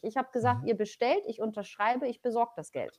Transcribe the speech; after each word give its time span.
Ich 0.00 0.16
habe 0.16 0.28
gesagt, 0.32 0.62
mhm. 0.62 0.68
ihr 0.68 0.76
bestellt, 0.76 1.22
ich 1.26 1.40
unterschreibe, 1.40 2.08
ich 2.08 2.22
besorge 2.22 2.52
das 2.56 2.72
Geld. 2.72 2.98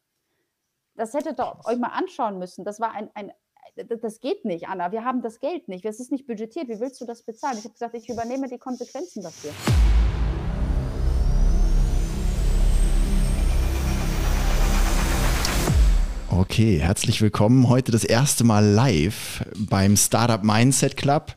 Das 0.96 1.14
hättet 1.14 1.40
ihr 1.40 1.60
euch 1.66 1.78
mal 1.80 1.88
anschauen 1.88 2.38
müssen. 2.38 2.64
Das 2.64 2.80
war 2.80 2.92
ein, 2.92 3.10
ein, 3.16 3.32
das 3.76 4.20
geht 4.20 4.46
nicht, 4.46 4.68
Anna. 4.68 4.92
Wir 4.92 5.04
haben 5.04 5.24
das 5.24 5.40
Geld 5.40 5.68
nicht. 5.68 5.86
Es 5.86 6.00
ist 6.00 6.12
nicht 6.12 6.28
budgetiert. 6.28 6.68
Wie 6.68 6.80
willst 6.80 7.02
du 7.02 7.06
das 7.06 7.24
bezahlen? 7.24 7.58
Ich 7.58 7.64
habe 7.64 7.74
gesagt, 7.74 7.96
ich 7.96 8.10
übernehme 8.10 8.48
die 8.48 8.60
Konsequenzen 8.60 9.24
dafür. 9.24 9.52
Okay, 16.30 16.80
herzlich 16.80 17.22
willkommen. 17.22 17.70
Heute 17.70 17.92
das 17.92 18.04
erste 18.04 18.44
Mal 18.44 18.64
live 18.64 19.44
beim 19.58 19.98
Startup 19.98 20.44
Mindset 20.44 20.96
Club. 20.96 21.36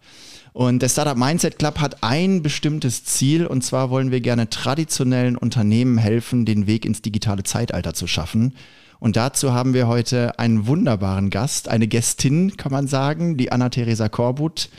Und 0.57 0.81
der 0.81 0.89
Startup 0.89 1.19
Mindset 1.19 1.59
Club 1.59 1.81
hat 1.81 2.03
ein 2.03 2.43
bestimmtes 2.43 3.05
Ziel 3.05 3.47
und 3.47 3.63
zwar 3.63 3.91
wollen 3.91 4.11
wir 4.11 4.23
gerne 4.23 4.49
traditionellen 4.49 5.37
Unternehmen 5.37 5.99
helfen, 5.99 6.47
den 6.47 6.67
Weg 6.67 6.87
ins 6.87 7.03
digitale 7.03 7.43
Zeitalter 7.43 7.93
zu 7.93 8.07
schaffen. 8.07 8.55
Und 8.99 9.17
dazu 9.17 9.53
haben 9.53 9.75
wir 9.75 9.87
heute 9.87 10.39
einen 10.39 10.67
wunderbaren 10.67 11.29
Gast, 11.29 11.69
eine 11.69 11.87
Gästin, 11.87 12.57
kann 12.57 12.73
man 12.73 12.87
sagen, 12.87 13.37
die 13.37 13.53
Anna-Theresa 13.53 14.09
Korbut, 14.09 14.71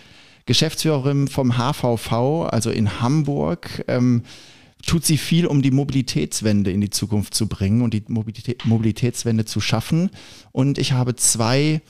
Geschäftsführerin 0.47 1.27
vom 1.27 1.59
HVV, 1.59 2.47
also 2.49 2.71
in 2.71 2.99
Hamburg. 2.99 3.85
Ähm, 3.87 4.23
tut 4.83 5.05
sie 5.05 5.17
viel, 5.17 5.45
um 5.45 5.61
die 5.61 5.69
Mobilitätswende 5.69 6.71
in 6.71 6.81
die 6.81 6.89
Zukunft 6.89 7.35
zu 7.35 7.47
bringen 7.47 7.83
und 7.83 7.93
die 7.93 8.03
Mobilität, 8.07 8.65
Mobilitätswende 8.65 9.45
zu 9.45 9.61
schaffen. 9.61 10.09
Und 10.51 10.79
ich 10.79 10.93
habe 10.93 11.15
zwei 11.15 11.81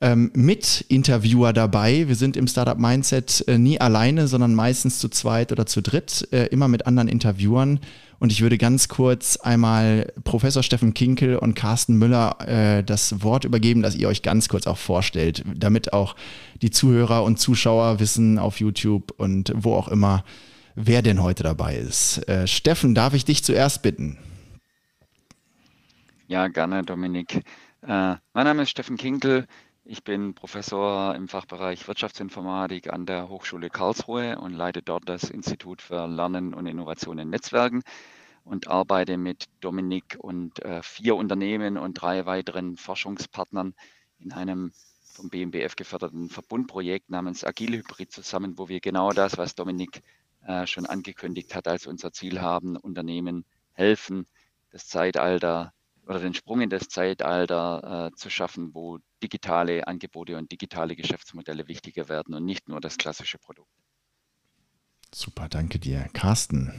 ähm, 0.00 0.30
Mit-Interviewer 0.34 1.52
dabei. 1.52 2.06
Wir 2.06 2.14
sind 2.14 2.36
im 2.36 2.46
Startup 2.46 2.78
Mindset 2.78 3.44
äh, 3.48 3.58
nie 3.58 3.80
alleine, 3.80 4.28
sondern 4.28 4.54
meistens 4.54 4.98
zu 4.98 5.08
zweit 5.08 5.50
oder 5.50 5.66
zu 5.66 5.80
dritt, 5.80 6.28
äh, 6.32 6.46
immer 6.46 6.68
mit 6.68 6.86
anderen 6.86 7.08
Interviewern. 7.08 7.80
Und 8.20 8.32
ich 8.32 8.40
würde 8.40 8.58
ganz 8.58 8.88
kurz 8.88 9.36
einmal 9.36 10.12
Professor 10.24 10.62
Steffen 10.62 10.94
Kinkel 10.94 11.36
und 11.36 11.54
Carsten 11.54 11.96
Müller 11.96 12.36
äh, 12.46 12.84
das 12.84 13.22
Wort 13.22 13.44
übergeben, 13.44 13.82
dass 13.82 13.96
ihr 13.96 14.08
euch 14.08 14.22
ganz 14.22 14.48
kurz 14.48 14.66
auch 14.66 14.78
vorstellt, 14.78 15.44
damit 15.54 15.92
auch 15.92 16.16
die 16.62 16.70
Zuhörer 16.70 17.22
und 17.24 17.38
Zuschauer 17.38 18.00
wissen 18.00 18.38
auf 18.38 18.60
YouTube 18.60 19.12
und 19.16 19.52
wo 19.54 19.74
auch 19.74 19.88
immer, 19.88 20.24
wer 20.74 21.02
denn 21.02 21.22
heute 21.22 21.42
dabei 21.42 21.76
ist. 21.76 22.28
Äh, 22.28 22.46
Steffen, 22.46 22.94
darf 22.94 23.14
ich 23.14 23.24
dich 23.24 23.44
zuerst 23.44 23.82
bitten? 23.82 24.18
Ja, 26.28 26.48
gerne, 26.48 26.82
Dominik. 26.82 27.42
Äh, 27.82 28.16
mein 28.34 28.44
Name 28.44 28.62
ist 28.62 28.70
Steffen 28.70 28.96
Kinkel. 28.96 29.46
Ich 29.90 30.04
bin 30.04 30.34
Professor 30.34 31.14
im 31.14 31.28
Fachbereich 31.28 31.88
Wirtschaftsinformatik 31.88 32.92
an 32.92 33.06
der 33.06 33.30
Hochschule 33.30 33.70
Karlsruhe 33.70 34.38
und 34.38 34.52
leite 34.52 34.82
dort 34.82 35.08
das 35.08 35.30
Institut 35.30 35.80
für 35.80 36.06
Lernen 36.06 36.52
und 36.52 36.66
Innovation 36.66 37.18
in 37.18 37.30
Netzwerken 37.30 37.82
und 38.44 38.68
arbeite 38.68 39.16
mit 39.16 39.46
Dominik 39.60 40.18
und 40.20 40.62
äh, 40.62 40.82
vier 40.82 41.16
Unternehmen 41.16 41.78
und 41.78 41.94
drei 41.94 42.26
weiteren 42.26 42.76
Forschungspartnern 42.76 43.74
in 44.18 44.32
einem 44.32 44.72
vom 45.04 45.30
BMBF 45.30 45.74
geförderten 45.74 46.28
Verbundprojekt 46.28 47.08
namens 47.08 47.42
Agile 47.42 47.78
Hybrid 47.78 48.12
zusammen, 48.12 48.58
wo 48.58 48.68
wir 48.68 48.80
genau 48.80 49.12
das, 49.12 49.38
was 49.38 49.54
Dominik 49.54 50.02
äh, 50.46 50.66
schon 50.66 50.84
angekündigt 50.84 51.54
hat, 51.54 51.66
als 51.66 51.86
unser 51.86 52.12
Ziel 52.12 52.42
haben, 52.42 52.76
Unternehmen 52.76 53.46
helfen, 53.72 54.26
das 54.70 54.86
Zeitalter 54.86 55.72
oder 56.08 56.20
den 56.20 56.34
Sprung 56.34 56.62
in 56.62 56.70
das 56.70 56.88
Zeitalter 56.88 58.10
äh, 58.12 58.16
zu 58.16 58.30
schaffen, 58.30 58.70
wo 58.72 58.98
digitale 59.22 59.86
Angebote 59.86 60.38
und 60.38 60.50
digitale 60.50 60.96
Geschäftsmodelle 60.96 61.68
wichtiger 61.68 62.08
werden 62.08 62.34
und 62.34 62.44
nicht 62.44 62.68
nur 62.68 62.80
das 62.80 62.96
klassische 62.96 63.38
Produkt. 63.38 63.70
Super, 65.14 65.48
danke 65.48 65.78
dir. 65.78 66.08
Carsten. 66.14 66.72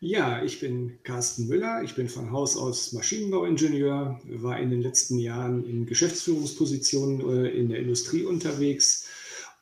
Ja, 0.00 0.42
ich 0.44 0.60
bin 0.60 0.98
Carsten 1.02 1.48
Müller. 1.48 1.82
Ich 1.82 1.94
bin 1.94 2.08
von 2.08 2.30
Haus 2.30 2.56
aus 2.56 2.92
Maschinenbauingenieur, 2.92 4.20
war 4.24 4.60
in 4.60 4.70
den 4.70 4.82
letzten 4.82 5.18
Jahren 5.18 5.64
in 5.64 5.86
Geschäftsführungspositionen 5.86 7.20
äh, 7.20 7.48
in 7.48 7.70
der 7.70 7.80
Industrie 7.80 8.24
unterwegs 8.24 9.08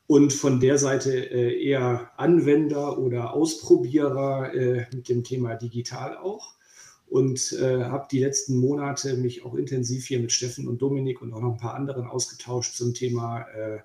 und 0.09 0.32
von 0.32 0.60
der 0.60 0.78
Seite 0.78 1.30
äh, 1.30 1.64
eher 1.64 2.12
Anwender 2.16 2.98
oder 2.98 3.32
Ausprobierer 3.32 4.53
äh, 4.53 4.86
mit 4.92 5.09
dem 5.09 5.25
Thema 5.25 5.54
digital 5.54 6.16
auch 6.16 6.55
und 7.08 7.52
äh, 7.52 7.84
habe 7.84 8.08
die 8.10 8.18
letzten 8.18 8.56
Monate 8.56 9.16
mich 9.16 9.44
auch 9.44 9.54
intensiv 9.54 10.06
hier 10.06 10.20
mit 10.20 10.32
Steffen 10.32 10.68
und 10.68 10.82
Dominik 10.82 11.22
und 11.22 11.32
auch 11.32 11.40
noch 11.40 11.52
ein 11.52 11.60
paar 11.60 11.74
anderen 11.74 12.06
ausgetauscht 12.06 12.74
zum 12.74 12.94
Thema 12.94 13.42
äh, 13.42 13.78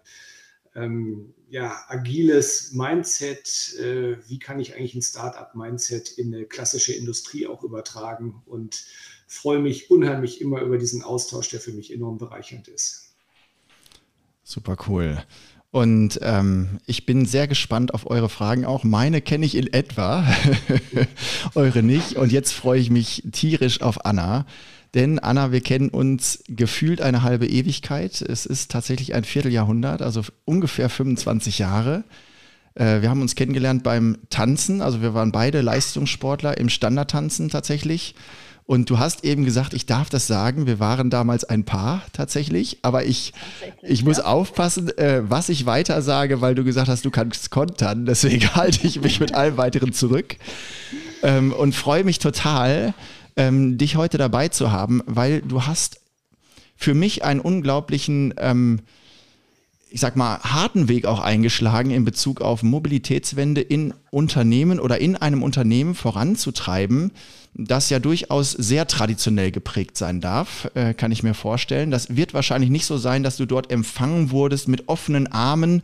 ähm, 0.75 1.33
ja, 1.49 1.83
agiles 1.87 2.71
Mindset. 2.71 3.75
Äh, 3.79 4.17
wie 4.27 4.39
kann 4.39 4.59
ich 4.59 4.75
eigentlich 4.75 4.95
ein 4.95 5.01
Startup-Mindset 5.01 6.17
in 6.17 6.33
eine 6.33 6.45
klassische 6.45 6.93
Industrie 6.93 7.45
auch 7.45 7.63
übertragen? 7.63 8.41
Und 8.45 8.85
freue 9.27 9.59
mich 9.59 9.91
unheimlich 9.91 10.41
immer 10.41 10.61
über 10.61 10.77
diesen 10.77 11.03
Austausch, 11.03 11.49
der 11.49 11.59
für 11.59 11.73
mich 11.73 11.93
enorm 11.93 12.17
bereichernd 12.17 12.67
ist. 12.67 13.15
Super 14.43 14.75
cool. 14.87 15.23
Und 15.71 16.19
ähm, 16.21 16.79
ich 16.85 17.05
bin 17.05 17.25
sehr 17.25 17.47
gespannt 17.47 17.93
auf 17.93 18.09
eure 18.09 18.27
Fragen 18.27 18.65
auch. 18.65 18.83
Meine 18.83 19.21
kenne 19.21 19.45
ich 19.45 19.55
in 19.55 19.71
etwa, 19.71 20.27
eure 21.55 21.81
nicht. 21.81 22.17
Und 22.17 22.33
jetzt 22.33 22.51
freue 22.51 22.79
ich 22.79 22.89
mich 22.89 23.23
tierisch 23.31 23.81
auf 23.81 24.05
Anna. 24.05 24.45
Denn 24.93 25.19
Anna, 25.19 25.53
wir 25.53 25.61
kennen 25.61 25.87
uns 25.87 26.43
gefühlt 26.49 27.01
eine 27.01 27.23
halbe 27.23 27.47
Ewigkeit. 27.47 28.21
Es 28.21 28.45
ist 28.45 28.69
tatsächlich 28.69 29.15
ein 29.15 29.23
Vierteljahrhundert, 29.23 30.01
also 30.01 30.23
ungefähr 30.43 30.89
25 30.89 31.59
Jahre. 31.59 32.03
Äh, 32.75 33.01
wir 33.01 33.09
haben 33.09 33.21
uns 33.21 33.35
kennengelernt 33.35 33.83
beim 33.83 34.17
Tanzen. 34.29 34.81
Also 34.81 35.01
wir 35.01 35.13
waren 35.13 35.31
beide 35.31 35.61
Leistungssportler 35.61 36.57
im 36.57 36.67
Standardtanzen 36.67 37.49
tatsächlich. 37.49 38.15
Und 38.71 38.89
du 38.89 38.99
hast 38.99 39.25
eben 39.25 39.43
gesagt, 39.43 39.73
ich 39.73 39.85
darf 39.85 40.09
das 40.09 40.27
sagen, 40.27 40.65
wir 40.65 40.79
waren 40.79 41.09
damals 41.09 41.43
ein 41.43 41.65
Paar 41.65 42.03
tatsächlich, 42.13 42.77
aber 42.83 43.03
ich, 43.03 43.33
tatsächlich, 43.33 43.91
ich 43.91 44.05
muss 44.05 44.15
ja. 44.15 44.23
aufpassen, 44.23 44.97
äh, 44.97 45.29
was 45.29 45.49
ich 45.49 45.65
weiter 45.65 46.01
sage, 46.01 46.39
weil 46.39 46.55
du 46.55 46.63
gesagt 46.63 46.87
hast, 46.87 47.03
du 47.03 47.11
kannst 47.11 47.51
kontern. 47.51 48.05
Deswegen 48.05 48.55
halte 48.55 48.87
ich 48.87 49.01
mich 49.01 49.19
mit 49.19 49.35
allem 49.35 49.57
weiteren 49.57 49.91
zurück 49.91 50.37
ähm, 51.21 51.51
und 51.51 51.75
freue 51.75 52.05
mich 52.05 52.19
total, 52.19 52.93
ähm, 53.35 53.77
dich 53.77 53.97
heute 53.97 54.17
dabei 54.17 54.47
zu 54.47 54.71
haben, 54.71 55.03
weil 55.05 55.41
du 55.41 55.63
hast 55.63 55.99
für 56.77 56.93
mich 56.93 57.25
einen 57.25 57.41
unglaublichen 57.41 58.33
ähm, 58.37 58.79
ich 59.93 59.99
sag 59.99 60.15
mal, 60.15 60.39
harten 60.39 60.87
Weg 60.87 61.05
auch 61.05 61.19
eingeschlagen 61.19 61.91
in 61.91 62.05
Bezug 62.05 62.39
auf 62.39 62.63
Mobilitätswende 62.63 63.59
in 63.59 63.93
Unternehmen 64.09 64.79
oder 64.79 64.99
in 64.99 65.17
einem 65.17 65.43
Unternehmen 65.43 65.95
voranzutreiben, 65.95 67.11
das 67.53 67.89
ja 67.89 67.99
durchaus 67.99 68.51
sehr 68.51 68.87
traditionell 68.87 69.51
geprägt 69.51 69.97
sein 69.97 70.21
darf, 70.21 70.69
äh, 70.73 70.93
kann 70.93 71.11
ich 71.11 71.21
mir 71.21 71.33
vorstellen. 71.33 71.91
Das 71.91 72.15
wird 72.15 72.33
wahrscheinlich 72.33 72.69
nicht 72.69 72.85
so 72.85 72.97
sein, 72.97 73.23
dass 73.23 73.37
du 73.37 73.45
dort 73.45 73.71
empfangen 73.71 74.31
wurdest 74.31 74.67
mit 74.67 74.87
offenen 74.87 75.27
Armen. 75.27 75.81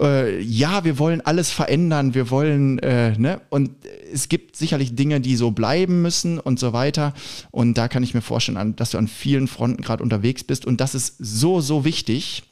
Äh, 0.00 0.40
ja, 0.40 0.84
wir 0.84 0.98
wollen 0.98 1.20
alles 1.20 1.50
verändern, 1.50 2.14
wir 2.14 2.30
wollen, 2.30 2.78
äh, 2.78 3.16
ne? 3.18 3.40
Und 3.50 3.70
es 4.12 4.28
gibt 4.28 4.56
sicherlich 4.56 4.94
Dinge, 4.94 5.20
die 5.20 5.36
so 5.36 5.50
bleiben 5.50 6.02
müssen 6.02 6.38
und 6.38 6.58
so 6.58 6.72
weiter. 6.72 7.12
Und 7.50 7.76
da 7.76 7.88
kann 7.88 8.02
ich 8.02 8.14
mir 8.14 8.22
vorstellen, 8.22 8.76
dass 8.76 8.90
du 8.90 8.98
an 8.98 9.08
vielen 9.08 9.48
Fronten 9.48 9.82
gerade 9.82 10.02
unterwegs 10.02 10.44
bist. 10.44 10.64
Und 10.64 10.80
das 10.80 10.94
ist 10.94 11.16
so, 11.18 11.60
so 11.60 11.84
wichtig 11.84 12.44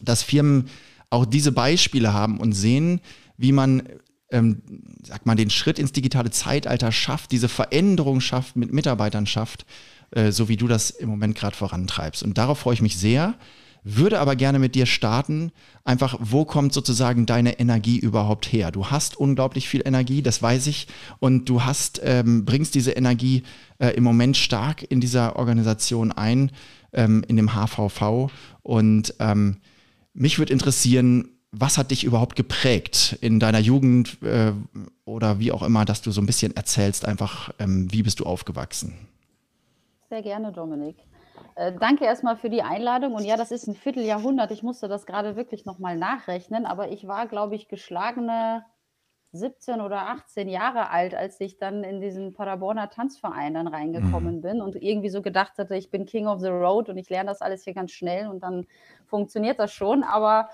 dass 0.00 0.22
Firmen 0.22 0.68
auch 1.10 1.24
diese 1.24 1.52
Beispiele 1.52 2.12
haben 2.12 2.38
und 2.38 2.52
sehen, 2.52 3.00
wie 3.36 3.52
man 3.52 3.82
ähm, 4.30 4.62
sag 5.02 5.26
mal, 5.26 5.34
den 5.34 5.50
Schritt 5.50 5.78
ins 5.78 5.92
digitale 5.92 6.30
Zeitalter 6.30 6.92
schafft, 6.92 7.32
diese 7.32 7.48
Veränderung 7.48 8.20
schafft, 8.20 8.56
mit 8.56 8.72
Mitarbeitern 8.72 9.26
schafft, 9.26 9.66
äh, 10.10 10.32
so 10.32 10.48
wie 10.48 10.56
du 10.56 10.68
das 10.68 10.90
im 10.90 11.08
Moment 11.08 11.36
gerade 11.36 11.56
vorantreibst. 11.56 12.22
Und 12.22 12.38
darauf 12.38 12.58
freue 12.60 12.74
ich 12.74 12.82
mich 12.82 12.96
sehr. 12.96 13.34
Würde 13.82 14.20
aber 14.20 14.36
gerne 14.36 14.58
mit 14.58 14.74
dir 14.74 14.84
starten. 14.84 15.52
Einfach, 15.84 16.16
wo 16.20 16.44
kommt 16.44 16.74
sozusagen 16.74 17.24
deine 17.24 17.58
Energie 17.58 17.98
überhaupt 17.98 18.52
her? 18.52 18.70
Du 18.70 18.86
hast 18.86 19.16
unglaublich 19.16 19.68
viel 19.68 19.82
Energie, 19.84 20.22
das 20.22 20.42
weiß 20.42 20.66
ich. 20.66 20.86
Und 21.18 21.48
du 21.48 21.64
hast, 21.64 22.00
ähm, 22.04 22.44
bringst 22.44 22.74
diese 22.74 22.92
Energie 22.92 23.42
äh, 23.78 23.88
im 23.90 24.04
Moment 24.04 24.36
stark 24.36 24.84
in 24.90 25.00
dieser 25.00 25.36
Organisation 25.36 26.12
ein, 26.12 26.50
ähm, 26.92 27.24
in 27.26 27.36
dem 27.36 27.54
HVV. 27.54 28.30
Und 28.62 29.14
ähm, 29.18 29.56
mich 30.12 30.38
würde 30.38 30.52
interessieren, 30.52 31.28
was 31.52 31.78
hat 31.78 31.90
dich 31.90 32.04
überhaupt 32.04 32.36
geprägt 32.36 33.18
in 33.20 33.40
deiner 33.40 33.58
Jugend 33.58 34.22
äh, 34.22 34.52
oder 35.04 35.38
wie 35.38 35.52
auch 35.52 35.62
immer, 35.62 35.84
dass 35.84 36.02
du 36.02 36.10
so 36.10 36.20
ein 36.20 36.26
bisschen 36.26 36.54
erzählst, 36.56 37.04
einfach, 37.04 37.52
ähm, 37.58 37.92
wie 37.92 38.02
bist 38.02 38.20
du 38.20 38.24
aufgewachsen? 38.24 39.08
Sehr 40.08 40.22
gerne, 40.22 40.52
Dominik. 40.52 40.96
Äh, 41.56 41.72
danke 41.78 42.04
erstmal 42.04 42.36
für 42.36 42.50
die 42.50 42.62
Einladung. 42.62 43.14
Und 43.14 43.24
ja, 43.24 43.36
das 43.36 43.50
ist 43.50 43.66
ein 43.66 43.74
Vierteljahrhundert. 43.74 44.50
Ich 44.50 44.62
musste 44.62 44.88
das 44.88 45.06
gerade 45.06 45.36
wirklich 45.36 45.64
nochmal 45.64 45.96
nachrechnen, 45.96 46.66
aber 46.66 46.90
ich 46.90 47.06
war, 47.06 47.26
glaube 47.26 47.56
ich, 47.56 47.68
geschlagene 47.68 48.64
17 49.32 49.80
oder 49.80 50.08
18 50.08 50.48
Jahre 50.48 50.90
alt, 50.90 51.14
als 51.14 51.40
ich 51.40 51.58
dann 51.58 51.84
in 51.84 52.00
diesen 52.00 52.32
Paderborner 52.32 52.90
Tanzverein 52.90 53.54
dann 53.54 53.68
reingekommen 53.68 54.36
mhm. 54.36 54.40
bin 54.40 54.60
und 54.60 54.74
irgendwie 54.74 55.08
so 55.08 55.22
gedacht 55.22 55.52
hatte, 55.58 55.76
ich 55.76 55.90
bin 55.90 56.04
King 56.04 56.26
of 56.26 56.40
the 56.40 56.48
Road 56.48 56.88
und 56.88 56.96
ich 56.98 57.08
lerne 57.08 57.30
das 57.30 57.40
alles 57.40 57.62
hier 57.62 57.74
ganz 57.74 57.92
schnell 57.92 58.26
und 58.26 58.42
dann 58.42 58.66
funktioniert 59.06 59.60
das 59.60 59.72
schon. 59.72 60.02
Aber 60.02 60.50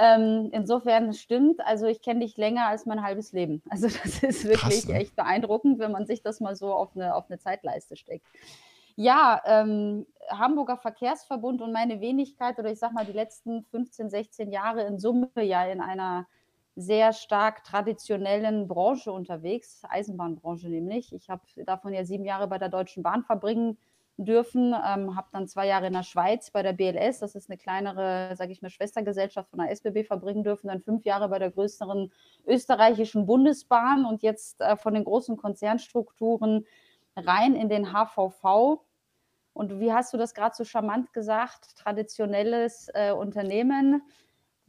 Ähm, 0.00 0.50
insofern 0.52 1.12
stimmt, 1.12 1.60
also 1.66 1.86
ich 1.86 2.00
kenne 2.00 2.20
dich 2.20 2.36
länger 2.36 2.68
als 2.68 2.86
mein 2.86 3.02
halbes 3.02 3.32
Leben. 3.32 3.62
Also 3.70 3.88
das 3.88 4.22
ist 4.22 4.44
wirklich 4.44 4.60
Krass, 4.60 4.88
ne? 4.88 4.94
echt 4.94 5.16
beeindruckend, 5.16 5.80
wenn 5.80 5.90
man 5.90 6.06
sich 6.06 6.22
das 6.22 6.38
mal 6.38 6.54
so 6.54 6.72
auf 6.72 6.94
eine, 6.94 7.16
auf 7.16 7.28
eine 7.28 7.38
Zeitleiste 7.38 7.96
steckt. 7.96 8.24
Ja, 8.94 9.42
ähm, 9.44 10.06
Hamburger 10.30 10.76
Verkehrsverbund 10.76 11.62
und 11.62 11.72
meine 11.72 12.00
Wenigkeit 12.00 12.58
oder 12.58 12.70
ich 12.70 12.78
sag 12.78 12.92
mal 12.92 13.06
die 13.06 13.12
letzten 13.12 13.64
15, 13.64 14.08
16 14.08 14.52
Jahre 14.52 14.82
in 14.82 15.00
Summe 15.00 15.30
ja 15.36 15.64
in 15.66 15.80
einer 15.80 16.26
sehr 16.76 17.12
stark 17.12 17.64
traditionellen 17.64 18.68
Branche 18.68 19.10
unterwegs, 19.10 19.82
Eisenbahnbranche 19.88 20.68
nämlich. 20.68 21.12
Ich 21.12 21.28
habe 21.28 21.42
davon 21.66 21.92
ja 21.92 22.04
sieben 22.04 22.24
Jahre 22.24 22.46
bei 22.46 22.58
der 22.58 22.68
Deutschen 22.68 23.02
Bahn 23.02 23.24
verbringen 23.24 23.76
dürfen, 24.18 24.74
ähm, 24.74 25.16
habe 25.16 25.28
dann 25.32 25.48
zwei 25.48 25.66
Jahre 25.66 25.86
in 25.86 25.92
der 25.94 26.02
Schweiz 26.02 26.50
bei 26.50 26.62
der 26.62 26.72
BLS, 26.72 27.20
das 27.20 27.34
ist 27.34 27.48
eine 27.48 27.56
kleinere, 27.56 28.34
sage 28.36 28.52
ich 28.52 28.60
mal, 28.60 28.68
Schwestergesellschaft 28.68 29.48
von 29.50 29.60
der 29.60 29.70
SBB 29.70 30.04
verbringen 30.04 30.44
dürfen, 30.44 30.68
dann 30.68 30.82
fünf 30.82 31.04
Jahre 31.04 31.28
bei 31.28 31.38
der 31.38 31.50
größeren 31.50 32.12
österreichischen 32.46 33.26
Bundesbahn 33.26 34.04
und 34.04 34.22
jetzt 34.22 34.60
äh, 34.60 34.76
von 34.76 34.94
den 34.94 35.04
großen 35.04 35.36
Konzernstrukturen 35.36 36.66
rein 37.16 37.54
in 37.54 37.68
den 37.68 37.92
HVV. 37.92 38.82
Und 39.52 39.80
wie 39.80 39.92
hast 39.92 40.12
du 40.12 40.18
das 40.18 40.34
gerade 40.34 40.54
so 40.54 40.64
charmant 40.64 41.12
gesagt? 41.12 41.76
Traditionelles 41.76 42.88
äh, 42.94 43.12
Unternehmen 43.12 44.02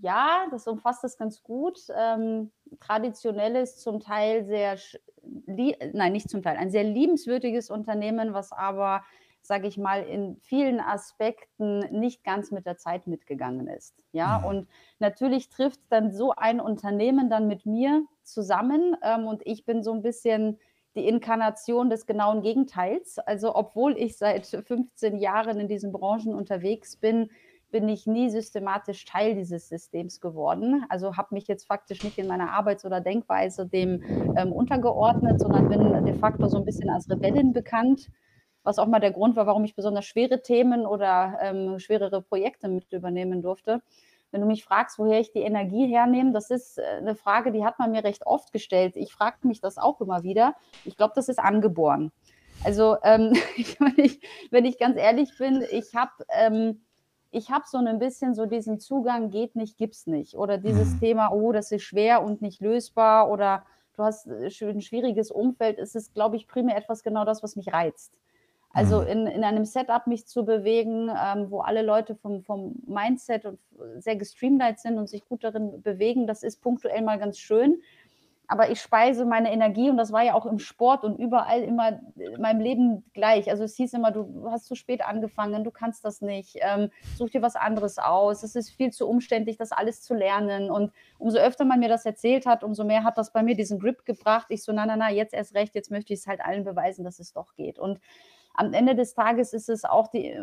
ja, 0.01 0.47
das 0.51 0.67
umfasst 0.67 1.03
das 1.03 1.17
ganz 1.17 1.43
gut. 1.43 1.79
Ähm, 1.95 2.51
traditionelles, 2.79 3.77
zum 3.77 3.99
Teil 3.99 4.45
sehr, 4.45 4.77
nein, 5.23 6.13
nicht 6.13 6.29
zum 6.29 6.41
Teil, 6.41 6.57
ein 6.57 6.71
sehr 6.71 6.83
liebenswürdiges 6.83 7.69
Unternehmen, 7.69 8.33
was 8.33 8.51
aber, 8.51 9.03
sage 9.41 9.67
ich 9.67 9.77
mal, 9.77 10.03
in 10.03 10.37
vielen 10.41 10.79
Aspekten 10.79 11.79
nicht 11.91 12.23
ganz 12.23 12.51
mit 12.51 12.65
der 12.65 12.77
Zeit 12.77 13.07
mitgegangen 13.07 13.67
ist. 13.67 14.03
Ja, 14.11 14.39
mhm. 14.39 14.45
und 14.45 14.67
natürlich 14.99 15.49
trifft 15.49 15.81
dann 15.89 16.11
so 16.11 16.33
ein 16.35 16.59
Unternehmen 16.59 17.29
dann 17.29 17.47
mit 17.47 17.65
mir 17.65 18.03
zusammen 18.23 18.95
ähm, 19.01 19.27
und 19.27 19.41
ich 19.45 19.65
bin 19.65 19.83
so 19.83 19.93
ein 19.93 20.01
bisschen 20.01 20.59
die 20.95 21.07
Inkarnation 21.07 21.89
des 21.89 22.05
genauen 22.05 22.41
Gegenteils. 22.41 23.19
Also, 23.19 23.55
obwohl 23.55 23.97
ich 23.97 24.17
seit 24.17 24.45
15 24.47 25.17
Jahren 25.17 25.59
in 25.59 25.67
diesen 25.67 25.91
Branchen 25.91 26.33
unterwegs 26.33 26.97
bin, 26.97 27.29
bin 27.71 27.87
ich 27.87 28.07
nie 28.07 28.29
systematisch 28.29 29.05
Teil 29.05 29.35
dieses 29.35 29.69
Systems 29.69 30.19
geworden. 30.19 30.85
Also 30.89 31.17
habe 31.17 31.35
mich 31.35 31.47
jetzt 31.47 31.67
faktisch 31.67 32.03
nicht 32.03 32.17
in 32.17 32.27
meiner 32.27 32.51
Arbeits- 32.51 32.85
oder 32.85 32.99
Denkweise 32.99 33.67
dem 33.67 34.01
ähm, 34.35 34.51
untergeordnet, 34.51 35.39
sondern 35.39 35.69
bin 35.69 36.05
de 36.05 36.15
facto 36.15 36.47
so 36.47 36.57
ein 36.57 36.65
bisschen 36.65 36.89
als 36.89 37.09
Rebellin 37.09 37.53
bekannt, 37.53 38.09
was 38.69 38.77
auch 38.77 38.85
mal 38.85 38.99
der 38.99 39.11
Grund 39.11 39.35
war, 39.35 39.47
warum 39.47 39.65
ich 39.65 39.75
besonders 39.75 40.05
schwere 40.05 40.43
Themen 40.43 40.85
oder 40.85 41.39
ähm, 41.41 41.79
schwerere 41.79 42.21
Projekte 42.21 42.67
mit 42.67 42.93
übernehmen 42.93 43.41
durfte. 43.41 43.81
Wenn 44.29 44.41
du 44.41 44.47
mich 44.47 44.63
fragst, 44.63 44.99
woher 44.99 45.19
ich 45.19 45.31
die 45.31 45.39
Energie 45.39 45.87
hernehme, 45.87 46.33
das 46.33 46.51
ist 46.51 46.77
äh, 46.77 46.83
eine 46.99 47.15
Frage, 47.15 47.51
die 47.51 47.65
hat 47.65 47.79
man 47.79 47.89
mir 47.89 48.03
recht 48.03 48.27
oft 48.27 48.53
gestellt. 48.53 48.95
Ich 48.95 49.11
frage 49.11 49.47
mich 49.47 49.59
das 49.59 49.79
auch 49.79 49.99
immer 50.01 50.21
wieder. 50.21 50.53
Ich 50.85 50.95
glaube, 50.97 51.13
das 51.15 51.29
ist 51.29 51.39
angeboren. 51.39 52.11
Also 52.63 52.97
ähm, 53.03 53.33
wenn, 53.79 54.05
ich, 54.05 54.19
wenn, 54.51 54.65
ich, 54.65 54.77
ganz 54.77 54.97
ehrlich 54.97 55.35
bin, 55.35 55.65
ich 55.71 55.95
habe 55.95 56.11
ähm, 56.29 56.81
ich 57.31 57.49
habe 57.49 57.65
so 57.67 57.79
ein 57.79 57.97
bisschen 57.97 58.35
so 58.35 58.45
diesen 58.45 58.79
Zugang, 58.79 59.31
geht 59.31 59.55
nicht, 59.55 59.79
gibt's 59.79 60.05
nicht. 60.05 60.35
Oder 60.35 60.59
dieses 60.59 60.93
mhm. 60.93 60.99
Thema, 60.99 61.31
oh, 61.31 61.51
das 61.51 61.71
ist 61.71 61.81
schwer 61.81 62.23
und 62.23 62.43
nicht 62.43 62.61
lösbar 62.61 63.31
oder 63.31 63.65
du 63.95 64.03
hast 64.03 64.27
äh, 64.27 64.51
ein 64.61 64.81
schwieriges 64.81 65.31
Umfeld, 65.31 65.79
ist 65.79 65.95
es, 65.95 66.13
glaube 66.13 66.35
ich, 66.35 66.47
primär 66.47 66.77
etwas 66.77 67.01
genau 67.01 67.25
das, 67.25 67.41
was 67.41 67.55
mich 67.55 67.73
reizt. 67.73 68.13
Also 68.71 69.01
mhm. 69.01 69.07
in, 69.07 69.27
in 69.27 69.43
einem 69.43 69.65
Setup 69.65 70.07
mich 70.07 70.27
zu 70.27 70.45
bewegen, 70.45 71.09
ähm, 71.09 71.49
wo 71.49 71.61
alle 71.61 71.81
Leute 71.81 72.15
vom, 72.15 72.43
vom 72.43 72.75
Mindset 72.85 73.45
und 73.45 73.59
sehr 73.97 74.15
gestreamlined 74.15 74.79
sind 74.79 74.97
und 74.97 75.07
sich 75.07 75.25
gut 75.25 75.43
darin 75.43 75.81
bewegen, 75.81 76.27
das 76.27 76.43
ist 76.43 76.61
punktuell 76.61 77.01
mal 77.01 77.17
ganz 77.17 77.39
schön 77.39 77.81
aber 78.51 78.71
ich 78.71 78.81
speise 78.81 79.25
meine 79.25 79.53
Energie 79.53 79.91
und 79.91 79.97
das 79.97 80.11
war 80.11 80.23
ja 80.23 80.33
auch 80.33 80.47
im 80.47 80.57
Sport 80.57 81.03
und 81.03 81.19
überall 81.19 81.61
immer 81.61 81.99
in 82.15 82.41
meinem 82.41 82.59
Leben 82.59 83.05
gleich. 83.13 83.47
Also 83.47 83.63
es 83.63 83.75
hieß 83.75 83.93
immer, 83.93 84.09
du 84.09 84.49
hast 84.49 84.65
zu 84.65 84.73
spät 84.73 85.05
angefangen, 85.05 85.63
du 85.63 85.69
kannst 85.69 86.03
das 86.03 86.21
nicht, 86.21 86.57
ähm, 86.61 86.89
such 87.15 87.29
dir 87.29 87.43
was 87.43 87.55
anderes 87.55 87.99
aus, 87.99 88.41
es 88.41 88.55
ist 88.55 88.71
viel 88.71 88.91
zu 88.91 89.07
umständlich, 89.07 89.57
das 89.57 89.71
alles 89.71 90.01
zu 90.01 90.15
lernen. 90.15 90.71
Und 90.71 90.91
umso 91.19 91.37
öfter 91.37 91.63
man 91.63 91.79
mir 91.79 91.89
das 91.89 92.07
erzählt 92.07 92.47
hat, 92.47 92.63
umso 92.63 92.83
mehr 92.83 93.03
hat 93.03 93.19
das 93.19 93.31
bei 93.31 93.43
mir 93.43 93.55
diesen 93.55 93.77
Grip 93.77 94.03
gebracht. 94.03 94.47
Ich 94.49 94.63
so, 94.63 94.71
na, 94.71 94.87
na, 94.87 94.95
na, 94.95 95.11
jetzt 95.11 95.35
erst 95.35 95.53
recht, 95.53 95.75
jetzt 95.75 95.91
möchte 95.91 96.11
ich 96.13 96.21
es 96.21 96.27
halt 96.27 96.41
allen 96.41 96.63
beweisen, 96.63 97.03
dass 97.05 97.19
es 97.19 97.33
doch 97.33 97.53
geht. 97.53 97.77
Und 97.77 97.99
am 98.59 98.73
Ende 98.73 98.93
des 98.93 99.13
Tages 99.13 99.53
ist 99.53 99.69
es 99.69 99.85
auch 99.85 100.09
die, 100.09 100.37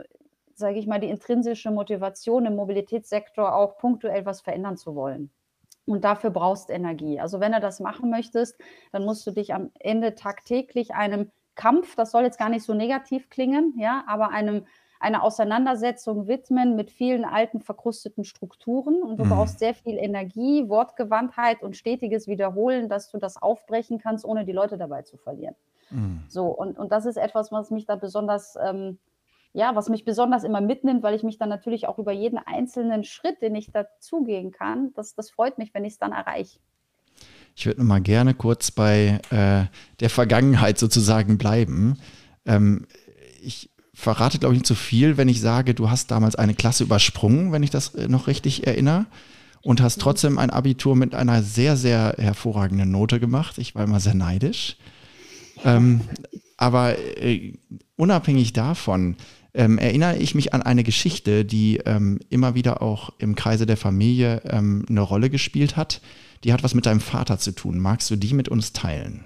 sage 0.54 0.78
ich 0.78 0.86
mal, 0.86 0.98
die 0.98 1.10
intrinsische 1.10 1.70
Motivation 1.70 2.46
im 2.46 2.56
Mobilitätssektor 2.56 3.54
auch 3.54 3.76
punktuell 3.76 4.24
was 4.24 4.40
verändern 4.40 4.78
zu 4.78 4.94
wollen. 4.94 5.30
Und 5.84 6.02
dafür 6.02 6.30
brauchst 6.30 6.70
Energie. 6.70 7.20
Also 7.20 7.40
wenn 7.40 7.52
du 7.52 7.60
das 7.60 7.78
machen 7.78 8.10
möchtest, 8.10 8.58
dann 8.90 9.04
musst 9.04 9.26
du 9.26 9.32
dich 9.32 9.52
am 9.52 9.70
Ende 9.78 10.14
tagtäglich 10.14 10.94
einem 10.94 11.30
Kampf, 11.54 11.94
das 11.94 12.10
soll 12.10 12.22
jetzt 12.24 12.38
gar 12.38 12.48
nicht 12.48 12.64
so 12.64 12.74
negativ 12.74 13.28
klingen, 13.28 13.74
ja, 13.78 14.02
aber 14.06 14.30
einem 14.30 14.66
eine 14.98 15.22
Auseinandersetzung 15.22 16.26
widmen 16.26 16.74
mit 16.74 16.90
vielen 16.90 17.26
alten 17.26 17.60
verkrusteten 17.60 18.24
Strukturen 18.24 19.02
und 19.02 19.18
du 19.18 19.24
mhm. 19.24 19.28
brauchst 19.28 19.58
sehr 19.58 19.74
viel 19.74 19.98
Energie, 19.98 20.70
Wortgewandtheit 20.70 21.62
und 21.62 21.76
stetiges 21.76 22.26
Wiederholen, 22.28 22.88
dass 22.88 23.10
du 23.10 23.18
das 23.18 23.40
aufbrechen 23.40 23.98
kannst, 23.98 24.24
ohne 24.24 24.46
die 24.46 24.52
Leute 24.52 24.78
dabei 24.78 25.02
zu 25.02 25.18
verlieren. 25.18 25.54
Mhm. 25.90 26.24
So, 26.28 26.46
und, 26.46 26.78
und 26.78 26.92
das 26.92 27.06
ist 27.06 27.16
etwas, 27.16 27.52
was 27.52 27.70
mich 27.70 27.86
da 27.86 27.96
besonders 27.96 28.56
ähm, 28.62 28.98
ja, 29.56 29.74
was 29.74 29.88
mich 29.88 30.04
besonders 30.04 30.44
immer 30.44 30.60
mitnimmt, 30.60 31.02
weil 31.02 31.14
ich 31.14 31.22
mich 31.22 31.38
dann 31.38 31.48
natürlich 31.48 31.88
auch 31.88 31.98
über 31.98 32.12
jeden 32.12 32.38
einzelnen 32.38 33.04
Schritt, 33.04 33.40
den 33.40 33.54
ich 33.54 33.72
dazugehen 33.72 34.52
kann, 34.52 34.92
das, 34.94 35.14
das 35.14 35.30
freut 35.30 35.56
mich, 35.56 35.72
wenn 35.72 35.86
ich 35.86 35.94
es 35.94 35.98
dann 35.98 36.12
erreiche. 36.12 36.58
Ich 37.54 37.64
würde 37.64 37.80
noch 37.80 37.86
mal 37.86 38.02
gerne 38.02 38.34
kurz 38.34 38.70
bei 38.70 39.18
äh, 39.30 39.64
der 40.00 40.10
Vergangenheit 40.10 40.78
sozusagen 40.78 41.38
bleiben. 41.38 41.98
Ähm, 42.44 42.86
ich 43.42 43.70
verrate, 43.94 44.38
glaube 44.38 44.54
ich, 44.54 44.58
nicht 44.58 44.66
zu 44.66 44.74
viel, 44.74 45.16
wenn 45.16 45.30
ich 45.30 45.40
sage, 45.40 45.72
du 45.72 45.88
hast 45.88 46.10
damals 46.10 46.36
eine 46.36 46.52
Klasse 46.52 46.84
übersprungen, 46.84 47.50
wenn 47.50 47.62
ich 47.62 47.70
das 47.70 47.94
äh, 47.94 48.08
noch 48.08 48.26
richtig 48.26 48.66
erinnere, 48.66 49.06
und 49.62 49.80
hast 49.80 49.96
mhm. 49.96 50.02
trotzdem 50.02 50.38
ein 50.38 50.50
Abitur 50.50 50.96
mit 50.96 51.14
einer 51.14 51.42
sehr, 51.42 51.78
sehr 51.78 52.14
hervorragenden 52.18 52.90
Note 52.90 53.20
gemacht. 53.20 53.56
Ich 53.56 53.74
war 53.74 53.84
immer 53.84 54.00
sehr 54.00 54.14
neidisch. 54.14 54.76
Ähm, 55.64 56.00
aber 56.56 56.98
äh, 56.98 57.54
unabhängig 57.96 58.52
davon, 58.52 59.16
ähm, 59.54 59.78
erinnere 59.78 60.16
ich 60.16 60.34
mich 60.34 60.52
an 60.52 60.62
eine 60.62 60.84
Geschichte, 60.84 61.44
die 61.44 61.78
ähm, 61.78 62.20
immer 62.28 62.54
wieder 62.54 62.82
auch 62.82 63.10
im 63.18 63.34
Kreise 63.34 63.66
der 63.66 63.76
Familie 63.76 64.42
ähm, 64.44 64.84
eine 64.88 65.00
Rolle 65.00 65.30
gespielt 65.30 65.76
hat. 65.76 66.00
Die 66.44 66.52
hat 66.52 66.62
was 66.62 66.74
mit 66.74 66.86
deinem 66.86 67.00
Vater 67.00 67.38
zu 67.38 67.52
tun. 67.52 67.78
Magst 67.78 68.10
du 68.10 68.16
die 68.16 68.34
mit 68.34 68.48
uns 68.48 68.72
teilen? 68.72 69.24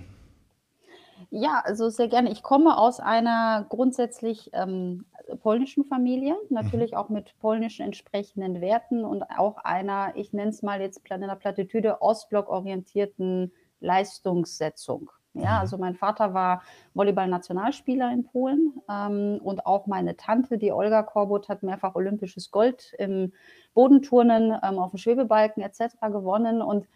Ja, 1.30 1.62
also 1.64 1.90
sehr 1.90 2.08
gerne. 2.08 2.30
Ich 2.32 2.42
komme 2.42 2.76
aus 2.76 3.00
einer 3.00 3.66
grundsätzlich 3.68 4.50
ähm, 4.52 5.04
polnischen 5.42 5.84
Familie, 5.84 6.36
natürlich 6.48 6.92
mhm. 6.92 6.96
auch 6.96 7.08
mit 7.08 7.38
polnischen 7.40 7.84
entsprechenden 7.84 8.60
Werten 8.60 9.04
und 9.04 9.22
auch 9.36 9.58
einer, 9.58 10.12
ich 10.16 10.32
nenne 10.32 10.50
es 10.50 10.62
mal 10.62 10.80
jetzt 10.80 11.00
in 11.08 11.20
der 11.20 11.34
Plattitüde, 11.36 12.02
Ostblock-orientierten 12.02 13.52
Leistungssetzung. 13.80 15.10
Ja, 15.34 15.54
mhm. 15.54 15.60
also 15.60 15.78
mein 15.78 15.94
Vater 15.94 16.34
war 16.34 16.62
Volleyball-Nationalspieler 16.94 18.12
in 18.12 18.24
Polen 18.24 18.80
ähm, 18.90 19.40
und 19.42 19.64
auch 19.66 19.86
meine 19.86 20.16
Tante, 20.16 20.58
die 20.58 20.72
Olga 20.72 21.02
Korbut, 21.02 21.48
hat 21.48 21.62
mehrfach 21.62 21.94
olympisches 21.94 22.50
Gold 22.50 22.94
im 22.98 23.32
Bodenturnen, 23.74 24.56
ähm, 24.62 24.78
auf 24.78 24.90
dem 24.90 24.98
Schwebebalken 24.98 25.62
etc. 25.62 25.94
gewonnen 26.10 26.62
und 26.62 26.88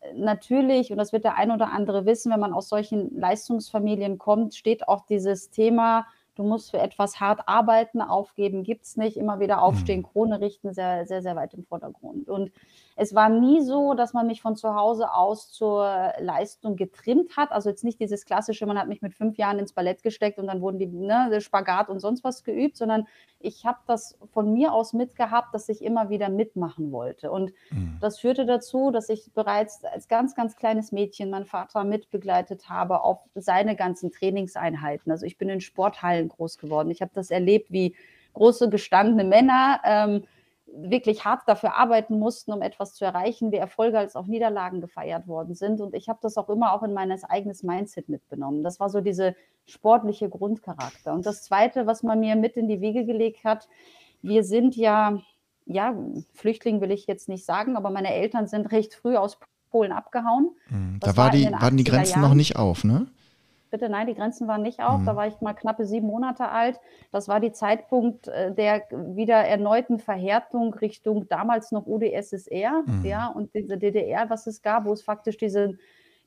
äh, 0.00 0.12
natürlich, 0.14 0.90
und 0.92 0.98
das 0.98 1.12
wird 1.12 1.24
der 1.24 1.36
ein 1.36 1.50
oder 1.50 1.72
andere 1.72 2.04
wissen, 2.04 2.30
wenn 2.30 2.40
man 2.40 2.52
aus 2.52 2.68
solchen 2.68 3.18
Leistungsfamilien 3.18 4.18
kommt, 4.18 4.54
steht 4.54 4.86
auch 4.86 5.06
dieses 5.06 5.50
Thema 5.50 6.06
du 6.40 6.46
musst 6.46 6.70
für 6.70 6.78
etwas 6.78 7.20
hart 7.20 7.40
arbeiten, 7.46 8.00
aufgeben 8.00 8.62
gibt 8.62 8.84
es 8.84 8.96
nicht, 8.96 9.18
immer 9.18 9.40
wieder 9.40 9.62
aufstehen, 9.62 10.00
mhm. 10.00 10.06
Krone 10.06 10.40
richten, 10.40 10.72
sehr, 10.72 11.06
sehr, 11.06 11.22
sehr 11.22 11.36
weit 11.36 11.52
im 11.52 11.64
Vordergrund. 11.64 12.28
Und 12.28 12.50
es 13.00 13.14
war 13.14 13.30
nie 13.30 13.62
so, 13.62 13.94
dass 13.94 14.12
man 14.12 14.26
mich 14.26 14.42
von 14.42 14.56
zu 14.56 14.74
Hause 14.74 15.14
aus 15.14 15.50
zur 15.50 16.12
Leistung 16.18 16.76
getrimmt 16.76 17.34
hat. 17.34 17.50
Also 17.50 17.70
jetzt 17.70 17.82
nicht 17.82 17.98
dieses 17.98 18.26
klassische, 18.26 18.66
man 18.66 18.78
hat 18.78 18.88
mich 18.88 19.00
mit 19.00 19.14
fünf 19.14 19.38
Jahren 19.38 19.58
ins 19.58 19.72
Ballett 19.72 20.02
gesteckt 20.02 20.38
und 20.38 20.48
dann 20.48 20.60
wurden 20.60 20.78
die 20.78 20.86
ne, 20.86 21.40
Spagat 21.40 21.88
und 21.88 21.98
sonst 21.98 22.24
was 22.24 22.44
geübt, 22.44 22.76
sondern 22.76 23.06
ich 23.38 23.64
habe 23.64 23.78
das 23.86 24.18
von 24.34 24.52
mir 24.52 24.74
aus 24.74 24.92
mitgehabt, 24.92 25.54
dass 25.54 25.70
ich 25.70 25.82
immer 25.82 26.10
wieder 26.10 26.28
mitmachen 26.28 26.92
wollte. 26.92 27.30
Und 27.30 27.54
mhm. 27.70 27.96
das 28.02 28.18
führte 28.18 28.44
dazu, 28.44 28.90
dass 28.90 29.08
ich 29.08 29.32
bereits 29.32 29.82
als 29.82 30.06
ganz, 30.06 30.34
ganz 30.34 30.54
kleines 30.56 30.92
Mädchen 30.92 31.30
meinen 31.30 31.46
Vater 31.46 31.84
mitbegleitet 31.84 32.68
habe 32.68 33.00
auf 33.00 33.20
seine 33.34 33.76
ganzen 33.76 34.12
Trainingseinheiten. 34.12 35.10
Also 35.10 35.24
ich 35.24 35.38
bin 35.38 35.48
in 35.48 35.62
Sporthallen 35.62 36.28
groß 36.28 36.58
geworden. 36.58 36.90
Ich 36.90 37.00
habe 37.00 37.12
das 37.14 37.30
erlebt, 37.30 37.72
wie 37.72 37.96
große 38.34 38.68
gestandene 38.68 39.24
Männer 39.24 39.80
ähm, 39.84 40.24
wirklich 40.72 41.24
hart 41.24 41.42
dafür 41.46 41.76
arbeiten 41.76 42.18
mussten, 42.18 42.52
um 42.52 42.62
etwas 42.62 42.94
zu 42.94 43.04
erreichen, 43.04 43.52
wie 43.52 43.56
Erfolge 43.56 43.98
als 43.98 44.16
auch 44.16 44.26
Niederlagen 44.26 44.80
gefeiert 44.80 45.26
worden 45.26 45.54
sind. 45.54 45.80
Und 45.80 45.94
ich 45.94 46.08
habe 46.08 46.20
das 46.22 46.36
auch 46.36 46.48
immer 46.48 46.72
auch 46.72 46.82
in 46.82 46.92
mein 46.92 47.10
eigenes 47.24 47.62
Mindset 47.62 48.08
mitgenommen. 48.08 48.62
Das 48.62 48.78
war 48.80 48.88
so 48.88 49.00
diese 49.00 49.34
sportliche 49.66 50.28
Grundcharakter. 50.28 51.12
Und 51.12 51.26
das 51.26 51.42
Zweite, 51.42 51.86
was 51.86 52.02
man 52.02 52.20
mir 52.20 52.36
mit 52.36 52.56
in 52.56 52.68
die 52.68 52.80
Wiege 52.80 53.04
gelegt 53.04 53.44
hat, 53.44 53.68
wir 54.22 54.44
sind 54.44 54.76
ja 54.76 55.20
ja, 55.66 55.94
Flüchtling 56.34 56.80
will 56.80 56.90
ich 56.90 57.06
jetzt 57.06 57.28
nicht 57.28 57.44
sagen, 57.44 57.76
aber 57.76 57.90
meine 57.90 58.12
Eltern 58.12 58.46
sind 58.48 58.72
recht 58.72 58.94
früh 58.94 59.16
aus 59.16 59.38
Polen 59.70 59.92
abgehauen. 59.92 60.50
Mhm. 60.68 60.98
Da 61.00 61.16
war 61.16 61.30
die, 61.30 61.50
waren 61.50 61.76
die 61.76 61.84
Grenzen 61.84 62.14
Jahren. 62.14 62.22
noch 62.22 62.34
nicht 62.34 62.56
auf, 62.56 62.82
ne? 62.82 63.06
Bitte, 63.70 63.88
nein, 63.88 64.06
die 64.06 64.14
Grenzen 64.14 64.48
waren 64.48 64.62
nicht 64.62 64.80
auf. 64.80 65.00
Mhm. 65.00 65.06
Da 65.06 65.16
war 65.16 65.26
ich 65.26 65.40
mal 65.40 65.54
knappe 65.54 65.86
sieben 65.86 66.06
Monate 66.06 66.48
alt. 66.48 66.80
Das 67.12 67.28
war 67.28 67.40
die 67.40 67.52
Zeitpunkt 67.52 68.28
äh, 68.28 68.52
der 68.52 68.82
wieder 68.90 69.36
erneuten 69.36 69.98
Verhärtung 69.98 70.74
Richtung 70.74 71.28
damals 71.28 71.72
noch 71.72 71.86
UdSSR, 71.86 72.82
mhm. 72.84 73.04
ja, 73.04 73.28
und 73.28 73.54
diese 73.54 73.78
DDR, 73.78 74.28
was 74.28 74.46
es 74.46 74.62
gab, 74.62 74.84
wo 74.84 74.92
es 74.92 75.02
faktisch 75.02 75.36
diese 75.36 75.78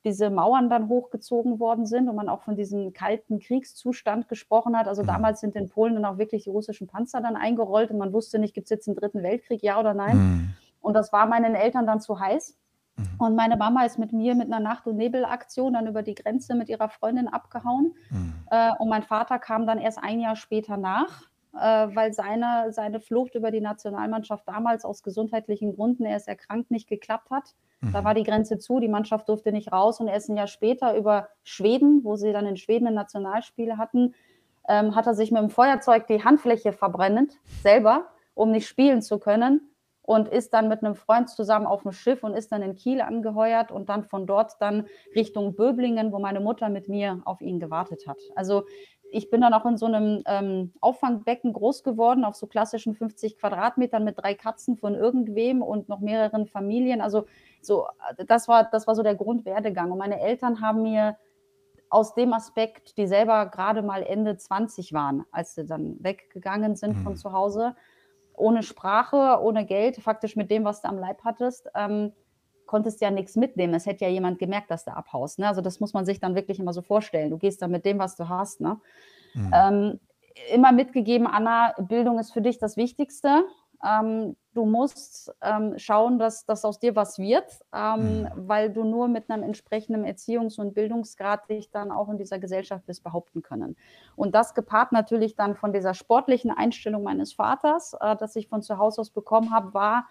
diese 0.04 0.28
Mauern 0.28 0.68
dann 0.68 0.88
hochgezogen 0.88 1.58
worden 1.58 1.86
sind 1.86 2.08
und 2.08 2.16
man 2.16 2.28
auch 2.28 2.42
von 2.42 2.56
diesem 2.56 2.92
kalten 2.92 3.38
Kriegszustand 3.38 4.28
gesprochen 4.28 4.76
hat. 4.76 4.86
Also 4.86 5.02
mhm. 5.02 5.06
damals 5.06 5.40
sind 5.40 5.56
in 5.56 5.70
Polen 5.70 5.94
dann 5.94 6.04
auch 6.04 6.18
wirklich 6.18 6.44
die 6.44 6.50
russischen 6.50 6.86
Panzer 6.86 7.22
dann 7.22 7.36
eingerollt 7.36 7.90
und 7.90 7.98
man 7.98 8.12
wusste 8.12 8.38
nicht, 8.38 8.54
gibt 8.54 8.66
es 8.66 8.70
jetzt 8.70 8.86
einen 8.86 8.96
dritten 8.96 9.22
Weltkrieg, 9.22 9.62
ja 9.62 9.80
oder 9.80 9.94
nein. 9.94 10.16
Mhm. 10.16 10.54
Und 10.80 10.92
das 10.92 11.12
war 11.12 11.26
meinen 11.26 11.54
Eltern 11.54 11.86
dann 11.86 12.00
zu 12.00 12.20
heiß. 12.20 12.58
Mhm. 12.96 13.04
Und 13.18 13.36
meine 13.36 13.56
Mama 13.56 13.84
ist 13.84 13.98
mit 13.98 14.12
mir 14.12 14.34
mit 14.34 14.46
einer 14.46 14.60
Nacht- 14.60 14.86
und 14.86 14.96
Nebelaktion 14.96 15.72
dann 15.74 15.86
über 15.86 16.02
die 16.02 16.14
Grenze 16.14 16.54
mit 16.54 16.68
ihrer 16.68 16.88
Freundin 16.88 17.28
abgehauen. 17.28 17.94
Mhm. 18.10 18.34
Äh, 18.50 18.72
und 18.78 18.88
mein 18.88 19.02
Vater 19.02 19.38
kam 19.38 19.66
dann 19.66 19.78
erst 19.78 19.98
ein 20.02 20.20
Jahr 20.20 20.36
später 20.36 20.76
nach, 20.76 21.22
äh, 21.54 21.88
weil 21.94 22.12
seine, 22.12 22.72
seine 22.72 23.00
Flucht 23.00 23.34
über 23.34 23.50
die 23.50 23.60
Nationalmannschaft 23.60 24.46
damals 24.46 24.84
aus 24.84 25.02
gesundheitlichen 25.02 25.74
Gründen, 25.74 26.04
er 26.04 26.16
ist 26.16 26.28
erkrankt, 26.28 26.70
nicht 26.70 26.88
geklappt 26.88 27.30
hat. 27.30 27.54
Da 27.92 28.00
mhm. 28.00 28.04
war 28.04 28.14
die 28.14 28.22
Grenze 28.22 28.58
zu, 28.58 28.80
die 28.80 28.88
Mannschaft 28.88 29.28
durfte 29.28 29.52
nicht 29.52 29.72
raus 29.72 30.00
und 30.00 30.08
erst 30.08 30.30
ein 30.30 30.36
Jahr 30.36 30.46
später 30.46 30.96
über 30.96 31.28
Schweden, 31.42 32.02
wo 32.02 32.16
sie 32.16 32.32
dann 32.32 32.46
in 32.46 32.56
Schweden 32.56 32.86
ein 32.86 32.94
Nationalspiel 32.94 33.76
hatten, 33.76 34.14
ähm, 34.68 34.94
hat 34.94 35.06
er 35.06 35.14
sich 35.14 35.30
mit 35.30 35.42
dem 35.42 35.50
Feuerzeug 35.50 36.06
die 36.06 36.24
Handfläche 36.24 36.72
verbrennt, 36.72 37.34
selber, 37.62 38.06
um 38.34 38.50
nicht 38.50 38.66
spielen 38.66 39.02
zu 39.02 39.18
können 39.18 39.60
und 40.06 40.28
ist 40.28 40.52
dann 40.52 40.68
mit 40.68 40.84
einem 40.84 40.94
Freund 40.94 41.30
zusammen 41.30 41.66
auf 41.66 41.82
dem 41.82 41.92
Schiff 41.92 42.22
und 42.22 42.34
ist 42.34 42.52
dann 42.52 42.62
in 42.62 42.74
Kiel 42.74 43.00
angeheuert 43.00 43.72
und 43.72 43.88
dann 43.88 44.04
von 44.04 44.26
dort 44.26 44.52
dann 44.60 44.86
Richtung 45.14 45.56
Böblingen, 45.56 46.12
wo 46.12 46.18
meine 46.18 46.40
Mutter 46.40 46.68
mit 46.68 46.88
mir 46.88 47.22
auf 47.24 47.40
ihn 47.40 47.58
gewartet 47.58 48.06
hat. 48.06 48.18
Also 48.34 48.64
ich 49.10 49.30
bin 49.30 49.40
dann 49.40 49.54
auch 49.54 49.64
in 49.64 49.76
so 49.76 49.86
einem 49.86 50.22
ähm, 50.26 50.72
Auffangbecken 50.80 51.52
groß 51.52 51.84
geworden, 51.84 52.24
auf 52.24 52.34
so 52.34 52.46
klassischen 52.46 52.94
50 52.94 53.38
Quadratmetern 53.38 54.04
mit 54.04 54.18
drei 54.18 54.34
Katzen 54.34 54.76
von 54.76 54.94
irgendwem 54.94 55.62
und 55.62 55.88
noch 55.88 56.00
mehreren 56.00 56.46
Familien. 56.46 57.00
Also 57.00 57.26
so, 57.62 57.86
das 58.26 58.48
war, 58.48 58.64
das 58.64 58.86
war 58.86 58.94
so 58.94 59.02
der 59.02 59.14
Grundwerdegang. 59.14 59.90
Und 59.90 59.98
meine 59.98 60.20
Eltern 60.20 60.60
haben 60.60 60.82
mir 60.82 61.16
aus 61.88 62.14
dem 62.14 62.32
Aspekt, 62.32 62.98
die 62.98 63.06
selber 63.06 63.46
gerade 63.46 63.82
mal 63.82 64.02
Ende 64.02 64.36
20 64.36 64.92
waren, 64.92 65.24
als 65.30 65.54
sie 65.54 65.64
dann 65.64 65.96
weggegangen 66.02 66.74
sind 66.74 66.96
mhm. 66.98 67.02
von 67.04 67.16
zu 67.16 67.32
Hause, 67.32 67.76
ohne 68.36 68.62
Sprache, 68.62 69.40
ohne 69.42 69.64
Geld, 69.64 69.96
faktisch 69.96 70.36
mit 70.36 70.50
dem, 70.50 70.64
was 70.64 70.82
du 70.82 70.88
am 70.88 70.98
Leib 70.98 71.24
hattest, 71.24 71.68
ähm, 71.74 72.12
konntest 72.66 73.00
ja 73.00 73.10
nichts 73.10 73.36
mitnehmen. 73.36 73.74
Es 73.74 73.86
hätte 73.86 74.04
ja 74.04 74.10
jemand 74.10 74.38
gemerkt, 74.38 74.70
dass 74.70 74.84
du 74.84 74.92
abhaust. 74.94 75.38
Ne? 75.38 75.48
Also 75.48 75.60
das 75.60 75.80
muss 75.80 75.92
man 75.92 76.04
sich 76.04 76.20
dann 76.20 76.34
wirklich 76.34 76.58
immer 76.58 76.72
so 76.72 76.82
vorstellen. 76.82 77.30
Du 77.30 77.38
gehst 77.38 77.62
dann 77.62 77.70
mit 77.70 77.84
dem, 77.84 77.98
was 77.98 78.16
du 78.16 78.28
hast. 78.28 78.60
Ne? 78.60 78.80
Mhm. 79.34 79.50
Ähm, 79.54 80.00
immer 80.52 80.72
mitgegeben, 80.72 81.26
Anna, 81.26 81.74
Bildung 81.78 82.18
ist 82.18 82.32
für 82.32 82.40
dich 82.40 82.58
das 82.58 82.76
Wichtigste. 82.76 83.44
Ähm, 83.84 84.36
du 84.54 84.64
musst 84.64 85.34
ähm, 85.42 85.74
schauen, 85.78 86.18
dass, 86.18 86.46
dass 86.46 86.64
aus 86.64 86.78
dir 86.78 86.96
was 86.96 87.18
wird, 87.18 87.44
ähm, 87.74 88.22
mhm. 88.22 88.28
weil 88.36 88.72
du 88.72 88.84
nur 88.84 89.08
mit 89.08 89.30
einem 89.30 89.42
entsprechenden 89.42 90.04
Erziehungs- 90.04 90.58
und 90.58 90.74
Bildungsgrad 90.74 91.48
dich 91.50 91.70
dann 91.70 91.90
auch 91.90 92.08
in 92.08 92.16
dieser 92.16 92.38
Gesellschaft 92.38 92.86
wirst 92.88 93.04
behaupten 93.04 93.42
können. 93.42 93.76
Und 94.16 94.34
das 94.34 94.54
gepaart 94.54 94.92
natürlich 94.92 95.34
dann 95.34 95.56
von 95.56 95.72
dieser 95.72 95.94
sportlichen 95.94 96.50
Einstellung 96.50 97.02
meines 97.02 97.32
Vaters, 97.32 97.94
äh, 98.00 98.16
das 98.16 98.36
ich 98.36 98.48
von 98.48 98.62
zu 98.62 98.78
Hause 98.78 99.02
aus 99.02 99.10
bekommen 99.10 99.52
habe, 99.52 99.74
war, 99.74 100.06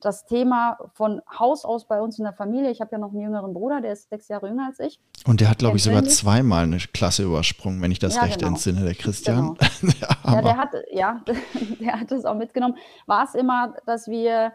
das 0.00 0.26
Thema 0.26 0.78
von 0.92 1.22
Haus 1.38 1.64
aus 1.64 1.86
bei 1.86 2.00
uns 2.00 2.18
in 2.18 2.24
der 2.24 2.34
Familie. 2.34 2.70
Ich 2.70 2.80
habe 2.80 2.90
ja 2.92 2.98
noch 2.98 3.12
einen 3.12 3.20
jüngeren 3.20 3.54
Bruder, 3.54 3.80
der 3.80 3.92
ist 3.92 4.10
sechs 4.10 4.28
Jahre 4.28 4.48
jünger 4.48 4.66
als 4.66 4.78
ich. 4.80 5.00
Und 5.26 5.40
der 5.40 5.48
hat, 5.48 5.58
glaube 5.58 5.76
ich, 5.76 5.82
sogar 5.82 6.04
zweimal 6.04 6.64
eine 6.64 6.78
Klasse 6.78 7.22
übersprungen, 7.22 7.80
wenn 7.80 7.90
ich 7.90 7.98
das 7.98 8.16
ja, 8.16 8.22
recht 8.22 8.40
genau. 8.40 8.50
entsinne, 8.52 8.84
der 8.84 8.94
Christian. 8.94 9.56
Genau. 9.80 9.92
ja, 10.26 10.42
der 10.42 10.56
hat, 10.56 10.70
ja, 10.92 11.20
der 11.80 12.00
hat 12.00 12.10
das 12.10 12.24
auch 12.24 12.34
mitgenommen. 12.34 12.76
War 13.06 13.24
es 13.24 13.34
immer, 13.34 13.74
dass 13.86 14.06
wir 14.08 14.52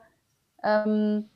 ähm, 0.64 1.30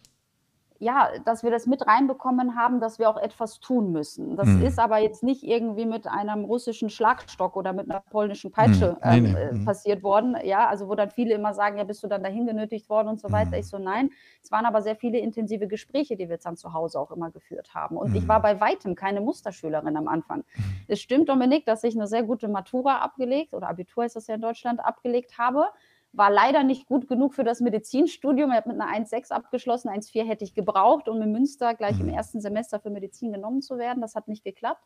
ja, 0.83 1.09
dass 1.25 1.43
wir 1.43 1.51
das 1.51 1.65
mit 1.65 1.87
reinbekommen 1.87 2.55
haben, 2.55 2.79
dass 2.79 2.99
wir 2.99 3.09
auch 3.09 3.17
etwas 3.17 3.59
tun 3.59 3.91
müssen. 3.91 4.35
Das 4.35 4.47
mhm. 4.47 4.63
ist 4.63 4.79
aber 4.79 4.97
jetzt 4.97 5.23
nicht 5.23 5.43
irgendwie 5.43 5.85
mit 5.85 6.07
einem 6.07 6.43
russischen 6.43 6.89
Schlagstock 6.89 7.55
oder 7.55 7.73
mit 7.73 7.89
einer 7.89 8.01
polnischen 8.01 8.51
Peitsche 8.51 8.97
mhm. 9.03 9.09
nee, 9.11 9.21
nee. 9.21 9.39
Ähm, 9.39 9.59
mhm. 9.59 9.65
passiert 9.65 10.03
worden. 10.03 10.35
Ja, 10.43 10.67
also 10.67 10.89
wo 10.89 10.95
dann 10.95 11.09
viele 11.09 11.33
immer 11.33 11.53
sagen, 11.53 11.77
ja, 11.77 11.83
bist 11.83 12.03
du 12.03 12.07
dann 12.07 12.23
dahin 12.23 12.45
genötigt 12.45 12.89
worden 12.89 13.07
und 13.07 13.19
so 13.19 13.31
weiter. 13.31 13.51
Mhm. 13.51 13.59
Ich 13.59 13.67
so, 13.67 13.77
nein. 13.77 14.09
Es 14.43 14.51
waren 14.51 14.65
aber 14.65 14.81
sehr 14.81 14.95
viele 14.95 15.19
intensive 15.19 15.67
Gespräche, 15.67 16.17
die 16.17 16.29
wir 16.29 16.37
dann 16.37 16.57
zu 16.57 16.73
Hause 16.73 16.99
auch 16.99 17.11
immer 17.11 17.31
geführt 17.31 17.73
haben. 17.73 17.97
Und 17.97 18.15
ich 18.15 18.27
war 18.27 18.39
mhm. 18.39 18.43
bei 18.43 18.59
weitem 18.59 18.95
keine 18.95 19.21
Musterschülerin 19.21 19.95
am 19.95 20.07
Anfang. 20.07 20.39
Mhm. 20.39 20.63
Es 20.87 20.99
stimmt, 20.99 21.29
Dominik, 21.29 21.65
dass 21.65 21.83
ich 21.83 21.95
eine 21.95 22.07
sehr 22.07 22.23
gute 22.23 22.47
Matura 22.47 22.97
abgelegt 22.97 23.53
oder 23.53 23.69
Abitur 23.69 24.03
ist 24.03 24.15
das 24.15 24.27
ja 24.27 24.35
in 24.35 24.41
Deutschland 24.41 24.83
abgelegt 24.83 25.37
habe 25.37 25.67
war 26.13 26.29
leider 26.29 26.63
nicht 26.63 26.87
gut 26.87 27.07
genug 27.07 27.33
für 27.33 27.43
das 27.43 27.59
Medizinstudium. 27.59 28.51
Ich 28.51 28.57
habe 28.57 28.69
mit 28.69 28.79
einer 28.79 28.91
1,6 28.93 29.31
abgeschlossen, 29.31 29.89
1,4 29.89 30.25
hätte 30.25 30.43
ich 30.43 30.53
gebraucht, 30.53 31.09
um 31.09 31.21
in 31.21 31.31
Münster 31.31 31.73
gleich 31.73 31.99
im 31.99 32.07
mhm. 32.07 32.13
ersten 32.13 32.39
Semester 32.39 32.79
für 32.79 32.91
Medizin 32.91 33.33
genommen 33.33 33.61
zu 33.61 33.77
werden. 33.77 34.01
Das 34.01 34.15
hat 34.15 34.27
nicht 34.27 34.43
geklappt. 34.43 34.83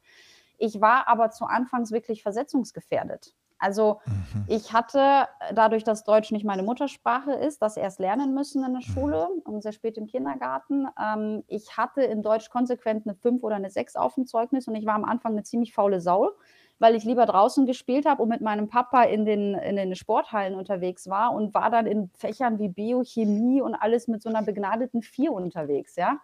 Ich 0.58 0.82
war 0.82 1.08
aber 1.08 1.30
zu 1.30 1.46
Anfangs 1.46 1.92
wirklich 1.92 2.24
versetzungsgefährdet. 2.24 3.36
Also 3.60 4.00
mhm. 4.06 4.46
ich 4.48 4.74
hatte 4.74 5.28
dadurch, 5.54 5.84
dass 5.84 6.04
Deutsch 6.04 6.32
nicht 6.32 6.46
meine 6.46 6.64
Muttersprache 6.64 7.34
ist, 7.34 7.62
das 7.62 7.76
erst 7.76 8.00
lernen 8.00 8.34
müssen 8.34 8.64
in 8.64 8.72
der 8.72 8.82
mhm. 8.88 8.94
Schule 8.94 9.28
und 9.44 9.64
sehr 9.64 9.72
spät 9.74 9.98
im 9.98 10.08
Kindergarten. 10.08 10.88
Ähm, 11.02 11.44
ich 11.48 11.76
hatte 11.76 12.02
in 12.04 12.22
Deutsch 12.22 12.50
konsequent 12.50 13.06
eine 13.06 13.16
5 13.16 13.44
oder 13.44 13.56
eine 13.56 13.70
6 13.70 13.96
auf 13.96 14.16
dem 14.16 14.28
Zeugnis 14.28 14.68
und 14.68 14.76
ich 14.76 14.86
war 14.86 14.96
am 14.96 15.06
Anfang 15.06 15.34
eine 15.34 15.44
ziemlich 15.44 15.74
faule 15.74 16.02
Sau 16.02 16.32
weil 16.80 16.96
ich 16.96 17.04
lieber 17.04 17.26
draußen 17.26 17.66
gespielt 17.66 18.06
habe 18.06 18.22
und 18.22 18.30
mit 18.30 18.42
meinem 18.42 18.68
Papa 18.68 19.04
in 19.04 19.26
den, 19.26 19.56
in 19.56 19.76
den 19.76 19.96
Sporthallen 19.96 20.56
unterwegs 20.56 21.10
war 21.10 21.34
und 21.34 21.54
war 21.54 21.72
dann 21.72 21.88
in 21.88 22.10
Fächern 22.18 22.60
wie 22.60 22.70
Biochemie 22.70 23.62
und 23.62 23.76
alles 23.76 24.08
mit 24.08 24.22
so 24.22 24.30
einer 24.30 24.44
begnadeten 24.44 25.02
Vier 25.02 25.32
unterwegs, 25.32 25.96
ja. 25.96 26.20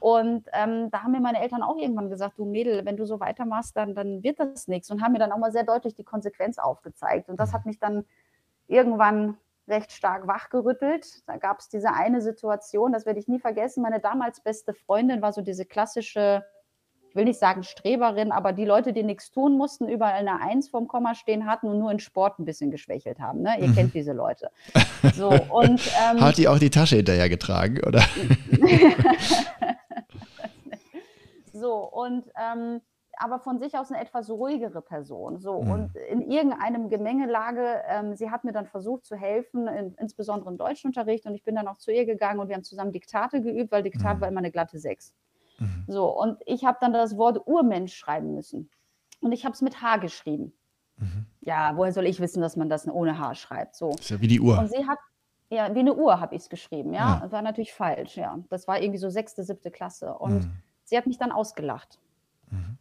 Oh. 0.00 0.18
Und 0.18 0.48
ähm, 0.52 0.90
da 0.90 1.02
haben 1.02 1.12
mir 1.12 1.20
meine 1.20 1.42
Eltern 1.42 1.62
auch 1.62 1.76
irgendwann 1.76 2.08
gesagt, 2.08 2.38
du 2.38 2.44
Mädel, 2.44 2.84
wenn 2.86 2.96
du 2.96 3.04
so 3.04 3.20
weitermachst, 3.20 3.76
dann, 3.76 3.94
dann 3.94 4.22
wird 4.22 4.40
das 4.40 4.68
nichts 4.68 4.90
und 4.90 5.02
haben 5.02 5.12
mir 5.12 5.18
dann 5.18 5.32
auch 5.32 5.38
mal 5.38 5.52
sehr 5.52 5.64
deutlich 5.64 5.94
die 5.94 6.04
Konsequenz 6.04 6.58
aufgezeigt. 6.58 7.28
Und 7.28 7.38
das 7.38 7.50
mhm. 7.50 7.54
hat 7.54 7.66
mich 7.66 7.78
dann 7.78 8.04
irgendwann 8.68 9.36
recht 9.68 9.92
stark 9.92 10.26
wachgerüttelt. 10.26 11.26
Da 11.26 11.36
gab 11.36 11.60
es 11.60 11.68
diese 11.68 11.92
eine 11.92 12.20
Situation, 12.20 12.92
das 12.92 13.06
werde 13.06 13.20
ich 13.20 13.28
nie 13.28 13.38
vergessen. 13.38 13.82
Meine 13.82 14.00
damals 14.00 14.40
beste 14.40 14.74
Freundin 14.74 15.22
war 15.22 15.32
so 15.32 15.42
diese 15.42 15.64
klassische 15.64 16.44
ich 17.12 17.16
will 17.16 17.26
nicht 17.26 17.38
sagen 17.38 17.62
Streberin, 17.62 18.32
aber 18.32 18.54
die 18.54 18.64
Leute, 18.64 18.94
die 18.94 19.02
nichts 19.02 19.30
tun 19.30 19.58
mussten, 19.58 19.86
überall 19.86 20.26
eine 20.26 20.40
Eins 20.40 20.70
vom 20.70 20.88
Komma 20.88 21.14
stehen 21.14 21.44
hatten 21.44 21.66
und 21.66 21.78
nur 21.78 21.90
in 21.90 21.98
Sport 21.98 22.38
ein 22.38 22.46
bisschen 22.46 22.70
geschwächelt 22.70 23.20
haben. 23.20 23.42
Ne? 23.42 23.60
Ihr 23.60 23.68
mhm. 23.68 23.74
kennt 23.74 23.92
diese 23.92 24.14
Leute. 24.14 24.50
So, 25.14 25.28
und, 25.28 25.82
ähm, 26.10 26.22
Hat 26.22 26.38
die 26.38 26.48
auch 26.48 26.58
die 26.58 26.70
Tasche 26.70 26.96
hinterher 26.96 27.28
getragen, 27.28 27.80
oder? 27.86 28.00
so, 31.52 31.74
und 31.74 32.24
ähm, 32.34 32.80
aber 33.18 33.38
von 33.40 33.58
sich 33.58 33.76
aus 33.76 33.92
eine 33.92 34.00
etwas 34.00 34.30
ruhigere 34.30 34.80
Person. 34.80 35.38
So, 35.38 35.60
mhm. 35.60 35.70
und 35.70 35.96
in 35.96 36.22
irgendeinem 36.22 36.88
Gemengelage, 36.88 37.82
ähm, 37.88 38.16
sie 38.16 38.30
hat 38.30 38.44
mir 38.44 38.52
dann 38.52 38.64
versucht 38.64 39.04
zu 39.04 39.16
helfen, 39.16 39.68
in, 39.68 39.94
insbesondere 40.00 40.50
im 40.50 40.56
Deutschunterricht, 40.56 41.26
und 41.26 41.34
ich 41.34 41.44
bin 41.44 41.56
dann 41.56 41.68
auch 41.68 41.76
zu 41.76 41.92
ihr 41.92 42.06
gegangen 42.06 42.40
und 42.40 42.48
wir 42.48 42.54
haben 42.54 42.64
zusammen 42.64 42.92
Diktate 42.92 43.42
geübt, 43.42 43.70
weil 43.70 43.82
Diktat 43.82 44.16
mhm. 44.16 44.20
war 44.22 44.28
immer 44.28 44.38
eine 44.38 44.50
glatte 44.50 44.78
Sechs. 44.78 45.14
Mhm. 45.62 45.84
So, 45.86 46.08
und 46.08 46.38
ich 46.46 46.64
habe 46.64 46.78
dann 46.80 46.92
das 46.92 47.16
Wort 47.16 47.46
Urmensch 47.46 47.94
schreiben 47.94 48.34
müssen. 48.34 48.70
Und 49.20 49.32
ich 49.32 49.44
habe 49.44 49.54
es 49.54 49.62
mit 49.62 49.80
H 49.80 49.98
geschrieben. 49.98 50.52
Mhm. 50.96 51.26
Ja, 51.40 51.76
woher 51.76 51.92
soll 51.92 52.06
ich 52.06 52.20
wissen, 52.20 52.42
dass 52.42 52.56
man 52.56 52.68
das 52.68 52.88
ohne 52.88 53.18
H 53.18 53.34
schreibt? 53.34 53.76
So. 53.76 53.90
Das 53.90 54.00
ist 54.00 54.10
ja 54.10 54.20
wie 54.20 54.28
die 54.28 54.40
Uhr. 54.40 54.58
Und 54.58 54.68
sie 54.68 54.86
hat, 54.86 54.98
ja, 55.50 55.74
wie 55.74 55.80
eine 55.80 55.94
Uhr 55.94 56.20
habe 56.20 56.34
ich 56.34 56.42
es 56.42 56.48
geschrieben, 56.48 56.92
ja. 56.92 57.20
ja. 57.22 57.32
War 57.32 57.42
natürlich 57.42 57.72
falsch, 57.72 58.16
ja. 58.16 58.38
Das 58.50 58.66
war 58.66 58.80
irgendwie 58.80 58.98
so 58.98 59.10
sechste, 59.10 59.44
siebte 59.44 59.70
Klasse. 59.70 60.14
Und 60.14 60.44
mhm. 60.44 60.52
sie 60.84 60.96
hat 60.96 61.06
mich 61.06 61.18
dann 61.18 61.32
ausgelacht. 61.32 61.98
Mhm. 62.50 62.78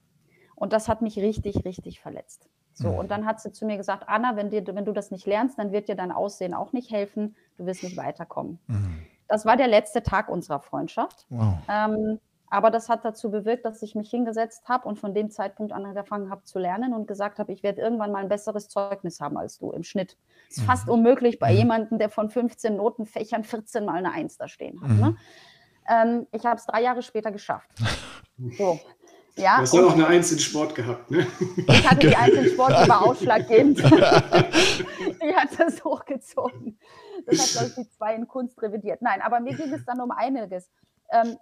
Und 0.56 0.74
das 0.74 0.90
hat 0.90 1.02
mich 1.02 1.18
richtig, 1.18 1.64
richtig 1.66 2.00
verletzt. 2.00 2.50
So, 2.74 2.90
mhm. 2.90 3.00
und 3.00 3.12
dann 3.12 3.26
hat 3.26 3.42
sie 3.42 3.52
zu 3.52 3.66
mir 3.66 3.78
gesagt, 3.78 4.06
Anna, 4.08 4.36
wenn, 4.36 4.50
dir, 4.50 4.66
wenn 4.68 4.86
du 4.86 4.94
das 4.94 5.12
nicht 5.12 5.28
lernst, 5.28 5.60
dann 5.60 5.72
wird 5.72 5.90
dir 5.90 5.96
dein 5.96 6.12
Aussehen 6.12 6.54
auch 6.54 6.72
nicht 6.74 6.90
helfen, 6.92 7.36
du 7.58 7.66
wirst 7.66 7.84
nicht 7.84 7.98
weiterkommen. 7.98 8.60
Mhm. 8.68 9.06
Das 9.28 9.46
war 9.46 9.58
der 9.58 9.68
letzte 9.68 10.04
Tag 10.04 10.30
unserer 10.30 10.60
Freundschaft. 10.60 11.26
Wow. 11.30 11.56
Ähm, 11.70 12.20
aber 12.52 12.70
das 12.70 12.90
hat 12.90 13.06
dazu 13.06 13.32
bewirkt, 13.32 13.64
dass 13.64 13.82
ich 13.82 13.96
mich 13.96 14.10
hingesetzt 14.10 14.68
habe 14.68 14.86
und 14.86 15.00
von 15.00 15.14
dem 15.14 15.32
Zeitpunkt 15.32 15.72
an 15.72 15.86
angefangen 15.86 16.30
habe 16.30 16.44
zu 16.44 16.60
lernen 16.60 16.94
und 16.94 17.08
gesagt 17.08 17.40
habe, 17.40 17.54
ich 17.54 17.64
werde 17.64 17.82
irgendwann 17.82 18.12
mal 18.12 18.20
ein 18.20 18.28
besseres 18.28 18.68
Zeugnis 18.68 19.22
haben 19.22 19.38
als 19.38 19.58
du 19.58 19.72
im 19.72 19.84
Schnitt. 19.84 20.18
Ist 20.50 20.60
mhm. 20.60 20.66
fast 20.66 20.90
unmöglich 20.90 21.40
bei 21.40 21.54
mhm. 21.54 21.58
jemandem, 21.58 21.98
der 21.98 22.10
von 22.10 22.30
15 22.30 22.76
Notenfächern 22.76 23.46
14 23.46 23.86
mal 23.86 23.96
eine 23.96 24.12
Eins 24.12 24.38
da 24.38 24.50
stehen 24.50 24.82
hat. 24.82 24.90
Ne? 24.90 24.94
Mhm. 24.94 25.02
Ne? 25.02 25.16
Ähm, 25.90 26.28
ich 26.34 26.46
habe 26.46 26.58
es 26.58 26.66
drei 26.66 26.82
Jahre 26.82 27.02
später 27.02 27.32
geschafft. 27.32 27.72
So. 28.58 28.80
Ja, 29.36 29.58
du 29.58 29.62
hast 29.62 29.74
ja 29.76 29.86
auch 29.86 29.94
eine 29.94 30.08
Eins 30.08 30.32
in 30.32 30.40
Sport 30.40 30.74
gehabt, 30.74 31.12
ne? 31.12 31.28
Ich 31.68 31.88
hatte 31.88 32.08
die 32.08 32.16
Eins 32.16 32.34
in 32.34 32.48
Sport, 32.48 32.72
war 32.90 33.02
ausschlaggebend. 33.08 33.78
die 33.78 35.36
hat 35.36 35.50
das 35.60 35.84
hochgezogen. 35.84 36.80
Deshalb 37.30 37.52
glaube 37.52 37.68
ich 37.68 37.88
die 37.88 37.96
zwei 37.96 38.16
in 38.16 38.28
Kunst 38.28 38.60
revidiert. 38.64 39.04
Nein, 39.04 39.22
aber 39.22 39.40
mir 39.40 39.56
ging 39.56 39.72
es 39.72 39.86
dann 39.86 40.02
um 40.02 40.10
einiges. 40.10 40.72
Ähm, 41.12 41.38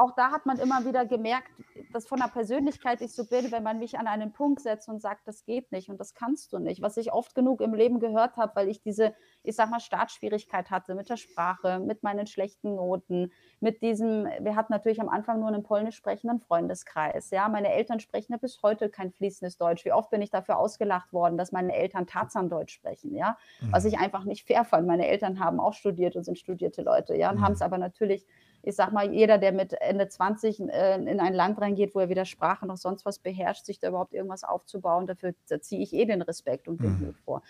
auch 0.00 0.12
da 0.12 0.30
hat 0.32 0.46
man 0.46 0.58
immer 0.58 0.84
wieder 0.84 1.04
gemerkt, 1.04 1.50
dass 1.92 2.06
von 2.06 2.18
der 2.18 2.28
Persönlichkeit 2.28 3.00
ich 3.00 3.14
so 3.14 3.24
bin, 3.24 3.52
wenn 3.52 3.62
man 3.62 3.78
mich 3.78 3.98
an 3.98 4.06
einen 4.06 4.32
Punkt 4.32 4.60
setzt 4.60 4.88
und 4.88 5.00
sagt, 5.00 5.26
das 5.26 5.44
geht 5.44 5.72
nicht 5.72 5.88
und 5.88 5.98
das 5.98 6.14
kannst 6.14 6.52
du 6.52 6.58
nicht. 6.58 6.82
Was 6.82 6.96
ich 6.96 7.12
oft 7.12 7.34
genug 7.34 7.60
im 7.60 7.74
Leben 7.74 8.00
gehört 8.00 8.36
habe, 8.36 8.52
weil 8.54 8.68
ich 8.68 8.80
diese, 8.80 9.14
ich 9.42 9.56
sag 9.56 9.70
mal, 9.70 9.80
Startschwierigkeit 9.80 10.70
hatte 10.70 10.94
mit 10.94 11.10
der 11.10 11.16
Sprache, 11.16 11.80
mit 11.80 12.02
meinen 12.02 12.26
schlechten 12.26 12.76
Noten, 12.76 13.32
mit 13.60 13.82
diesem, 13.82 14.26
wir 14.40 14.56
hatten 14.56 14.72
natürlich 14.72 15.00
am 15.00 15.08
Anfang 15.08 15.40
nur 15.40 15.48
einen 15.48 15.62
polnisch 15.62 15.96
sprechenden 15.96 16.40
Freundeskreis. 16.40 17.30
Ja, 17.30 17.48
meine 17.48 17.72
Eltern 17.72 18.00
sprechen 18.00 18.32
ja 18.32 18.38
bis 18.38 18.62
heute 18.62 18.88
kein 18.88 19.12
fließendes 19.12 19.58
Deutsch. 19.58 19.84
Wie 19.84 19.92
oft 19.92 20.10
bin 20.10 20.22
ich 20.22 20.30
dafür 20.30 20.58
ausgelacht 20.58 21.12
worden, 21.12 21.36
dass 21.36 21.52
meine 21.52 21.74
Eltern 21.74 22.06
Tarzan-Deutsch 22.06 22.72
sprechen, 22.72 23.14
ja, 23.14 23.36
mhm. 23.60 23.72
was 23.72 23.84
ich 23.84 23.98
einfach 23.98 24.24
nicht 24.24 24.46
fair 24.46 24.64
fand. 24.64 24.86
Meine 24.86 25.08
Eltern 25.08 25.40
haben 25.40 25.60
auch 25.60 25.74
studiert 25.74 26.16
und 26.16 26.24
sind 26.24 26.38
studierte 26.38 26.82
Leute, 26.82 27.16
ja, 27.16 27.30
und 27.30 27.38
mhm. 27.38 27.44
haben 27.44 27.52
es 27.52 27.62
aber 27.62 27.78
natürlich 27.78 28.26
ich 28.62 28.76
sag 28.76 28.92
mal, 28.92 29.12
jeder, 29.12 29.38
der 29.38 29.52
mit 29.52 29.72
Ende 29.80 30.08
20 30.08 30.60
äh, 30.60 30.94
in 30.96 31.20
ein 31.20 31.34
Land 31.34 31.60
reingeht, 31.60 31.94
wo 31.94 32.00
er 32.00 32.08
weder 32.08 32.24
Sprache 32.24 32.66
noch 32.66 32.76
sonst 32.76 33.04
was 33.06 33.18
beherrscht, 33.18 33.64
sich 33.64 33.78
da 33.78 33.88
überhaupt 33.88 34.12
irgendwas 34.12 34.44
aufzubauen, 34.44 35.06
dafür 35.06 35.34
da 35.48 35.60
ziehe 35.60 35.82
ich 35.82 35.92
eh 35.94 36.04
den 36.04 36.22
Respekt 36.22 36.68
und 36.68 36.82
den 36.82 36.90
mhm. 36.90 37.14
Vor. 37.24 37.42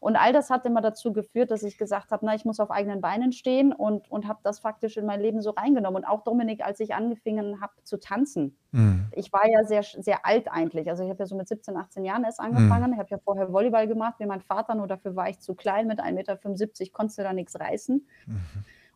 Und 0.00 0.16
all 0.16 0.32
das 0.32 0.50
hat 0.50 0.66
immer 0.66 0.80
dazu 0.80 1.12
geführt, 1.12 1.50
dass 1.50 1.62
ich 1.62 1.78
gesagt 1.78 2.12
habe, 2.12 2.24
na, 2.24 2.34
ich 2.34 2.44
muss 2.44 2.60
auf 2.60 2.70
eigenen 2.70 3.00
Beinen 3.00 3.32
stehen 3.32 3.72
und, 3.72 4.10
und 4.10 4.28
habe 4.28 4.40
das 4.42 4.60
faktisch 4.60 4.96
in 4.96 5.06
mein 5.06 5.20
Leben 5.20 5.42
so 5.42 5.50
reingenommen. 5.50 6.04
Und 6.04 6.08
auch 6.08 6.22
Dominik, 6.22 6.64
als 6.64 6.80
ich 6.80 6.94
angefangen 6.94 7.60
habe 7.60 7.72
zu 7.82 7.98
tanzen, 7.98 8.56
mhm. 8.72 9.06
ich 9.12 9.32
war 9.32 9.48
ja 9.48 9.64
sehr, 9.64 9.82
sehr 9.82 10.24
alt 10.26 10.48
eigentlich. 10.50 10.88
Also 10.88 11.02
ich 11.02 11.10
habe 11.10 11.20
ja 11.20 11.26
so 11.26 11.36
mit 11.36 11.48
17, 11.48 11.76
18 11.76 12.04
Jahren 12.04 12.24
erst 12.24 12.40
angefangen. 12.40 12.88
Mhm. 12.88 12.92
Ich 12.94 12.98
habe 12.98 13.10
ja 13.10 13.18
vorher 13.18 13.52
Volleyball 13.52 13.88
gemacht, 13.88 14.16
wie 14.18 14.26
mein 14.26 14.40
Vater, 14.40 14.74
nur 14.74 14.86
dafür 14.86 15.16
war 15.16 15.28
ich 15.28 15.40
zu 15.40 15.54
klein, 15.54 15.86
mit 15.86 16.00
1,75 16.00 16.12
Meter 16.12 16.38
konntest 16.92 17.18
du 17.18 17.22
da 17.22 17.32
nichts 17.32 17.58
reißen. 17.58 18.06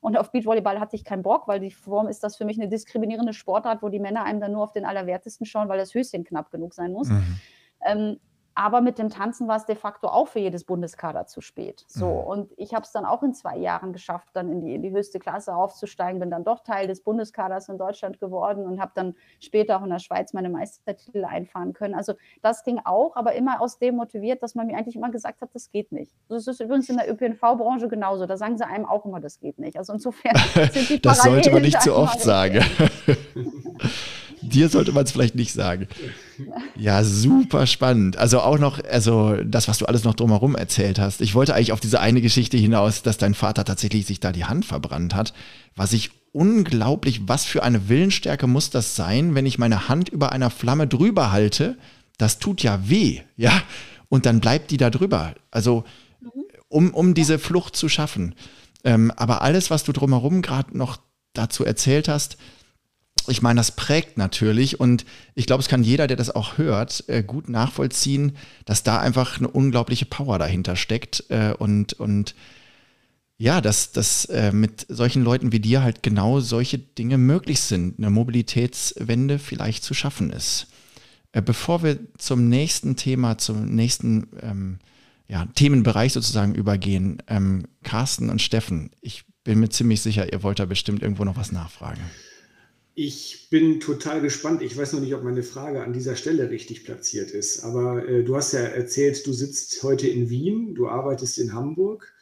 Und 0.02 0.16
auf 0.16 0.32
Beachvolleyball 0.32 0.80
hatte 0.80 0.96
ich 0.96 1.04
keinen 1.04 1.22
Bock, 1.22 1.46
weil 1.46 1.60
die 1.60 1.70
Form 1.70 2.08
ist 2.08 2.24
das 2.24 2.36
für 2.36 2.44
mich 2.44 2.60
eine 2.60 2.68
diskriminierende 2.68 3.32
Sportart, 3.32 3.82
wo 3.82 3.88
die 3.88 4.00
Männer 4.00 4.24
einem 4.24 4.40
dann 4.40 4.50
nur 4.50 4.64
auf 4.64 4.72
den 4.72 4.84
Allerwertesten 4.84 5.46
schauen, 5.46 5.68
weil 5.68 5.78
das 5.78 5.94
Höschen 5.94 6.24
knapp 6.24 6.50
genug 6.50 6.74
sein 6.74 6.92
muss. 6.92 7.08
Mhm. 7.08 7.40
Ähm, 7.86 8.20
aber 8.54 8.80
mit 8.80 8.98
dem 8.98 9.08
Tanzen 9.08 9.48
war 9.48 9.56
es 9.56 9.64
de 9.64 9.76
facto 9.76 10.08
auch 10.08 10.28
für 10.28 10.38
jedes 10.38 10.64
Bundeskader 10.64 11.26
zu 11.26 11.40
spät. 11.40 11.84
So, 11.88 12.06
mhm. 12.06 12.26
und 12.26 12.52
ich 12.56 12.74
habe 12.74 12.84
es 12.84 12.92
dann 12.92 13.04
auch 13.04 13.22
in 13.22 13.34
zwei 13.34 13.56
Jahren 13.56 13.92
geschafft, 13.92 14.28
dann 14.34 14.50
in 14.50 14.60
die, 14.60 14.74
in 14.74 14.82
die 14.82 14.90
höchste 14.90 15.18
Klasse 15.18 15.54
aufzusteigen, 15.54 16.20
bin 16.20 16.30
dann 16.30 16.44
doch 16.44 16.60
Teil 16.60 16.86
des 16.86 17.02
Bundeskaders 17.02 17.68
in 17.68 17.78
Deutschland 17.78 18.20
geworden 18.20 18.66
und 18.66 18.80
habe 18.80 18.92
dann 18.94 19.14
später 19.40 19.78
auch 19.78 19.84
in 19.84 19.90
der 19.90 19.98
Schweiz 19.98 20.32
meine 20.32 20.50
Meistertitel 20.50 21.24
einfahren 21.24 21.72
können. 21.72 21.94
Also 21.94 22.14
das 22.42 22.64
ging 22.64 22.80
auch, 22.84 23.16
aber 23.16 23.34
immer 23.34 23.60
aus 23.60 23.78
dem 23.78 23.96
motiviert, 23.96 24.42
dass 24.42 24.54
man 24.54 24.66
mir 24.66 24.76
eigentlich 24.76 24.96
immer 24.96 25.10
gesagt 25.10 25.40
hat, 25.40 25.50
das 25.54 25.70
geht 25.70 25.92
nicht. 25.92 26.12
Das 26.28 26.46
ist 26.46 26.60
übrigens 26.60 26.88
in 26.88 26.96
der 26.96 27.10
ÖPNV-Branche 27.10 27.88
genauso. 27.88 28.26
Da 28.26 28.36
sagen 28.36 28.58
sie 28.58 28.66
einem 28.66 28.86
auch 28.86 29.04
immer, 29.04 29.20
das 29.20 29.40
geht 29.40 29.58
nicht. 29.58 29.76
Also 29.76 29.92
insofern 29.92 30.36
sind 30.72 30.88
die 30.88 31.00
Das 31.00 31.22
sollte 31.22 31.50
man 31.50 31.62
nicht 31.62 31.80
zu 31.80 31.94
oft 31.94 32.20
sagen. 32.20 32.64
Dir 34.42 34.68
sollte 34.68 34.92
man 34.92 35.04
es 35.04 35.12
vielleicht 35.12 35.34
nicht 35.34 35.52
sagen. 35.52 35.88
Ja, 36.76 37.04
super 37.04 37.66
spannend. 37.66 38.16
Also 38.16 38.40
auch 38.40 38.58
noch, 38.58 38.82
also 38.84 39.36
das, 39.44 39.68
was 39.68 39.78
du 39.78 39.86
alles 39.86 40.04
noch 40.04 40.14
drumherum 40.14 40.56
erzählt 40.56 40.98
hast. 40.98 41.20
Ich 41.20 41.34
wollte 41.34 41.54
eigentlich 41.54 41.72
auf 41.72 41.80
diese 41.80 42.00
eine 42.00 42.20
Geschichte 42.20 42.56
hinaus, 42.56 43.02
dass 43.02 43.18
dein 43.18 43.34
Vater 43.34 43.64
tatsächlich 43.64 44.06
sich 44.06 44.20
da 44.20 44.32
die 44.32 44.44
Hand 44.44 44.64
verbrannt 44.64 45.14
hat. 45.14 45.32
Was 45.76 45.92
ich 45.92 46.10
unglaublich, 46.32 47.28
was 47.28 47.44
für 47.44 47.62
eine 47.62 47.88
Willensstärke 47.88 48.46
muss 48.46 48.70
das 48.70 48.96
sein, 48.96 49.34
wenn 49.34 49.46
ich 49.46 49.58
meine 49.58 49.88
Hand 49.88 50.08
über 50.08 50.32
einer 50.32 50.50
Flamme 50.50 50.86
drüber 50.86 51.30
halte? 51.30 51.78
Das 52.18 52.38
tut 52.38 52.62
ja 52.62 52.88
weh, 52.88 53.20
ja. 53.36 53.62
Und 54.08 54.26
dann 54.26 54.40
bleibt 54.40 54.70
die 54.70 54.76
da 54.76 54.90
drüber. 54.90 55.34
Also, 55.50 55.84
um, 56.68 56.92
um 56.92 57.14
diese 57.14 57.38
Flucht 57.38 57.76
zu 57.76 57.88
schaffen. 57.88 58.34
Ähm, 58.84 59.12
aber 59.16 59.42
alles, 59.42 59.70
was 59.70 59.84
du 59.84 59.92
drumherum 59.92 60.42
gerade 60.42 60.76
noch 60.76 60.98
dazu 61.32 61.64
erzählt 61.64 62.08
hast, 62.08 62.36
ich 63.28 63.42
meine, 63.42 63.60
das 63.60 63.76
prägt 63.76 64.18
natürlich 64.18 64.80
und 64.80 65.04
ich 65.34 65.46
glaube, 65.46 65.62
es 65.62 65.68
kann 65.68 65.82
jeder, 65.82 66.06
der 66.06 66.16
das 66.16 66.34
auch 66.34 66.58
hört, 66.58 67.04
äh, 67.08 67.22
gut 67.22 67.48
nachvollziehen, 67.48 68.36
dass 68.64 68.82
da 68.82 68.98
einfach 69.00 69.38
eine 69.38 69.48
unglaubliche 69.48 70.06
Power 70.06 70.38
dahinter 70.38 70.76
steckt 70.76 71.24
äh, 71.28 71.54
und, 71.58 71.94
und 71.94 72.34
ja, 73.38 73.60
dass, 73.60 73.92
dass 73.92 74.24
äh, 74.26 74.52
mit 74.52 74.86
solchen 74.88 75.22
Leuten 75.22 75.52
wie 75.52 75.60
dir 75.60 75.82
halt 75.82 76.02
genau 76.02 76.40
solche 76.40 76.78
Dinge 76.78 77.18
möglich 77.18 77.60
sind, 77.60 77.98
eine 77.98 78.10
Mobilitätswende 78.10 79.38
vielleicht 79.38 79.84
zu 79.84 79.94
schaffen 79.94 80.30
ist. 80.30 80.68
bevor 81.32 81.82
wir 81.82 81.98
zum 82.18 82.48
nächsten 82.48 82.94
Thema, 82.96 83.38
zum 83.38 83.66
nächsten 83.74 84.28
ähm, 84.40 84.78
ja, 85.28 85.46
Themenbereich 85.54 86.12
sozusagen 86.12 86.54
übergehen, 86.54 87.22
ähm, 87.26 87.66
Carsten 87.82 88.28
und 88.28 88.42
Steffen, 88.42 88.90
ich 89.00 89.24
bin 89.44 89.60
mir 89.60 89.70
ziemlich 89.70 90.00
sicher, 90.02 90.32
ihr 90.32 90.42
wollt 90.42 90.58
da 90.58 90.66
bestimmt 90.66 91.02
irgendwo 91.02 91.24
noch 91.24 91.36
was 91.36 91.52
nachfragen. 91.52 92.00
Ich 92.94 93.48
bin 93.48 93.80
total 93.80 94.20
gespannt. 94.20 94.60
Ich 94.60 94.76
weiß 94.76 94.92
noch 94.92 95.00
nicht, 95.00 95.14
ob 95.14 95.24
meine 95.24 95.42
Frage 95.42 95.82
an 95.82 95.94
dieser 95.94 96.14
Stelle 96.14 96.50
richtig 96.50 96.84
platziert 96.84 97.30
ist. 97.30 97.64
Aber 97.64 98.06
äh, 98.06 98.22
du 98.22 98.36
hast 98.36 98.52
ja 98.52 98.60
erzählt, 98.60 99.26
du 99.26 99.32
sitzt 99.32 99.82
heute 99.82 100.08
in 100.08 100.28
Wien, 100.28 100.74
du 100.74 100.88
arbeitest 100.88 101.38
in 101.38 101.54
Hamburg. 101.54 102.12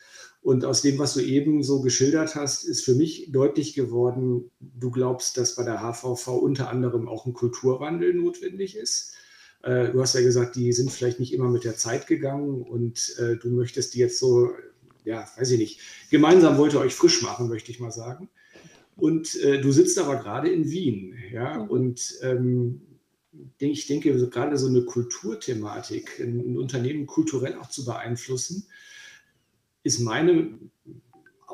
Und 0.42 0.64
aus 0.64 0.80
dem, 0.80 0.98
was 0.98 1.14
du 1.14 1.20
eben 1.20 1.62
so 1.62 1.80
geschildert 1.82 2.34
hast, 2.34 2.64
ist 2.64 2.84
für 2.84 2.94
mich 2.94 3.30
deutlich 3.30 3.74
geworden, 3.74 4.50
du 4.60 4.90
glaubst, 4.90 5.36
dass 5.36 5.56
bei 5.56 5.64
der 5.64 5.80
HVV 5.80 6.28
unter 6.28 6.70
anderem 6.70 7.08
auch 7.08 7.26
ein 7.26 7.34
Kulturwandel 7.34 8.14
notwendig 8.14 8.76
ist. 8.76 9.14
Äh, 9.62 9.90
du 9.90 10.00
hast 10.00 10.14
ja 10.14 10.22
gesagt, 10.22 10.56
die 10.56 10.72
sind 10.72 10.92
vielleicht 10.92 11.18
nicht 11.18 11.34
immer 11.34 11.50
mit 11.50 11.64
der 11.64 11.76
Zeit 11.76 12.06
gegangen 12.06 12.62
und 12.62 13.16
äh, 13.18 13.36
du 13.36 13.50
möchtest 13.50 13.94
die 13.94 13.98
jetzt 13.98 14.18
so, 14.18 14.50
ja, 15.04 15.28
weiß 15.36 15.50
ich 15.50 15.58
nicht, 15.58 15.80
gemeinsam 16.10 16.56
wollt 16.56 16.72
ihr 16.72 16.80
euch 16.80 16.94
frisch 16.94 17.22
machen, 17.22 17.48
möchte 17.48 17.70
ich 17.70 17.80
mal 17.80 17.90
sagen. 17.90 18.30
Und 19.00 19.34
äh, 19.36 19.60
du 19.60 19.72
sitzt 19.72 19.98
aber 19.98 20.16
gerade 20.16 20.50
in 20.50 20.70
Wien, 20.70 21.14
ja, 21.32 21.62
mhm. 21.62 21.70
und 21.70 22.14
ähm, 22.22 22.80
ich 23.58 23.86
denke, 23.86 24.28
gerade 24.28 24.56
so 24.56 24.66
eine 24.66 24.82
Kulturthematik, 24.82 26.20
ein, 26.20 26.56
Unternehmen 26.56 27.06
kulturell 27.06 27.54
auch 27.56 27.68
zu 27.68 27.84
beeinflussen, 27.84 28.66
ist 29.82 30.00
meine 30.00 30.58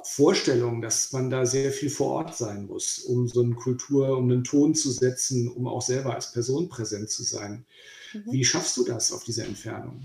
Vorstellung, 0.02 0.80
dass 0.82 1.12
man 1.12 1.30
da 1.30 1.46
sehr 1.46 1.72
viel 1.72 1.90
vor 1.90 2.12
Ort 2.12 2.36
sein 2.36 2.66
muss, 2.66 3.00
um 3.00 3.26
so 3.26 3.42
eine 3.42 3.54
Kultur, 3.54 4.16
um 4.16 4.30
einen 4.30 4.44
Ton 4.44 4.74
zu 4.74 4.90
setzen, 4.90 5.48
um 5.48 5.66
auch 5.66 5.82
selber 5.82 6.14
als 6.14 6.32
Person 6.32 6.68
präsent 6.68 7.10
zu 7.10 7.22
sein. 7.22 7.64
Mhm. 8.12 8.32
Wie 8.32 8.44
schaffst 8.44 8.76
du 8.76 8.84
das 8.84 9.12
auf 9.12 9.24
dieser 9.24 9.46
Entfernung? 9.46 10.04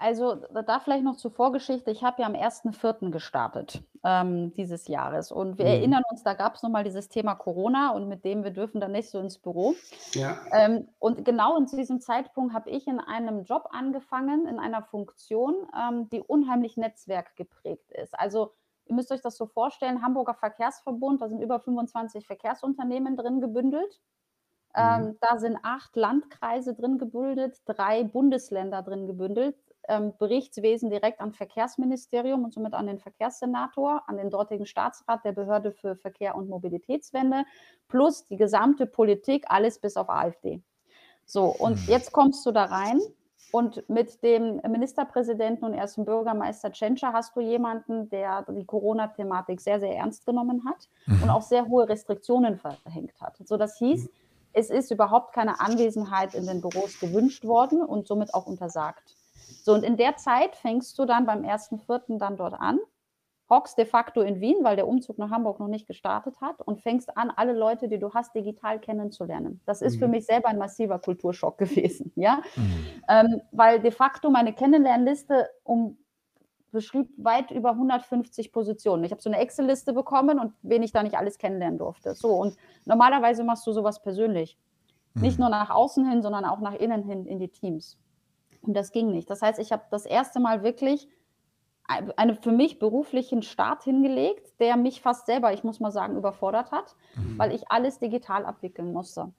Also 0.00 0.34
da 0.34 0.80
vielleicht 0.80 1.04
noch 1.04 1.16
zur 1.16 1.30
Vorgeschichte. 1.30 1.90
Ich 1.90 2.02
habe 2.02 2.22
ja 2.22 2.26
am 2.26 2.34
1.4. 2.34 3.10
gestartet 3.10 3.82
ähm, 4.02 4.52
dieses 4.54 4.88
Jahres. 4.88 5.30
Und 5.30 5.58
wir 5.58 5.66
mhm. 5.66 5.70
erinnern 5.72 6.02
uns, 6.10 6.22
da 6.22 6.34
gab 6.34 6.54
es 6.54 6.62
nochmal 6.62 6.84
dieses 6.84 7.08
Thema 7.08 7.34
Corona 7.34 7.90
und 7.90 8.08
mit 8.08 8.24
dem 8.24 8.42
wir 8.42 8.50
dürfen 8.50 8.80
dann 8.80 8.92
nicht 8.92 9.10
so 9.10 9.20
ins 9.20 9.38
Büro. 9.38 9.74
Ja. 10.12 10.38
Ähm, 10.52 10.88
und 10.98 11.24
genau 11.24 11.56
in 11.58 11.66
diesem 11.66 12.00
Zeitpunkt 12.00 12.54
habe 12.54 12.70
ich 12.70 12.86
in 12.86 12.98
einem 12.98 13.44
Job 13.44 13.68
angefangen, 13.72 14.46
in 14.46 14.58
einer 14.58 14.82
Funktion, 14.82 15.54
ähm, 15.78 16.08
die 16.08 16.22
unheimlich 16.22 16.76
netzwerkgeprägt 16.76 17.92
ist. 17.92 18.18
Also 18.18 18.54
ihr 18.86 18.94
müsst 18.94 19.12
euch 19.12 19.20
das 19.20 19.36
so 19.36 19.46
vorstellen, 19.46 20.02
Hamburger 20.02 20.34
Verkehrsverbund, 20.34 21.20
da 21.20 21.28
sind 21.28 21.42
über 21.42 21.60
25 21.60 22.26
Verkehrsunternehmen 22.26 23.16
drin 23.16 23.40
gebündelt. 23.40 24.00
Mhm. 24.74 24.82
Ähm, 24.82 25.18
da 25.20 25.38
sind 25.38 25.58
acht 25.62 25.94
Landkreise 25.96 26.74
drin 26.74 26.98
gebündelt, 26.98 27.60
drei 27.66 28.04
Bundesländer 28.04 28.82
drin 28.82 29.06
gebündelt, 29.06 29.56
ähm, 29.90 30.14
Berichtswesen 30.18 30.88
direkt 30.88 31.20
am 31.20 31.32
Verkehrsministerium 31.32 32.44
und 32.44 32.54
somit 32.54 32.74
an 32.74 32.86
den 32.86 32.98
Verkehrssenator, 32.98 34.02
an 34.06 34.16
den 34.16 34.30
dortigen 34.30 34.66
Staatsrat 34.66 35.24
der 35.24 35.32
Behörde 35.32 35.72
für 35.72 35.96
Verkehr 35.96 36.36
und 36.36 36.48
Mobilitätswende, 36.48 37.44
plus 37.88 38.26
die 38.28 38.36
gesamte 38.36 38.86
Politik, 38.86 39.44
alles 39.48 39.78
bis 39.80 39.96
auf 39.96 40.08
AfD. 40.08 40.62
So, 41.26 41.44
und 41.44 41.76
hm. 41.76 41.84
jetzt 41.88 42.12
kommst 42.12 42.46
du 42.46 42.52
da 42.52 42.64
rein 42.64 43.00
und 43.52 43.88
mit 43.88 44.22
dem 44.22 44.60
Ministerpräsidenten 44.68 45.64
und 45.64 45.74
ersten 45.74 46.04
Bürgermeister 46.04 46.70
Tschentscher 46.70 47.12
hast 47.12 47.34
du 47.34 47.40
jemanden, 47.40 48.08
der 48.08 48.44
die 48.48 48.64
Corona-Thematik 48.64 49.60
sehr, 49.60 49.80
sehr 49.80 49.96
ernst 49.96 50.24
genommen 50.24 50.62
hat 50.64 50.88
mhm. 51.06 51.24
und 51.24 51.30
auch 51.30 51.42
sehr 51.42 51.66
hohe 51.66 51.88
Restriktionen 51.88 52.58
verhängt 52.58 53.20
hat. 53.20 53.36
So, 53.44 53.56
das 53.56 53.76
hieß, 53.78 54.04
mhm. 54.04 54.10
es 54.52 54.70
ist 54.70 54.90
überhaupt 54.92 55.34
keine 55.34 55.60
Anwesenheit 55.60 56.34
in 56.34 56.46
den 56.46 56.60
Büros 56.60 57.00
gewünscht 57.00 57.44
worden 57.44 57.82
und 57.82 58.06
somit 58.06 58.34
auch 58.34 58.46
untersagt. 58.46 59.16
So, 59.70 59.76
und 59.76 59.84
in 59.84 59.96
der 59.96 60.16
Zeit 60.16 60.56
fängst 60.56 60.98
du 60.98 61.04
dann 61.04 61.26
beim 61.26 61.44
1.4. 61.44 62.18
dann 62.18 62.36
dort 62.36 62.54
an, 62.54 62.80
hockst 63.48 63.78
de 63.78 63.84
facto 63.84 64.20
in 64.20 64.40
Wien, 64.40 64.56
weil 64.62 64.74
der 64.74 64.88
Umzug 64.88 65.16
nach 65.16 65.30
Hamburg 65.30 65.60
noch 65.60 65.68
nicht 65.68 65.86
gestartet 65.86 66.40
hat 66.40 66.60
und 66.60 66.80
fängst 66.80 67.16
an, 67.16 67.30
alle 67.34 67.52
Leute, 67.52 67.86
die 67.86 68.00
du 68.00 68.12
hast, 68.12 68.34
digital 68.34 68.80
kennenzulernen. 68.80 69.60
Das 69.66 69.80
ist 69.80 69.94
mhm. 69.94 69.98
für 70.00 70.08
mich 70.08 70.26
selber 70.26 70.48
ein 70.48 70.58
massiver 70.58 70.98
Kulturschock 70.98 71.56
gewesen, 71.58 72.12
ja, 72.16 72.42
mhm. 72.56 72.86
ähm, 73.08 73.40
weil 73.52 73.78
de 73.78 73.92
facto 73.92 74.28
meine 74.28 74.52
Kennenlernliste 74.52 75.48
um 75.62 75.98
beschrieb 76.72 77.08
weit 77.16 77.52
über 77.52 77.70
150 77.70 78.52
Positionen. 78.52 79.04
Ich 79.04 79.12
habe 79.12 79.22
so 79.22 79.30
eine 79.30 79.38
Excel-Liste 79.38 79.92
bekommen 79.92 80.40
und 80.40 80.52
wen 80.62 80.82
ich 80.82 80.90
da 80.90 81.04
nicht 81.04 81.16
alles 81.16 81.38
kennenlernen 81.38 81.78
durfte. 81.78 82.14
So, 82.14 82.30
und 82.30 82.56
normalerweise 82.86 83.44
machst 83.44 83.66
du 83.68 83.72
sowas 83.72 84.02
persönlich. 84.02 84.58
Mhm. 85.14 85.22
Nicht 85.22 85.38
nur 85.38 85.48
nach 85.48 85.70
außen 85.70 86.08
hin, 86.08 86.22
sondern 86.22 86.44
auch 86.44 86.60
nach 86.60 86.74
innen 86.74 87.04
hin 87.04 87.26
in 87.26 87.38
die 87.38 87.48
Teams. 87.48 87.98
Und 88.62 88.74
das 88.74 88.92
ging 88.92 89.10
nicht. 89.10 89.30
Das 89.30 89.42
heißt, 89.42 89.58
ich 89.58 89.72
habe 89.72 89.84
das 89.90 90.06
erste 90.06 90.40
Mal 90.40 90.62
wirklich 90.62 91.08
einen 92.16 92.36
für 92.36 92.52
mich 92.52 92.78
beruflichen 92.78 93.42
Start 93.42 93.82
hingelegt, 93.82 94.60
der 94.60 94.76
mich 94.76 95.00
fast 95.00 95.26
selber, 95.26 95.52
ich 95.52 95.64
muss 95.64 95.80
mal 95.80 95.90
sagen, 95.90 96.16
überfordert 96.16 96.70
hat, 96.70 96.94
mhm. 97.16 97.38
weil 97.38 97.52
ich 97.52 97.70
alles 97.70 97.98
digital 97.98 98.46
abwickeln 98.46 98.92
musste. 98.92 99.32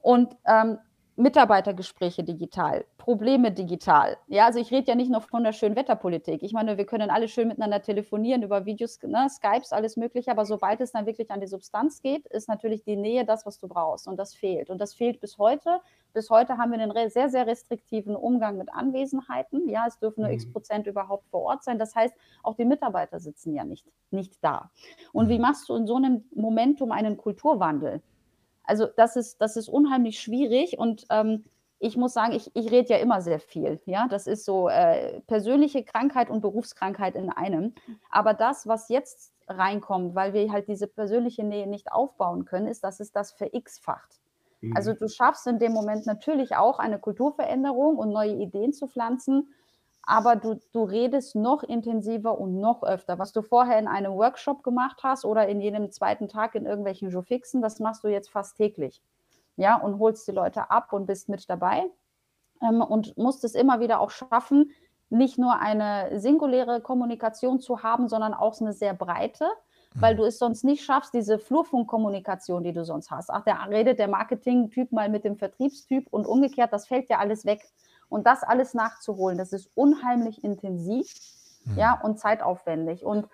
Und 0.00 0.34
ähm, 0.46 0.78
Mitarbeitergespräche 1.16 2.24
digital, 2.24 2.86
Probleme 2.96 3.52
digital. 3.52 4.16
Ja, 4.28 4.46
also 4.46 4.58
ich 4.58 4.70
rede 4.70 4.88
ja 4.88 4.94
nicht 4.94 5.10
nur 5.10 5.20
von 5.20 5.44
der 5.44 5.52
schönen 5.52 5.76
Wetterpolitik. 5.76 6.42
Ich 6.42 6.54
meine, 6.54 6.78
wir 6.78 6.86
können 6.86 7.10
alle 7.10 7.28
schön 7.28 7.48
miteinander 7.48 7.82
telefonieren 7.82 8.42
über 8.42 8.64
Videos, 8.64 8.98
ne, 9.02 9.28
Skypes, 9.28 9.72
alles 9.72 9.98
Mögliche, 9.98 10.30
aber 10.30 10.46
sobald 10.46 10.80
es 10.80 10.92
dann 10.92 11.04
wirklich 11.04 11.30
an 11.30 11.40
die 11.40 11.46
Substanz 11.46 12.00
geht, 12.00 12.26
ist 12.28 12.48
natürlich 12.48 12.82
die 12.82 12.96
Nähe 12.96 13.26
das, 13.26 13.44
was 13.44 13.58
du 13.58 13.68
brauchst. 13.68 14.08
Und 14.08 14.16
das 14.16 14.34
fehlt. 14.34 14.70
Und 14.70 14.80
das 14.80 14.94
fehlt 14.94 15.20
bis 15.20 15.36
heute. 15.36 15.80
Bis 16.14 16.30
heute 16.30 16.56
haben 16.56 16.72
wir 16.72 16.80
einen 16.80 17.10
sehr, 17.10 17.28
sehr 17.28 17.46
restriktiven 17.46 18.16
Umgang 18.16 18.56
mit 18.56 18.72
Anwesenheiten. 18.72 19.68
Ja, 19.68 19.84
es 19.86 19.98
dürfen 19.98 20.22
nur 20.22 20.30
mhm. 20.30 20.36
x 20.36 20.50
Prozent 20.50 20.86
überhaupt 20.86 21.26
vor 21.28 21.42
Ort 21.42 21.62
sein. 21.62 21.78
Das 21.78 21.94
heißt, 21.94 22.14
auch 22.42 22.54
die 22.54 22.64
Mitarbeiter 22.64 23.20
sitzen 23.20 23.52
ja 23.54 23.64
nicht, 23.64 23.86
nicht 24.10 24.42
da. 24.42 24.70
Und 25.12 25.28
wie 25.28 25.36
mhm. 25.36 25.42
machst 25.42 25.68
du 25.68 25.74
in 25.74 25.86
so 25.86 25.96
einem 25.96 26.24
Momentum 26.34 26.90
einen 26.90 27.18
Kulturwandel? 27.18 28.00
Also 28.64 28.86
das 28.96 29.16
ist, 29.16 29.40
das 29.40 29.56
ist 29.56 29.68
unheimlich 29.68 30.20
schwierig 30.20 30.78
und 30.78 31.06
ähm, 31.10 31.44
ich 31.78 31.96
muss 31.96 32.12
sagen, 32.12 32.32
ich, 32.32 32.48
ich 32.54 32.70
rede 32.70 32.90
ja 32.90 32.98
immer 32.98 33.20
sehr 33.22 33.40
viel. 33.40 33.80
Ja, 33.86 34.06
das 34.08 34.28
ist 34.28 34.44
so 34.44 34.68
äh, 34.68 35.20
persönliche 35.22 35.82
Krankheit 35.82 36.30
und 36.30 36.40
Berufskrankheit 36.40 37.16
in 37.16 37.28
einem. 37.28 37.74
Aber 38.08 38.34
das, 38.34 38.68
was 38.68 38.88
jetzt 38.88 39.34
reinkommt, 39.48 40.14
weil 40.14 40.32
wir 40.32 40.52
halt 40.52 40.68
diese 40.68 40.86
persönliche 40.86 41.42
Nähe 41.42 41.66
nicht 41.66 41.90
aufbauen 41.90 42.44
können, 42.44 42.68
ist, 42.68 42.84
dass 42.84 43.00
es 43.00 43.10
das 43.10 43.32
verx-facht. 43.32 44.20
Mhm. 44.60 44.76
Also 44.76 44.92
du 44.92 45.08
schaffst 45.08 45.46
in 45.48 45.58
dem 45.58 45.72
Moment 45.72 46.06
natürlich 46.06 46.54
auch 46.54 46.78
eine 46.78 47.00
Kulturveränderung 47.00 47.96
und 47.96 48.10
neue 48.10 48.34
Ideen 48.34 48.72
zu 48.72 48.86
pflanzen, 48.86 49.52
aber 50.04 50.36
du, 50.36 50.60
du 50.72 50.82
redest 50.82 51.36
noch 51.36 51.62
intensiver 51.62 52.38
und 52.38 52.60
noch 52.60 52.82
öfter. 52.82 53.18
Was 53.18 53.32
du 53.32 53.42
vorher 53.42 53.78
in 53.78 53.86
einem 53.86 54.14
Workshop 54.14 54.62
gemacht 54.62 55.00
hast 55.02 55.24
oder 55.24 55.46
in 55.48 55.60
jedem 55.60 55.90
zweiten 55.90 56.28
Tag 56.28 56.54
in 56.54 56.66
irgendwelchen 56.66 57.10
Joe-Fixen, 57.10 57.62
das 57.62 57.78
machst 57.78 58.02
du 58.02 58.08
jetzt 58.08 58.30
fast 58.30 58.56
täglich. 58.56 59.00
Ja, 59.56 59.76
und 59.76 59.98
holst 59.98 60.26
die 60.26 60.32
Leute 60.32 60.70
ab 60.70 60.92
und 60.92 61.06
bist 61.06 61.28
mit 61.28 61.48
dabei 61.48 61.84
ähm, 62.62 62.80
und 62.80 63.16
musst 63.16 63.44
es 63.44 63.54
immer 63.54 63.80
wieder 63.80 64.00
auch 64.00 64.10
schaffen, 64.10 64.72
nicht 65.10 65.38
nur 65.38 65.58
eine 65.58 66.18
singuläre 66.18 66.80
Kommunikation 66.80 67.60
zu 67.60 67.82
haben, 67.82 68.08
sondern 68.08 68.32
auch 68.32 68.58
eine 68.60 68.72
sehr 68.72 68.94
breite, 68.94 69.46
weil 69.94 70.14
mhm. 70.14 70.18
du 70.18 70.24
es 70.24 70.38
sonst 70.38 70.64
nicht 70.64 70.82
schaffst, 70.84 71.12
diese 71.12 71.38
Flurfunkkommunikation, 71.38 72.64
die 72.64 72.72
du 72.72 72.84
sonst 72.84 73.10
hast. 73.10 73.30
Ach, 73.30 73.44
da 73.44 73.62
redet 73.64 73.98
der 73.98 74.08
Marketing-Typ 74.08 74.90
mal 74.90 75.10
mit 75.10 75.24
dem 75.24 75.36
Vertriebstyp 75.36 76.08
und 76.10 76.26
umgekehrt, 76.26 76.72
das 76.72 76.86
fällt 76.86 77.10
ja 77.10 77.18
alles 77.18 77.44
weg. 77.44 77.60
Und 78.12 78.26
das 78.26 78.42
alles 78.42 78.74
nachzuholen, 78.74 79.38
das 79.38 79.52
ist 79.52 79.70
unheimlich 79.74 80.44
intensiv 80.44 81.12
mhm. 81.64 81.78
ja, 81.78 81.98
und 82.02 82.18
zeitaufwendig. 82.18 83.04
Und 83.04 83.26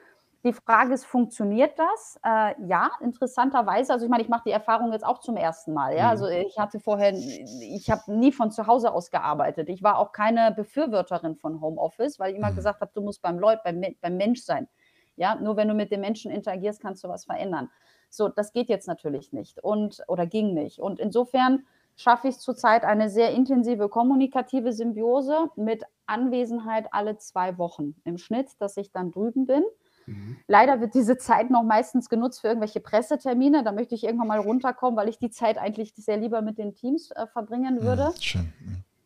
die 0.44 0.52
Frage 0.52 0.94
ist, 0.94 1.04
funktioniert 1.04 1.76
das? 1.76 2.20
Äh, 2.24 2.54
ja, 2.64 2.92
interessanterweise. 3.00 3.92
Also 3.92 4.04
ich 4.04 4.10
meine, 4.10 4.22
ich 4.22 4.28
mache 4.28 4.44
die 4.46 4.52
Erfahrung 4.52 4.92
jetzt 4.92 5.04
auch 5.04 5.18
zum 5.18 5.36
ersten 5.36 5.74
Mal. 5.74 5.96
Ja? 5.96 6.04
Mhm. 6.04 6.10
Also 6.10 6.28
ich 6.28 6.56
hatte 6.58 6.78
vorher, 6.78 7.12
ich 7.12 7.90
habe 7.90 8.12
nie 8.12 8.30
von 8.30 8.52
zu 8.52 8.68
Hause 8.68 8.92
aus 8.92 9.10
gearbeitet. 9.10 9.68
Ich 9.68 9.82
war 9.82 9.98
auch 9.98 10.12
keine 10.12 10.52
Befürworterin 10.52 11.34
von 11.34 11.60
Homeoffice, 11.60 12.20
weil 12.20 12.30
ich 12.30 12.38
immer 12.38 12.52
mhm. 12.52 12.56
gesagt 12.56 12.80
habe, 12.80 12.92
du 12.94 13.00
musst 13.00 13.20
beim 13.20 13.40
Leut, 13.40 13.64
beim, 13.64 13.82
beim 14.00 14.16
Mensch 14.16 14.42
sein. 14.42 14.68
Ja, 15.16 15.34
nur 15.34 15.56
wenn 15.56 15.66
du 15.66 15.74
mit 15.74 15.90
den 15.90 16.00
Menschen 16.00 16.30
interagierst, 16.30 16.80
kannst 16.80 17.02
du 17.02 17.08
was 17.08 17.24
verändern. 17.24 17.68
So, 18.10 18.28
das 18.28 18.52
geht 18.52 18.68
jetzt 18.68 18.86
natürlich 18.86 19.32
nicht 19.32 19.58
und 19.58 20.04
oder 20.06 20.24
ging 20.24 20.54
nicht. 20.54 20.78
Und 20.78 21.00
insofern 21.00 21.66
schaffe 21.98 22.28
ich 22.28 22.38
zurzeit 22.38 22.84
eine 22.84 23.10
sehr 23.10 23.32
intensive 23.32 23.88
kommunikative 23.88 24.72
Symbiose 24.72 25.50
mit 25.56 25.82
Anwesenheit 26.06 26.86
alle 26.92 27.18
zwei 27.18 27.58
Wochen 27.58 27.96
im 28.04 28.18
Schnitt, 28.18 28.50
dass 28.60 28.76
ich 28.76 28.92
dann 28.92 29.10
drüben 29.10 29.46
bin. 29.46 29.64
Mhm. 30.06 30.36
Leider 30.46 30.80
wird 30.80 30.94
diese 30.94 31.18
Zeit 31.18 31.50
noch 31.50 31.64
meistens 31.64 32.08
genutzt 32.08 32.40
für 32.40 32.46
irgendwelche 32.46 32.78
Pressetermine. 32.80 33.64
Da 33.64 33.72
möchte 33.72 33.96
ich 33.96 34.04
irgendwann 34.04 34.28
mal 34.28 34.38
runterkommen, 34.38 34.96
weil 34.96 35.08
ich 35.08 35.18
die 35.18 35.30
Zeit 35.30 35.58
eigentlich 35.58 35.92
sehr 35.96 36.16
lieber 36.16 36.40
mit 36.40 36.56
den 36.56 36.74
Teams 36.74 37.10
äh, 37.10 37.26
verbringen 37.26 37.80
mhm, 37.80 37.82
würde. 37.82 38.06
Mhm, 38.06 38.20
schön. 38.20 38.52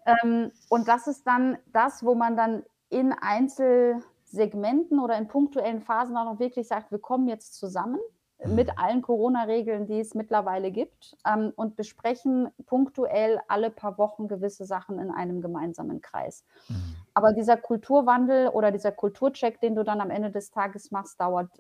Ähm, 0.05 0.53
und 0.69 0.87
das 0.87 1.07
ist 1.07 1.27
dann 1.27 1.57
das, 1.73 2.05
wo 2.05 2.15
man 2.15 2.37
dann 2.37 2.63
in 2.91 3.15
Einzelsegmenten 3.15 5.01
oder 5.01 5.17
in 5.17 5.29
punktuellen 5.29 5.81
Phasen 5.81 6.15
auch 6.19 6.27
noch 6.27 6.39
wirklich 6.39 6.69
sagt, 6.69 6.93
wir 6.93 6.99
kommen 6.99 7.27
jetzt 7.27 7.55
zusammen 7.55 7.99
mit 8.47 8.79
allen 8.79 9.03
Corona-Regeln, 9.03 9.87
die 9.87 10.01
es 10.01 10.15
mittlerweile 10.15 10.71
gibt 10.71 11.17
ähm, 11.27 11.53
und 11.57 11.77
besprechen 11.77 12.49
punktuell 12.67 13.41
alle 13.49 13.71
paar 13.71 13.99
Wochen 13.99 14.29
gewisse 14.29 14.65
Sachen 14.65 14.99
in 14.99 15.11
einem 15.11 15.41
gemeinsamen 15.41 16.01
Kreis. 16.01 16.45
Mhm. 16.69 16.97
Aber 17.15 17.33
dieser 17.33 17.57
Kulturwandel 17.57 18.49
oder 18.49 18.71
dieser 18.71 18.93
Kulturcheck, 18.93 19.61
den 19.61 19.75
du 19.75 19.85
dann 19.85 20.01
am 20.01 20.11
Ende 20.11 20.31
des 20.31 20.51
Tages 20.51 20.91
machst, 20.91 21.21
dauert 21.21 21.51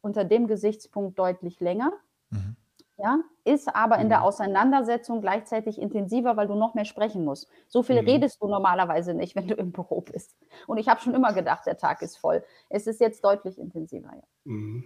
unter 0.00 0.24
dem 0.24 0.46
Gesichtspunkt 0.46 1.18
deutlich 1.18 1.60
länger. 1.60 1.92
Mhm. 2.30 2.56
Ja, 2.98 3.18
ist 3.44 3.74
aber 3.74 3.98
in 3.98 4.08
der 4.08 4.18
mhm. 4.18 4.24
Auseinandersetzung 4.26 5.22
gleichzeitig 5.22 5.80
intensiver, 5.80 6.36
weil 6.36 6.46
du 6.46 6.54
noch 6.54 6.74
mehr 6.74 6.84
sprechen 6.84 7.24
musst. 7.24 7.48
So 7.66 7.82
viel 7.82 8.00
mhm. 8.00 8.08
redest 8.08 8.40
du 8.40 8.46
normalerweise 8.46 9.14
nicht, 9.14 9.34
wenn 9.36 9.48
du 9.48 9.54
im 9.54 9.72
Büro 9.72 10.02
bist. 10.02 10.36
Und 10.66 10.78
ich 10.78 10.88
habe 10.88 11.00
schon 11.00 11.14
immer 11.14 11.32
gedacht, 11.32 11.66
der 11.66 11.78
Tag 11.78 12.02
ist 12.02 12.16
voll. 12.16 12.44
Es 12.68 12.86
ist 12.86 13.00
jetzt 13.00 13.24
deutlich 13.24 13.58
intensiver. 13.58 14.12
Ja. 14.14 14.22
Mhm. 14.44 14.84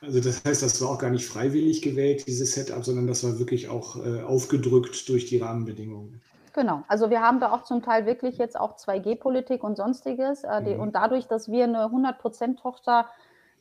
Also 0.00 0.20
das 0.20 0.44
heißt, 0.44 0.62
das 0.62 0.80
war 0.82 0.90
auch 0.90 0.98
gar 0.98 1.10
nicht 1.10 1.26
freiwillig 1.26 1.80
gewählt, 1.80 2.26
dieses 2.26 2.52
Setup, 2.52 2.84
sondern 2.84 3.06
das 3.06 3.22
war 3.22 3.38
wirklich 3.38 3.68
auch 3.68 4.04
äh, 4.04 4.22
aufgedrückt 4.22 5.08
durch 5.08 5.26
die 5.26 5.38
Rahmenbedingungen. 5.38 6.20
Genau, 6.52 6.82
also 6.88 7.08
wir 7.08 7.22
haben 7.22 7.40
da 7.40 7.52
auch 7.52 7.62
zum 7.62 7.82
Teil 7.82 8.04
wirklich 8.04 8.36
jetzt 8.36 8.58
auch 8.58 8.76
2G-Politik 8.76 9.64
und 9.64 9.76
sonstiges. 9.76 10.44
Äh, 10.44 10.62
die, 10.64 10.74
mhm. 10.74 10.80
Und 10.80 10.94
dadurch, 10.94 11.26
dass 11.26 11.50
wir 11.50 11.64
eine 11.64 11.86
100%-Tochter 11.86 13.06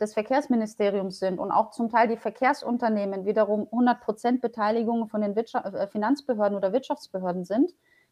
des 0.02 0.14
Verkehrsministeriums 0.14 1.20
sind 1.20 1.40
und 1.40 1.52
auch 1.52 1.72
zum 1.72 1.90
Teil 1.90 2.08
die 2.08 2.18
Verkehrsunternehmen 2.18 3.26
wiederum 3.26 3.68
100% 3.72 4.42
Beteiligung 4.42 5.08
von 5.08 5.22
den 5.22 5.36
Wirtschaft, 5.36 5.74
äh, 5.74 5.88
Finanzbehörden 5.88 6.58
oder 6.58 6.74
Wirtschaftsbehörden 6.74 7.46
sind, 7.46 7.72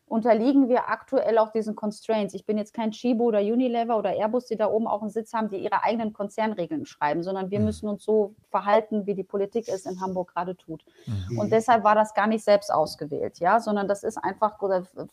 unterliegen 0.10 0.68
wir 0.68 0.90
aktuell 0.90 1.38
auch 1.38 1.52
diesen 1.52 1.76
Constraints. 1.76 2.34
Ich 2.34 2.46
bin 2.46 2.58
jetzt 2.58 2.74
kein 2.74 2.92
Chibo 2.92 3.26
oder 3.26 3.40
Unilever 3.40 3.98
oder 3.98 4.12
Airbus, 4.12 4.48
die 4.48 4.58
da 4.58 4.68
oben 4.68 4.88
auch 4.88 5.02
einen 5.02 5.12
Sitz 5.12 5.34
haben, 5.34 5.50
die 5.50 5.58
ihre 5.58 5.84
eigenen 5.84 6.14
Konzernregeln 6.14 6.86
schreiben, 6.86 7.22
sondern 7.22 7.52
wir 7.52 7.60
mhm. 7.60 7.66
müssen 7.66 7.88
uns 7.88 8.04
so 8.04 8.34
verhalten, 8.50 9.06
wie 9.06 9.14
die 9.14 9.24
Politik 9.24 9.68
es 9.68 9.86
in 9.86 10.02
Hamburg 10.02 10.34
gerade 10.34 10.58
tut. 10.58 10.84
Mhm. 11.06 11.40
Und 11.40 11.52
deshalb 11.52 11.84
war 11.84 11.94
das 11.94 12.16
gar 12.16 12.26
nicht 12.26 12.44
selbst 12.44 12.74
ausgewählt, 12.74 13.40
ja, 13.40 13.60
sondern 13.60 13.88
das 13.88 14.04
ist 14.04 14.18
einfach 14.18 14.58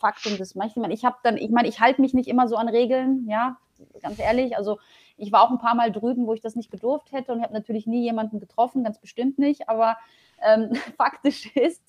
Faktum 0.00 0.38
des 0.38 0.54
manchmal. 0.54 0.90
Ich 0.90 1.04
habe 1.04 1.16
dann, 1.22 1.37
ich 1.37 1.50
meine, 1.50 1.68
ich 1.68 1.80
halte 1.80 2.00
mich 2.00 2.14
nicht 2.14 2.28
immer 2.28 2.48
so 2.48 2.56
an 2.56 2.68
Regeln, 2.68 3.26
ja, 3.28 3.59
ganz 4.02 4.18
ehrlich. 4.18 4.56
Also 4.56 4.78
ich 5.18 5.30
war 5.30 5.42
auch 5.42 5.50
ein 5.50 5.59
paar 5.59 5.74
Mal 5.74 5.92
drüben, 5.92 6.26
wo 6.26 6.32
ich 6.32 6.40
das 6.40 6.56
nicht 6.56 6.70
gedurft 6.70 7.12
hätte 7.12 7.32
und 7.32 7.42
habe 7.42 7.52
natürlich 7.52 7.87
nie 7.87 8.02
jemanden 8.02 8.40
getroffen, 8.40 8.82
ganz 8.82 8.98
bestimmt 8.98 9.38
nicht. 9.38 9.68
Aber 9.68 9.98
ähm, 10.42 10.70
faktisch 10.96 11.54
ist, 11.54 11.82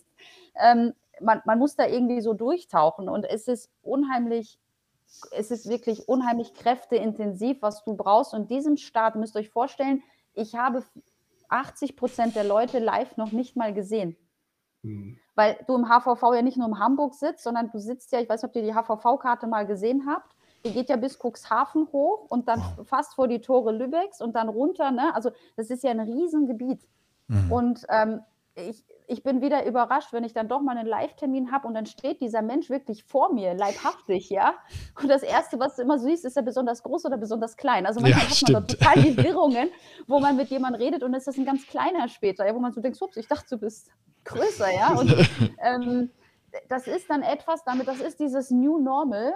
ähm, 0.61 0.93
man, 1.21 1.41
man 1.45 1.59
muss 1.59 1.75
da 1.75 1.85
irgendwie 1.85 2.21
so 2.21 2.33
durchtauchen 2.33 3.09
und 3.09 3.23
es 3.25 3.47
ist 3.47 3.69
unheimlich, 3.81 4.59
es 5.31 5.51
ist 5.51 5.69
wirklich 5.69 6.07
unheimlich 6.07 6.53
kräfteintensiv, 6.53 7.61
was 7.61 7.83
du 7.83 7.95
brauchst. 7.95 8.33
Und 8.33 8.51
diesen 8.51 8.77
Start 8.77 9.15
müsst 9.15 9.35
ihr 9.35 9.39
euch 9.39 9.49
vorstellen, 9.49 10.03
ich 10.33 10.55
habe 10.55 10.83
80 11.49 11.95
Prozent 11.95 12.35
der 12.35 12.43
Leute 12.43 12.79
live 12.79 13.17
noch 13.17 13.31
nicht 13.31 13.55
mal 13.55 13.73
gesehen. 13.73 14.17
Mhm. 14.83 15.17
Weil 15.35 15.57
du 15.67 15.75
im 15.75 15.87
HVV 15.87 16.33
ja 16.33 16.41
nicht 16.41 16.57
nur 16.57 16.67
in 16.67 16.79
Hamburg 16.79 17.13
sitzt, 17.13 17.43
sondern 17.43 17.69
du 17.71 17.79
sitzt 17.79 18.11
ja, 18.11 18.19
ich 18.19 18.29
weiß 18.29 18.43
nicht, 18.43 18.49
ob 18.49 18.55
ihr 18.55 18.63
die 18.63 18.73
HVV-Karte 18.73 19.47
mal 19.47 19.65
gesehen 19.65 20.05
habt, 20.07 20.35
die 20.65 20.73
geht 20.73 20.89
ja 20.89 20.97
bis 20.97 21.17
Cuxhaven 21.17 21.87
hoch 21.91 22.25
und 22.29 22.47
dann 22.47 22.59
wow. 22.59 22.87
fast 22.87 23.13
vor 23.13 23.27
die 23.27 23.39
Tore 23.39 23.71
Lübecks 23.71 24.21
und 24.21 24.35
dann 24.35 24.49
runter. 24.49 24.91
Ne? 24.91 25.13
Also 25.15 25.31
das 25.55 25.69
ist 25.69 25.83
ja 25.83 25.91
ein 25.91 25.99
Riesengebiet. 25.99 26.87
Mhm. 27.27 27.51
Und 27.51 27.85
ähm, 27.89 28.21
ich, 28.57 28.83
ich 29.07 29.23
bin 29.23 29.41
wieder 29.41 29.65
überrascht, 29.65 30.13
wenn 30.13 30.23
ich 30.23 30.33
dann 30.33 30.47
doch 30.47 30.61
mal 30.61 30.77
einen 30.77 30.87
Live-Termin 30.87 31.51
habe 31.51 31.67
und 31.67 31.73
dann 31.73 31.85
steht 31.85 32.21
dieser 32.21 32.41
Mensch 32.41 32.69
wirklich 32.69 33.03
vor 33.03 33.33
mir, 33.33 33.53
leibhaftig, 33.53 34.29
ja. 34.29 34.55
Und 34.99 35.09
das 35.09 35.23
Erste, 35.23 35.59
was 35.59 35.75
du 35.75 35.83
immer 35.83 35.99
siehst, 35.99 36.25
ist 36.25 36.37
er 36.37 36.43
besonders 36.43 36.83
groß 36.83 37.05
oder 37.05 37.17
besonders 37.17 37.55
klein. 37.55 37.85
Also 37.85 37.99
manchmal 37.99 38.23
ja, 38.23 38.29
hat 38.29 38.41
man 38.41 38.53
da 38.53 38.61
total 38.61 39.03
die 39.03 39.17
Wirrungen, 39.17 39.69
wo 40.07 40.19
man 40.19 40.35
mit 40.35 40.49
jemandem 40.49 40.81
redet 40.81 41.03
und 41.03 41.13
es 41.13 41.27
ist 41.27 41.37
ein 41.37 41.45
ganz 41.45 41.67
kleiner 41.67 42.07
später, 42.09 42.45
ja, 42.45 42.55
wo 42.55 42.59
man 42.59 42.73
so 42.73 42.81
denkt, 42.81 43.01
ups, 43.01 43.17
ich 43.17 43.27
dachte, 43.27 43.47
du 43.51 43.57
bist 43.59 43.91
größer, 44.23 44.73
ja. 44.73 44.93
Und 44.93 45.13
ähm, 45.61 46.09
das 46.67 46.87
ist 46.87 47.09
dann 47.09 47.21
etwas, 47.21 47.63
damit, 47.63 47.87
das 47.87 47.99
ist 47.99 48.19
dieses 48.19 48.49
New 48.49 48.79
Normal. 48.79 49.33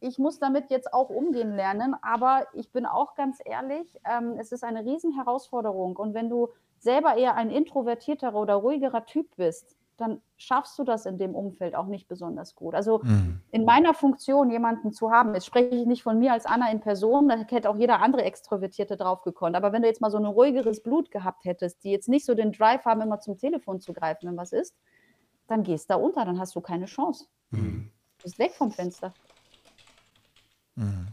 Ich 0.00 0.18
muss 0.18 0.38
damit 0.38 0.70
jetzt 0.70 0.94
auch 0.94 1.10
umgehen 1.10 1.54
lernen, 1.54 1.94
aber 2.00 2.46
ich 2.54 2.72
bin 2.72 2.86
auch 2.86 3.14
ganz 3.14 3.38
ehrlich, 3.44 4.00
ähm, 4.10 4.36
es 4.38 4.50
ist 4.50 4.64
eine 4.64 4.82
Riesenherausforderung. 4.82 5.96
Und 5.96 6.14
wenn 6.14 6.30
du 6.30 6.48
selber 6.78 7.16
eher 7.16 7.34
ein 7.34 7.50
introvertierterer 7.50 8.34
oder 8.34 8.54
ruhigerer 8.54 9.06
Typ 9.06 9.34
bist, 9.36 9.76
dann 9.96 10.20
schaffst 10.36 10.78
du 10.78 10.84
das 10.84 11.06
in 11.06 11.16
dem 11.16 11.34
Umfeld 11.34 11.74
auch 11.74 11.86
nicht 11.86 12.06
besonders 12.06 12.54
gut. 12.54 12.74
Also 12.74 13.00
mhm. 13.02 13.40
in 13.50 13.64
meiner 13.64 13.94
Funktion 13.94 14.50
jemanden 14.50 14.92
zu 14.92 15.10
haben, 15.10 15.34
jetzt 15.34 15.46
spreche 15.46 15.74
ich 15.74 15.86
nicht 15.86 16.02
von 16.02 16.18
mir 16.18 16.32
als 16.32 16.44
Anna 16.44 16.70
in 16.70 16.80
Person, 16.80 17.28
da 17.28 17.36
hätte 17.36 17.70
auch 17.70 17.76
jeder 17.76 18.00
andere 18.00 18.22
Extrovertierte 18.22 18.96
drauf 18.96 19.22
gekonnt. 19.22 19.56
Aber 19.56 19.72
wenn 19.72 19.82
du 19.82 19.88
jetzt 19.88 20.00
mal 20.00 20.10
so 20.10 20.18
ein 20.18 20.26
ruhigeres 20.26 20.82
Blut 20.82 21.10
gehabt 21.10 21.44
hättest, 21.44 21.82
die 21.84 21.90
jetzt 21.90 22.08
nicht 22.08 22.26
so 22.26 22.34
den 22.34 22.52
Drive 22.52 22.84
haben, 22.84 23.00
immer 23.00 23.20
zum 23.20 23.38
Telefon 23.38 23.80
zu 23.80 23.92
greifen, 23.92 24.28
wenn 24.28 24.36
was 24.36 24.52
ist, 24.52 24.74
dann 25.48 25.62
gehst 25.62 25.88
du 25.88 25.94
da 25.94 26.00
unter, 26.00 26.24
dann 26.24 26.38
hast 26.38 26.54
du 26.54 26.60
keine 26.60 26.86
Chance. 26.86 27.26
Mhm. 27.50 27.90
Du 28.18 28.24
bist 28.24 28.38
weg 28.38 28.52
vom 28.52 28.70
Fenster. 28.70 29.14
Mhm. 30.74 31.08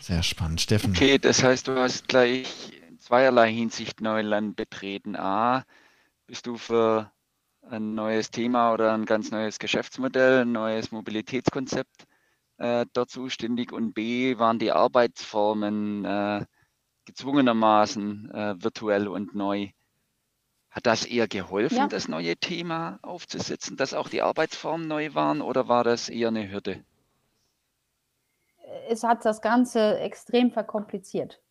Sehr 0.00 0.22
spannend. 0.22 0.60
Steffen. 0.60 0.90
Okay, 0.90 1.18
das 1.18 1.42
heißt, 1.42 1.68
du 1.68 1.76
hast 1.76 2.08
gleich 2.08 2.79
zweierlei 3.10 3.52
Hinsicht 3.52 4.00
Neuland 4.00 4.54
betreten. 4.54 5.16
A, 5.16 5.64
bist 6.28 6.46
du 6.46 6.56
für 6.56 7.10
ein 7.62 7.96
neues 7.96 8.30
Thema 8.30 8.72
oder 8.72 8.92
ein 8.92 9.04
ganz 9.04 9.32
neues 9.32 9.58
Geschäftsmodell, 9.58 10.42
ein 10.42 10.52
neues 10.52 10.92
Mobilitätskonzept 10.92 12.06
äh, 12.58 12.86
dort 12.92 13.10
zuständig 13.10 13.72
und 13.72 13.94
B, 13.94 14.38
waren 14.38 14.60
die 14.60 14.70
Arbeitsformen 14.70 16.04
äh, 16.04 16.44
gezwungenermaßen 17.04 18.30
äh, 18.30 18.62
virtuell 18.62 19.08
und 19.08 19.34
neu. 19.34 19.70
Hat 20.70 20.86
das 20.86 21.04
eher 21.04 21.26
geholfen, 21.26 21.78
ja. 21.78 21.88
das 21.88 22.06
neue 22.06 22.36
Thema 22.36 23.00
aufzusetzen, 23.02 23.76
dass 23.76 23.92
auch 23.92 24.08
die 24.08 24.22
Arbeitsformen 24.22 24.86
neu 24.86 25.14
waren 25.14 25.40
oder 25.40 25.66
war 25.66 25.82
das 25.82 26.08
eher 26.08 26.28
eine 26.28 26.48
Hürde? 26.48 26.84
Es 28.88 29.02
hat 29.02 29.24
das 29.24 29.42
Ganze 29.42 29.98
extrem 29.98 30.52
verkompliziert. 30.52 31.42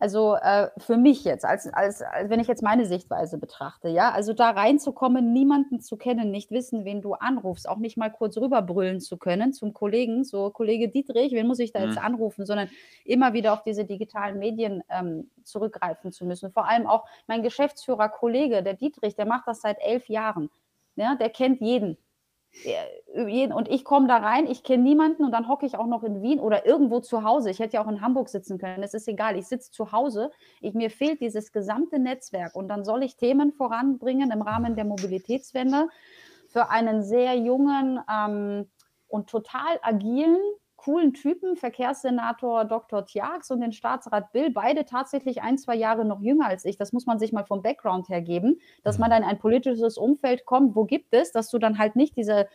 Also 0.00 0.34
äh, 0.36 0.70
für 0.78 0.96
mich 0.96 1.24
jetzt, 1.24 1.44
als, 1.44 1.66
als, 1.72 2.00
als 2.00 2.30
wenn 2.30 2.40
ich 2.40 2.48
jetzt 2.48 2.62
meine 2.62 2.86
Sichtweise 2.86 3.36
betrachte, 3.36 3.90
ja, 3.90 4.10
also 4.10 4.32
da 4.32 4.48
reinzukommen, 4.48 5.34
niemanden 5.34 5.80
zu 5.80 5.98
kennen, 5.98 6.30
nicht 6.30 6.50
wissen, 6.50 6.86
wen 6.86 7.02
du 7.02 7.12
anrufst, 7.12 7.68
auch 7.68 7.76
nicht 7.76 7.98
mal 7.98 8.10
kurz 8.10 8.38
rüberbrüllen 8.38 9.00
zu 9.00 9.18
können 9.18 9.52
zum 9.52 9.74
Kollegen, 9.74 10.24
so 10.24 10.48
Kollege 10.48 10.88
Dietrich, 10.88 11.32
wen 11.32 11.46
muss 11.46 11.58
ich 11.58 11.72
da 11.72 11.80
mhm. 11.80 11.88
jetzt 11.88 11.98
anrufen, 11.98 12.46
sondern 12.46 12.70
immer 13.04 13.34
wieder 13.34 13.52
auf 13.52 13.62
diese 13.62 13.84
digitalen 13.84 14.38
Medien 14.38 14.82
ähm, 14.88 15.30
zurückgreifen 15.44 16.12
zu 16.12 16.24
müssen. 16.24 16.50
Vor 16.50 16.66
allem 16.66 16.86
auch 16.86 17.04
mein 17.26 17.42
Geschäftsführer, 17.42 18.08
Kollege, 18.08 18.62
der 18.62 18.74
Dietrich, 18.74 19.16
der 19.16 19.26
macht 19.26 19.46
das 19.48 19.60
seit 19.60 19.78
elf 19.80 20.08
Jahren. 20.08 20.48
Ja, 20.96 21.14
der 21.14 21.28
kennt 21.28 21.60
jeden 21.60 21.98
und 23.52 23.68
ich 23.68 23.84
komme 23.84 24.08
da 24.08 24.16
rein, 24.16 24.46
ich 24.46 24.62
kenne 24.62 24.82
niemanden 24.82 25.24
und 25.24 25.32
dann 25.32 25.48
hocke 25.48 25.66
ich 25.66 25.76
auch 25.76 25.86
noch 25.86 26.02
in 26.02 26.22
Wien 26.22 26.40
oder 26.40 26.66
irgendwo 26.66 27.00
zu 27.00 27.22
Hause. 27.22 27.50
Ich 27.50 27.58
hätte 27.58 27.74
ja 27.74 27.84
auch 27.84 27.88
in 27.88 28.00
Hamburg 28.00 28.28
sitzen 28.28 28.58
können, 28.58 28.82
es 28.82 28.94
ist 28.94 29.08
egal. 29.08 29.36
Ich 29.36 29.46
sitze 29.46 29.70
zu 29.70 29.92
Hause, 29.92 30.30
ich, 30.60 30.74
mir 30.74 30.90
fehlt 30.90 31.20
dieses 31.20 31.52
gesamte 31.52 31.98
Netzwerk 31.98 32.54
und 32.54 32.68
dann 32.68 32.84
soll 32.84 33.02
ich 33.02 33.16
Themen 33.16 33.52
voranbringen 33.52 34.30
im 34.30 34.42
Rahmen 34.42 34.74
der 34.74 34.84
Mobilitätswende 34.84 35.88
für 36.48 36.70
einen 36.70 37.02
sehr 37.02 37.36
jungen 37.36 38.00
ähm, 38.12 38.70
und 39.08 39.30
total 39.30 39.78
agilen 39.82 40.38
coolen 40.80 41.12
Typen, 41.12 41.56
Verkehrssenator 41.56 42.64
Dr. 42.64 43.04
Tjax 43.04 43.50
und 43.50 43.60
den 43.60 43.72
Staatsrat 43.72 44.32
Bill, 44.32 44.50
beide 44.50 44.84
tatsächlich 44.84 45.42
ein, 45.42 45.58
zwei 45.58 45.76
Jahre 45.76 46.04
noch 46.04 46.20
jünger 46.20 46.46
als 46.46 46.64
ich. 46.64 46.76
Das 46.76 46.92
muss 46.92 47.06
man 47.06 47.18
sich 47.18 47.32
mal 47.32 47.44
vom 47.44 47.62
Background 47.62 48.08
her 48.08 48.22
geben, 48.22 48.58
dass 48.82 48.98
man 48.98 49.10
dann 49.10 49.22
in 49.22 49.28
ein 49.28 49.38
politisches 49.38 49.98
Umfeld 49.98 50.44
kommt, 50.46 50.74
wo 50.74 50.84
gibt 50.84 51.14
es, 51.14 51.32
dass 51.32 51.50
du 51.50 51.58
dann 51.58 51.78
halt 51.78 51.96
nicht 51.96 52.16
diese 52.16 52.46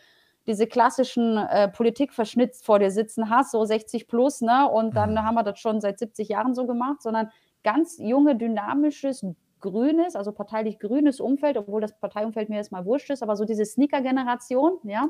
diese 0.46 0.68
klassischen 0.68 1.38
äh, 1.38 1.68
Politikverschnitt 1.68 2.54
vor 2.54 2.78
dir 2.78 2.92
sitzen 2.92 3.30
hast, 3.30 3.50
so 3.50 3.64
60 3.64 4.06
plus, 4.06 4.42
ne? 4.42 4.70
Und 4.70 4.94
dann 4.94 5.20
haben 5.24 5.34
wir 5.34 5.42
das 5.42 5.58
schon 5.58 5.80
seit 5.80 5.98
70 5.98 6.28
Jahren 6.28 6.54
so 6.54 6.68
gemacht, 6.68 7.02
sondern 7.02 7.30
ganz 7.64 7.98
junge, 7.98 8.36
dynamisches, 8.36 9.26
grünes, 9.60 10.14
also 10.14 10.30
parteilich 10.32 10.78
grünes 10.78 11.18
Umfeld, 11.20 11.56
obwohl 11.56 11.80
das 11.80 11.98
Parteiumfeld 11.98 12.48
mir 12.48 12.56
jetzt 12.56 12.70
mal 12.70 12.84
wurscht 12.84 13.10
ist, 13.10 13.22
aber 13.24 13.34
so 13.34 13.44
diese 13.44 13.64
Sneaker-Generation, 13.64 14.78
ja, 14.84 15.08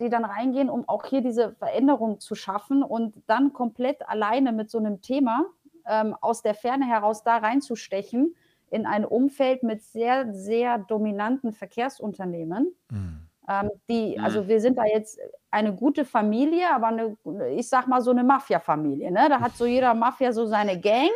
die 0.00 0.08
dann 0.08 0.24
reingehen, 0.24 0.70
um 0.70 0.88
auch 0.88 1.04
hier 1.06 1.20
diese 1.20 1.52
Veränderung 1.52 2.20
zu 2.20 2.34
schaffen 2.34 2.82
und 2.82 3.14
dann 3.26 3.52
komplett 3.52 4.08
alleine 4.08 4.52
mit 4.52 4.70
so 4.70 4.78
einem 4.78 5.00
Thema 5.00 5.46
ähm, 5.86 6.14
aus 6.20 6.42
der 6.42 6.54
Ferne 6.54 6.86
heraus 6.86 7.22
da 7.22 7.38
reinzustechen 7.38 8.34
in 8.70 8.86
ein 8.86 9.04
Umfeld 9.04 9.62
mit 9.62 9.82
sehr, 9.82 10.32
sehr 10.34 10.78
dominanten 10.78 11.52
Verkehrsunternehmen. 11.52 12.74
Mhm. 12.90 13.28
Ähm, 13.48 13.70
die, 13.88 14.16
mhm. 14.16 14.24
also 14.24 14.46
wir 14.46 14.60
sind 14.60 14.76
da 14.76 14.84
jetzt 14.84 15.18
eine 15.50 15.74
gute 15.74 16.04
Familie, 16.04 16.70
aber 16.70 16.88
eine, 16.88 17.16
ich 17.56 17.68
sag 17.68 17.86
mal 17.86 18.02
so 18.02 18.10
eine 18.10 18.24
Mafia-Familie. 18.24 19.10
Ne? 19.10 19.28
Da 19.30 19.40
hat 19.40 19.56
so 19.56 19.64
jeder 19.64 19.94
Mafia 19.94 20.32
so 20.32 20.46
seine 20.46 20.78
Gang. 20.78 21.10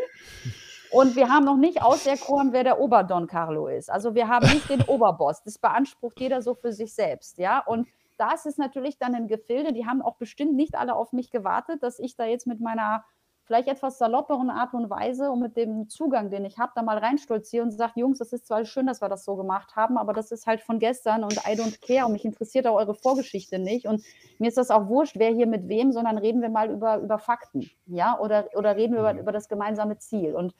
Und 0.91 1.17
wir 1.17 1.31
haben 1.31 1.45
noch 1.45 1.57
nicht 1.57 1.83
auserkoren, 1.83 2.53
wer 2.53 2.65
der 2.65 2.79
Oberdon 2.79 3.27
Carlo 3.27 3.67
ist. 3.67 3.91
Also 3.91 4.15
wir 4.15 4.29
haben 4.29 4.47
nicht 4.47 4.69
den 4.69 4.83
Oberboss. 4.83 5.43
Das 5.43 5.59
beansprucht 5.59 6.21
jeder 6.21 6.43
so 6.43 6.55
für 6.55 6.73
sich 6.73 6.95
selbst, 6.95 7.39
ja. 7.39 7.61
Und 7.61 7.89
das 8.17 8.47
ist 8.47 8.59
natürlich 8.59 8.99
dann 8.99 9.15
ein 9.15 9.29
Gefilde, 9.29 9.73
die 9.73 9.87
haben 9.87 10.03
auch 10.03 10.17
bestimmt 10.17 10.55
nicht 10.55 10.75
alle 10.75 10.95
auf 10.95 11.13
mich 11.13 11.31
gewartet, 11.31 11.83
dass 11.83 11.99
ich 11.99 12.17
da 12.17 12.25
jetzt 12.25 12.47
mit 12.47 12.61
meiner 12.61 13.05
vielleicht 13.45 13.69
etwas 13.69 13.99
salopperen 13.99 14.51
Art 14.51 14.73
und 14.73 14.89
Weise 14.89 15.31
und 15.31 15.41
mit 15.41 15.57
dem 15.57 15.89
Zugang, 15.89 16.31
den 16.31 16.45
ich 16.45 16.59
habe, 16.59 16.73
da 16.75 16.83
mal 16.83 16.99
reinstolziere 16.99 17.65
und 17.65 17.73
sage, 17.73 17.95
Jungs, 17.97 18.19
das 18.19 18.33
ist 18.33 18.47
zwar 18.47 18.65
schön, 18.65 18.87
dass 18.87 19.03
wir 19.03 19.09
das 19.09 19.25
so 19.25 19.37
gemacht 19.37 19.75
haben, 19.75 19.99
aber 19.99 20.13
das 20.13 20.31
ist 20.31 20.47
halt 20.47 20.61
von 20.61 20.79
gestern 20.79 21.25
und 21.25 21.35
I 21.39 21.55
don't 21.59 21.81
care 21.85 22.07
und 22.07 22.13
mich 22.13 22.25
interessiert 22.25 22.67
auch 22.67 22.77
eure 22.77 22.95
Vorgeschichte 22.95 23.59
nicht 23.59 23.87
und 23.87 24.03
mir 24.39 24.49
ist 24.49 24.59
das 24.59 24.71
auch 24.71 24.87
wurscht, 24.87 25.17
wer 25.19 25.31
hier 25.31 25.47
mit 25.47 25.69
wem, 25.69 25.93
sondern 25.93 26.19
reden 26.19 26.41
wir 26.41 26.51
mal 26.51 26.71
über, 26.71 26.99
über 26.99 27.19
Fakten, 27.19 27.69
ja, 27.87 28.19
oder, 28.21 28.49
oder 28.55 28.77
reden 28.77 28.95
wir 28.95 29.01
über, 29.01 29.15
mhm. 29.15 29.21
über 29.21 29.33
das 29.33 29.49
gemeinsame 29.49 29.99
Ziel 29.99 30.35
und 30.37 30.55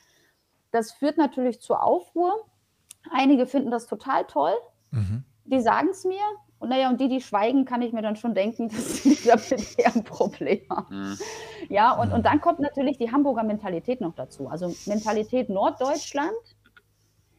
das 0.73 0.93
führt 0.93 1.19
natürlich 1.19 1.61
zu 1.61 1.75
Aufruhr. 1.75 2.47
Einige 3.11 3.47
finden 3.47 3.71
das 3.71 3.87
total 3.87 4.25
toll. 4.25 4.55
Mhm. 4.91 5.25
Die 5.45 5.61
sagen 5.61 5.89
es 5.91 6.05
mir, 6.05 6.23
und 6.63 6.69
naja, 6.69 6.89
und 6.89 7.01
die, 7.01 7.09
die 7.09 7.21
schweigen, 7.21 7.65
kann 7.65 7.83
ich 7.83 7.93
mir 7.93 8.03
dann 8.03 8.15
schon 8.15 8.35
denken, 8.35 8.69
dass 8.71 9.03
sie 9.03 9.19
damit 9.27 9.79
eher 9.79 9.95
ein 9.95 10.05
Problem 10.05 10.61
haben. 10.71 10.97
Mhm. 10.97 11.19
Ja, 11.69 11.93
und, 11.93 12.13
und 12.13 12.25
dann 12.25 12.41
kommt 12.41 12.61
natürlich 12.61 12.99
die 12.99 13.11
Hamburger 13.11 13.43
Mentalität 13.43 14.01
noch 14.01 14.15
dazu. 14.15 14.49
Also 14.49 14.73
Mentalität 14.87 15.49
Norddeutschland 15.49 16.31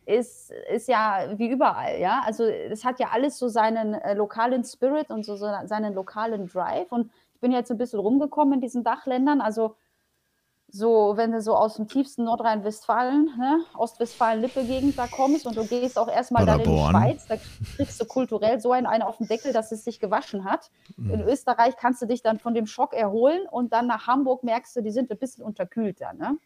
ist, 0.05 0.51
ist 0.69 0.89
ja 0.89 1.29
wie 1.37 1.49
überall, 1.49 2.01
ja. 2.01 2.21
Also 2.25 2.43
es 2.43 2.83
hat 2.83 2.99
ja 2.99 3.11
alles 3.13 3.39
so 3.39 3.47
seinen 3.47 3.93
äh, 3.93 4.13
lokalen 4.13 4.65
Spirit 4.65 5.09
und 5.09 5.25
so, 5.25 5.37
so 5.37 5.49
seinen 5.63 5.93
lokalen 5.93 6.49
Drive. 6.49 6.91
Und 6.91 7.09
ich 7.35 7.39
bin 7.39 7.53
jetzt 7.53 7.71
ein 7.71 7.77
bisschen 7.77 8.01
rumgekommen 8.01 8.55
in 8.55 8.61
diesen 8.61 8.83
Dachländern. 8.83 9.39
Also 9.39 9.77
so, 10.75 11.13
wenn 11.17 11.31
du 11.31 11.39
so 11.39 11.55
aus 11.55 11.75
dem 11.75 11.87
tiefsten 11.87 12.23
Nordrhein-Westfalen, 12.23 13.25
ne, 13.37 13.63
Ostwestfalen-Lippe-Gegend 13.75 14.97
da 14.97 15.05
kommst 15.05 15.45
und 15.45 15.55
du 15.55 15.67
gehst 15.67 15.99
auch 15.99 16.07
erstmal 16.07 16.47
da 16.47 16.55
in 16.55 16.63
die 16.63 16.65
Schweiz, 16.65 17.27
da 17.27 17.35
kriegst 17.75 18.01
du 18.01 18.05
kulturell 18.05 18.59
so 18.59 18.71
einen, 18.71 18.87
einen 18.87 19.03
auf 19.03 19.17
den 19.17 19.27
Deckel, 19.27 19.53
dass 19.53 19.71
es 19.71 19.83
sich 19.83 19.99
gewaschen 19.99 20.45
hat. 20.45 20.71
Mhm. 20.97 21.11
In 21.11 21.21
Österreich 21.21 21.77
kannst 21.77 22.01
du 22.01 22.07
dich 22.07 22.23
dann 22.23 22.39
von 22.39 22.55
dem 22.55 22.65
Schock 22.65 22.93
erholen 22.93 23.43
und 23.51 23.71
dann 23.71 23.85
nach 23.85 24.07
Hamburg 24.07 24.43
merkst 24.43 24.75
du, 24.75 24.81
die 24.81 24.89
sind 24.89 25.11
ein 25.11 25.19
bisschen 25.19 25.43
unterkühlter. 25.43 26.13
Ne? 26.13 26.39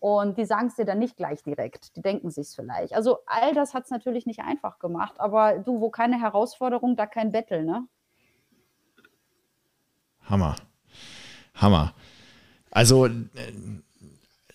Und 0.00 0.36
die 0.36 0.44
sagen 0.44 0.66
es 0.66 0.74
dir 0.74 0.84
dann 0.84 0.98
nicht 0.98 1.16
gleich 1.16 1.44
direkt. 1.44 1.94
Die 1.94 2.02
denken 2.02 2.32
sich 2.32 2.48
vielleicht. 2.48 2.92
Also 2.92 3.18
all 3.26 3.54
das 3.54 3.72
hat 3.72 3.84
es 3.84 3.90
natürlich 3.90 4.26
nicht 4.26 4.40
einfach 4.40 4.80
gemacht. 4.80 5.14
Aber 5.18 5.60
du, 5.60 5.80
wo 5.80 5.90
keine 5.90 6.20
Herausforderung, 6.20 6.96
da 6.96 7.06
kein 7.06 7.30
Battle, 7.30 7.62
ne? 7.62 7.86
Hammer. 10.28 10.56
Hammer. 11.54 11.94
Also 12.78 13.06
äh, 13.06 13.10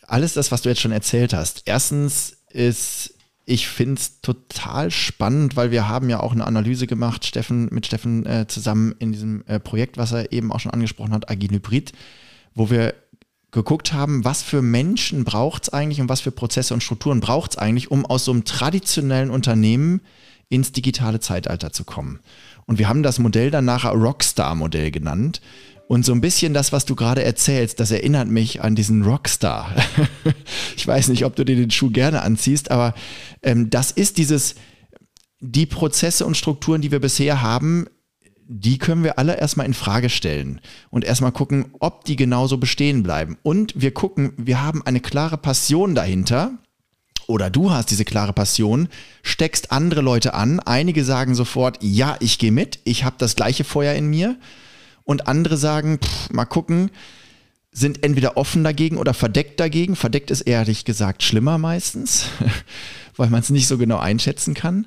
alles 0.08 0.34
das, 0.34 0.50
was 0.54 0.62
du 0.62 0.70
jetzt 0.70 0.80
schon 0.80 0.94
erzählt 0.94 1.34
hast. 1.34 1.64
Erstens 1.66 2.38
ist, 2.52 3.16
ich 3.44 3.68
finde 3.68 3.96
es 3.96 4.22
total 4.22 4.92
spannend, 4.92 5.58
weil 5.58 5.72
wir 5.72 5.90
haben 5.90 6.10
ja 6.10 6.22
auch 6.22 6.32
eine 6.32 6.48
Analyse 6.48 6.88
gemacht, 6.88 7.26
Steffen, 7.26 7.68
mit 7.74 7.86
Steffen 7.86 8.26
äh, 8.26 8.48
zusammen 8.48 8.96
in 9.00 9.12
diesem 9.12 9.44
äh, 9.48 9.60
Projekt, 9.60 9.98
was 9.98 10.14
er 10.14 10.32
eben 10.32 10.54
auch 10.54 10.62
schon 10.62 10.72
angesprochen 10.72 11.12
hat, 11.12 11.30
Agil 11.30 11.52
Hybrid, 11.52 11.92
wo 12.56 12.70
wir 12.70 12.94
geguckt 13.52 13.92
haben, 13.92 14.24
was 14.24 14.42
für 14.42 14.62
Menschen 14.62 15.26
braucht 15.26 15.64
es 15.64 15.74
eigentlich 15.74 16.00
und 16.00 16.08
was 16.08 16.22
für 16.22 16.32
Prozesse 16.32 16.74
und 16.74 16.82
Strukturen 16.82 17.20
braucht 17.20 17.52
es 17.52 17.58
eigentlich, 17.58 17.92
um 17.92 18.06
aus 18.06 18.24
so 18.24 18.32
einem 18.32 18.46
traditionellen 18.46 19.32
Unternehmen 19.32 20.00
ins 20.48 20.72
digitale 20.72 21.20
Zeitalter 21.20 21.74
zu 21.74 21.84
kommen. 21.84 22.22
Und 22.68 22.80
wir 22.80 22.88
haben 22.88 23.04
das 23.04 23.20
Modell 23.20 23.52
dann 23.52 23.66
nachher 23.66 23.92
Rockstar-Modell 23.92 24.92
genannt. 24.92 25.42
Und 25.88 26.06
so 26.06 26.14
ein 26.14 26.22
bisschen 26.22 26.54
das, 26.54 26.72
was 26.72 26.86
du 26.86 26.96
gerade 26.96 27.24
erzählst, 27.24 27.80
das 27.80 27.92
erinnert 27.92 28.28
mich 28.28 28.62
an 28.62 28.76
diesen 28.76 29.04
Rockstar. 29.04 29.76
ich 30.78 30.88
weiß 30.88 31.10
nicht, 31.10 31.26
ob 31.26 31.36
du 31.36 31.44
dir 31.44 31.56
den 31.56 31.72
Schuh 31.72 31.92
gerne 31.92 32.22
anziehst, 32.22 32.72
aber 32.72 32.94
ähm, 33.42 33.70
das 33.70 33.92
ist 33.92 34.18
dieses, 34.18 34.56
die 35.40 35.66
Prozesse 35.66 36.26
und 36.26 36.38
Strukturen, 36.38 36.82
die 36.82 36.92
wir 36.92 37.02
bisher 37.02 37.42
haben, 37.42 37.86
die 38.48 38.78
können 38.78 39.04
wir 39.04 39.20
alle 39.20 39.38
erstmal 39.38 39.66
in 39.66 39.74
Frage 39.74 40.10
stellen 40.10 40.62
und 40.90 41.04
erstmal 41.04 41.32
gucken, 41.32 41.74
ob 41.80 42.06
die 42.06 42.16
genauso 42.16 42.58
bestehen 42.58 43.04
bleiben. 43.04 43.38
Und 43.44 43.74
wir 43.76 43.94
gucken, 43.94 44.34
wir 44.38 44.62
haben 44.62 44.86
eine 44.86 45.00
klare 45.00 45.38
Passion 45.38 45.96
dahinter. 45.96 46.58
Oder 47.26 47.50
du 47.50 47.72
hast 47.72 47.90
diese 47.90 48.04
klare 48.04 48.34
Passion, 48.34 48.90
steckst 49.22 49.72
andere 49.72 50.02
Leute 50.02 50.34
an. 50.34 50.60
Einige 50.60 51.06
sagen 51.06 51.36
sofort, 51.36 51.78
ja, 51.82 52.18
ich 52.20 52.38
gehe 52.38 52.52
mit, 52.52 52.80
ich 52.84 53.06
habe 53.06 53.16
das 53.18 53.36
gleiche 53.36 53.64
Feuer 53.64 53.94
in 53.94 54.08
mir 54.08 54.38
und 55.04 55.28
andere 55.28 55.58
sagen, 55.58 56.00
pff, 56.00 56.30
mal 56.32 56.46
gucken, 56.46 56.92
sind 57.72 58.04
entweder 58.04 58.38
offen 58.38 58.64
dagegen 58.64 58.98
oder 58.98 59.14
verdeckt 59.14 59.60
dagegen. 59.60 59.96
Verdeckt 59.96 60.32
ist 60.32 60.42
ehrlich 60.42 60.86
gesagt 60.86 61.24
schlimmer 61.24 61.58
meistens, 61.58 62.28
weil 63.18 63.30
man 63.30 63.42
es 63.42 63.50
nicht 63.50 63.68
so 63.68 63.78
genau 63.78 63.98
einschätzen 63.98 64.54
kann. 64.54 64.86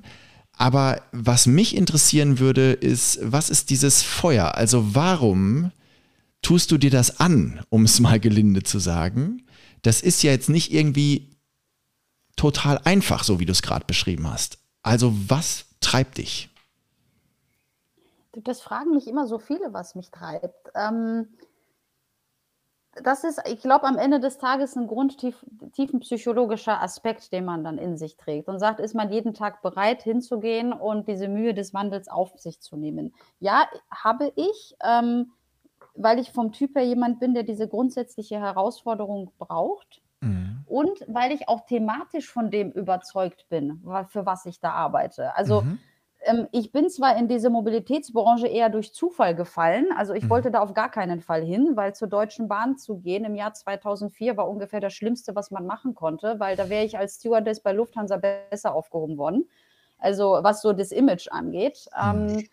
Aber 0.56 1.02
was 1.12 1.46
mich 1.46 1.76
interessieren 1.76 2.38
würde, 2.38 2.72
ist, 2.72 3.18
was 3.22 3.50
ist 3.50 3.70
dieses 3.70 4.02
Feuer? 4.02 4.54
Also 4.54 4.94
warum 4.94 5.70
tust 6.40 6.70
du 6.70 6.78
dir 6.78 6.90
das 6.90 7.20
an, 7.20 7.60
um 7.68 7.84
es 7.84 8.00
mal 8.00 8.20
gelinde 8.20 8.62
zu 8.62 8.78
sagen? 8.78 9.42
Das 9.82 10.00
ist 10.00 10.22
ja 10.22 10.30
jetzt 10.30 10.48
nicht 10.48 10.72
irgendwie 10.72 11.36
total 12.36 12.78
einfach, 12.84 13.24
so 13.24 13.40
wie 13.40 13.46
du 13.46 13.52
es 13.52 13.62
gerade 13.62 13.84
beschrieben 13.86 14.30
hast. 14.30 14.58
Also 14.82 15.14
was 15.28 15.66
treibt 15.80 16.18
dich? 16.18 16.48
Das 18.42 18.60
fragen 18.60 18.90
mich 18.90 19.08
immer 19.08 19.26
so 19.26 19.38
viele, 19.38 19.72
was 19.72 19.94
mich 19.94 20.10
treibt. 20.10 20.70
Ähm, 20.74 21.28
das 23.02 23.24
ist, 23.24 23.42
ich 23.46 23.60
glaube, 23.60 23.84
am 23.84 23.98
Ende 23.98 24.20
des 24.20 24.38
Tages 24.38 24.76
ein 24.76 24.86
grundtiefenpsychologischer 24.86 26.80
Aspekt, 26.80 27.32
den 27.32 27.44
man 27.44 27.62
dann 27.62 27.78
in 27.78 27.96
sich 27.96 28.16
trägt 28.16 28.48
und 28.48 28.58
sagt, 28.58 28.80
ist 28.80 28.94
man 28.94 29.12
jeden 29.12 29.34
Tag 29.34 29.60
bereit 29.62 30.02
hinzugehen 30.02 30.72
und 30.72 31.06
diese 31.08 31.28
Mühe 31.28 31.52
des 31.52 31.74
Wandels 31.74 32.08
auf 32.08 32.38
sich 32.38 32.60
zu 32.60 32.76
nehmen? 32.76 33.14
Ja, 33.38 33.66
habe 33.90 34.32
ich, 34.36 34.76
ähm, 34.82 35.32
weil 35.94 36.18
ich 36.18 36.32
vom 36.32 36.52
Typ 36.52 36.74
her 36.74 36.84
jemand 36.84 37.20
bin, 37.20 37.34
der 37.34 37.42
diese 37.42 37.68
grundsätzliche 37.68 38.40
Herausforderung 38.40 39.30
braucht. 39.38 40.00
Mhm. 40.20 40.64
Und 40.66 41.04
weil 41.06 41.32
ich 41.32 41.48
auch 41.48 41.66
thematisch 41.66 42.30
von 42.30 42.50
dem 42.50 42.70
überzeugt 42.72 43.46
bin, 43.50 43.82
für 44.08 44.24
was 44.24 44.46
ich 44.46 44.58
da 44.58 44.72
arbeite. 44.72 45.36
Also 45.36 45.62
mhm 45.62 45.78
ähm, 46.26 46.48
ich 46.52 46.72
bin 46.72 46.90
zwar 46.90 47.16
in 47.16 47.28
diese 47.28 47.50
Mobilitätsbranche 47.50 48.46
eher 48.46 48.68
durch 48.68 48.92
Zufall 48.92 49.34
gefallen, 49.34 49.86
also 49.96 50.12
ich 50.12 50.24
mhm. 50.24 50.30
wollte 50.30 50.50
da 50.50 50.60
auf 50.60 50.74
gar 50.74 50.90
keinen 50.90 51.20
Fall 51.20 51.42
hin, 51.42 51.72
weil 51.74 51.94
zur 51.94 52.08
Deutschen 52.08 52.48
Bahn 52.48 52.76
zu 52.76 52.98
gehen 52.98 53.24
im 53.24 53.34
Jahr 53.34 53.54
2004 53.54 54.36
war 54.36 54.48
ungefähr 54.48 54.80
das 54.80 54.92
Schlimmste, 54.92 55.34
was 55.34 55.50
man 55.50 55.66
machen 55.66 55.94
konnte, 55.94 56.38
weil 56.38 56.56
da 56.56 56.68
wäre 56.68 56.84
ich 56.84 56.98
als 56.98 57.14
Stewardess 57.16 57.60
bei 57.60 57.72
Lufthansa 57.72 58.16
besser 58.16 58.74
aufgehoben 58.74 59.16
worden. 59.16 59.48
Also 59.98 60.38
was 60.42 60.60
so 60.60 60.72
das 60.72 60.92
Image 60.92 61.28
angeht. 61.30 61.88
Ähm, 61.98 62.26
mhm. 62.26 62.48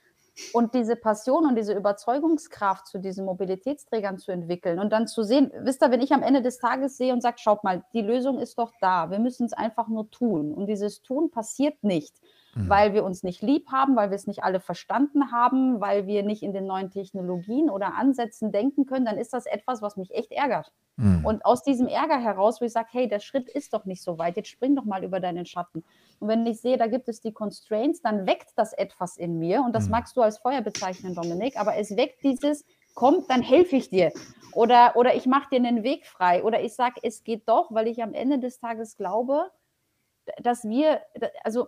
und 0.54 0.74
diese 0.74 0.96
Passion 0.96 1.46
und 1.46 1.56
diese 1.56 1.74
Überzeugungskraft 1.74 2.88
zu 2.88 3.00
diesen 3.00 3.26
Mobilitätsträgern 3.26 4.18
zu 4.18 4.32
entwickeln 4.32 4.80
und 4.80 4.92
dann 4.92 5.08
zu 5.08 5.24
sehen, 5.24 5.52
wisst 5.60 5.84
ihr, 5.84 5.92
wenn 5.92 6.02
ich 6.02 6.14
am 6.14 6.24
Ende 6.24 6.42
des 6.42 6.60
Tages 6.60 6.98
sehe 6.98 7.12
und 7.12 7.22
sage, 7.22 7.38
schaut 7.40 7.64
mal, 7.64 7.84
die 7.94 8.02
Lösung 8.02 8.40
ist 8.40 8.58
doch 8.58 8.72
da, 8.80 9.12
wir 9.12 9.20
müssen 9.20 9.46
es 9.46 9.54
einfach 9.54 9.90
nur 9.90 10.10
tun. 10.10 10.54
Und 10.54 10.68
dieses 10.68 11.02
Tun 11.02 11.32
passiert 11.32 11.84
nicht 11.84 12.16
mhm. 12.56 12.70
weil 12.70 12.94
wir 12.94 13.04
uns 13.04 13.24
nicht 13.24 13.42
lieb 13.42 13.72
haben, 13.72 13.96
weil 13.96 14.10
wir 14.10 14.16
es 14.16 14.28
nicht 14.28 14.44
alle 14.44 14.60
verstanden 14.60 15.32
haben, 15.32 15.82
weil 15.82 16.08
wir 16.08 16.24
nicht 16.24 16.44
in 16.44 16.54
den 16.54 16.66
neuen 16.66 16.90
Technologien 16.90 17.70
oder 17.70 17.96
Ansätzen 17.96 18.52
denken 18.52 18.86
können, 18.86 19.06
dann 19.06 19.18
ist 19.18 19.34
das 19.34 19.46
etwas, 19.46 19.82
was 19.82 19.98
mich 19.98 20.14
echt 20.14 20.32
ärgert. 20.32 20.72
Mhm. 20.98 21.26
Und 21.26 21.46
aus 21.46 21.64
diesem 21.64 21.88
Ärger 21.88 22.20
heraus, 22.20 22.62
wo 22.62 22.66
ich 22.66 22.72
sage, 22.72 22.90
hey, 22.92 23.08
der 23.08 23.20
Schritt 23.20 23.50
ist 23.50 23.74
doch 23.74 23.86
nicht 23.86 24.04
so 24.04 24.18
weit, 24.18 24.38
jetzt 24.38 24.50
spring 24.50 24.76
doch 24.76 24.86
mal 24.86 25.04
über 25.04 25.20
deinen 25.20 25.46
Schatten. 25.46 25.84
Und 26.20 26.28
wenn 26.28 26.46
ich 26.46 26.62
sehe, 26.62 26.78
da 26.78 26.88
gibt 26.88 27.10
es 27.10 27.22
die 27.22 27.34
Constraints, 27.34 28.02
dann 28.02 28.28
weckt 28.28 28.52
das 28.56 28.74
etwas 28.74 29.18
in 29.18 29.40
mir 29.40 29.64
und 29.66 29.74
das 29.74 29.86
mhm. 29.86 29.92
magst 29.92 30.16
du 30.16 30.22
als 30.22 30.38
Feuer 30.38 30.62
bezeichnen, 30.62 31.16
Dominik, 31.16 31.58
aber 31.60 31.78
es 31.78 31.96
weckt 31.98 32.24
dieses, 32.24 32.66
komm, 32.94 33.26
dann 33.28 33.42
helfe 33.42 33.76
ich 33.76 33.90
dir. 33.90 34.12
Oder, 34.54 34.96
oder 34.96 35.16
ich 35.16 35.26
mache 35.26 35.50
dir 35.50 35.58
einen 35.58 35.84
Weg 35.84 36.06
frei. 36.06 36.44
Oder 36.44 36.62
ich 36.62 36.76
sage, 36.76 37.00
es 37.02 37.24
geht 37.24 37.48
doch, 37.50 37.74
weil 37.74 37.88
ich 37.88 38.04
am 38.04 38.14
Ende 38.14 38.40
des 38.40 38.60
Tages 38.60 38.98
glaube, 38.98 39.50
dass 40.42 40.64
wir, 40.64 41.02
also 41.44 41.68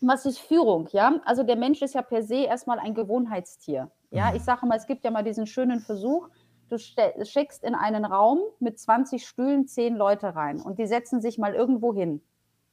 was 0.00 0.26
ist 0.26 0.38
Führung? 0.38 0.88
Ja, 0.92 1.20
also 1.24 1.42
der 1.42 1.56
Mensch 1.56 1.82
ist 1.82 1.94
ja 1.94 2.02
per 2.02 2.22
se 2.22 2.44
erstmal 2.44 2.78
ein 2.78 2.94
Gewohnheitstier. 2.94 3.90
Ja, 4.10 4.30
ich 4.30 4.40
mhm. 4.40 4.44
sage 4.44 4.66
mal, 4.66 4.76
es 4.76 4.86
gibt 4.86 5.04
ja 5.04 5.10
mal 5.10 5.22
diesen 5.22 5.46
schönen 5.46 5.80
Versuch, 5.80 6.28
du 6.68 6.78
schickst 6.78 7.64
in 7.64 7.74
einen 7.74 8.04
Raum 8.04 8.38
mit 8.60 8.78
20 8.78 9.26
Stühlen 9.26 9.66
10 9.66 9.96
Leute 9.96 10.34
rein 10.34 10.60
und 10.60 10.78
die 10.78 10.86
setzen 10.86 11.20
sich 11.20 11.36
mal 11.36 11.54
irgendwo 11.54 11.92
hin. 11.92 12.22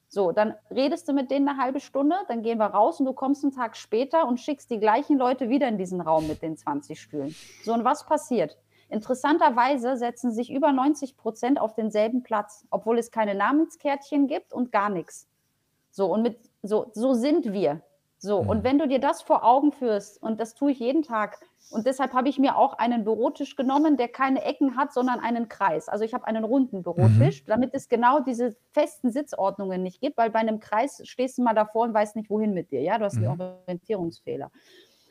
So, 0.10 0.32
dann 0.32 0.56
redest 0.72 1.10
du 1.10 1.14
mit 1.14 1.32
denen 1.32 1.50
eine 1.50 1.62
halbe 1.62 1.82
Stunde, 1.82 2.16
dann 2.30 2.42
gehen 2.42 2.60
wir 2.60 2.68
raus 2.68 3.00
und 3.00 3.06
du 3.08 3.14
kommst 3.14 3.44
einen 3.44 3.54
Tag 3.54 3.76
später 3.76 4.26
und 4.26 4.40
schickst 4.40 4.70
die 4.70 4.80
gleichen 4.80 5.18
Leute 5.18 5.50
wieder 5.50 5.68
in 5.68 5.78
diesen 5.78 6.00
Raum 6.00 6.28
mit 6.28 6.42
den 6.42 6.56
20 6.56 7.02
Stühlen. 7.02 7.36
So, 7.64 7.74
und 7.74 7.84
was 7.84 8.06
passiert? 8.06 8.58
Interessanterweise 8.90 9.98
setzen 9.98 10.32
sich 10.32 10.50
über 10.50 10.72
90 10.72 11.18
Prozent 11.18 11.60
auf 11.60 11.74
denselben 11.76 12.24
Platz, 12.24 12.66
obwohl 12.70 12.98
es 12.98 13.12
keine 13.12 13.36
Namenskärtchen 13.36 14.28
gibt 14.28 14.54
und 14.54 14.72
gar 14.72 14.90
nichts. 14.90 15.28
So, 15.98 16.14
und 16.14 16.22
mit, 16.22 16.38
so, 16.62 16.92
so 16.94 17.16
sind 17.16 17.54
wir. 17.54 17.82
So, 18.20 18.44
mhm. 18.44 18.50
und 18.50 18.64
wenn 18.64 18.78
du 18.78 18.88
dir 18.88 19.00
das 19.00 19.24
vor 19.24 19.44
Augen 19.44 19.72
führst, 19.72 20.22
und 20.22 20.40
das 20.40 20.54
tue 20.54 20.72
ich 20.72 20.78
jeden 20.78 21.02
Tag, 21.02 21.40
und 21.72 21.88
deshalb 21.88 22.14
habe 22.14 22.30
ich 22.30 22.38
mir 22.38 22.56
auch 22.56 22.74
einen 22.74 23.04
Bürotisch 23.04 23.56
genommen, 23.56 23.98
der 23.98 24.08
keine 24.08 24.44
Ecken 24.44 24.78
hat, 24.78 24.94
sondern 24.94 25.20
einen 25.20 25.50
Kreis. 25.50 25.90
Also 25.90 26.06
ich 26.06 26.14
habe 26.14 26.28
einen 26.28 26.44
runden 26.44 26.84
Bürotisch, 26.84 27.42
mhm. 27.42 27.48
damit 27.48 27.74
es 27.74 27.90
genau 27.90 28.20
diese 28.20 28.56
festen 28.74 29.12
Sitzordnungen 29.12 29.82
nicht 29.82 30.00
gibt, 30.00 30.18
weil 30.18 30.30
bei 30.30 30.38
einem 30.38 30.60
Kreis 30.60 31.02
stehst 31.04 31.40
du 31.40 31.42
mal 31.42 31.56
davor 31.56 31.86
und 31.86 31.96
weißt 31.96 32.16
nicht, 32.16 32.30
wohin 32.30 32.54
mit 32.54 32.70
dir. 32.70 32.82
Ja, 32.82 33.00
du 33.00 33.06
hast 33.06 33.16
mhm. 33.16 33.30
einen 33.30 33.42
Orientierungsfehler. 33.42 34.52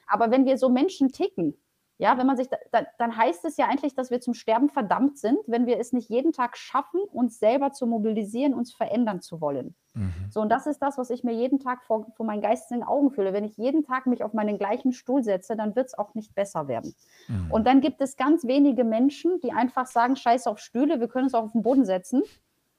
Aber 0.06 0.30
wenn 0.30 0.46
wir 0.46 0.56
so 0.56 0.68
Menschen 0.68 1.10
ticken, 1.10 1.58
ja, 1.98 2.18
wenn 2.18 2.26
man 2.26 2.36
sich, 2.36 2.48
da, 2.48 2.86
dann 2.98 3.16
heißt 3.16 3.44
es 3.44 3.56
ja 3.56 3.66
eigentlich, 3.66 3.94
dass 3.94 4.10
wir 4.10 4.20
zum 4.20 4.34
Sterben 4.34 4.68
verdammt 4.68 5.18
sind, 5.18 5.38
wenn 5.46 5.66
wir 5.66 5.78
es 5.78 5.92
nicht 5.92 6.10
jeden 6.10 6.32
Tag 6.32 6.56
schaffen, 6.56 7.00
uns 7.12 7.38
selber 7.38 7.72
zu 7.72 7.86
mobilisieren, 7.86 8.52
uns 8.52 8.72
verändern 8.72 9.22
zu 9.22 9.40
wollen. 9.40 9.74
Mhm. 9.94 10.12
So, 10.30 10.42
und 10.42 10.50
das 10.50 10.66
ist 10.66 10.80
das, 10.80 10.98
was 10.98 11.08
ich 11.08 11.24
mir 11.24 11.32
jeden 11.32 11.58
Tag 11.58 11.84
vor, 11.84 12.06
vor 12.16 12.26
meinen 12.26 12.42
geistigen 12.42 12.82
Augen 12.82 13.10
fühle. 13.10 13.32
Wenn 13.32 13.44
ich 13.44 13.56
jeden 13.56 13.82
Tag 13.82 14.06
mich 14.06 14.22
auf 14.22 14.34
meinen 14.34 14.58
gleichen 14.58 14.92
Stuhl 14.92 15.22
setze, 15.22 15.56
dann 15.56 15.74
wird 15.74 15.86
es 15.86 15.98
auch 15.98 16.14
nicht 16.14 16.34
besser 16.34 16.68
werden. 16.68 16.94
Mhm. 17.28 17.50
Und 17.50 17.66
dann 17.66 17.80
gibt 17.80 18.02
es 18.02 18.16
ganz 18.16 18.46
wenige 18.46 18.84
Menschen, 18.84 19.40
die 19.40 19.52
einfach 19.52 19.86
sagen, 19.86 20.16
scheiß 20.16 20.46
auf 20.46 20.58
Stühle, 20.58 21.00
wir 21.00 21.08
können 21.08 21.24
uns 21.24 21.34
auch 21.34 21.44
auf 21.44 21.52
den 21.52 21.62
Boden 21.62 21.86
setzen 21.86 22.22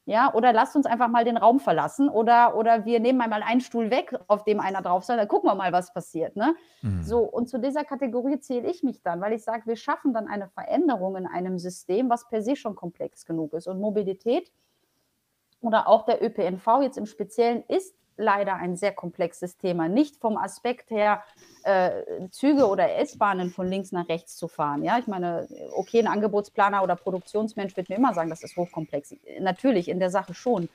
ja, 0.08 0.34
oder 0.34 0.54
lasst 0.54 0.74
uns 0.78 0.86
einfach 0.86 1.10
mal 1.10 1.26
den 1.26 1.36
Raum 1.36 1.60
verlassen 1.60 2.08
oder, 2.08 2.56
oder 2.56 2.86
wir 2.86 3.02
nehmen 3.02 3.20
einmal 3.20 3.44
einen 3.44 3.60
Stuhl 3.60 3.92
weg, 3.92 4.18
auf 4.28 4.46
dem 4.46 4.62
einer 4.62 4.82
drauf 4.82 5.04
soll, 5.04 5.18
dann 5.18 5.28
gucken 5.28 5.50
wir 5.50 5.56
mal, 5.56 5.74
was 5.74 5.94
passiert. 5.94 6.38
Ne? 6.38 6.56
Mhm. 6.82 7.04
So, 7.04 7.20
und 7.20 7.50
zu 7.50 7.60
dieser 7.60 7.84
Kategorie 7.84 8.40
zähle 8.40 8.72
ich 8.72 8.84
mich 8.84 9.02
dann, 9.04 9.20
weil 9.20 9.34
ich 9.34 9.44
sage, 9.44 9.64
wir 9.66 9.76
schaffen 9.76 10.14
dann 10.14 10.30
eine 10.30 10.48
Veränderung 10.48 11.18
in 11.18 11.28
einem 11.28 11.60
System, 11.60 12.10
was 12.10 12.26
per 12.30 12.42
se 12.42 12.56
schon 12.56 12.74
komplex 12.74 13.26
genug 13.26 13.54
ist. 13.54 13.68
Und 13.68 13.82
Mobilität 13.82 14.50
oder 15.60 15.90
auch 15.90 16.06
der 16.06 16.24
ÖPNV 16.24 16.84
jetzt 16.84 16.98
im 16.98 17.06
Speziellen 17.06 17.66
ist 17.68 17.94
leider 18.18 18.56
ein 18.56 18.76
sehr 18.76 18.92
komplexes 18.92 19.58
Thema. 19.58 19.88
Nicht 19.88 20.18
vom 20.18 20.38
Aspekt 20.38 20.90
her, 20.90 21.24
äh, 21.64 21.92
Züge 22.32 22.68
oder 22.68 22.96
S-Bahnen 22.98 23.52
von 23.52 23.68
links 23.68 23.92
nach 23.92 24.10
rechts 24.10 24.36
zu 24.36 24.48
fahren. 24.48 24.84
Ja, 24.84 24.98
ich 24.98 25.08
meine, 25.08 25.48
okay, 25.76 26.00
ein 26.00 26.08
Angebotsplaner 26.08 26.84
oder 26.84 26.96
Produktionsmensch 26.96 27.78
wird 27.78 27.90
mir 27.90 27.96
immer 27.96 28.14
sagen, 28.14 28.30
das 28.30 28.44
ist 28.44 28.58
hochkomplex. 28.58 29.16
Natürlich, 29.40 29.88
in 29.88 30.00
der 30.00 30.10
Sache 30.10 30.34
schon. 30.34 30.70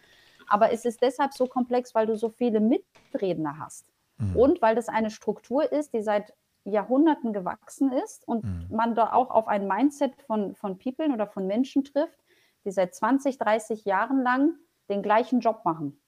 Aber 0.49 0.73
es 0.73 0.85
ist 0.85 1.03
deshalb 1.03 1.33
so 1.33 1.47
komplex, 1.47 1.95
weil 1.95 2.07
du 2.07 2.17
so 2.17 2.29
viele 2.29 2.61
Mitredner 2.61 3.59
hast. 3.59 3.87
Mhm. 4.19 4.37
Und 4.37 4.63
weil 4.63 4.75
das 4.75 4.89
eine 4.89 5.11
Struktur 5.11 5.71
ist, 5.71 5.93
die 5.95 6.03
seit 6.03 6.33
Jahrhunderten 6.65 7.33
gewachsen 7.33 7.93
ist 7.93 8.27
und 8.29 8.45
mhm. 8.45 8.67
man 8.71 8.95
da 8.95 9.13
auch 9.13 9.31
auf 9.31 9.49
ein 9.49 9.67
Mindset 9.67 10.15
von, 10.23 10.55
von 10.55 10.79
People 10.79 11.13
oder 11.13 11.27
von 11.27 11.47
Menschen 11.47 11.85
trifft, 11.85 12.19
die 12.65 12.71
seit 12.71 12.95
20, 12.95 13.39
30 13.39 13.85
Jahren 13.85 14.23
lang 14.23 14.55
den 14.89 15.03
gleichen 15.03 15.41
Job 15.41 15.63
machen 15.65 16.02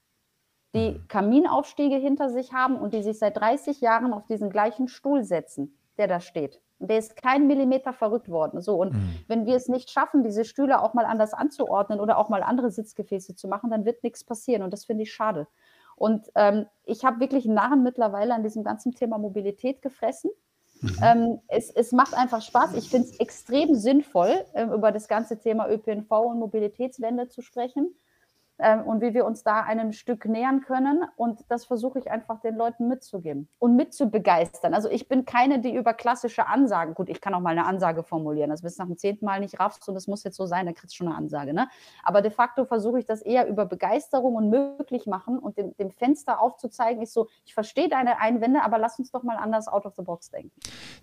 die. 0.74 1.00
Kaminaufstiege 1.08 1.96
hinter 1.96 2.30
sich 2.30 2.52
haben 2.52 2.76
und 2.76 2.94
die 2.94 3.02
sich 3.02 3.18
seit 3.18 3.36
30 3.36 3.80
Jahren 3.80 4.12
auf 4.12 4.26
diesen 4.26 4.50
gleichen 4.50 4.88
Stuhl 4.88 5.24
setzen, 5.24 5.76
der 5.98 6.08
da 6.08 6.20
steht. 6.20 6.60
Und 6.78 6.90
der 6.90 6.98
ist 6.98 7.16
kein 7.16 7.46
Millimeter 7.46 7.92
verrückt 7.92 8.28
worden. 8.28 8.60
So, 8.60 8.76
und 8.76 8.92
mhm. 8.92 9.14
wenn 9.28 9.46
wir 9.46 9.56
es 9.56 9.68
nicht 9.68 9.90
schaffen, 9.90 10.22
diese 10.22 10.44
Stühle 10.44 10.82
auch 10.82 10.94
mal 10.94 11.04
anders 11.04 11.32
anzuordnen 11.32 12.00
oder 12.00 12.18
auch 12.18 12.28
mal 12.28 12.42
andere 12.42 12.70
Sitzgefäße 12.70 13.34
zu 13.36 13.48
machen, 13.48 13.70
dann 13.70 13.84
wird 13.84 14.02
nichts 14.02 14.24
passieren. 14.24 14.62
Und 14.62 14.72
das 14.72 14.84
finde 14.84 15.04
ich 15.04 15.12
schade. 15.12 15.46
Und 15.96 16.26
ähm, 16.34 16.66
ich 16.84 17.04
habe 17.04 17.20
wirklich 17.20 17.46
Narren 17.46 17.84
mittlerweile 17.84 18.34
an 18.34 18.42
diesem 18.42 18.64
ganzen 18.64 18.92
Thema 18.94 19.16
Mobilität 19.18 19.80
gefressen. 19.80 20.30
Mhm. 20.80 20.96
Ähm, 21.02 21.40
es, 21.46 21.70
es, 21.70 21.92
macht 21.92 22.14
einfach 22.14 22.42
Spaß. 22.42 22.74
Ich 22.74 22.90
finde 22.90 23.08
es 23.08 23.20
extrem 23.20 23.76
sinnvoll, 23.76 24.44
äh, 24.54 24.64
über 24.64 24.90
das 24.90 25.06
ganze 25.06 25.38
Thema 25.38 25.70
ÖPNV 25.70 26.10
und 26.10 26.40
Mobilitätswende 26.40 27.28
zu 27.28 27.42
sprechen 27.42 27.94
ähm, 28.58 28.82
und 28.82 29.00
wie 29.00 29.14
wir 29.14 29.24
uns 29.24 29.42
da 29.42 29.62
einem 29.62 29.92
Stück 29.92 30.26
nähern 30.26 30.60
können. 30.60 31.04
Und 31.16 31.40
das 31.48 31.64
versuche 31.64 31.98
ich 31.98 32.10
einfach 32.10 32.40
den 32.40 32.56
Leuten 32.56 32.88
mitzugeben 32.88 33.48
und 33.58 33.74
mitzubegeistern. 33.76 34.74
Also 34.74 34.88
ich 34.88 35.08
bin 35.08 35.24
keine, 35.24 35.60
die 35.60 35.74
über 35.74 35.94
klassische 35.94 36.46
Ansagen, 36.46 36.94
gut, 36.94 37.08
ich 37.08 37.20
kann 37.20 37.34
auch 37.34 37.40
mal 37.40 37.50
eine 37.50 37.66
Ansage 37.66 38.04
formulieren, 38.04 38.50
das 38.50 38.62
bis 38.62 38.78
nach 38.78 38.86
dem 38.86 38.96
zehnten 38.96 39.24
Mal 39.24 39.40
nicht 39.40 39.58
raffst 39.58 39.88
und 39.88 39.94
das 39.94 40.06
muss 40.06 40.22
jetzt 40.22 40.36
so 40.36 40.46
sein, 40.46 40.66
dann 40.66 40.74
kriegst 40.74 40.94
du 40.94 40.98
schon 40.98 41.08
eine 41.08 41.16
Ansage. 41.16 41.52
Ne? 41.52 41.68
Aber 42.02 42.22
de 42.22 42.30
facto 42.30 42.64
versuche 42.64 43.00
ich 43.00 43.06
das 43.06 43.22
eher 43.22 43.48
über 43.48 43.66
Begeisterung 43.66 44.36
und 44.36 44.50
möglich 44.50 45.06
machen 45.06 45.38
und 45.38 45.56
dem, 45.58 45.76
dem 45.76 45.90
Fenster 45.90 46.40
aufzuzeigen, 46.40 47.02
ist 47.02 47.12
so, 47.12 47.28
ich 47.44 47.54
verstehe 47.54 47.88
deine 47.88 48.20
Einwände, 48.20 48.62
aber 48.62 48.78
lass 48.78 48.98
uns 48.98 49.10
doch 49.10 49.24
mal 49.24 49.36
anders 49.36 49.68
out 49.68 49.84
of 49.86 49.94
the 49.96 50.02
box 50.02 50.30
denken. 50.30 50.52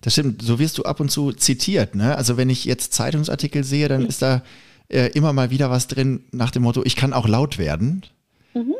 Das 0.01 0.13
stimmt, 0.13 0.41
so 0.41 0.59
wirst 0.59 0.77
du 0.77 0.83
ab 0.83 0.99
und 0.99 1.09
zu 1.09 1.33
zitiert. 1.33 1.95
Ne? 1.95 2.15
Also 2.15 2.37
wenn 2.37 2.49
ich 2.49 2.65
jetzt 2.65 2.93
Zeitungsartikel 2.93 3.63
sehe, 3.63 3.87
dann 3.87 4.05
ist 4.05 4.21
da 4.21 4.41
äh, 4.91 5.07
immer 5.13 5.33
mal 5.33 5.49
wieder 5.49 5.69
was 5.69 5.87
drin 5.87 6.25
nach 6.31 6.51
dem 6.51 6.63
Motto, 6.63 6.81
ich 6.83 6.95
kann 6.95 7.13
auch 7.13 7.27
laut 7.27 7.57
werden. 7.57 8.03
Mhm. 8.53 8.75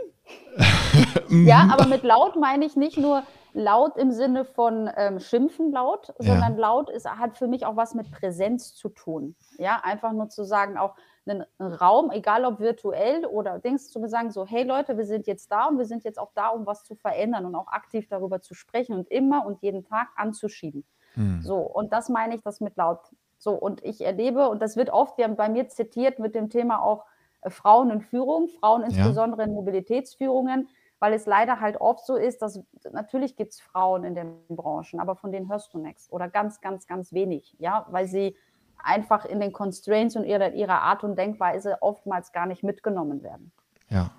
ja, 1.47 1.69
aber 1.71 1.87
mit 1.87 2.03
laut 2.03 2.35
meine 2.35 2.65
ich 2.65 2.75
nicht 2.75 2.97
nur 2.97 3.23
laut 3.53 3.97
im 3.97 4.11
Sinne 4.11 4.45
von 4.45 4.89
ähm, 4.95 5.19
schimpfen 5.19 5.71
laut, 5.71 6.13
sondern 6.19 6.53
ja. 6.53 6.59
laut 6.59 6.89
ist, 6.89 7.09
hat 7.09 7.37
für 7.37 7.47
mich 7.47 7.65
auch 7.65 7.75
was 7.75 7.95
mit 7.95 8.11
Präsenz 8.11 8.75
zu 8.75 8.89
tun. 8.89 9.35
Ja, 9.57 9.81
einfach 9.83 10.13
nur 10.13 10.29
zu 10.29 10.43
sagen, 10.43 10.77
auch 10.77 10.95
einen, 11.25 11.45
Raum, 11.59 12.11
egal 12.11 12.45
ob 12.45 12.59
virtuell 12.59 13.25
oder 13.25 13.59
Dings, 13.59 13.89
zu 13.89 14.05
sagen, 14.07 14.31
so, 14.31 14.45
hey 14.45 14.63
Leute, 14.63 14.97
wir 14.97 15.05
sind 15.05 15.27
jetzt 15.27 15.51
da 15.51 15.67
und 15.67 15.77
wir 15.77 15.85
sind 15.85 16.03
jetzt 16.03 16.19
auch 16.19 16.31
da, 16.33 16.47
um 16.47 16.65
was 16.65 16.83
zu 16.83 16.95
verändern 16.95 17.45
und 17.45 17.55
auch 17.55 17.67
aktiv 17.67 18.07
darüber 18.09 18.41
zu 18.41 18.53
sprechen 18.53 18.95
und 18.95 19.09
immer 19.09 19.45
und 19.45 19.61
jeden 19.61 19.83
Tag 19.83 20.07
anzuschieben. 20.15 20.83
Hm. 21.13 21.41
So, 21.41 21.57
und 21.57 21.93
das 21.93 22.09
meine 22.09 22.35
ich, 22.35 22.41
das 22.41 22.61
mit 22.61 22.75
laut 22.77 22.99
so, 23.41 23.53
und 23.53 23.83
ich 23.83 24.01
erlebe, 24.01 24.49
und 24.49 24.61
das 24.61 24.77
wird 24.77 24.91
oft 24.91 25.15
bei 25.17 25.49
mir 25.49 25.67
zitiert 25.67 26.19
mit 26.19 26.35
dem 26.35 26.51
Thema 26.51 26.79
auch 26.83 27.05
äh, 27.41 27.49
Frauen 27.49 27.89
in 27.89 28.01
Führung, 28.01 28.49
Frauen 28.59 28.83
insbesondere 28.83 29.41
ja. 29.41 29.47
in 29.47 29.53
Mobilitätsführungen, 29.53 30.69
weil 30.99 31.13
es 31.13 31.25
leider 31.25 31.59
halt 31.59 31.81
oft 31.81 32.05
so 32.05 32.15
ist, 32.17 32.43
dass 32.43 32.61
natürlich 32.91 33.35
gibt 33.35 33.53
es 33.53 33.59
Frauen 33.59 34.03
in 34.03 34.13
den 34.13 34.45
Branchen, 34.47 34.99
aber 34.99 35.15
von 35.15 35.31
denen 35.31 35.49
hörst 35.49 35.73
du 35.73 35.79
nichts 35.79 36.11
oder 36.11 36.29
ganz, 36.29 36.61
ganz, 36.61 36.85
ganz 36.85 37.13
wenig, 37.13 37.55
ja, 37.57 37.87
weil 37.89 38.05
sie 38.05 38.37
einfach 38.77 39.25
in 39.25 39.39
den 39.39 39.51
Constraints 39.51 40.15
und 40.15 40.25
ihrer, 40.25 40.53
ihrer 40.53 40.83
Art 40.83 41.03
und 41.03 41.17
Denkweise 41.17 41.81
oftmals 41.81 42.33
gar 42.33 42.45
nicht 42.45 42.61
mitgenommen 42.61 43.23
werden. 43.23 43.51
Ja. 43.89 44.11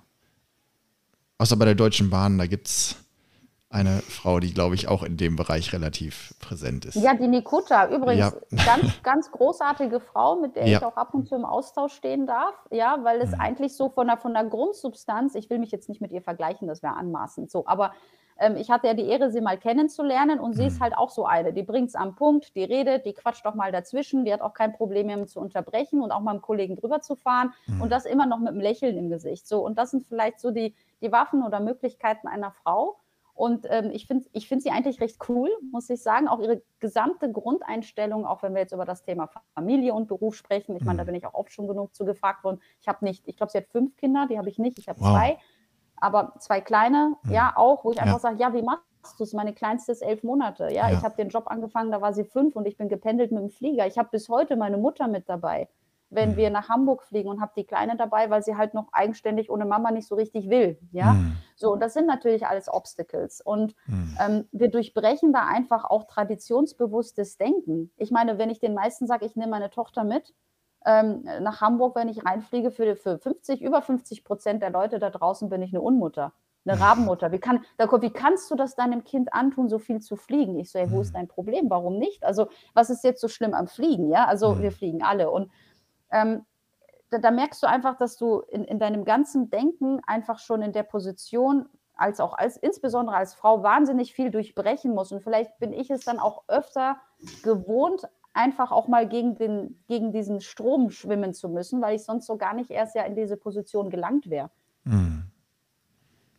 Außer 1.38 1.56
bei 1.56 1.66
der 1.66 1.76
Deutschen 1.76 2.10
Bahn, 2.10 2.38
da 2.38 2.46
gibt 2.46 2.66
es 2.66 2.96
eine 3.72 4.00
Frau, 4.02 4.38
die, 4.40 4.52
glaube 4.52 4.74
ich, 4.74 4.88
auch 4.88 5.02
in 5.02 5.16
dem 5.16 5.36
Bereich 5.36 5.72
relativ 5.72 6.34
präsent 6.40 6.84
ist. 6.84 6.96
Ja, 6.96 7.14
die 7.14 7.28
Nikota, 7.28 7.88
übrigens, 7.88 8.36
ja. 8.50 8.64
ganz, 8.64 9.02
ganz 9.02 9.30
großartige 9.30 10.00
Frau, 10.00 10.36
mit 10.36 10.56
der 10.56 10.66
ja. 10.66 10.78
ich 10.78 10.84
auch 10.84 10.96
ab 10.96 11.14
und 11.14 11.26
zu 11.26 11.34
im 11.34 11.44
Austausch 11.44 11.94
stehen 11.94 12.26
darf. 12.26 12.54
Ja, 12.70 12.98
weil 13.02 13.20
es 13.20 13.30
mhm. 13.30 13.40
eigentlich 13.40 13.74
so 13.74 13.88
von 13.88 14.06
der, 14.06 14.18
von 14.18 14.34
der 14.34 14.44
Grundsubstanz, 14.44 15.34
ich 15.34 15.48
will 15.50 15.58
mich 15.58 15.70
jetzt 15.70 15.88
nicht 15.88 16.00
mit 16.00 16.12
ihr 16.12 16.22
vergleichen, 16.22 16.68
das 16.68 16.82
wäre 16.82 16.94
anmaßend 16.94 17.50
so, 17.50 17.66
aber 17.66 17.92
ähm, 18.38 18.56
ich 18.56 18.70
hatte 18.70 18.86
ja 18.88 18.94
die 18.94 19.06
Ehre, 19.06 19.30
sie 19.30 19.40
mal 19.40 19.56
kennenzulernen 19.56 20.40
und 20.40 20.54
sie 20.54 20.66
ist 20.66 20.78
mhm. 20.78 20.84
halt 20.84 20.96
auch 20.96 21.10
so 21.10 21.26
eine. 21.26 21.52
Die 21.52 21.62
bringt 21.62 21.88
es 21.88 21.94
am 21.94 22.14
Punkt, 22.14 22.54
die 22.56 22.64
redet, 22.64 23.06
die 23.06 23.12
quatscht 23.12 23.46
doch 23.46 23.54
mal 23.54 23.72
dazwischen, 23.72 24.24
die 24.24 24.32
hat 24.32 24.40
auch 24.40 24.54
kein 24.54 24.72
Problem, 24.72 25.08
jemanden 25.08 25.28
zu 25.28 25.40
unterbrechen 25.40 26.02
und 26.02 26.10
auch 26.10 26.20
mal 26.20 26.32
einem 26.32 26.42
Kollegen 26.42 26.76
drüber 26.76 27.00
zu 27.00 27.14
fahren 27.14 27.52
mhm. 27.66 27.82
und 27.82 27.90
das 27.90 28.04
immer 28.04 28.26
noch 28.26 28.38
mit 28.38 28.48
einem 28.48 28.60
Lächeln 28.60 28.96
im 28.98 29.10
Gesicht. 29.10 29.46
So, 29.46 29.64
und 29.64 29.78
das 29.78 29.90
sind 29.90 30.06
vielleicht 30.06 30.40
so 30.40 30.50
die, 30.50 30.74
die 31.00 31.12
Waffen 31.12 31.42
oder 31.42 31.60
Möglichkeiten 31.60 32.26
einer 32.26 32.50
Frau. 32.50 32.96
Und 33.34 33.66
ähm, 33.70 33.90
ich 33.92 34.06
finde 34.06 34.28
ich 34.32 34.46
find 34.46 34.62
sie 34.62 34.70
eigentlich 34.70 35.00
recht 35.00 35.16
cool, 35.28 35.48
muss 35.70 35.88
ich 35.88 36.02
sagen. 36.02 36.28
Auch 36.28 36.40
ihre 36.40 36.62
gesamte 36.80 37.32
Grundeinstellung, 37.32 38.26
auch 38.26 38.42
wenn 38.42 38.54
wir 38.54 38.60
jetzt 38.60 38.72
über 38.72 38.84
das 38.84 39.02
Thema 39.02 39.30
Familie 39.54 39.94
und 39.94 40.06
Beruf 40.06 40.34
sprechen. 40.34 40.76
Ich 40.76 40.84
meine, 40.84 40.98
da 40.98 41.04
mhm. 41.04 41.06
bin 41.06 41.14
ich 41.14 41.26
auch 41.26 41.34
oft 41.34 41.52
schon 41.52 41.66
genug 41.66 41.94
zu 41.94 42.04
gefragt 42.04 42.44
worden. 42.44 42.60
Ich 42.80 42.88
habe 42.88 43.04
nicht, 43.04 43.26
ich 43.26 43.36
glaube, 43.36 43.50
sie 43.50 43.58
hat 43.58 43.68
fünf 43.68 43.96
Kinder, 43.96 44.26
die 44.28 44.38
habe 44.38 44.48
ich 44.48 44.58
nicht, 44.58 44.78
ich 44.78 44.88
habe 44.88 45.00
wow. 45.00 45.10
zwei. 45.10 45.38
Aber 45.96 46.34
zwei 46.40 46.60
kleine, 46.60 47.16
mhm. 47.22 47.32
ja, 47.32 47.52
auch, 47.56 47.84
wo 47.84 47.92
ich 47.92 48.00
einfach 48.00 48.14
ja. 48.14 48.20
sage, 48.20 48.38
ja, 48.38 48.52
wie 48.52 48.62
machst 48.62 48.84
du 49.18 49.24
es? 49.24 49.32
Meine 49.32 49.54
kleinste 49.54 49.92
ist 49.92 50.02
elf 50.02 50.22
Monate. 50.22 50.64
Ja, 50.64 50.88
ja. 50.88 50.92
ich 50.92 51.02
habe 51.02 51.16
den 51.16 51.30
Job 51.30 51.44
angefangen, 51.46 51.90
da 51.90 52.00
war 52.00 52.12
sie 52.12 52.24
fünf 52.24 52.54
und 52.54 52.66
ich 52.66 52.76
bin 52.76 52.88
gependelt 52.88 53.32
mit 53.32 53.40
dem 53.40 53.50
Flieger. 53.50 53.86
Ich 53.86 53.96
habe 53.96 54.10
bis 54.10 54.28
heute 54.28 54.56
meine 54.56 54.76
Mutter 54.76 55.08
mit 55.08 55.28
dabei 55.28 55.68
wenn 56.12 56.32
mhm. 56.32 56.36
wir 56.36 56.50
nach 56.50 56.68
Hamburg 56.68 57.02
fliegen 57.02 57.28
und 57.28 57.40
habe 57.40 57.52
die 57.56 57.64
Kleine 57.64 57.96
dabei, 57.96 58.30
weil 58.30 58.42
sie 58.42 58.56
halt 58.56 58.74
noch 58.74 58.92
eigenständig 58.92 59.50
ohne 59.50 59.64
Mama 59.64 59.90
nicht 59.90 60.06
so 60.06 60.14
richtig 60.14 60.48
will. 60.48 60.78
Ja, 60.92 61.14
mhm. 61.14 61.36
so 61.56 61.72
und 61.72 61.80
das 61.80 61.94
sind 61.94 62.06
natürlich 62.06 62.46
alles 62.46 62.68
Obstacles 62.68 63.40
und 63.40 63.74
mhm. 63.86 64.16
ähm, 64.20 64.48
wir 64.52 64.70
durchbrechen 64.70 65.32
da 65.32 65.46
einfach 65.46 65.84
auch 65.84 66.04
traditionsbewusstes 66.04 67.38
Denken. 67.38 67.90
Ich 67.96 68.10
meine, 68.10 68.38
wenn 68.38 68.50
ich 68.50 68.60
den 68.60 68.74
meisten 68.74 69.06
sage, 69.06 69.26
ich 69.26 69.36
nehme 69.36 69.50
meine 69.50 69.70
Tochter 69.70 70.04
mit 70.04 70.34
ähm, 70.84 71.24
nach 71.40 71.60
Hamburg, 71.60 71.96
wenn 71.96 72.08
ich 72.08 72.24
reinfliege, 72.24 72.70
für, 72.70 72.96
für 72.96 73.18
50, 73.18 73.62
über 73.62 73.82
50 73.82 74.24
Prozent 74.24 74.62
der 74.62 74.70
Leute 74.70 74.98
da 74.98 75.10
draußen 75.10 75.48
bin 75.48 75.62
ich 75.62 75.72
eine 75.72 75.80
Unmutter 75.80 76.32
eine 76.64 76.80
Rabenmutter. 76.80 77.32
Wie, 77.32 77.38
kann, 77.38 77.64
wie 77.78 78.10
kannst 78.10 78.50
du 78.50 78.54
das 78.54 78.74
deinem 78.74 79.04
Kind 79.04 79.32
antun, 79.32 79.68
so 79.68 79.78
viel 79.78 80.00
zu 80.00 80.16
fliegen? 80.16 80.58
Ich 80.58 80.70
so, 80.70 80.78
ey, 80.78 80.90
wo 80.90 81.00
ist 81.00 81.10
mhm. 81.10 81.14
dein 81.14 81.28
Problem? 81.28 81.70
Warum 81.70 81.98
nicht? 81.98 82.24
Also, 82.24 82.48
was 82.74 82.90
ist 82.90 83.04
jetzt 83.04 83.20
so 83.20 83.28
schlimm 83.28 83.54
am 83.54 83.66
Fliegen? 83.66 84.10
Ja, 84.10 84.26
also 84.26 84.54
mhm. 84.54 84.62
wir 84.62 84.72
fliegen 84.72 85.02
alle. 85.02 85.30
Und 85.30 85.50
ähm, 86.12 86.44
da, 87.10 87.18
da, 87.18 87.30
merkst 87.30 87.62
du 87.62 87.66
einfach, 87.66 87.96
dass 87.96 88.16
du 88.16 88.40
in, 88.40 88.64
in 88.64 88.78
deinem 88.78 89.04
ganzen 89.04 89.50
Denken 89.50 90.00
einfach 90.06 90.38
schon 90.38 90.62
in 90.62 90.72
der 90.72 90.84
Position 90.84 91.68
als 91.94 92.20
auch 92.20 92.34
als 92.34 92.56
insbesondere 92.56 93.16
als 93.16 93.34
Frau 93.34 93.62
wahnsinnig 93.62 94.14
viel 94.14 94.30
durchbrechen 94.30 94.94
musst. 94.94 95.12
Und 95.12 95.22
vielleicht 95.22 95.58
bin 95.58 95.72
ich 95.72 95.90
es 95.90 96.04
dann 96.04 96.18
auch 96.18 96.44
öfter 96.48 96.96
gewohnt, 97.42 98.08
einfach 98.32 98.72
auch 98.72 98.88
mal 98.88 99.08
gegen, 99.08 99.36
den, 99.36 99.82
gegen 99.88 100.12
diesen 100.12 100.40
Strom 100.40 100.90
schwimmen 100.90 101.34
zu 101.34 101.48
müssen, 101.48 101.80
weil 101.82 101.96
ich 101.96 102.04
sonst 102.04 102.26
so 102.26 102.36
gar 102.36 102.54
nicht 102.54 102.70
erst 102.70 102.94
ja 102.94 103.02
in 103.02 103.14
diese 103.14 103.36
Position 103.36 103.90
gelangt 103.90 104.30
wäre. 104.30 104.50
Mhm. 104.84 105.24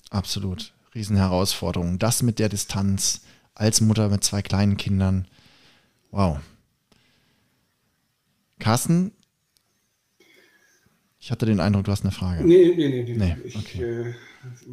Absolut. 0.10 0.74
Riesenherausforderung. 0.96 1.98
Das 1.98 2.24
mit 2.24 2.40
der 2.40 2.50
Distanz 2.50 3.22
als 3.56 3.82
Mutter 3.82 4.10
mit 4.10 4.24
zwei 4.24 4.42
kleinen 4.42 4.78
Kindern. 4.78 5.28
Wow. 6.12 6.40
Carsten, 8.60 9.12
ich 11.24 11.32
hatte 11.32 11.46
den 11.46 11.62
Eindruck, 11.62 11.86
du 11.86 11.92
hast 11.94 12.04
eine 12.04 12.12
Frage. 12.12 12.44
Nee, 12.44 12.74
nee, 12.76 12.90
nee. 12.90 13.04
nee. 13.04 13.16
nee 13.16 13.38
ich 13.46 13.56
okay. 13.56 14.10
äh, 14.10 14.14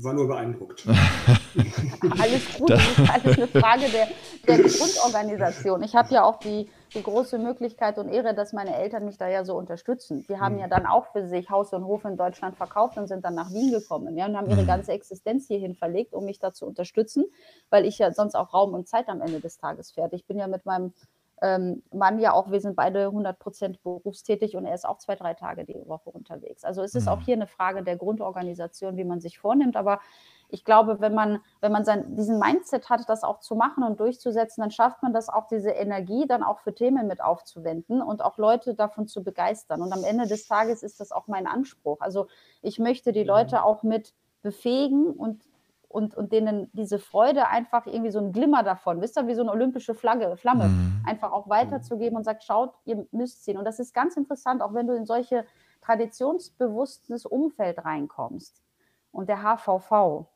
war 0.03 0.15
nur 0.15 0.27
beeindruckt. 0.27 0.85
alles 2.19 2.59
gut, 2.59 2.71
das 2.71 2.81
ist 2.81 3.09
alles 3.09 3.39
eine 3.39 3.47
Frage 3.47 3.85
der, 3.89 4.09
der 4.49 4.59
Grundorganisation. 4.69 5.81
Ich 5.85 5.95
habe 5.95 6.13
ja 6.13 6.25
auch 6.25 6.41
die, 6.41 6.69
die 6.93 7.05
große 7.05 7.39
Möglichkeit 7.39 7.99
und 7.99 8.09
Ehre, 8.09 8.35
dass 8.35 8.53
meine 8.53 8.75
Eltern 8.75 9.05
mich 9.05 9.17
da 9.17 9.29
ja 9.29 9.45
so 9.45 9.57
unterstützen. 9.57 10.27
Die 10.29 10.41
haben 10.41 10.57
mhm. 10.57 10.63
ja 10.63 10.67
dann 10.67 10.87
auch 10.87 11.13
für 11.13 11.25
sich 11.29 11.51
Haus 11.51 11.73
und 11.73 11.85
Hof 11.85 12.05
in 12.05 12.17
Deutschland 12.17 12.57
verkauft 12.57 12.99
und 12.99 13.07
sind 13.07 13.25
dann 13.25 13.37
nach 13.37 13.53
Wien 13.53 13.71
gekommen 13.71 14.17
ja, 14.17 14.27
und 14.27 14.37
haben 14.37 14.51
ihre 14.51 14.63
mhm. 14.63 14.67
ganze 14.67 14.91
Existenz 14.91 15.47
hierhin 15.47 15.77
verlegt, 15.77 16.15
um 16.15 16.25
mich 16.25 16.41
da 16.41 16.53
zu 16.53 16.67
unterstützen, 16.67 17.27
weil 17.71 17.87
ich 17.87 17.97
ja 17.99 18.13
sonst 18.13 18.35
auch 18.35 18.53
Raum 18.53 18.75
und 18.75 18.89
Zeit 18.89 19.09
am 19.09 19.21
Ende 19.21 19.39
des 19.39 19.59
Tages 19.59 19.93
fährt. 19.93 20.13
Ich 20.15 20.27
bin 20.27 20.37
ja 20.37 20.49
mit 20.49 20.67
meinem 20.67 20.95
ähm, 21.43 21.83
Mann 21.93 22.19
ja 22.19 22.33
auch, 22.33 22.51
wir 22.51 22.61
sind 22.61 22.77
beide 22.77 23.07
100 23.07 23.39
Prozent 23.39 23.83
berufstätig 23.83 24.57
und 24.57 24.67
er 24.67 24.75
ist 24.75 24.87
auch 24.87 24.99
zwei, 24.99 25.17
drei 25.17 25.35
Tage 25.35 25.65
die 25.65 25.83
Woche 25.87 26.11
unterwegs. 26.11 26.65
Also 26.65 26.83
es 26.83 26.95
ist 26.95 27.07
mhm. 27.07 27.13
auch 27.13 27.21
hier 27.23 27.35
eine 27.35 27.47
Frage 27.47 27.83
der 27.83 27.97
Grundorganisation, 27.97 28.97
wie 28.97 29.05
man 29.05 29.21
sich 29.21 29.39
vornimmt. 29.39 29.77
Aber 29.77 30.01
ich 30.49 30.65
glaube, 30.65 31.01
wenn 31.01 31.15
man, 31.15 31.41
wenn 31.61 31.73
man 31.73 31.85
sein, 31.85 32.15
diesen 32.17 32.39
Mindset 32.39 32.91
hat, 32.91 33.09
das 33.09 33.23
auch 33.23 33.41
zu 33.41 33.55
machen 33.55 33.85
und 33.85 34.01
durchzusetzen, 34.01 34.61
dann 34.61 34.71
schafft 34.71 35.03
man 35.03 35.15
das 35.15 35.29
auch, 35.29 35.47
diese 35.47 35.71
Energie 35.71 36.27
dann 36.27 36.43
auch 36.43 36.61
für 36.61 36.75
Themen 36.75 37.07
mit 37.07 37.23
aufzuwenden 37.23 38.03
und 38.03 38.23
auch 38.23 38.37
Leute 38.37 38.75
davon 38.75 39.07
zu 39.07 39.23
begeistern. 39.23 39.81
Und 39.81 39.93
am 39.93 40.05
Ende 40.05 40.27
des 40.27 40.47
Tages 40.47 40.83
ist 40.83 41.01
das 41.01 41.13
auch 41.13 41.27
mein 41.27 41.47
Anspruch. 41.47 42.01
Also 42.01 42.27
ich 42.61 42.79
möchte 42.79 43.13
die 43.13 43.25
Leute 43.25 43.65
auch 43.65 43.83
mit 43.83 44.13
befähigen 44.43 45.07
und 45.13 45.43
und, 45.91 46.15
und 46.15 46.31
denen 46.33 46.71
diese 46.73 47.01
Freude 47.01 47.49
einfach 47.49 47.87
irgendwie 47.87 48.13
so 48.13 48.21
ein 48.21 48.33
Glimmer 48.33 48.63
davon, 48.63 49.01
wisst 49.01 49.19
ihr, 49.19 49.27
wie 49.27 49.35
so 49.35 49.43
eine 49.43 49.51
olympische 49.51 49.95
Flagge, 49.95 50.37
Flamme, 50.37 50.69
mhm. 50.69 51.03
einfach 51.05 51.33
auch 51.33 51.49
weiterzugeben 51.49 52.17
und 52.17 52.23
sagt, 52.23 52.45
schaut, 52.45 52.75
ihr 52.85 53.07
müsst 53.11 53.43
ziehen. 53.43 53.59
Und 53.59 53.65
das 53.65 53.81
ist 53.81 53.93
ganz 53.93 54.17
interessant, 54.17 54.63
auch 54.63 54.73
wenn 54.73 54.87
du 54.87 54.95
in 54.95 55.05
solche 55.05 55.45
traditionsbewusstes 55.83 57.27
Umfeld 57.27 57.85
reinkommst. 57.85 58.63
Und 59.11 59.29
der 59.29 59.43
HVV, 59.43 60.27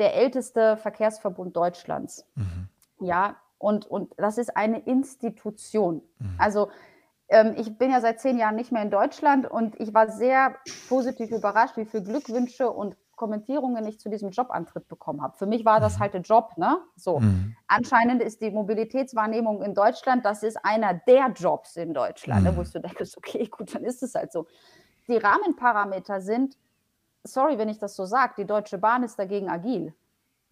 der 0.00 0.16
älteste 0.16 0.76
Verkehrsverbund 0.78 1.56
Deutschlands, 1.56 2.26
mhm. 2.34 2.68
ja, 2.98 3.36
und, 3.58 3.86
und 3.86 4.12
das 4.16 4.36
ist 4.36 4.56
eine 4.56 4.80
Institution. 4.80 6.02
Mhm. 6.18 6.34
Also 6.38 6.70
ähm, 7.28 7.54
ich 7.56 7.78
bin 7.78 7.92
ja 7.92 8.00
seit 8.00 8.20
zehn 8.20 8.36
Jahren 8.36 8.56
nicht 8.56 8.72
mehr 8.72 8.82
in 8.82 8.90
Deutschland 8.90 9.48
und 9.48 9.78
ich 9.78 9.94
war 9.94 10.10
sehr 10.10 10.56
positiv 10.88 11.30
überrascht, 11.30 11.76
wie 11.76 11.84
viele 11.84 12.02
Glückwünsche 12.02 12.68
und 12.68 12.96
Kommentierungen 13.20 13.86
ich 13.86 14.00
zu 14.00 14.08
diesem 14.08 14.30
Jobantritt 14.30 14.88
bekommen 14.88 15.20
habe. 15.20 15.36
Für 15.36 15.44
mich 15.44 15.66
war 15.66 15.78
das 15.78 15.96
mhm. 15.96 16.00
halt 16.00 16.14
ein 16.14 16.22
Job, 16.22 16.56
ne? 16.56 16.78
So. 16.96 17.20
Mhm. 17.20 17.54
Anscheinend 17.68 18.22
ist 18.22 18.40
die 18.40 18.50
Mobilitätswahrnehmung 18.50 19.60
in 19.60 19.74
Deutschland, 19.74 20.24
das 20.24 20.42
ist 20.42 20.56
einer 20.64 20.94
der 20.94 21.30
Jobs 21.36 21.76
in 21.76 21.92
Deutschland, 21.92 22.44
ne? 22.44 22.56
wo 22.56 22.62
mhm. 22.62 22.70
du 22.72 22.80
denkst, 22.80 23.18
okay, 23.18 23.46
gut, 23.46 23.74
dann 23.74 23.84
ist 23.84 24.02
es 24.02 24.14
halt 24.14 24.32
so. 24.32 24.46
Die 25.06 25.18
Rahmenparameter 25.18 26.22
sind, 26.22 26.56
sorry, 27.22 27.58
wenn 27.58 27.68
ich 27.68 27.78
das 27.78 27.94
so 27.94 28.06
sage, 28.06 28.32
die 28.38 28.46
Deutsche 28.46 28.78
Bahn 28.78 29.02
ist 29.02 29.18
dagegen 29.18 29.50
agil 29.50 29.92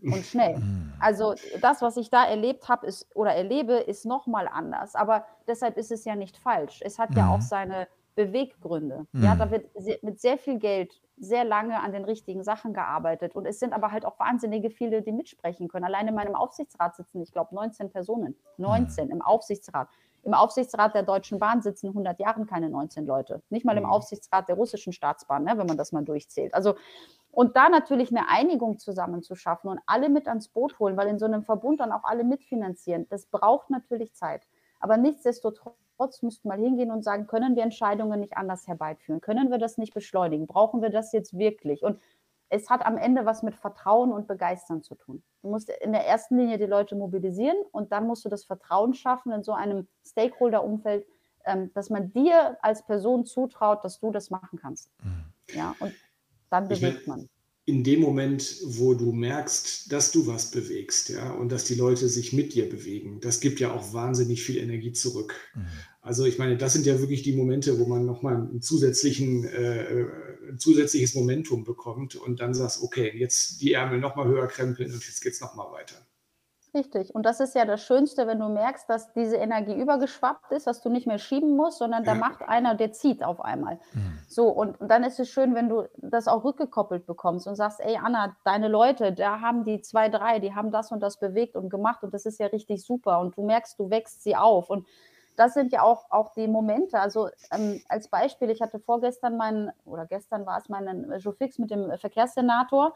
und 0.03 0.27
schnell. 0.27 0.59
Mhm. 0.59 0.93
Also 1.01 1.37
das, 1.63 1.81
was 1.81 1.97
ich 1.97 2.11
da 2.11 2.27
erlebt 2.27 2.69
habe 2.69 2.87
ist, 2.87 3.07
oder 3.15 3.33
erlebe, 3.33 3.77
ist 3.77 4.05
nochmal 4.05 4.47
anders. 4.47 4.95
Aber 4.95 5.25
deshalb 5.47 5.79
ist 5.79 5.91
es 5.91 6.05
ja 6.05 6.17
nicht 6.17 6.37
falsch. 6.37 6.83
Es 6.85 6.99
hat 6.99 7.15
ja 7.15 7.31
auch 7.31 7.41
seine 7.41 7.89
Beweggründe. 8.19 9.07
Mhm. 9.13 9.23
Ja, 9.23 9.37
da 9.37 9.49
wird 9.53 9.71
mit 10.03 10.21
sehr 10.21 10.39
viel 10.39 10.59
Geld 10.59 11.01
sehr 11.17 11.45
lange 11.45 11.81
an 11.81 11.93
den 11.93 12.05
richtigen 12.05 12.43
Sachen 12.43 12.75
gearbeitet. 12.75 13.37
Und 13.37 13.47
es 13.47 13.61
sind 13.61 13.73
aber 13.73 13.93
halt 13.93 14.05
auch 14.05 14.19
wahnsinnige 14.19 14.71
viele, 14.71 15.03
die 15.03 15.13
mitsprechen 15.13 15.69
können. 15.69 15.85
Allein 15.85 16.09
in 16.09 16.17
meinem 16.17 16.35
Aufsichtsrat 16.35 16.97
sitzen, 16.97 17.23
ich 17.23 17.31
glaube, 17.31 17.55
19 17.55 17.91
Personen. 17.91 18.35
19 18.57 19.07
mhm. 19.07 19.13
im 19.13 19.23
Aufsichtsrat. 19.23 19.89
Im 20.25 20.35
Aufsichtsrat 20.35 20.97
der 20.97 21.05
Deutschen 21.05 21.39
Bahn 21.39 21.63
sitzen 21.63 21.91
100 21.91 22.19
Jahren 22.19 22.47
keine 22.47 22.69
19 22.71 23.07
Leute. 23.07 23.41
Nicht 23.51 23.65
mal 23.65 23.77
im 23.77 23.85
mhm. 23.85 23.91
Aufsichtsrat 23.91 24.49
der 24.49 24.57
russischen 24.57 24.93
Staatsbahn, 24.93 25.45
ne, 25.45 25.57
wenn 25.57 25.67
man 25.69 25.77
das 25.77 25.93
mal 25.93 26.05
durchzählt. 26.05 26.55
Also, 26.55 26.75
und 27.31 27.55
da 27.55 27.69
natürlich 27.69 28.11
eine 28.11 28.29
Einigung 28.29 28.79
zusammen 28.79 29.23
zu 29.23 29.37
schaffen 29.37 29.69
und 29.69 29.79
alle 29.87 30.09
mit 30.09 30.27
ans 30.27 30.49
Boot 30.49 30.81
holen, 30.81 30.97
weil 30.97 31.07
in 31.07 31.21
so 31.21 31.27
einem 31.27 31.45
Verbund 31.45 31.79
dann 31.79 31.93
auch 31.93 32.03
alle 32.03 32.25
mitfinanzieren, 32.25 33.07
das 33.11 33.27
braucht 33.27 33.71
natürlich 33.71 34.13
Zeit. 34.15 34.43
Aber 34.81 34.97
nichtsdestotrotz 34.97 36.23
müssten 36.23 36.49
mal 36.49 36.59
hingehen 36.59 36.91
und 36.91 37.03
sagen, 37.03 37.27
können 37.27 37.57
wir 37.57 37.63
Entscheidungen 37.63 38.21
nicht 38.21 38.37
anders 38.37 38.67
herbeiführen? 38.67 39.21
Können 39.21 39.51
wir 39.51 39.59
das 39.59 39.79
nicht 39.79 39.95
beschleunigen? 39.95 40.47
Brauchen 40.47 40.83
wir 40.83 40.91
das 40.91 41.13
jetzt 41.13 41.37
wirklich? 41.37 41.83
Und 41.83 42.01
es 42.51 42.71
hat 42.71 42.85
am 42.87 42.97
Ende 42.97 43.27
was 43.27 43.43
mit 43.43 43.55
Vertrauen 43.55 44.13
und 44.13 44.27
Begeistern 44.27 44.83
zu 44.83 44.95
tun. 44.95 45.23
Du 45.43 45.51
musst 45.51 45.69
in 45.69 45.93
der 45.93 46.07
ersten 46.07 46.39
Linie 46.39 46.59
die 46.59 46.65
Leute 46.65 46.97
mobilisieren 46.97 47.57
und 47.73 47.93
dann 47.93 48.07
musst 48.07 48.25
du 48.25 48.29
das 48.29 48.45
Vertrauen 48.45 48.95
schaffen 48.95 49.33
in 49.33 49.43
so 49.43 49.53
einem 49.53 49.87
Stakeholder-Umfeld, 50.07 51.07
ähm, 51.45 51.71
dass 51.75 51.91
man 51.91 52.13
dir 52.13 52.57
als 52.63 52.85
Person 52.87 53.27
zutraut, 53.27 53.85
dass 53.85 54.01
du 54.01 54.11
das 54.11 54.31
machen 54.31 54.59
kannst. 54.59 54.91
Mhm. 55.03 55.25
Ja, 55.55 55.75
und 55.81 55.95
dann 56.51 56.69
bewegt 56.69 57.07
man 57.07 57.29
in 57.69 57.85
dem 57.85 58.01
Moment, 58.01 58.63
wo 58.65 58.95
du 58.95 59.13
merkst, 59.13 59.93
dass 59.93 60.11
du 60.11 60.27
was 60.27 60.51
bewegst, 60.51 61.11
ja, 61.11 61.33
und 61.33 61.53
dass 61.53 61.65
die 61.65 61.75
Leute 61.75 62.09
sich 62.09 62.33
mit 62.33 62.55
dir 62.55 62.67
bewegen, 62.67 63.21
das 63.21 63.41
gibt 63.41 63.61
ja 63.61 63.75
auch 63.75 63.93
wahnsinnig 63.93 64.43
viel 64.43 64.57
Energie 64.57 64.93
zurück. 64.93 65.35
Mhm. 65.55 65.67
Also 66.01 66.25
ich 66.25 66.39
meine, 66.39 66.57
das 66.57 66.73
sind 66.73 66.87
ja 66.87 66.99
wirklich 66.99 67.23
die 67.23 67.37
Momente, 67.37 67.79
wo 67.79 67.85
man 67.85 68.07
nochmal 68.07 68.37
ein, 68.37 68.63
zusätzlichen, 68.63 69.45
äh, 69.45 70.07
ein 70.49 70.59
zusätzliches 70.59 71.15
Momentum 71.15 71.65
bekommt 71.65 72.17
und 72.17 72.41
dann 72.41 72.55
sagst, 72.55 72.83
okay, 72.83 73.13
jetzt 73.15 73.61
die 73.61 73.75
Ärmel 73.75 74.01
nochmal 74.01 74.29
höher 74.29 74.47
krempeln 74.47 74.91
und 74.91 75.05
jetzt 75.05 75.21
geht 75.21 75.35
es 75.35 75.43
nochmal 75.43 75.71
weiter. 75.71 75.97
Richtig. 76.79 77.13
Und 77.13 77.27
das 77.27 77.41
ist 77.41 77.57
ja 77.57 77.65
das 77.65 77.83
Schönste, 77.83 78.29
wenn 78.29 78.39
du 78.39 78.49
merkst, 78.49 78.89
dass 78.89 79.13
diese 79.13 79.37
Energie 79.37 79.75
übergeschwappt 79.75 80.53
ist, 80.53 80.69
dass 80.69 80.81
du 80.81 80.91
nicht 80.91 81.09
mehr 81.09 81.19
schieben 81.19 81.57
musst, 81.57 81.79
sondern 81.79 82.05
da 82.05 82.15
macht 82.15 82.49
einer, 82.49 82.77
der 82.77 82.93
zieht 82.93 83.25
auf 83.25 83.41
einmal. 83.41 83.81
Mhm. 83.93 84.19
So, 84.29 84.49
und, 84.49 84.81
und, 84.81 84.89
dann 84.89 85.03
ist 85.03 85.19
es 85.19 85.29
schön, 85.29 85.57
wenn 85.57 85.69
du 85.69 85.89
das 85.97 86.29
auch 86.29 86.45
rückgekoppelt 86.45 87.05
bekommst 87.05 87.49
und 87.49 87.57
sagst, 87.57 87.81
ey 87.81 87.97
Anna, 87.97 88.37
deine 88.45 88.69
Leute, 88.69 89.13
da 89.13 89.41
haben 89.41 89.65
die 89.65 89.83
zwei, 89.83 90.09
drei, 90.09 90.39
die 90.39 90.55
haben 90.55 90.71
das 90.71 90.93
und 90.93 91.01
das 91.01 91.19
bewegt 91.19 91.57
und 91.57 91.69
gemacht 91.69 92.05
und 92.05 92.15
das 92.15 92.27
ist 92.27 92.39
ja 92.39 92.47
richtig 92.47 92.85
super. 92.85 93.19
Und 93.19 93.37
du 93.37 93.45
merkst, 93.45 93.77
du 93.79 93.91
wächst 93.91 94.23
sie 94.23 94.37
auf. 94.37 94.71
Und 94.71 94.87
das 95.35 95.55
sind 95.55 95.73
ja 95.73 95.83
auch, 95.83 96.07
auch 96.11 96.33
die 96.35 96.47
Momente. 96.47 97.01
Also 97.01 97.29
ähm, 97.51 97.81
als 97.89 98.07
Beispiel, 98.09 98.51
ich 98.51 98.61
hatte 98.61 98.79
vorgestern 98.79 99.37
meinen, 99.37 99.73
oder 99.85 100.07
gestern 100.07 100.47
war 100.47 100.59
es 100.59 100.69
meinen 100.69 101.13
Joe 101.19 101.33
Fix 101.33 101.59
mit 101.59 101.71
dem 101.71 101.97
Verkehrssenator. 101.99 102.95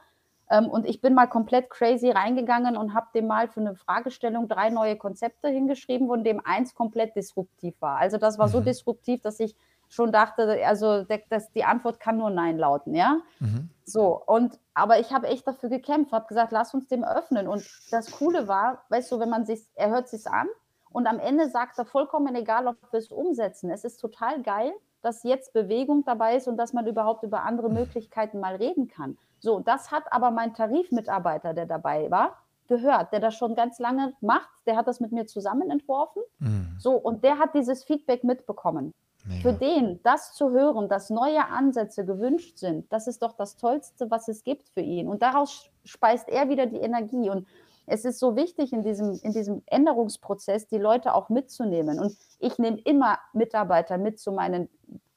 Ähm, 0.53 0.69
und 0.69 0.87
ich 0.87 1.01
bin 1.01 1.15
mal 1.15 1.27
komplett 1.27 1.71
crazy 1.71 2.11
reingegangen 2.11 2.77
und 2.77 2.93
habe 2.93 3.07
dem 3.15 3.27
mal 3.27 3.49
für 3.49 3.61
eine 3.61 3.75
Fragestellung 3.75 4.49
drei 4.49 4.69
neue 4.69 4.97
Konzepte 4.97 5.49
hingeschrieben, 5.49 6.09
von 6.09 6.25
dem 6.25 6.45
eins 6.45 6.75
komplett 6.75 7.17
disruptiv 7.17 7.75
war. 7.81 7.97
Also 7.97 8.19
das 8.19 8.39
war 8.39 8.49
so 8.49 8.61
mhm. 8.61 8.65
disruptiv, 8.65 9.23
dass 9.23 9.41
ich 9.41 9.57
schon 9.89 10.13
dachte, 10.13 10.59
also 10.67 11.05
das, 11.31 11.51
die 11.53 11.65
Antwort 11.65 12.01
kann 12.01 12.19
nur 12.19 12.29
Nein 12.29 12.59
lauten, 12.59 12.95
ja. 12.95 13.19
Mhm. 13.41 13.71
So, 13.85 14.23
und 14.27 14.59
aber 14.75 15.01
ich 15.01 15.11
habe 15.13 15.27
echt 15.29 15.47
dafür 15.47 15.71
gekämpft, 15.71 16.13
habe 16.13 16.27
gesagt, 16.27 16.53
lass 16.53 16.75
uns 16.75 16.87
dem 16.87 17.03
öffnen. 17.03 17.49
Und 17.49 17.67
das 17.91 18.11
Coole 18.11 18.47
war, 18.47 18.85
weißt 18.91 19.11
du, 19.11 19.21
wenn 19.21 19.31
man 19.31 19.47
sich, 19.47 19.63
er 19.75 19.89
hört 19.89 20.09
sich 20.09 20.27
an 20.27 20.49
und 20.91 21.07
am 21.07 21.19
Ende 21.19 21.49
sagt 21.49 21.79
er 21.79 21.87
vollkommen 21.87 22.35
egal, 22.35 22.67
ob 22.67 22.77
wir 22.91 22.99
es 22.99 23.11
umsetzen. 23.11 23.71
Es 23.71 23.85
ist 23.85 23.99
total 23.99 24.43
geil, 24.43 24.73
dass 25.03 25.23
jetzt 25.25 25.53
Bewegung 25.53 26.05
dabei 26.05 26.37
ist 26.37 26.49
und 26.49 26.57
dass 26.57 26.73
man 26.73 26.87
überhaupt 26.87 27.23
über 27.25 27.43
andere 27.43 27.71
Möglichkeiten 27.71 28.41
mal 28.41 28.57
reden 28.57 28.89
kann. 28.89 29.19
So, 29.41 29.61
das 29.61 29.91
hat 29.91 30.05
aber 30.11 30.31
mein 30.31 30.55
Tarifmitarbeiter, 30.55 31.53
der 31.53 31.67
dabei 31.67 32.11
war, 32.11 32.39
gehört, 32.69 33.13
der 33.13 33.21
das 33.21 33.35
schon 33.35 33.55
ganz 33.55 33.79
lange 33.79 34.15
macht. 34.21 34.49
Der 34.67 34.77
hat 34.77 34.87
das 34.87 35.01
mit 35.01 35.13
mir 35.13 35.27
zusammen 35.27 35.71
entworfen. 35.71 36.23
Mhm. 36.39 36.77
So, 36.79 36.93
und 36.93 37.25
der 37.25 37.39
hat 37.39 37.55
dieses 37.55 37.85
Feedback 37.85 38.25
mitbekommen. 38.25 38.95
Mega. 39.25 39.41
Für 39.43 39.53
den, 39.53 40.01
das 40.03 40.33
zu 40.35 40.51
hören, 40.51 40.89
dass 40.89 41.11
neue 41.11 41.47
Ansätze 41.47 42.05
gewünscht 42.05 42.59
sind, 42.59 42.93
das 42.93 43.07
ist 43.07 43.23
doch 43.23 43.35
das 43.35 43.57
Tollste, 43.57 44.11
was 44.11 44.29
es 44.29 44.43
gibt 44.43 44.69
für 44.69 44.81
ihn. 44.81 45.09
Und 45.09 45.23
daraus 45.23 45.71
speist 45.85 46.29
er 46.29 46.49
wieder 46.49 46.67
die 46.67 46.79
Energie. 46.79 47.31
Und 47.31 47.47
es 47.87 48.05
ist 48.05 48.19
so 48.19 48.37
wichtig 48.37 48.73
in 48.73 48.83
diesem, 48.83 49.19
in 49.23 49.33
diesem 49.33 49.63
Änderungsprozess, 49.67 50.67
die 50.67 50.79
Leute 50.79 51.15
auch 51.15 51.29
mitzunehmen. 51.29 51.99
Und 51.99 52.17
ich 52.39 52.59
nehme 52.59 52.81
immer 52.85 53.19
Mitarbeiter 53.33 53.99
mit 53.99 54.19
zu 54.21 54.33
meinen 54.33 54.69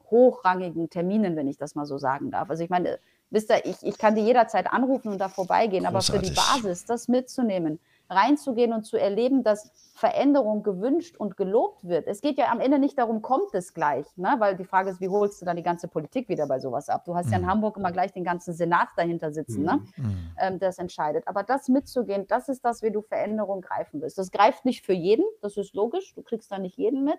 hochrangigen 0.09 0.89
Terminen, 0.89 1.35
wenn 1.35 1.47
ich 1.47 1.57
das 1.57 1.75
mal 1.75 1.85
so 1.85 1.97
sagen 1.97 2.31
darf. 2.31 2.49
Also 2.49 2.63
ich 2.63 2.69
meine, 2.69 2.99
wisst 3.29 3.51
ihr, 3.51 3.65
ich, 3.65 3.77
ich 3.81 3.97
kann 3.97 4.15
die 4.15 4.21
jederzeit 4.21 4.71
anrufen 4.71 5.11
und 5.11 5.19
da 5.19 5.29
vorbeigehen, 5.29 5.83
Großartig. 5.83 6.09
aber 6.09 6.19
für 6.19 6.29
die 6.29 6.35
Basis, 6.35 6.85
das 6.85 7.07
mitzunehmen, 7.07 7.79
reinzugehen 8.09 8.73
und 8.73 8.83
zu 8.83 8.97
erleben, 8.97 9.43
dass 9.43 9.71
Veränderung 9.95 10.61
gewünscht 10.61 11.15
und 11.17 11.37
gelobt 11.37 11.87
wird. 11.87 12.07
Es 12.07 12.21
geht 12.21 12.37
ja 12.37 12.51
am 12.51 12.59
Ende 12.59 12.79
nicht 12.79 12.97
darum, 12.97 13.21
kommt 13.21 13.53
es 13.53 13.73
gleich, 13.73 14.05
ne? 14.17 14.35
weil 14.39 14.55
die 14.57 14.65
Frage 14.65 14.89
ist, 14.89 14.99
wie 14.99 15.07
holst 15.07 15.41
du 15.41 15.45
dann 15.45 15.55
die 15.55 15.63
ganze 15.63 15.87
Politik 15.87 16.27
wieder 16.27 16.47
bei 16.47 16.59
sowas 16.59 16.89
ab? 16.89 17.05
Du 17.05 17.15
hast 17.15 17.27
mhm. 17.27 17.31
ja 17.31 17.37
in 17.37 17.43
mhm. 17.45 17.49
Hamburg 17.49 17.77
immer 17.77 17.91
gleich 17.91 18.11
den 18.11 18.25
ganzen 18.25 18.53
Senat 18.53 18.89
dahinter 18.97 19.31
sitzen, 19.31 19.63
ne? 19.63 19.79
mhm. 19.95 20.03
ne? 20.03 20.15
ähm, 20.39 20.59
das 20.59 20.77
entscheidet. 20.77 21.27
Aber 21.27 21.43
das 21.43 21.69
mitzugehen, 21.69 22.27
das 22.27 22.49
ist 22.49 22.65
das, 22.65 22.81
wie 22.81 22.91
du 22.91 23.01
Veränderung 23.01 23.61
greifen 23.61 24.01
willst. 24.01 24.17
Das 24.17 24.31
greift 24.31 24.65
nicht 24.65 24.85
für 24.85 24.93
jeden, 24.93 25.23
das 25.41 25.55
ist 25.55 25.73
logisch, 25.73 26.13
du 26.13 26.21
kriegst 26.21 26.51
da 26.51 26.59
nicht 26.59 26.77
jeden 26.77 27.05
mit, 27.05 27.17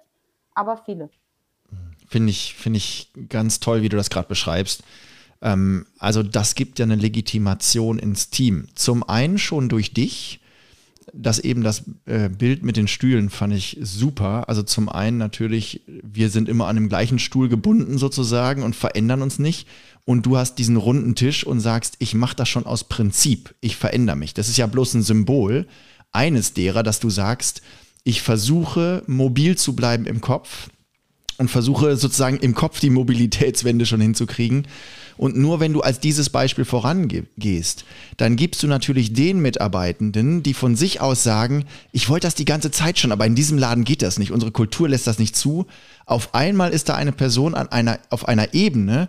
aber 0.55 0.76
viele. 0.76 1.09
Finde 2.07 2.30
ich, 2.30 2.55
find 2.55 2.76
ich 2.76 3.11
ganz 3.28 3.59
toll, 3.59 3.82
wie 3.82 3.89
du 3.89 3.97
das 3.97 4.11
gerade 4.11 4.28
beschreibst. 4.28 4.84
Ähm, 5.41 5.87
also 5.99 6.22
das 6.22 6.55
gibt 6.55 6.78
ja 6.78 6.84
eine 6.84 6.97
Legitimation 6.97 7.99
ins 7.99 8.30
Team. 8.30 8.68
Zum 8.74 9.03
einen 9.09 9.39
schon 9.39 9.68
durch 9.68 9.93
dich, 9.95 10.41
das 11.12 11.38
eben 11.38 11.62
das 11.62 11.84
äh, 12.07 12.28
Bild 12.28 12.62
mit 12.62 12.76
den 12.76 12.88
Stühlen 12.88 13.30
fand 13.30 13.54
ich 13.54 13.78
super. 13.80 14.48
Also 14.48 14.62
zum 14.62 14.88
einen 14.88 15.18
natürlich, 15.18 15.82
wir 15.86 16.30
sind 16.30 16.48
immer 16.48 16.66
an 16.66 16.76
dem 16.76 16.88
gleichen 16.88 17.18
Stuhl 17.18 17.48
gebunden 17.48 17.98
sozusagen 17.98 18.62
und 18.62 18.74
verändern 18.74 19.22
uns 19.22 19.38
nicht. 19.38 19.68
Und 20.04 20.26
du 20.26 20.36
hast 20.36 20.57
diesen 20.57 20.76
runden 20.76 21.14
Tisch 21.14 21.44
und 21.44 21.61
sagst, 21.61 21.96
ich 21.98 22.14
mache 22.14 22.36
das 22.36 22.48
schon 22.48 22.66
aus 22.66 22.84
Prinzip, 22.84 23.54
ich 23.61 23.76
verändere 23.76 24.16
mich. 24.16 24.34
Das 24.34 24.48
ist 24.48 24.57
ja 24.57 24.66
bloß 24.66 24.94
ein 24.94 25.02
Symbol 25.02 25.66
eines 26.12 26.54
derer, 26.54 26.82
dass 26.82 27.00
du 27.00 27.11
sagst, 27.11 27.62
ich 28.04 28.22
versuche 28.22 29.02
mobil 29.07 29.57
zu 29.57 29.74
bleiben 29.74 30.07
im 30.07 30.20
Kopf 30.20 30.68
und 31.39 31.51
versuche 31.51 31.97
sozusagen 31.97 32.39
im 32.39 32.55
Kopf 32.55 32.80
die 32.80 32.91
Mobilitätswende 32.91 33.87
schon 33.87 34.01
hinzukriegen. 34.01 34.66
Und 35.16 35.37
nur 35.37 35.61
wenn 35.61 35.72
du 35.72 35.80
als 35.80 35.99
dieses 35.99 36.28
Beispiel 36.28 36.64
vorangehst, 36.64 37.84
dann 38.18 38.37
gibst 38.37 38.62
du 38.62 38.66
natürlich 38.66 39.14
den 39.14 39.41
Mitarbeitenden, 39.41 40.43
die 40.43 40.53
von 40.53 40.76
sich 40.76 41.01
aus 41.01 41.22
sagen, 41.22 41.64
ich 41.93 42.09
wollte 42.09 42.26
das 42.26 42.34
die 42.34 42.45
ganze 42.45 42.70
Zeit 42.70 42.99
schon, 42.99 43.12
aber 43.12 43.26
in 43.26 43.34
diesem 43.34 43.57
Laden 43.57 43.84
geht 43.84 44.03
das 44.03 44.18
nicht, 44.18 44.30
unsere 44.30 44.53
Kultur 44.53 44.89
lässt 44.89 45.07
das 45.07 45.18
nicht 45.18 45.34
zu. 45.34 45.66
Auf 46.05 46.34
einmal 46.34 46.70
ist 46.72 46.91
da 46.91 46.95
eine 46.97 47.12
Person 47.12 47.55
an 47.55 47.68
einer, 47.68 47.99
auf 48.11 48.28
einer 48.28 48.53
Ebene, 48.53 49.09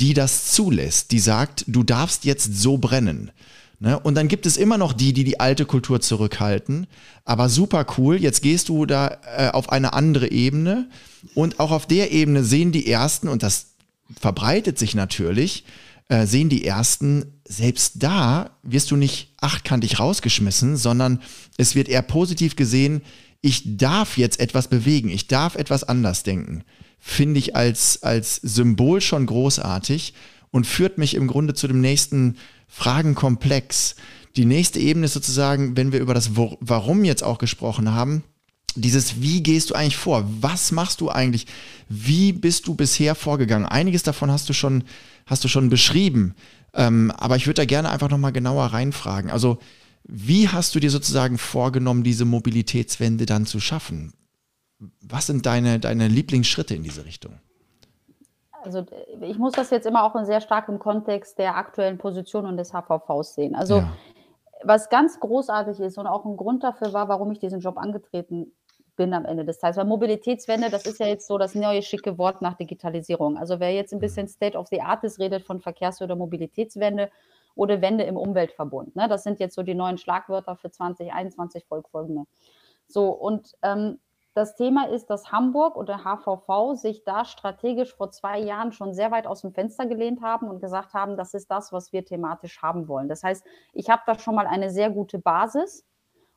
die 0.00 0.14
das 0.14 0.52
zulässt, 0.52 1.10
die 1.10 1.18
sagt, 1.18 1.64
du 1.66 1.82
darfst 1.82 2.24
jetzt 2.24 2.60
so 2.60 2.78
brennen. 2.78 3.32
Ne? 3.80 3.98
Und 3.98 4.16
dann 4.16 4.28
gibt 4.28 4.46
es 4.46 4.56
immer 4.56 4.76
noch 4.78 4.92
die, 4.92 5.12
die 5.12 5.24
die 5.24 5.40
alte 5.40 5.64
Kultur 5.64 6.00
zurückhalten. 6.00 6.86
Aber 7.24 7.48
super 7.48 7.86
cool, 7.96 8.16
jetzt 8.16 8.42
gehst 8.42 8.68
du 8.68 8.86
da 8.86 9.18
äh, 9.36 9.50
auf 9.50 9.70
eine 9.70 9.92
andere 9.92 10.30
Ebene. 10.30 10.88
Und 11.34 11.60
auch 11.60 11.70
auf 11.70 11.86
der 11.86 12.10
Ebene 12.10 12.42
sehen 12.42 12.72
die 12.72 12.90
Ersten, 12.90 13.28
und 13.28 13.42
das 13.42 13.74
verbreitet 14.18 14.78
sich 14.78 14.94
natürlich, 14.94 15.64
äh, 16.08 16.26
sehen 16.26 16.48
die 16.48 16.64
Ersten, 16.64 17.40
selbst 17.46 18.02
da 18.02 18.50
wirst 18.62 18.90
du 18.90 18.96
nicht 18.96 19.34
achtkantig 19.40 20.00
rausgeschmissen, 20.00 20.76
sondern 20.76 21.20
es 21.56 21.74
wird 21.74 21.88
eher 21.88 22.02
positiv 22.02 22.56
gesehen, 22.56 23.02
ich 23.40 23.76
darf 23.76 24.18
jetzt 24.18 24.40
etwas 24.40 24.68
bewegen, 24.68 25.08
ich 25.10 25.28
darf 25.28 25.54
etwas 25.54 25.84
anders 25.84 26.24
denken. 26.24 26.64
Finde 26.98 27.38
ich 27.38 27.54
als, 27.54 28.02
als 28.02 28.36
Symbol 28.36 29.00
schon 29.00 29.26
großartig 29.26 30.14
und 30.50 30.66
führt 30.66 30.98
mich 30.98 31.14
im 31.14 31.28
Grunde 31.28 31.54
zu 31.54 31.68
dem 31.68 31.80
nächsten 31.80 32.36
Fragenkomplex. 32.78 33.96
Die 34.36 34.44
nächste 34.44 34.78
Ebene 34.78 35.06
ist 35.06 35.14
sozusagen, 35.14 35.76
wenn 35.76 35.90
wir 35.90 35.98
über 35.98 36.14
das 36.14 36.36
Warum 36.36 37.04
jetzt 37.04 37.24
auch 37.24 37.38
gesprochen 37.38 37.92
haben, 37.92 38.22
dieses 38.76 39.20
Wie 39.20 39.42
gehst 39.42 39.70
du 39.70 39.74
eigentlich 39.74 39.96
vor? 39.96 40.24
Was 40.40 40.70
machst 40.70 41.00
du 41.00 41.10
eigentlich? 41.10 41.46
Wie 41.88 42.32
bist 42.32 42.68
du 42.68 42.76
bisher 42.76 43.16
vorgegangen? 43.16 43.66
Einiges 43.66 44.04
davon 44.04 44.30
hast 44.30 44.48
du 44.48 44.52
schon, 44.52 44.84
hast 45.26 45.42
du 45.42 45.48
schon 45.48 45.70
beschrieben. 45.70 46.36
Ähm, 46.72 47.10
aber 47.16 47.34
ich 47.34 47.46
würde 47.48 47.62
da 47.62 47.64
gerne 47.64 47.90
einfach 47.90 48.10
nochmal 48.10 48.32
genauer 48.32 48.66
reinfragen. 48.66 49.32
Also, 49.32 49.58
wie 50.04 50.48
hast 50.48 50.72
du 50.74 50.80
dir 50.80 50.90
sozusagen 50.90 51.36
vorgenommen, 51.36 52.04
diese 52.04 52.24
Mobilitätswende 52.24 53.26
dann 53.26 53.44
zu 53.44 53.58
schaffen? 53.58 54.12
Was 55.00 55.26
sind 55.26 55.46
deine, 55.46 55.80
deine 55.80 56.06
Lieblingsschritte 56.06 56.76
in 56.76 56.84
diese 56.84 57.04
Richtung? 57.04 57.40
Also 58.62 58.84
ich 59.20 59.38
muss 59.38 59.52
das 59.52 59.70
jetzt 59.70 59.86
immer 59.86 60.04
auch 60.04 60.16
in 60.16 60.24
sehr 60.24 60.40
stark 60.40 60.68
im 60.68 60.78
Kontext 60.78 61.38
der 61.38 61.56
aktuellen 61.56 61.98
Position 61.98 62.46
und 62.46 62.56
des 62.56 62.72
HVVs 62.72 63.34
sehen. 63.34 63.54
Also 63.54 63.78
ja. 63.78 63.92
was 64.62 64.88
ganz 64.88 65.20
großartig 65.20 65.80
ist 65.80 65.98
und 65.98 66.06
auch 66.06 66.24
ein 66.24 66.36
Grund 66.36 66.64
dafür 66.64 66.92
war, 66.92 67.08
warum 67.08 67.30
ich 67.30 67.38
diesen 67.38 67.60
Job 67.60 67.78
angetreten 67.78 68.52
bin 68.96 69.14
am 69.14 69.24
Ende 69.24 69.44
des 69.44 69.58
Tages. 69.58 69.78
Weil 69.78 69.86
Mobilitätswende, 69.86 70.68
das 70.70 70.84
ist 70.84 71.00
ja 71.00 71.06
jetzt 71.06 71.26
so 71.26 71.38
das 71.38 71.54
neue 71.54 71.82
schicke 71.82 72.18
Wort 72.18 72.42
nach 72.42 72.54
Digitalisierung. 72.54 73.38
Also 73.38 73.60
wer 73.60 73.72
jetzt 73.72 73.94
ein 73.94 74.00
bisschen 74.00 74.28
State 74.28 74.58
of 74.58 74.66
the 74.68 74.82
Art 74.82 75.04
ist, 75.04 75.18
redet 75.18 75.46
von 75.46 75.60
Verkehrs- 75.60 76.02
oder 76.02 76.16
Mobilitätswende 76.16 77.10
oder 77.54 77.80
Wende 77.80 78.04
im 78.04 78.16
Umweltverbund. 78.16 78.94
Ne? 78.96 79.08
Das 79.08 79.22
sind 79.22 79.40
jetzt 79.40 79.54
so 79.54 79.62
die 79.62 79.74
neuen 79.74 79.98
Schlagwörter 79.98 80.56
für 80.56 80.70
2021 80.70 81.64
folgfolgende. 81.64 82.24
So, 82.86 83.10
und 83.10 83.56
ähm, 83.62 83.98
das 84.34 84.54
Thema 84.54 84.88
ist, 84.88 85.06
dass 85.06 85.32
Hamburg 85.32 85.76
oder 85.76 86.04
HVV 86.04 86.74
sich 86.74 87.04
da 87.04 87.24
strategisch 87.24 87.94
vor 87.94 88.10
zwei 88.10 88.38
Jahren 88.38 88.72
schon 88.72 88.94
sehr 88.94 89.10
weit 89.10 89.26
aus 89.26 89.40
dem 89.40 89.52
Fenster 89.52 89.86
gelehnt 89.86 90.22
haben 90.22 90.48
und 90.48 90.60
gesagt 90.60 90.94
haben, 90.94 91.16
das 91.16 91.34
ist 91.34 91.50
das, 91.50 91.72
was 91.72 91.92
wir 91.92 92.04
thematisch 92.04 92.62
haben 92.62 92.88
wollen. 92.88 93.08
Das 93.08 93.22
heißt, 93.24 93.44
ich 93.72 93.90
habe 93.90 94.02
da 94.06 94.18
schon 94.18 94.34
mal 94.34 94.46
eine 94.46 94.70
sehr 94.70 94.90
gute 94.90 95.18
Basis 95.18 95.84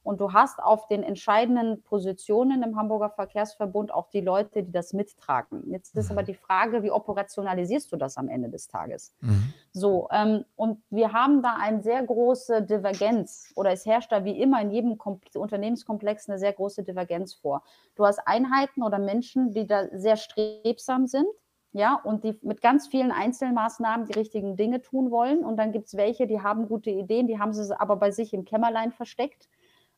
und 0.04 0.20
du 0.20 0.34
hast 0.34 0.62
auf 0.62 0.88
den 0.88 1.04
entscheidenden 1.04 1.84
Positionen 1.84 2.64
im 2.64 2.76
Hamburger 2.76 3.10
Verkehrsverbund 3.10 3.94
auch 3.94 4.10
die 4.10 4.22
Leute, 4.22 4.64
die 4.64 4.72
das 4.72 4.94
mittragen. 4.94 5.70
Jetzt 5.70 5.96
ist 5.96 6.10
aber 6.10 6.24
mhm. 6.24 6.26
die 6.26 6.34
Frage, 6.34 6.82
wie 6.82 6.92
operationalisierst 6.92 7.92
du 7.92 7.98
das 7.98 8.18
am 8.18 8.28
Ende 8.28 8.50
des 8.50 8.68
Tages? 8.68 9.14
Mhm. 9.22 9.54
So, 9.74 10.08
ähm, 10.12 10.44
und 10.56 10.82
wir 10.90 11.14
haben 11.14 11.44
da 11.44 11.56
eine 11.60 11.84
sehr 11.84 12.04
große 12.04 12.64
Divergenz 12.64 13.52
oder 13.56 13.72
es 13.72 13.86
herrscht 13.86 14.12
da 14.12 14.26
wie 14.26 14.40
immer 14.40 14.62
in 14.62 14.72
jedem 14.72 14.98
Kom 14.98 15.20
Unternehmenskomplex 15.36 16.30
eine 16.30 16.40
sehr 16.40 16.54
große 16.54 16.84
Divergenz 16.84 17.34
vor. 17.34 17.64
Du 17.96 18.06
hast 18.06 18.20
Einheiten 18.26 18.82
oder 18.82 18.98
Menschen, 18.98 19.52
die 19.54 19.68
da 19.68 19.86
sehr 19.94 20.18
strebsam 20.18 21.06
sind, 21.06 21.28
ja, 21.74 22.00
und 22.04 22.24
die 22.24 22.38
mit 22.42 22.62
ganz 22.62 22.88
vielen 22.88 23.12
Einzelmaßnahmen 23.12 24.08
die 24.08 24.14
richtigen 24.14 24.58
Dinge 24.58 24.82
tun 24.82 25.12
wollen. 25.12 25.46
Und 25.46 25.58
dann 25.58 25.72
gibt 25.72 25.88
es 25.88 25.96
welche, 25.96 26.28
die 26.28 26.42
haben 26.42 26.68
gute 26.68 26.90
Ideen, 26.90 27.28
die 27.28 27.40
haben 27.40 27.54
sie 27.54 27.80
aber 27.80 27.96
bei 27.96 28.12
sich 28.12 28.34
im 28.34 28.46
Kämmerlein 28.46 28.92
versteckt 28.92 29.48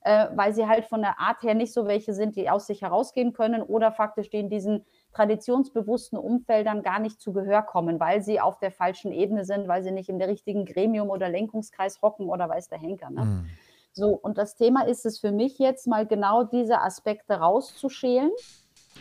äh, 0.04 0.28
weil 0.36 0.54
sie 0.54 0.68
halt 0.68 0.86
von 0.86 1.02
der 1.02 1.20
Art 1.20 1.42
her 1.44 1.54
nicht 1.54 1.74
so 1.74 1.88
welche 1.88 2.14
sind, 2.14 2.36
die 2.36 2.50
aus 2.50 2.68
sich 2.68 2.82
herausgehen 2.82 3.34
können 3.34 3.62
oder 3.62 3.92
faktisch 3.92 4.28
in 4.30 4.50
diesen 4.50 4.86
traditionsbewussten 5.14 6.18
Umfeldern 6.18 6.84
gar 6.84 7.00
nicht 7.00 7.22
zu 7.22 7.34
Gehör 7.34 7.62
kommen, 7.62 8.00
weil 8.00 8.22
sie 8.22 8.42
auf 8.42 8.60
der 8.60 8.72
falschen 8.72 9.12
Ebene 9.12 9.46
sind, 9.46 9.68
weil 9.68 9.84
sie 9.84 9.92
nicht 9.92 10.10
in 10.10 10.20
der 10.20 10.28
richtigen 10.28 10.66
Gremium 10.66 11.10
oder 11.10 11.30
Lenkungskreis 11.30 12.02
hocken 12.02 12.28
oder 12.28 12.50
weiß 12.50 12.68
der 12.68 12.80
Henker. 12.80 13.10
Ne? 13.10 13.26
Mhm. 13.26 13.50
So, 13.94 14.10
und 14.10 14.38
das 14.38 14.56
Thema 14.56 14.88
ist 14.88 15.06
es 15.06 15.20
für 15.20 15.32
mich 15.32 15.60
jetzt 15.60 15.88
mal 15.88 16.06
genau 16.08 16.44
diese 16.44 16.82
Aspekte 16.82 17.36
rauszuschälen. 17.36 18.32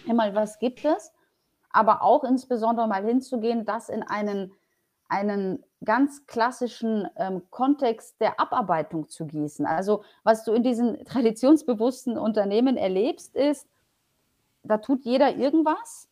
Immer, 0.07 0.34
was 0.34 0.59
gibt 0.59 0.84
es? 0.84 1.12
Aber 1.70 2.03
auch 2.03 2.24
insbesondere 2.24 2.86
mal 2.86 3.05
hinzugehen, 3.05 3.64
das 3.64 3.88
in 3.88 4.03
einen, 4.03 4.53
einen 5.12 5.62
ganz 5.84 6.26
klassischen 6.26 7.06
ähm, 7.16 7.42
Kontext 7.50 8.18
der 8.20 8.40
Abarbeitung 8.40 9.10
zu 9.10 9.26
gießen. 9.26 9.66
Also 9.66 10.04
was 10.24 10.42
du 10.44 10.54
in 10.54 10.62
diesen 10.62 11.04
traditionsbewussten 11.04 12.16
Unternehmen 12.16 12.78
erlebst, 12.78 13.36
ist, 13.36 13.68
da 14.62 14.78
tut 14.78 15.04
jeder 15.04 15.36
irgendwas 15.36 16.08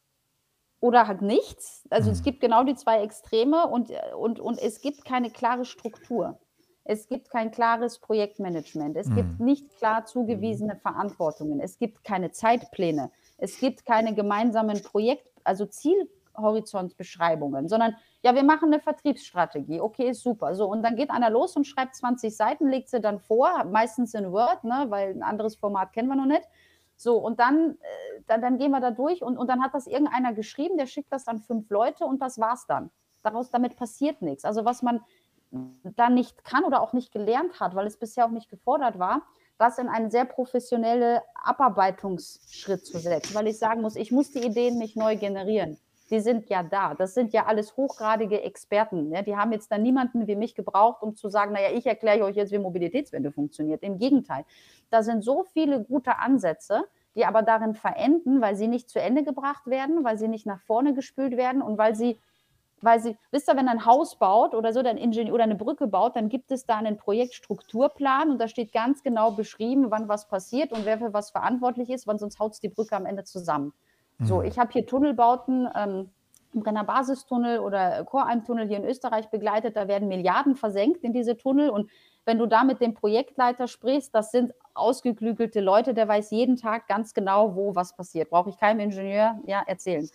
oder 0.80 1.06
halt 1.06 1.22
nichts. 1.22 1.86
Also 1.88 2.10
mhm. 2.10 2.12
es 2.12 2.22
gibt 2.22 2.40
genau 2.40 2.62
die 2.62 2.74
zwei 2.74 3.02
Extreme 3.02 3.66
und, 3.68 3.90
und, 4.18 4.38
und 4.38 4.58
es 4.58 4.82
gibt 4.82 5.06
keine 5.06 5.30
klare 5.30 5.64
Struktur. 5.64 6.38
Es 6.84 7.08
gibt 7.08 7.30
kein 7.30 7.50
klares 7.50 8.00
Projektmanagement. 8.00 8.96
Es 8.98 9.08
mhm. 9.08 9.14
gibt 9.14 9.40
nicht 9.40 9.76
klar 9.78 10.04
zugewiesene 10.04 10.76
Verantwortungen. 10.76 11.60
Es 11.60 11.78
gibt 11.78 12.04
keine 12.04 12.32
Zeitpläne. 12.32 13.10
Es 13.38 13.58
gibt 13.58 13.86
keine 13.86 14.14
gemeinsamen 14.14 14.82
Projekt, 14.82 15.26
also 15.44 15.64
Zielhorizontbeschreibungen, 16.40 17.68
sondern 17.68 17.96
ja, 18.22 18.34
wir 18.34 18.42
machen 18.42 18.72
eine 18.72 18.80
Vertriebsstrategie. 18.80 19.80
Okay, 19.80 20.10
ist 20.10 20.22
super. 20.22 20.54
So, 20.54 20.66
und 20.66 20.82
dann 20.82 20.96
geht 20.96 21.10
einer 21.10 21.30
los 21.30 21.56
und 21.56 21.66
schreibt 21.66 21.94
20 21.94 22.34
Seiten, 22.34 22.68
legt 22.68 22.88
sie 22.88 23.00
dann 23.00 23.18
vor, 23.18 23.64
meistens 23.64 24.14
in 24.14 24.32
Word, 24.32 24.64
ne, 24.64 24.86
weil 24.88 25.10
ein 25.10 25.22
anderes 25.22 25.56
Format 25.56 25.92
kennen 25.92 26.08
wir 26.08 26.16
noch 26.16 26.26
nicht. 26.26 26.44
So, 26.96 27.16
und 27.16 27.40
dann, 27.40 27.78
äh, 27.80 28.22
dann, 28.26 28.42
dann 28.42 28.58
gehen 28.58 28.72
wir 28.72 28.80
da 28.80 28.90
durch 28.90 29.22
und, 29.22 29.38
und 29.38 29.48
dann 29.48 29.62
hat 29.62 29.74
das 29.74 29.86
irgendeiner 29.86 30.34
geschrieben, 30.34 30.76
der 30.76 30.86
schickt 30.86 31.12
das 31.12 31.26
an 31.28 31.40
fünf 31.40 31.70
Leute 31.70 32.04
und 32.04 32.20
das 32.20 32.38
war's 32.38 32.66
dann. 32.66 32.90
Daraus, 33.22 33.50
damit 33.50 33.76
passiert 33.76 34.20
nichts. 34.22 34.44
Also 34.44 34.64
was 34.64 34.82
man 34.82 35.00
da 35.50 36.10
nicht 36.10 36.44
kann 36.44 36.64
oder 36.64 36.80
auch 36.80 36.92
nicht 36.92 37.10
gelernt 37.10 37.58
hat, 37.58 37.74
weil 37.74 37.86
es 37.86 37.96
bisher 37.96 38.26
auch 38.26 38.30
nicht 38.30 38.50
gefordert 38.50 38.98
war, 38.98 39.22
das 39.58 39.78
in 39.78 39.88
einen 39.88 40.10
sehr 40.10 40.24
professionellen 40.24 41.20
Abarbeitungsschritt 41.34 42.86
zu 42.86 42.98
setzen, 42.98 43.34
weil 43.34 43.46
ich 43.46 43.58
sagen 43.58 43.82
muss, 43.82 43.96
ich 43.96 44.12
muss 44.12 44.30
die 44.30 44.44
Ideen 44.44 44.78
nicht 44.78 44.96
neu 44.96 45.16
generieren 45.16 45.78
die 46.10 46.20
sind 46.20 46.48
ja 46.48 46.62
da. 46.62 46.94
Das 46.94 47.14
sind 47.14 47.32
ja 47.32 47.46
alles 47.46 47.76
hochgradige 47.76 48.42
Experten. 48.42 49.12
Ja, 49.12 49.22
die 49.22 49.36
haben 49.36 49.52
jetzt 49.52 49.70
dann 49.70 49.82
niemanden 49.82 50.26
wie 50.26 50.36
mich 50.36 50.54
gebraucht, 50.54 51.02
um 51.02 51.14
zu 51.14 51.28
sagen, 51.28 51.52
naja, 51.52 51.68
ich 51.72 51.86
erkläre 51.86 52.24
euch 52.24 52.36
jetzt, 52.36 52.52
wie 52.52 52.58
Mobilitätswende 52.58 53.30
funktioniert. 53.30 53.82
Im 53.82 53.98
Gegenteil, 53.98 54.44
da 54.90 55.02
sind 55.02 55.22
so 55.22 55.44
viele 55.44 55.82
gute 55.84 56.18
Ansätze, 56.18 56.84
die 57.14 57.24
aber 57.24 57.42
darin 57.42 57.74
verenden, 57.74 58.40
weil 58.40 58.56
sie 58.56 58.68
nicht 58.68 58.88
zu 58.88 59.00
Ende 59.00 59.22
gebracht 59.22 59.66
werden, 59.66 60.04
weil 60.04 60.18
sie 60.18 60.28
nicht 60.28 60.46
nach 60.46 60.60
vorne 60.60 60.94
gespült 60.94 61.36
werden 61.36 61.62
und 61.62 61.78
weil 61.78 61.94
sie 61.94 62.18
weil 62.82 63.00
sie, 63.00 63.18
wisst 63.30 63.48
ihr, 63.48 63.56
wenn 63.56 63.68
ein 63.68 63.84
Haus 63.84 64.16
baut 64.16 64.54
oder 64.54 64.72
so, 64.72 64.82
dann 64.82 64.96
Ingenieur 64.96 65.34
oder 65.34 65.44
eine 65.44 65.54
Brücke 65.54 65.86
baut, 65.86 66.16
dann 66.16 66.28
gibt 66.28 66.50
es 66.50 66.64
da 66.64 66.78
einen 66.78 66.96
Projektstrukturplan 66.96 68.30
und 68.30 68.38
da 68.38 68.48
steht 68.48 68.72
ganz 68.72 69.02
genau 69.02 69.32
beschrieben, 69.32 69.90
wann 69.90 70.08
was 70.08 70.28
passiert 70.28 70.72
und 70.72 70.86
wer 70.86 70.98
für 70.98 71.12
was 71.12 71.30
verantwortlich 71.30 71.90
ist, 71.90 72.06
wann 72.06 72.18
sonst 72.18 72.38
haut 72.38 72.52
es 72.52 72.60
die 72.60 72.68
Brücke 72.68 72.96
am 72.96 73.06
Ende 73.06 73.24
zusammen. 73.24 73.74
So, 74.22 74.38
mhm. 74.38 74.44
ich 74.44 74.58
habe 74.58 74.72
hier 74.72 74.86
Tunnelbauten, 74.86 75.68
ähm, 75.74 76.10
im 76.52 76.62
Brenner 76.62 76.84
Basistunnel 76.84 77.60
oder 77.60 78.04
Choralmtunnel 78.04 78.66
hier 78.66 78.78
in 78.78 78.84
Österreich 78.84 79.28
begleitet. 79.30 79.76
Da 79.76 79.88
werden 79.88 80.08
Milliarden 80.08 80.56
versenkt 80.56 81.04
in 81.04 81.12
diese 81.12 81.36
Tunnel. 81.36 81.70
Und 81.70 81.90
wenn 82.24 82.38
du 82.38 82.46
da 82.46 82.64
mit 82.64 82.80
dem 82.80 82.94
Projektleiter 82.94 83.68
sprichst, 83.68 84.14
das 84.14 84.30
sind 84.30 84.52
ausgeklügelte 84.74 85.60
Leute, 85.60 85.94
der 85.94 86.08
weiß 86.08 86.30
jeden 86.30 86.56
Tag 86.56 86.88
ganz 86.88 87.14
genau, 87.14 87.54
wo 87.54 87.74
was 87.74 87.94
passiert. 87.94 88.30
Brauche 88.30 88.50
ich 88.50 88.58
keinem 88.58 88.80
Ingenieur 88.80 89.38
ja, 89.46 89.62
erzählen. 89.66 90.08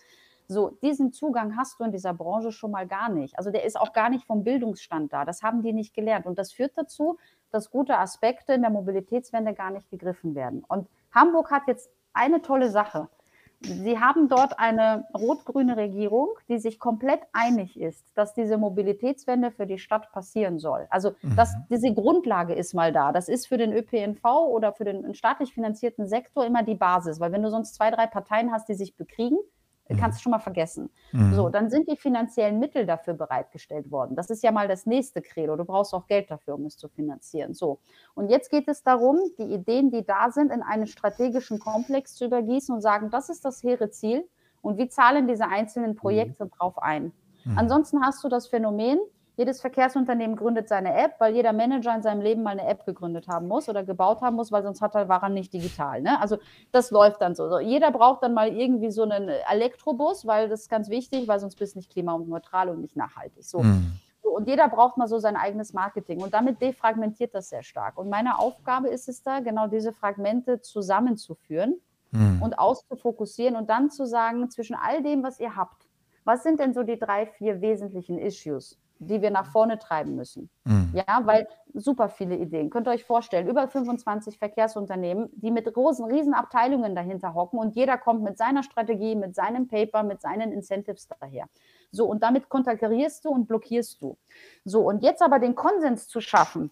So, 0.48 0.70
diesen 0.82 1.12
Zugang 1.12 1.56
hast 1.56 1.80
du 1.80 1.84
in 1.84 1.90
dieser 1.90 2.14
Branche 2.14 2.52
schon 2.52 2.70
mal 2.70 2.86
gar 2.86 3.08
nicht. 3.08 3.36
Also 3.36 3.50
der 3.50 3.64
ist 3.64 3.78
auch 3.78 3.92
gar 3.92 4.10
nicht 4.10 4.26
vom 4.26 4.44
Bildungsstand 4.44 5.12
da. 5.12 5.24
Das 5.24 5.42
haben 5.42 5.62
die 5.62 5.72
nicht 5.72 5.92
gelernt. 5.92 6.26
Und 6.26 6.38
das 6.38 6.52
führt 6.52 6.72
dazu, 6.76 7.18
dass 7.50 7.70
gute 7.70 7.98
Aspekte 7.98 8.52
in 8.52 8.60
der 8.60 8.70
Mobilitätswende 8.70 9.54
gar 9.54 9.70
nicht 9.70 9.90
gegriffen 9.90 10.34
werden. 10.34 10.62
Und 10.68 10.88
Hamburg 11.12 11.50
hat 11.50 11.62
jetzt 11.66 11.90
eine 12.12 12.42
tolle 12.42 12.70
Sache. 12.70 13.08
Sie 13.60 13.98
haben 13.98 14.28
dort 14.28 14.58
eine 14.58 15.06
rot-grüne 15.16 15.76
Regierung, 15.76 16.28
die 16.48 16.58
sich 16.58 16.78
komplett 16.78 17.20
einig 17.32 17.80
ist, 17.80 18.04
dass 18.14 18.34
diese 18.34 18.58
Mobilitätswende 18.58 19.50
für 19.50 19.66
die 19.66 19.78
Stadt 19.78 20.12
passieren 20.12 20.58
soll. 20.58 20.86
Also 20.90 21.14
dass 21.36 21.54
mhm. 21.54 21.62
diese 21.70 21.94
Grundlage 21.94 22.54
ist 22.54 22.74
mal 22.74 22.92
da. 22.92 23.12
Das 23.12 23.28
ist 23.28 23.46
für 23.46 23.58
den 23.58 23.72
ÖPNV 23.72 24.24
oder 24.24 24.72
für 24.72 24.84
den 24.84 25.14
staatlich 25.14 25.54
finanzierten 25.54 26.06
Sektor 26.06 26.44
immer 26.44 26.62
die 26.62 26.74
Basis, 26.74 27.18
weil 27.18 27.32
wenn 27.32 27.42
du 27.42 27.50
sonst 27.50 27.74
zwei, 27.74 27.90
drei 27.90 28.06
Parteien 28.06 28.52
hast, 28.52 28.68
die 28.68 28.74
sich 28.74 28.94
bekriegen, 28.94 29.36
Mhm. 29.36 29.55
Kannst 29.94 30.18
du 30.18 30.22
schon 30.22 30.32
mal 30.32 30.38
vergessen. 30.38 30.90
Mhm. 31.12 31.34
So, 31.34 31.48
dann 31.48 31.70
sind 31.70 31.88
die 31.88 31.96
finanziellen 31.96 32.58
Mittel 32.58 32.86
dafür 32.86 33.14
bereitgestellt 33.14 33.90
worden. 33.90 34.16
Das 34.16 34.30
ist 34.30 34.42
ja 34.42 34.50
mal 34.50 34.68
das 34.68 34.86
nächste 34.86 35.22
Credo. 35.22 35.56
Du 35.56 35.64
brauchst 35.64 35.94
auch 35.94 36.06
Geld 36.06 36.30
dafür, 36.30 36.54
um 36.54 36.66
es 36.66 36.76
zu 36.76 36.88
finanzieren. 36.88 37.54
So. 37.54 37.78
Und 38.14 38.28
jetzt 38.28 38.50
geht 38.50 38.68
es 38.68 38.82
darum, 38.82 39.18
die 39.38 39.54
Ideen, 39.54 39.90
die 39.90 40.04
da 40.04 40.30
sind, 40.30 40.50
in 40.50 40.62
einen 40.62 40.86
strategischen 40.86 41.58
Komplex 41.58 42.14
zu 42.14 42.24
übergießen 42.24 42.74
und 42.74 42.80
sagen, 42.80 43.10
das 43.10 43.28
ist 43.28 43.44
das 43.44 43.62
hehre 43.62 43.90
Ziel 43.90 44.26
und 44.62 44.78
wie 44.78 44.88
zahlen 44.88 45.28
diese 45.28 45.46
einzelnen 45.46 45.92
mhm. 45.92 45.96
Projekte 45.96 46.44
mhm. 46.44 46.50
drauf 46.50 46.78
ein. 46.82 47.12
Mhm. 47.44 47.58
Ansonsten 47.58 48.04
hast 48.04 48.24
du 48.24 48.28
das 48.28 48.48
Phänomen, 48.48 48.98
jedes 49.36 49.60
Verkehrsunternehmen 49.60 50.34
gründet 50.34 50.68
seine 50.68 50.94
App, 50.94 51.16
weil 51.18 51.34
jeder 51.34 51.52
Manager 51.52 51.94
in 51.94 52.02
seinem 52.02 52.22
Leben 52.22 52.42
mal 52.42 52.50
eine 52.50 52.66
App 52.66 52.86
gegründet 52.86 53.28
haben 53.28 53.48
muss 53.48 53.68
oder 53.68 53.84
gebaut 53.84 54.22
haben 54.22 54.36
muss, 54.36 54.50
weil 54.50 54.62
sonst 54.62 54.80
hat 54.80 54.94
er, 54.94 55.08
war 55.08 55.22
er 55.22 55.28
nicht 55.28 55.52
digital. 55.52 56.00
Ne? 56.00 56.18
Also 56.20 56.38
das 56.72 56.90
läuft 56.90 57.20
dann 57.20 57.34
so. 57.34 57.58
Jeder 57.58 57.90
braucht 57.90 58.22
dann 58.22 58.32
mal 58.32 58.48
irgendwie 58.48 58.90
so 58.90 59.02
einen 59.02 59.28
Elektrobus, 59.28 60.26
weil 60.26 60.48
das 60.48 60.62
ist 60.62 60.70
ganz 60.70 60.88
wichtig, 60.88 61.28
weil 61.28 61.38
sonst 61.38 61.56
bist 61.56 61.74
du 61.74 61.80
nicht 61.80 61.90
klimaneutral 61.90 62.70
und 62.70 62.80
nicht 62.80 62.96
nachhaltig. 62.96 63.44
So. 63.44 63.60
Mhm. 63.60 63.92
Und 64.22 64.48
jeder 64.48 64.68
braucht 64.68 64.96
mal 64.96 65.06
so 65.06 65.18
sein 65.18 65.36
eigenes 65.36 65.74
Marketing. 65.74 66.22
Und 66.22 66.32
damit 66.32 66.62
defragmentiert 66.62 67.34
das 67.34 67.50
sehr 67.50 67.62
stark. 67.62 67.98
Und 67.98 68.08
meine 68.08 68.38
Aufgabe 68.38 68.88
ist 68.88 69.08
es 69.08 69.22
da, 69.22 69.40
genau 69.40 69.66
diese 69.66 69.92
Fragmente 69.92 70.62
zusammenzuführen 70.62 71.76
mhm. 72.10 72.40
und 72.42 72.58
auszufokussieren 72.58 73.54
und 73.54 73.68
dann 73.68 73.90
zu 73.90 74.06
sagen, 74.06 74.48
zwischen 74.50 74.76
all 74.76 75.02
dem, 75.02 75.22
was 75.22 75.40
ihr 75.40 75.56
habt, 75.56 75.86
was 76.24 76.42
sind 76.42 76.58
denn 76.58 76.72
so 76.72 76.82
die 76.82 76.98
drei, 76.98 77.26
vier 77.26 77.60
wesentlichen 77.60 78.18
Issues? 78.18 78.78
Die 78.98 79.22
wir 79.22 79.30
nach 79.30 79.46
vorne 79.46 79.78
treiben 79.78 80.14
müssen. 80.14 80.50
Mhm. 80.64 80.90
Ja, 80.94 81.20
weil 81.24 81.48
super 81.74 82.08
viele 82.08 82.36
Ideen. 82.36 82.70
Könnt 82.70 82.88
ihr 82.88 82.92
euch 82.92 83.04
vorstellen, 83.04 83.48
über 83.48 83.68
25 83.68 84.38
Verkehrsunternehmen, 84.38 85.28
die 85.32 85.50
mit 85.50 85.72
großen, 85.72 86.04
riesen 86.06 86.34
Abteilungen 86.34 86.94
dahinter 86.94 87.34
hocken 87.34 87.58
und 87.58 87.76
jeder 87.76 87.98
kommt 87.98 88.22
mit 88.22 88.38
seiner 88.38 88.62
Strategie, 88.62 89.14
mit 89.14 89.34
seinem 89.34 89.68
Paper, 89.68 90.02
mit 90.02 90.20
seinen 90.20 90.52
Incentives 90.52 91.08
daher. 91.08 91.46
So, 91.90 92.06
und 92.06 92.22
damit 92.22 92.48
konterkarierst 92.48 93.24
du 93.24 93.30
und 93.30 93.46
blockierst 93.46 94.00
du. 94.02 94.16
So, 94.64 94.80
und 94.80 95.02
jetzt 95.02 95.22
aber 95.22 95.38
den 95.38 95.54
Konsens 95.54 96.08
zu 96.08 96.20
schaffen, 96.20 96.70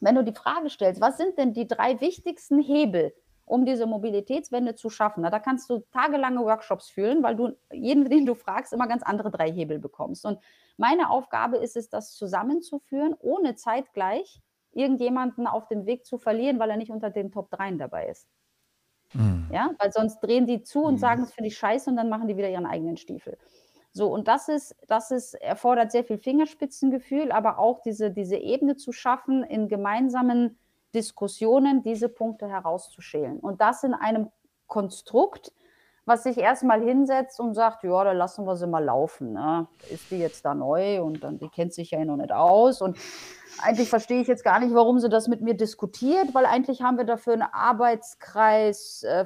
wenn 0.00 0.14
du 0.14 0.24
die 0.24 0.32
Frage 0.32 0.70
stellst, 0.70 1.00
was 1.00 1.16
sind 1.16 1.38
denn 1.38 1.52
die 1.52 1.66
drei 1.66 2.00
wichtigsten 2.00 2.60
Hebel, 2.60 3.12
um 3.46 3.64
diese 3.64 3.86
Mobilitätswende 3.86 4.74
zu 4.74 4.90
schaffen. 4.90 5.22
Na, 5.22 5.30
da 5.30 5.38
kannst 5.38 5.70
du 5.70 5.78
tagelange 5.92 6.40
Workshops 6.40 6.90
führen, 6.90 7.22
weil 7.22 7.36
du 7.36 7.56
jeden, 7.72 8.04
den 8.10 8.26
du 8.26 8.34
fragst, 8.34 8.72
immer 8.72 8.88
ganz 8.88 9.02
andere 9.02 9.30
drei 9.30 9.50
Hebel 9.50 9.78
bekommst. 9.78 10.26
Und 10.26 10.38
meine 10.76 11.10
Aufgabe 11.10 11.56
ist 11.56 11.76
es, 11.76 11.88
das 11.88 12.12
zusammenzuführen, 12.14 13.14
ohne 13.20 13.54
zeitgleich 13.54 14.42
irgendjemanden 14.72 15.46
auf 15.46 15.68
dem 15.68 15.86
Weg 15.86 16.04
zu 16.04 16.18
verlieren, 16.18 16.58
weil 16.58 16.70
er 16.70 16.76
nicht 16.76 16.90
unter 16.90 17.08
den 17.08 17.30
Top 17.30 17.50
3 17.50 17.72
dabei 17.72 18.08
ist. 18.08 18.28
Mhm. 19.14 19.48
Ja, 19.52 19.70
weil 19.78 19.92
sonst 19.92 20.20
drehen 20.20 20.46
die 20.46 20.62
zu 20.62 20.82
und 20.82 20.94
mhm. 20.94 20.98
sagen, 20.98 21.20
das 21.22 21.32
finde 21.32 21.48
ich 21.48 21.56
scheiße 21.56 21.88
und 21.88 21.96
dann 21.96 22.08
machen 22.08 22.28
die 22.28 22.36
wieder 22.36 22.50
ihren 22.50 22.66
eigenen 22.66 22.96
Stiefel. 22.96 23.38
So, 23.92 24.08
und 24.08 24.28
das 24.28 24.48
ist, 24.48 24.76
das 24.88 25.10
ist, 25.10 25.34
erfordert 25.34 25.92
sehr 25.92 26.04
viel 26.04 26.18
Fingerspitzengefühl, 26.18 27.32
aber 27.32 27.58
auch 27.58 27.80
diese, 27.80 28.10
diese 28.10 28.36
Ebene 28.36 28.76
zu 28.76 28.92
schaffen, 28.92 29.42
in 29.42 29.68
gemeinsamen 29.68 30.58
Diskussionen 30.96 31.82
diese 31.82 32.08
Punkte 32.08 32.48
herauszuschälen. 32.48 33.38
Und 33.38 33.60
das 33.60 33.84
in 33.84 33.92
einem 33.92 34.30
Konstrukt, 34.66 35.52
was 36.06 36.22
sich 36.22 36.38
erstmal 36.38 36.80
hinsetzt 36.80 37.40
und 37.40 37.54
sagt, 37.54 37.82
ja, 37.82 38.04
da 38.04 38.12
lassen 38.12 38.46
wir 38.46 38.56
sie 38.56 38.68
mal 38.68 38.82
laufen. 38.82 39.32
Ne? 39.32 39.66
Ist 39.90 40.10
die 40.10 40.18
jetzt 40.18 40.44
da 40.44 40.54
neu 40.54 41.02
und 41.02 41.24
dann, 41.24 41.38
die 41.38 41.48
kennt 41.48 41.74
sich 41.74 41.90
ja 41.90 42.04
noch 42.04 42.16
nicht 42.16 42.30
aus. 42.30 42.80
Und 42.80 42.96
eigentlich 43.62 43.88
verstehe 43.88 44.20
ich 44.20 44.28
jetzt 44.28 44.44
gar 44.44 44.60
nicht, 44.60 44.72
warum 44.72 45.00
sie 45.00 45.08
das 45.08 45.26
mit 45.26 45.40
mir 45.40 45.54
diskutiert, 45.54 46.32
weil 46.32 46.46
eigentlich 46.46 46.82
haben 46.82 46.96
wir 46.96 47.04
dafür 47.04 47.32
einen 47.32 47.42
Arbeitskreis 47.42 49.02
äh, 49.02 49.24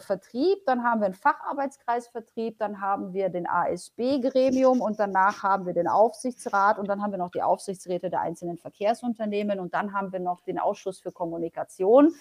dann 0.66 0.84
haben 0.84 1.00
wir 1.00 1.06
einen 1.06 1.14
Facharbeitskreis 1.14 2.08
Vertrieb, 2.08 2.58
dann 2.58 2.80
haben 2.80 3.12
wir 3.12 3.28
den 3.28 3.46
ASB-Gremium 3.46 4.80
und 4.80 4.98
danach 4.98 5.42
haben 5.42 5.66
wir 5.66 5.74
den 5.74 5.88
Aufsichtsrat 5.88 6.78
und 6.78 6.88
dann 6.88 7.02
haben 7.02 7.10
wir 7.10 7.18
noch 7.18 7.30
die 7.30 7.42
Aufsichtsräte 7.42 8.08
der 8.08 8.20
einzelnen 8.20 8.56
Verkehrsunternehmen 8.56 9.60
und 9.60 9.74
dann 9.74 9.92
haben 9.92 10.12
wir 10.12 10.20
noch 10.20 10.40
den 10.42 10.58
Ausschuss 10.58 11.00
für 11.00 11.12
Kommunikation. 11.12 12.14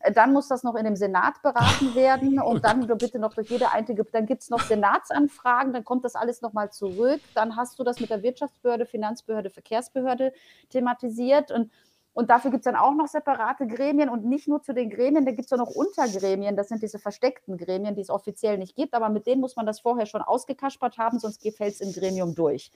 Äh, 0.00 0.12
dann 0.12 0.32
muss 0.32 0.48
das 0.48 0.62
noch 0.62 0.74
in 0.74 0.84
dem 0.84 0.96
Senat 0.96 1.42
beraten 1.42 1.94
werden 1.94 2.40
und 2.40 2.64
dann 2.64 2.86
bitte 2.86 3.18
noch 3.18 3.34
durch 3.34 3.50
jede 3.50 3.72
einzige, 3.72 4.04
dann 4.04 4.26
gibt 4.26 4.42
es 4.42 4.50
noch 4.50 4.60
Senatsanfragen, 4.60 5.72
dann 5.72 5.84
kommt 5.84 6.04
das 6.04 6.14
alles 6.14 6.42
nochmal 6.42 6.70
zurück. 6.70 7.20
Dann 7.34 7.56
hast 7.56 7.78
du 7.78 7.84
das 7.84 8.00
mit 8.00 8.10
der 8.10 8.22
Wirtschaftsbehörde, 8.22 8.86
Finanzbehörde, 8.86 9.50
Verkehrsbehörde 9.50 10.32
thematisiert 10.70 11.50
und 11.50 11.70
und 12.16 12.30
dafür 12.30 12.50
gibt 12.50 12.62
es 12.62 12.64
dann 12.64 12.76
auch 12.76 12.94
noch 12.94 13.08
separate 13.08 13.66
Gremien 13.66 14.08
und 14.08 14.24
nicht 14.24 14.48
nur 14.48 14.62
zu 14.62 14.72
den 14.72 14.88
Gremien, 14.88 15.26
da 15.26 15.32
gibt 15.32 15.44
es 15.44 15.52
auch 15.52 15.58
noch 15.58 15.68
Untergremien, 15.74 16.56
das 16.56 16.68
sind 16.68 16.82
diese 16.82 16.98
versteckten 16.98 17.58
Gremien, 17.58 17.94
die 17.94 18.00
es 18.00 18.08
offiziell 18.08 18.56
nicht 18.56 18.74
gibt, 18.74 18.94
aber 18.94 19.10
mit 19.10 19.26
denen 19.26 19.42
muss 19.42 19.54
man 19.54 19.66
das 19.66 19.80
vorher 19.80 20.06
schon 20.06 20.22
ausgekaspert 20.22 20.96
haben, 20.96 21.18
sonst 21.18 21.46
fällt 21.54 21.74
es 21.74 21.82
im 21.82 21.92
Gremium 21.92 22.34
durch. 22.34 22.70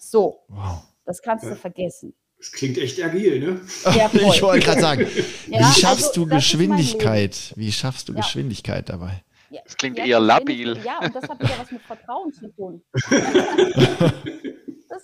So, 0.00 0.40
wow. 0.48 0.82
das 1.04 1.20
kannst 1.20 1.44
du 1.44 1.54
vergessen. 1.54 2.14
Das 2.38 2.52
klingt 2.52 2.78
echt 2.78 3.02
agil, 3.02 3.40
ne? 3.40 3.60
Ja, 3.96 4.08
ich 4.12 4.42
wollte 4.42 4.64
gerade 4.64 4.80
sagen, 4.80 5.06
ja, 5.48 5.58
wie 5.58 5.80
schaffst 5.80 6.08
also, 6.08 6.24
du 6.24 6.30
Geschwindigkeit? 6.30 7.52
Wie 7.56 7.72
schaffst 7.72 8.08
du 8.08 8.12
ja. 8.12 8.20
Geschwindigkeit 8.20 8.88
dabei? 8.88 9.24
Ja, 9.50 9.60
das 9.64 9.76
klingt 9.76 9.98
eher 9.98 10.20
labil. 10.20 10.78
Ja, 10.84 11.00
und 11.00 11.14
das 11.14 11.28
hat 11.28 11.42
ja 11.42 11.50
was 11.58 11.70
mit 11.72 11.82
Vertrauen 11.82 12.32
zu 12.32 12.48
tun. 12.48 12.82
das 12.92 13.10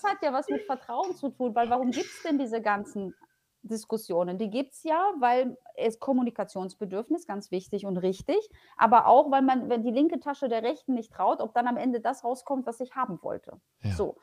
hat 0.04 0.18
ja 0.22 0.32
was 0.32 0.48
mit 0.48 0.62
Vertrauen 0.62 1.16
zu 1.16 1.30
tun, 1.30 1.54
weil 1.54 1.68
warum 1.70 1.90
gibt 1.90 2.06
es 2.06 2.22
denn 2.22 2.38
diese 2.38 2.60
ganzen 2.60 3.14
Diskussionen? 3.62 4.36
Die 4.38 4.50
gibt 4.50 4.74
es 4.74 4.82
ja, 4.84 5.02
weil 5.18 5.56
es 5.76 5.98
Kommunikationsbedürfnis, 5.98 7.26
ganz 7.26 7.50
wichtig 7.50 7.86
und 7.86 7.96
richtig, 7.96 8.36
aber 8.76 9.06
auch, 9.06 9.30
weil 9.30 9.42
man, 9.42 9.70
wenn 9.70 9.82
die 9.82 9.90
linke 9.90 10.20
Tasche 10.20 10.48
der 10.48 10.62
Rechten 10.62 10.92
nicht 10.94 11.12
traut, 11.12 11.40
ob 11.40 11.54
dann 11.54 11.66
am 11.66 11.78
Ende 11.78 12.00
das 12.00 12.22
rauskommt, 12.22 12.66
was 12.66 12.80
ich 12.80 12.94
haben 12.94 13.18
wollte. 13.22 13.58
Ja. 13.82 13.92
So. 13.92 14.18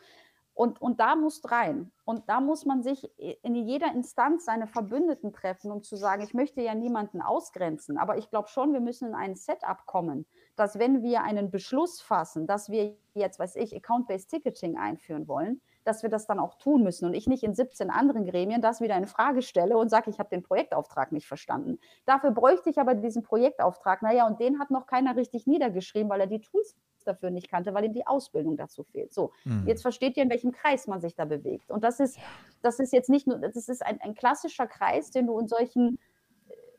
Und, 0.61 0.79
und 0.79 0.99
da 0.99 1.15
muss 1.15 1.41
rein. 1.49 1.91
Und 2.05 2.29
da 2.29 2.39
muss 2.39 2.67
man 2.67 2.83
sich 2.83 3.09
in 3.17 3.55
jeder 3.55 3.91
Instanz 3.95 4.45
seine 4.45 4.67
Verbündeten 4.67 5.33
treffen, 5.33 5.71
um 5.71 5.81
zu 5.81 5.95
sagen, 5.95 6.21
ich 6.21 6.35
möchte 6.35 6.61
ja 6.61 6.75
niemanden 6.75 7.19
ausgrenzen. 7.19 7.97
Aber 7.97 8.19
ich 8.19 8.29
glaube 8.29 8.47
schon, 8.47 8.71
wir 8.71 8.79
müssen 8.79 9.07
in 9.07 9.15
ein 9.15 9.33
Setup 9.33 9.87
kommen, 9.87 10.27
dass 10.55 10.77
wenn 10.77 11.01
wir 11.01 11.23
einen 11.23 11.49
Beschluss 11.49 11.99
fassen, 11.99 12.45
dass 12.45 12.69
wir 12.69 12.95
jetzt, 13.15 13.39
weiß 13.39 13.55
ich, 13.55 13.75
Account-Based 13.75 14.29
Ticketing 14.29 14.77
einführen 14.77 15.27
wollen, 15.27 15.61
dass 15.83 16.03
wir 16.03 16.11
das 16.11 16.27
dann 16.27 16.37
auch 16.37 16.53
tun 16.59 16.83
müssen 16.83 17.05
und 17.05 17.15
ich 17.15 17.25
nicht 17.25 17.41
in 17.41 17.55
17 17.55 17.89
anderen 17.89 18.23
Gremien 18.25 18.61
das 18.61 18.81
wieder 18.81 18.95
in 18.97 19.07
Frage 19.07 19.41
stelle 19.41 19.79
und 19.79 19.89
sage, 19.89 20.11
ich 20.11 20.19
habe 20.19 20.29
den 20.29 20.43
Projektauftrag 20.43 21.11
nicht 21.11 21.25
verstanden. 21.25 21.79
Dafür 22.05 22.29
bräuchte 22.29 22.69
ich 22.69 22.77
aber 22.77 22.93
diesen 22.93 23.23
Projektauftrag. 23.23 24.03
Naja, 24.03 24.27
und 24.27 24.39
den 24.39 24.59
hat 24.59 24.69
noch 24.69 24.85
keiner 24.85 25.15
richtig 25.15 25.47
niedergeschrieben, 25.47 26.07
weil 26.07 26.21
er 26.21 26.27
die 26.27 26.41
Tools 26.41 26.75
dafür 27.03 27.29
nicht 27.29 27.49
kannte, 27.49 27.73
weil 27.73 27.85
ihm 27.85 27.93
die 27.93 28.07
Ausbildung 28.07 28.57
dazu 28.57 28.83
fehlt. 28.83 29.13
So, 29.13 29.31
mhm. 29.45 29.67
jetzt 29.67 29.81
versteht 29.81 30.17
ihr, 30.17 30.23
in 30.23 30.29
welchem 30.29 30.51
Kreis 30.51 30.87
man 30.87 31.01
sich 31.01 31.15
da 31.15 31.25
bewegt. 31.25 31.71
Und 31.71 31.83
das 31.83 31.99
ist, 31.99 32.17
das 32.61 32.79
ist 32.79 32.93
jetzt 32.93 33.09
nicht 33.09 33.27
nur, 33.27 33.37
das 33.37 33.55
ist 33.55 33.85
ein, 33.85 33.99
ein 34.01 34.15
klassischer 34.15 34.67
Kreis, 34.67 35.11
den 35.11 35.27
du 35.27 35.37
in 35.39 35.47
solchen 35.47 35.99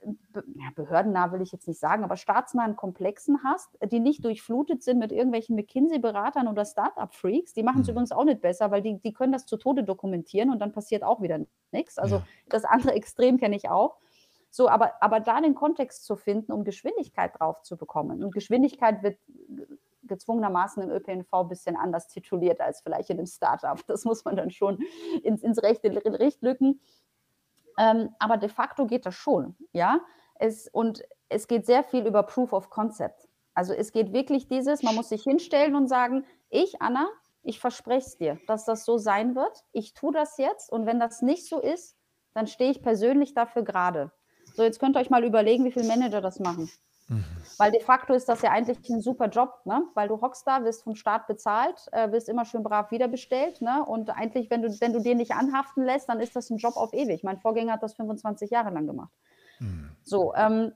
ja, 0.04 0.70
behördennah 0.74 1.32
will 1.32 1.42
ich 1.42 1.52
jetzt 1.52 1.68
nicht 1.68 1.78
sagen, 1.78 2.04
aber 2.04 2.16
staatsnahen 2.16 2.76
Komplexen 2.76 3.44
hast, 3.44 3.78
die 3.84 4.00
nicht 4.00 4.24
durchflutet 4.24 4.82
sind 4.82 4.98
mit 4.98 5.12
irgendwelchen 5.12 5.56
McKinsey-Beratern 5.56 6.48
oder 6.48 6.64
Startup-Freaks. 6.64 7.54
Die 7.54 7.62
machen 7.62 7.82
es 7.82 7.86
mhm. 7.86 7.92
übrigens 7.92 8.12
auch 8.12 8.24
nicht 8.24 8.40
besser, 8.40 8.70
weil 8.70 8.82
die, 8.82 8.98
die 8.98 9.12
können 9.12 9.32
das 9.32 9.46
zu 9.46 9.56
Tode 9.56 9.84
dokumentieren 9.84 10.50
und 10.50 10.58
dann 10.58 10.72
passiert 10.72 11.02
auch 11.02 11.20
wieder 11.22 11.40
nichts. 11.70 11.98
Also 11.98 12.16
ja. 12.16 12.26
das 12.48 12.64
andere 12.64 12.92
Extrem 12.94 13.38
kenne 13.38 13.56
ich 13.56 13.68
auch. 13.68 13.96
So, 14.50 14.68
aber, 14.68 14.92
aber 15.00 15.20
da 15.20 15.40
den 15.40 15.54
Kontext 15.54 16.04
zu 16.04 16.16
finden, 16.16 16.52
um 16.52 16.64
Geschwindigkeit 16.64 17.38
drauf 17.38 17.62
zu 17.62 17.76
bekommen. 17.76 18.22
Und 18.22 18.34
Geschwindigkeit 18.34 19.02
wird 19.02 19.18
gezwungenermaßen 20.04 20.82
im 20.82 20.90
ÖPNV 20.90 21.32
ein 21.32 21.48
bisschen 21.48 21.76
anders 21.76 22.08
tituliert 22.08 22.60
als 22.60 22.80
vielleicht 22.80 23.10
in 23.10 23.18
einem 23.18 23.26
Startup. 23.26 23.78
Das 23.86 24.04
muss 24.04 24.24
man 24.24 24.36
dann 24.36 24.50
schon 24.50 24.78
ins, 25.22 25.42
ins 25.42 25.62
rechte 25.62 25.88
Licht 25.88 26.42
lücken. 26.42 26.80
Ähm, 27.78 28.14
aber 28.18 28.36
de 28.36 28.48
facto 28.48 28.86
geht 28.86 29.06
das 29.06 29.14
schon, 29.14 29.56
ja. 29.72 30.00
Es, 30.34 30.68
und 30.68 31.02
es 31.28 31.46
geht 31.46 31.66
sehr 31.66 31.84
viel 31.84 32.06
über 32.06 32.22
Proof 32.22 32.52
of 32.52 32.68
Concept. 32.70 33.28
Also 33.54 33.72
es 33.74 33.92
geht 33.92 34.12
wirklich 34.12 34.48
dieses, 34.48 34.82
man 34.82 34.94
muss 34.94 35.08
sich 35.08 35.22
hinstellen 35.22 35.74
und 35.74 35.88
sagen, 35.88 36.24
ich, 36.50 36.80
Anna, 36.80 37.08
ich 37.42 37.60
verspreche 37.60 38.06
es 38.06 38.16
dir, 38.16 38.38
dass 38.46 38.64
das 38.64 38.84
so 38.84 38.98
sein 38.98 39.34
wird. 39.34 39.64
Ich 39.72 39.94
tue 39.94 40.12
das 40.12 40.38
jetzt 40.38 40.70
und 40.70 40.86
wenn 40.86 41.00
das 41.00 41.22
nicht 41.22 41.48
so 41.48 41.60
ist, 41.60 41.96
dann 42.34 42.46
stehe 42.46 42.70
ich 42.70 42.82
persönlich 42.82 43.34
dafür 43.34 43.62
gerade. 43.62 44.12
So, 44.54 44.62
jetzt 44.62 44.80
könnt 44.80 44.96
ihr 44.96 45.00
euch 45.00 45.10
mal 45.10 45.24
überlegen, 45.24 45.64
wie 45.64 45.72
viele 45.72 45.86
Manager 45.86 46.20
das 46.20 46.38
machen. 46.38 46.70
Mhm. 47.12 47.24
Weil 47.58 47.70
de 47.70 47.80
facto 47.80 48.14
ist 48.14 48.28
das 48.28 48.42
ja 48.42 48.50
eigentlich 48.50 48.78
ein 48.88 49.00
super 49.00 49.28
Job, 49.28 49.60
ne? 49.64 49.84
weil 49.94 50.08
du 50.08 50.20
hockst 50.20 50.46
da, 50.46 50.64
wirst 50.64 50.82
vom 50.82 50.94
Staat 50.94 51.26
bezahlt, 51.26 51.86
äh, 51.92 52.10
wirst 52.10 52.28
immer 52.28 52.44
schön 52.44 52.62
brav 52.62 52.90
wiederbestellt. 52.90 53.60
Ne? 53.60 53.84
Und 53.84 54.10
eigentlich, 54.10 54.50
wenn 54.50 54.62
du, 54.62 54.68
wenn 54.80 54.92
du 54.92 55.00
den 55.00 55.18
nicht 55.18 55.32
anhaften 55.32 55.84
lässt, 55.84 56.08
dann 56.08 56.20
ist 56.20 56.34
das 56.34 56.50
ein 56.50 56.56
Job 56.56 56.76
auf 56.76 56.92
ewig. 56.92 57.22
Mein 57.22 57.38
Vorgänger 57.38 57.74
hat 57.74 57.82
das 57.82 57.94
25 57.94 58.50
Jahre 58.50 58.70
lang 58.70 58.86
gemacht. 58.86 59.12
Mhm. 59.60 59.90
So, 60.02 60.34
ähm, 60.34 60.72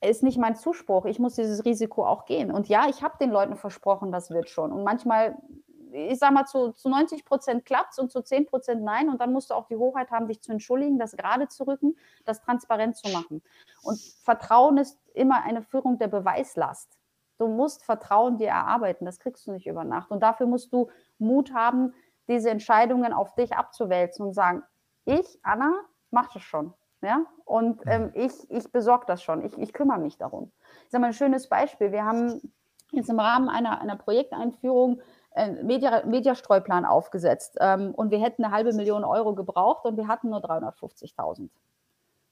ist 0.00 0.22
nicht 0.22 0.38
mein 0.38 0.56
Zuspruch. 0.56 1.04
Ich 1.06 1.18
muss 1.18 1.34
dieses 1.34 1.64
Risiko 1.64 2.06
auch 2.06 2.26
gehen. 2.26 2.50
Und 2.50 2.68
ja, 2.68 2.86
ich 2.88 3.02
habe 3.02 3.16
den 3.18 3.30
Leuten 3.30 3.56
versprochen, 3.56 4.12
das 4.12 4.30
wird 4.30 4.48
schon. 4.48 4.72
Und 4.72 4.84
manchmal 4.84 5.36
ich 5.96 6.18
sage 6.18 6.34
mal, 6.34 6.44
zu, 6.44 6.72
zu 6.72 6.88
90 6.88 7.24
Prozent 7.24 7.64
klappt 7.64 7.92
es 7.92 7.98
und 7.98 8.10
zu 8.10 8.22
10 8.22 8.46
Prozent 8.46 8.82
nein. 8.82 9.08
Und 9.08 9.20
dann 9.20 9.32
musst 9.32 9.50
du 9.50 9.54
auch 9.54 9.66
die 9.66 9.76
Hoheit 9.76 10.10
haben, 10.10 10.28
dich 10.28 10.42
zu 10.42 10.52
entschuldigen, 10.52 10.98
das 10.98 11.16
gerade 11.16 11.48
zu 11.48 11.64
rücken, 11.64 11.96
das 12.24 12.42
transparent 12.42 12.96
zu 12.96 13.10
machen. 13.12 13.42
Und 13.82 13.98
Vertrauen 14.22 14.78
ist 14.78 14.98
immer 15.14 15.42
eine 15.42 15.62
Führung 15.62 15.98
der 15.98 16.08
Beweislast. 16.08 16.98
Du 17.38 17.48
musst 17.48 17.84
Vertrauen 17.84 18.38
dir 18.38 18.48
erarbeiten, 18.48 19.04
das 19.04 19.18
kriegst 19.18 19.46
du 19.46 19.52
nicht 19.52 19.66
über 19.66 19.84
Nacht. 19.84 20.10
Und 20.10 20.22
dafür 20.22 20.46
musst 20.46 20.72
du 20.72 20.90
Mut 21.18 21.52
haben, 21.52 21.94
diese 22.28 22.50
Entscheidungen 22.50 23.12
auf 23.12 23.34
dich 23.34 23.54
abzuwälzen 23.54 24.26
und 24.26 24.32
sagen, 24.32 24.62
ich, 25.04 25.38
Anna, 25.42 25.80
mache 26.10 26.30
das 26.34 26.42
schon. 26.42 26.74
Ja? 27.02 27.24
Und 27.44 27.82
ähm, 27.86 28.10
ich, 28.14 28.32
ich 28.50 28.70
besorge 28.72 29.04
das 29.06 29.22
schon, 29.22 29.44
ich, 29.44 29.56
ich 29.58 29.72
kümmere 29.72 29.98
mich 29.98 30.18
darum. 30.18 30.50
Ich 30.84 30.90
sage 30.90 31.00
mal 31.02 31.08
ein 31.08 31.12
schönes 31.12 31.48
Beispiel. 31.48 31.92
Wir 31.92 32.04
haben 32.04 32.52
jetzt 32.90 33.10
im 33.10 33.20
Rahmen 33.20 33.48
einer, 33.48 33.80
einer 33.80 33.96
Projekteinführung 33.96 35.00
Media, 35.62 36.02
Mediastreuplan 36.06 36.84
aufgesetzt 36.84 37.56
ähm, 37.60 37.92
und 37.94 38.10
wir 38.10 38.20
hätten 38.20 38.44
eine 38.44 38.54
halbe 38.54 38.72
Million 38.72 39.04
Euro 39.04 39.34
gebraucht 39.34 39.84
und 39.84 39.96
wir 39.96 40.08
hatten 40.08 40.30
nur 40.30 40.40
350.000. 40.40 41.50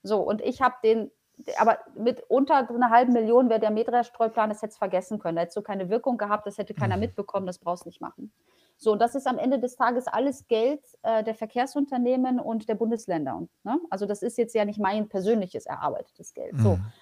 So, 0.03 0.21
und 0.21 0.41
ich 0.41 0.63
habe 0.63 0.75
den, 0.83 1.11
aber 1.59 1.79
mit 1.97 2.23
unter 2.29 2.69
einer 2.69 2.91
halben 2.91 3.13
Million 3.13 3.51
wäre 3.51 3.61
der 3.61 3.71
Mediastreuplan, 3.71 4.49
das 4.49 4.63
hätte 4.63 4.73
es 4.73 4.79
vergessen 4.79 5.19
können. 5.19 5.37
Da 5.37 5.43
hätte 5.43 5.53
so 5.53 5.63
keine 5.63 5.91
Wirkung 5.91 6.17
gehabt, 6.17 6.47
das 6.47 6.59
hätte 6.59 6.75
keiner 6.75 6.97
mhm. 6.97 7.01
mitbekommen, 7.01 7.47
das 7.47 7.59
brauchst 7.59 7.85
du 7.85 7.89
nicht 7.89 8.01
machen. 8.01 8.33
So, 8.77 8.93
und 8.93 9.01
das 9.01 9.15
ist 9.15 9.27
am 9.27 9.39
Ende 9.39 9.59
des 9.59 9.77
Tages 9.77 10.07
alles 10.07 10.47
Geld 10.49 10.83
äh, 11.03 11.23
der 11.23 11.35
Verkehrsunternehmen 11.35 12.41
und 12.41 12.69
der 12.69 12.75
Bundesländer. 12.75 13.37
Und, 13.37 13.51
ne? 13.65 13.79
Also 13.91 14.07
das 14.07 14.23
ist 14.23 14.37
jetzt 14.37 14.55
ja 14.55 14.65
nicht 14.65 14.81
mein 14.81 15.09
persönliches 15.09 15.67
erarbeitetes 15.67 16.35
Geld. 16.35 16.55
So. 16.59 16.77
Mhm. 16.77 16.93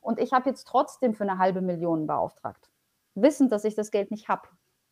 Und 0.00 0.20
ich 0.20 0.32
habe 0.32 0.48
jetzt 0.48 0.66
trotzdem 0.66 1.14
für 1.14 1.24
eine 1.24 1.38
halbe 1.38 1.60
Million 1.60 2.06
beauftragt, 2.06 2.70
wissend, 3.14 3.52
dass 3.52 3.64
ich 3.64 3.74
das 3.74 3.90
Geld 3.90 4.10
nicht 4.10 4.28
habe. 4.28 4.48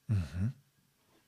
Mhm. 0.08 0.54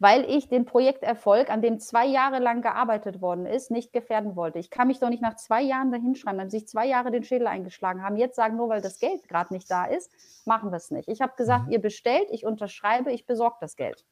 Weil 0.00 0.24
ich 0.30 0.48
den 0.48 0.64
Projekterfolg, 0.64 1.50
an 1.50 1.60
dem 1.60 1.80
zwei 1.80 2.06
Jahre 2.06 2.38
lang 2.38 2.62
gearbeitet 2.62 3.20
worden 3.20 3.46
ist, 3.46 3.72
nicht 3.72 3.92
gefährden 3.92 4.36
wollte. 4.36 4.60
Ich 4.60 4.70
kann 4.70 4.86
mich 4.86 5.00
doch 5.00 5.08
nicht 5.08 5.22
nach 5.22 5.34
zwei 5.34 5.60
Jahren 5.60 5.90
dahinschreiben, 5.90 6.38
dann 6.38 6.50
sich 6.50 6.68
zwei 6.68 6.86
Jahre 6.86 7.10
den 7.10 7.24
Schädel 7.24 7.48
eingeschlagen 7.48 8.02
haben, 8.02 8.16
jetzt 8.16 8.36
sagen, 8.36 8.56
nur 8.56 8.68
weil 8.68 8.80
das 8.80 9.00
Geld 9.00 9.26
gerade 9.26 9.52
nicht 9.52 9.68
da 9.68 9.86
ist, 9.86 10.12
machen 10.46 10.70
wir 10.70 10.76
es 10.76 10.92
nicht. 10.92 11.08
Ich 11.08 11.20
habe 11.20 11.32
gesagt, 11.36 11.66
mhm. 11.66 11.72
ihr 11.72 11.80
bestellt, 11.80 12.28
ich 12.30 12.44
unterschreibe, 12.46 13.10
ich 13.10 13.26
besorge 13.26 13.56
das 13.60 13.74
Geld. 13.74 14.04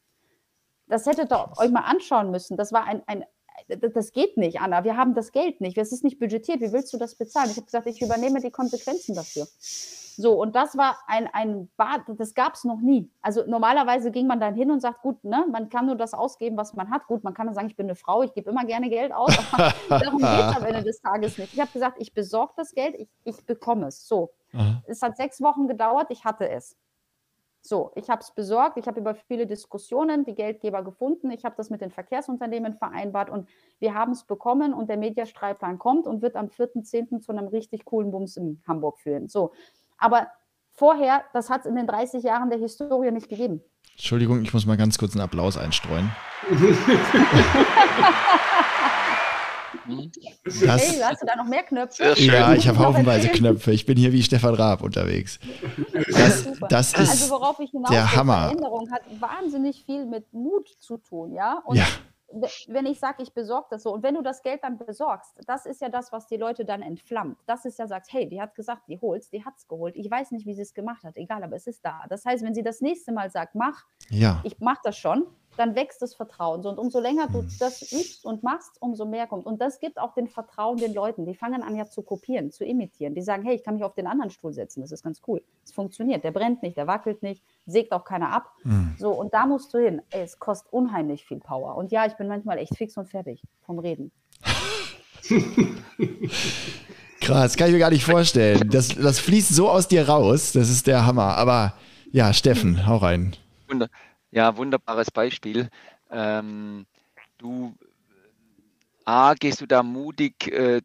Das 0.87 1.05
hättet 1.05 1.31
ihr 1.31 1.51
euch 1.57 1.69
mal 1.69 1.81
anschauen 1.81 2.31
müssen. 2.31 2.57
Das 2.57 2.71
war 2.71 2.85
ein, 2.85 3.01
ein, 3.07 3.25
das 3.67 4.11
geht 4.11 4.37
nicht, 4.37 4.61
Anna. 4.61 4.83
Wir 4.83 4.97
haben 4.97 5.13
das 5.13 5.31
Geld 5.31 5.61
nicht. 5.61 5.77
Es 5.77 5.91
ist 5.91 6.03
nicht 6.03 6.19
budgetiert. 6.19 6.61
Wie 6.61 6.71
willst 6.71 6.93
du 6.93 6.97
das 6.97 7.15
bezahlen? 7.15 7.49
Ich 7.49 7.57
habe 7.57 7.65
gesagt, 7.65 7.87
ich 7.87 8.01
übernehme 8.01 8.39
die 8.39 8.51
Konsequenzen 8.51 9.15
dafür. 9.15 9.47
So, 10.19 10.33
und 10.41 10.55
das 10.55 10.75
war 10.75 10.97
ein, 11.05 11.29
ein 11.31 11.69
Bad, 11.77 12.01
das 12.07 12.33
gab 12.33 12.55
es 12.55 12.63
noch 12.63 12.79
nie. 12.79 13.07
Also 13.21 13.43
normalerweise 13.45 14.09
ging 14.09 14.25
man 14.25 14.39
dann 14.39 14.55
hin 14.55 14.71
und 14.71 14.79
sagt, 14.79 15.03
gut, 15.03 15.23
ne, 15.23 15.45
man 15.51 15.69
kann 15.69 15.85
nur 15.85 15.95
das 15.95 16.15
ausgeben, 16.15 16.57
was 16.57 16.73
man 16.73 16.89
hat. 16.89 17.05
Gut, 17.05 17.23
man 17.23 17.35
kann 17.35 17.45
dann 17.45 17.53
sagen, 17.53 17.67
ich 17.67 17.75
bin 17.75 17.85
eine 17.85 17.93
Frau, 17.93 18.23
ich 18.23 18.33
gebe 18.33 18.49
immer 18.49 18.65
gerne 18.65 18.89
Geld 18.89 19.13
aus, 19.13 19.37
aber 19.51 19.71
darum 19.89 20.17
geht 20.17 20.27
es 20.27 20.55
am 20.57 20.65
Ende 20.65 20.81
des 20.81 21.01
Tages 21.01 21.37
nicht. 21.37 21.53
Ich 21.53 21.59
habe 21.59 21.69
gesagt, 21.71 21.97
ich 21.99 22.15
besorge 22.15 22.53
das 22.57 22.71
Geld, 22.71 22.95
ich, 22.97 23.07
ich 23.25 23.45
bekomme 23.45 23.87
es. 23.89 24.07
So, 24.07 24.31
Aha. 24.53 24.81
es 24.87 25.03
hat 25.03 25.17
sechs 25.17 25.39
Wochen 25.39 25.67
gedauert, 25.67 26.07
ich 26.09 26.25
hatte 26.25 26.49
es. 26.49 26.75
So, 27.61 27.91
ich 27.93 28.09
habe 28.09 28.21
es 28.21 28.31
besorgt, 28.31 28.77
ich 28.77 28.87
habe 28.87 28.99
über 28.99 29.13
viele 29.13 29.45
Diskussionen 29.45 30.25
die 30.25 30.33
Geldgeber 30.33 30.83
gefunden, 30.83 31.29
ich 31.29 31.45
habe 31.45 31.55
das 31.57 31.69
mit 31.69 31.81
den 31.81 31.91
Verkehrsunternehmen 31.91 32.73
vereinbart 32.73 33.29
und 33.29 33.47
wir 33.77 33.93
haben 33.93 34.13
es 34.13 34.23
bekommen 34.23 34.73
und 34.73 34.89
der 34.89 34.97
Mediastreitplan 34.97 35.77
kommt 35.77 36.07
und 36.07 36.23
wird 36.23 36.37
am 36.37 36.47
4.10. 36.47 37.19
zu 37.19 37.31
einem 37.31 37.49
richtig 37.49 37.85
coolen 37.85 38.09
Bums 38.09 38.35
in 38.35 38.63
Hamburg 38.67 38.99
führen. 38.99 39.27
So, 39.27 39.51
aber 39.97 40.27
vorher, 40.71 41.23
das 41.33 41.49
hat 41.49 41.61
es 41.61 41.65
in 41.67 41.75
den 41.75 41.87
30 41.87 42.23
Jahren 42.23 42.49
der 42.49 42.59
Historie 42.59 43.11
nicht 43.11 43.29
gegeben. 43.29 43.61
Entschuldigung, 43.91 44.41
ich 44.43 44.53
muss 44.53 44.65
mal 44.65 44.77
ganz 44.77 44.97
kurz 44.97 45.13
einen 45.13 45.21
Applaus 45.21 45.57
einstreuen. 45.57 46.11
Das, 50.43 50.81
hey, 50.81 50.99
hast 51.01 51.21
du 51.21 51.25
da 51.25 51.35
noch 51.37 51.45
mehr 51.45 51.63
Knöpfe? 51.63 52.13
Ja, 52.17 52.53
ich 52.53 52.67
habe 52.67 52.79
haufenweise 52.79 53.29
Knöpfe. 53.29 53.71
Ich 53.71 53.85
bin 53.85 53.97
hier 53.97 54.11
wie 54.11 54.21
Stefan 54.21 54.53
Raab 54.53 54.81
unterwegs. 54.81 55.39
Das, 56.09 56.47
das 56.67 56.93
ist 56.93 56.99
also 56.99 57.29
worauf 57.29 57.59
ich 57.59 57.71
hinaus 57.71 57.91
der 57.91 58.13
Hammer. 58.15 58.49
Veränderung 58.49 58.91
hat 58.91 59.01
wahnsinnig 59.19 59.85
viel 59.85 60.05
mit 60.05 60.33
Mut 60.33 60.67
zu 60.79 60.97
tun, 60.97 61.33
ja. 61.33 61.61
Und 61.65 61.77
ja 61.77 61.85
wenn 62.29 62.85
ich 62.85 62.99
sage, 62.99 63.23
ich 63.23 63.33
besorge 63.33 63.67
das 63.71 63.83
so, 63.83 63.93
und 63.93 64.03
wenn 64.03 64.15
du 64.15 64.21
das 64.21 64.41
Geld 64.41 64.63
dann 64.63 64.77
besorgst, 64.77 65.35
das 65.45 65.65
ist 65.65 65.81
ja 65.81 65.89
das, 65.89 66.11
was 66.11 66.27
die 66.27 66.37
Leute 66.37 66.65
dann 66.65 66.81
entflammt. 66.81 67.37
Das 67.45 67.65
ist 67.65 67.79
ja, 67.79 67.87
sagst, 67.87 68.11
hey, 68.11 68.27
die 68.27 68.41
hat 68.41 68.53
gesagt, 68.55 68.83
die 68.87 68.99
holt's, 68.99 69.29
die 69.29 69.45
hat's 69.45 69.67
geholt. 69.67 69.95
Ich 69.95 70.09
weiß 70.11 70.31
nicht, 70.31 70.45
wie 70.45 70.53
sie 70.53 70.61
es 70.61 70.73
gemacht 70.73 71.03
hat, 71.03 71.15
egal, 71.17 71.43
aber 71.43 71.55
es 71.55 71.67
ist 71.67 71.85
da. 71.85 72.03
Das 72.09 72.25
heißt, 72.25 72.43
wenn 72.43 72.53
sie 72.53 72.63
das 72.63 72.81
nächste 72.81 73.11
Mal 73.11 73.29
sagt, 73.29 73.55
mach, 73.55 73.85
ja. 74.09 74.41
ich 74.43 74.59
mach 74.59 74.81
das 74.81 74.97
schon, 74.97 75.27
dann 75.57 75.75
wächst 75.75 76.01
das 76.01 76.15
Vertrauen. 76.15 76.65
Und 76.65 76.77
umso 76.77 76.99
länger 76.99 77.27
du 77.27 77.39
hm. 77.39 77.49
das 77.59 77.91
übst 77.91 78.25
und 78.25 78.43
machst, 78.43 78.81
umso 78.81 79.05
mehr 79.05 79.27
kommt. 79.27 79.45
Und 79.45 79.61
das 79.61 79.79
gibt 79.79 79.99
auch 79.99 80.13
den 80.13 80.27
Vertrauen 80.27 80.77
den 80.77 80.93
Leuten. 80.93 81.25
Die 81.25 81.35
fangen 81.35 81.63
an 81.63 81.75
ja 81.75 81.85
zu 81.85 82.01
kopieren, 82.01 82.51
zu 82.51 82.63
imitieren. 82.63 83.15
Die 83.15 83.21
sagen, 83.21 83.43
hey, 83.43 83.55
ich 83.55 83.63
kann 83.63 83.75
mich 83.75 83.83
auf 83.83 83.93
den 83.93 84.07
anderen 84.07 84.31
Stuhl 84.31 84.53
setzen. 84.53 84.81
Das 84.81 84.91
ist 84.91 85.03
ganz 85.03 85.21
cool. 85.27 85.41
Es 85.63 85.71
funktioniert. 85.71 86.23
Der 86.23 86.31
brennt 86.31 86.63
nicht, 86.63 86.77
der 86.77 86.87
wackelt 86.87 87.23
nicht, 87.23 87.43
sägt 87.65 87.91
auch 87.91 88.05
keiner 88.05 88.31
ab. 88.31 88.51
Mhm. 88.63 88.95
So, 88.97 89.11
und 89.11 89.33
da 89.33 89.45
musst 89.45 89.73
du 89.73 89.79
hin. 89.79 90.01
Ey, 90.09 90.23
es 90.23 90.39
kostet 90.39 90.71
unheimlich 90.71 91.25
viel 91.25 91.39
Power. 91.39 91.75
Und 91.75 91.91
ja, 91.91 92.05
ich 92.05 92.13
bin 92.13 92.27
manchmal 92.27 92.57
echt 92.57 92.75
fix 92.75 92.97
und 92.97 93.09
fertig 93.09 93.43
vom 93.65 93.79
Reden. 93.79 94.11
Krass, 97.21 97.57
kann 97.57 97.67
ich 97.67 97.73
mir 97.73 97.79
gar 97.79 97.89
nicht 97.89 98.05
vorstellen. 98.05 98.69
Das, 98.69 98.89
das 98.89 99.19
fließt 99.19 99.53
so 99.53 99.69
aus 99.69 99.87
dir 99.87 100.07
raus, 100.07 100.53
das 100.53 100.69
ist 100.69 100.87
der 100.87 101.05
Hammer. 101.05 101.35
Aber 101.35 101.73
ja, 102.11 102.31
Steffen, 102.33 102.87
hau 102.87 102.97
rein. 102.97 103.35
Wunder, 103.67 103.89
ja, 104.31 104.57
wunderbares 104.57 105.11
Beispiel. 105.11 105.69
Ähm, 106.09 106.85
du, 107.37 107.75
A, 109.05 109.33
gehst 109.35 109.61
du 109.61 109.65
da 109.65 109.83
mutig 109.83 110.47
äh, 110.51 110.81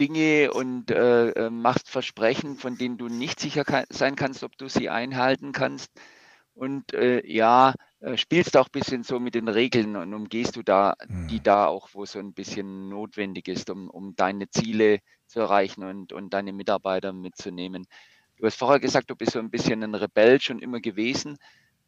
Dinge 0.00 0.52
und 0.52 0.90
äh, 0.90 1.30
äh, 1.30 1.50
machst 1.50 1.90
Versprechen, 1.90 2.56
von 2.56 2.76
denen 2.78 2.98
du 2.98 3.08
nicht 3.08 3.40
sicher 3.40 3.64
kann, 3.64 3.84
sein 3.90 4.16
kannst, 4.16 4.44
ob 4.44 4.56
du 4.58 4.68
sie 4.68 4.88
einhalten 4.90 5.52
kannst. 5.52 5.90
Und 6.54 6.94
äh, 6.94 7.26
ja, 7.26 7.74
äh, 8.00 8.16
spielst 8.16 8.56
auch 8.56 8.66
ein 8.66 8.72
bisschen 8.72 9.04
so 9.04 9.20
mit 9.20 9.34
den 9.34 9.48
Regeln 9.48 9.96
und 9.96 10.14
umgehst 10.14 10.56
du 10.56 10.62
da 10.62 10.94
die 11.30 11.40
Hm. 11.40 11.42
da 11.42 11.66
auch, 11.66 11.90
wo 11.94 12.04
es 12.04 12.12
so 12.12 12.18
ein 12.20 12.34
bisschen 12.34 12.88
notwendig 12.90 13.48
ist, 13.48 13.70
um, 13.70 13.90
um 13.90 14.16
deine 14.16 14.50
Ziele 14.50 15.00
zu 15.26 15.40
erreichen 15.40 15.84
und, 15.84 16.12
und 16.12 16.34
deine 16.34 16.52
Mitarbeiter 16.52 17.12
mitzunehmen. 17.12 17.86
Du 18.36 18.46
hast 18.46 18.56
vorher 18.58 18.80
gesagt, 18.80 19.10
du 19.10 19.16
bist 19.16 19.32
so 19.32 19.38
ein 19.40 19.50
bisschen 19.50 19.82
ein 19.84 19.94
Rebell 19.94 20.40
schon 20.40 20.58
immer 20.60 20.80
gewesen. 20.80 21.38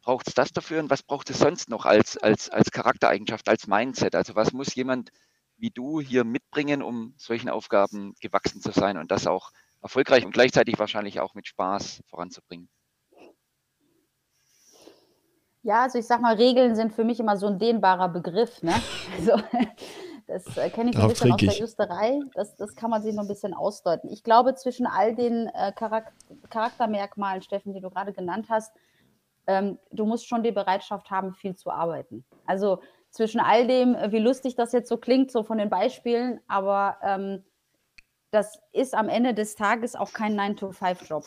Braucht 0.01 0.27
es 0.27 0.33
das 0.33 0.51
dafür 0.51 0.79
und 0.79 0.89
was 0.89 1.03
braucht 1.03 1.29
es 1.29 1.39
sonst 1.39 1.69
noch 1.69 1.85
als, 1.85 2.17
als, 2.17 2.49
als 2.49 2.71
Charaktereigenschaft, 2.71 3.47
als 3.47 3.67
Mindset? 3.67 4.15
Also 4.15 4.35
was 4.35 4.51
muss 4.51 4.73
jemand 4.73 5.11
wie 5.57 5.69
du 5.69 6.01
hier 6.01 6.23
mitbringen, 6.23 6.81
um 6.81 7.13
solchen 7.17 7.49
Aufgaben 7.49 8.15
gewachsen 8.19 8.61
zu 8.61 8.71
sein 8.71 8.97
und 8.97 9.11
das 9.11 9.27
auch 9.27 9.51
erfolgreich 9.81 10.25
und 10.25 10.33
gleichzeitig 10.33 10.79
wahrscheinlich 10.79 11.19
auch 11.19 11.35
mit 11.35 11.47
Spaß 11.47 12.01
voranzubringen? 12.09 12.67
Ja, 15.63 15.83
also 15.83 15.99
ich 15.99 16.07
sag 16.07 16.21
mal, 16.21 16.35
Regeln 16.35 16.75
sind 16.75 16.93
für 16.93 17.03
mich 17.03 17.19
immer 17.19 17.37
so 17.37 17.45
ein 17.45 17.59
dehnbarer 17.59 18.09
Begriff. 18.09 18.63
Ne? 18.63 18.73
Also, 19.17 19.33
das 20.27 20.57
äh, 20.57 20.69
kenne 20.69 20.91
ich 20.91 20.95
so 20.95 21.01
ein 21.01 21.09
Darauf 21.09 21.13
bisschen 21.13 21.31
aus 21.33 21.39
der. 21.39 21.53
Justerei. 21.53 22.19
Das, 22.33 22.55
das 22.55 22.75
kann 22.75 22.89
man 22.89 23.01
sich 23.03 23.13
noch 23.13 23.23
ein 23.23 23.27
bisschen 23.27 23.53
ausdeuten. 23.53 24.09
Ich 24.09 24.23
glaube, 24.23 24.55
zwischen 24.55 24.87
all 24.87 25.13
den 25.13 25.47
äh, 25.47 25.73
Charak 25.77 26.13
Charaktermerkmalen, 26.49 27.41
Steffen, 27.41 27.73
die 27.73 27.81
du 27.81 27.89
gerade 27.89 28.13
genannt 28.13 28.47
hast, 28.49 28.71
ähm, 29.47 29.79
du 29.91 30.05
musst 30.05 30.27
schon 30.27 30.43
die 30.43 30.51
Bereitschaft 30.51 31.09
haben, 31.09 31.33
viel 31.33 31.55
zu 31.55 31.71
arbeiten. 31.71 32.23
Also 32.45 32.79
zwischen 33.09 33.39
all 33.39 33.67
dem, 33.67 33.95
äh, 33.95 34.11
wie 34.11 34.19
lustig 34.19 34.55
das 34.55 34.71
jetzt 34.71 34.89
so 34.89 34.97
klingt, 34.97 35.31
so 35.31 35.43
von 35.43 35.57
den 35.57 35.69
Beispielen, 35.69 36.39
aber 36.47 36.97
ähm, 37.03 37.43
das 38.31 38.61
ist 38.71 38.95
am 38.95 39.09
Ende 39.09 39.33
des 39.33 39.55
Tages 39.55 39.95
auch 39.95 40.13
kein 40.13 40.39
9-to-5-Job. 40.39 41.25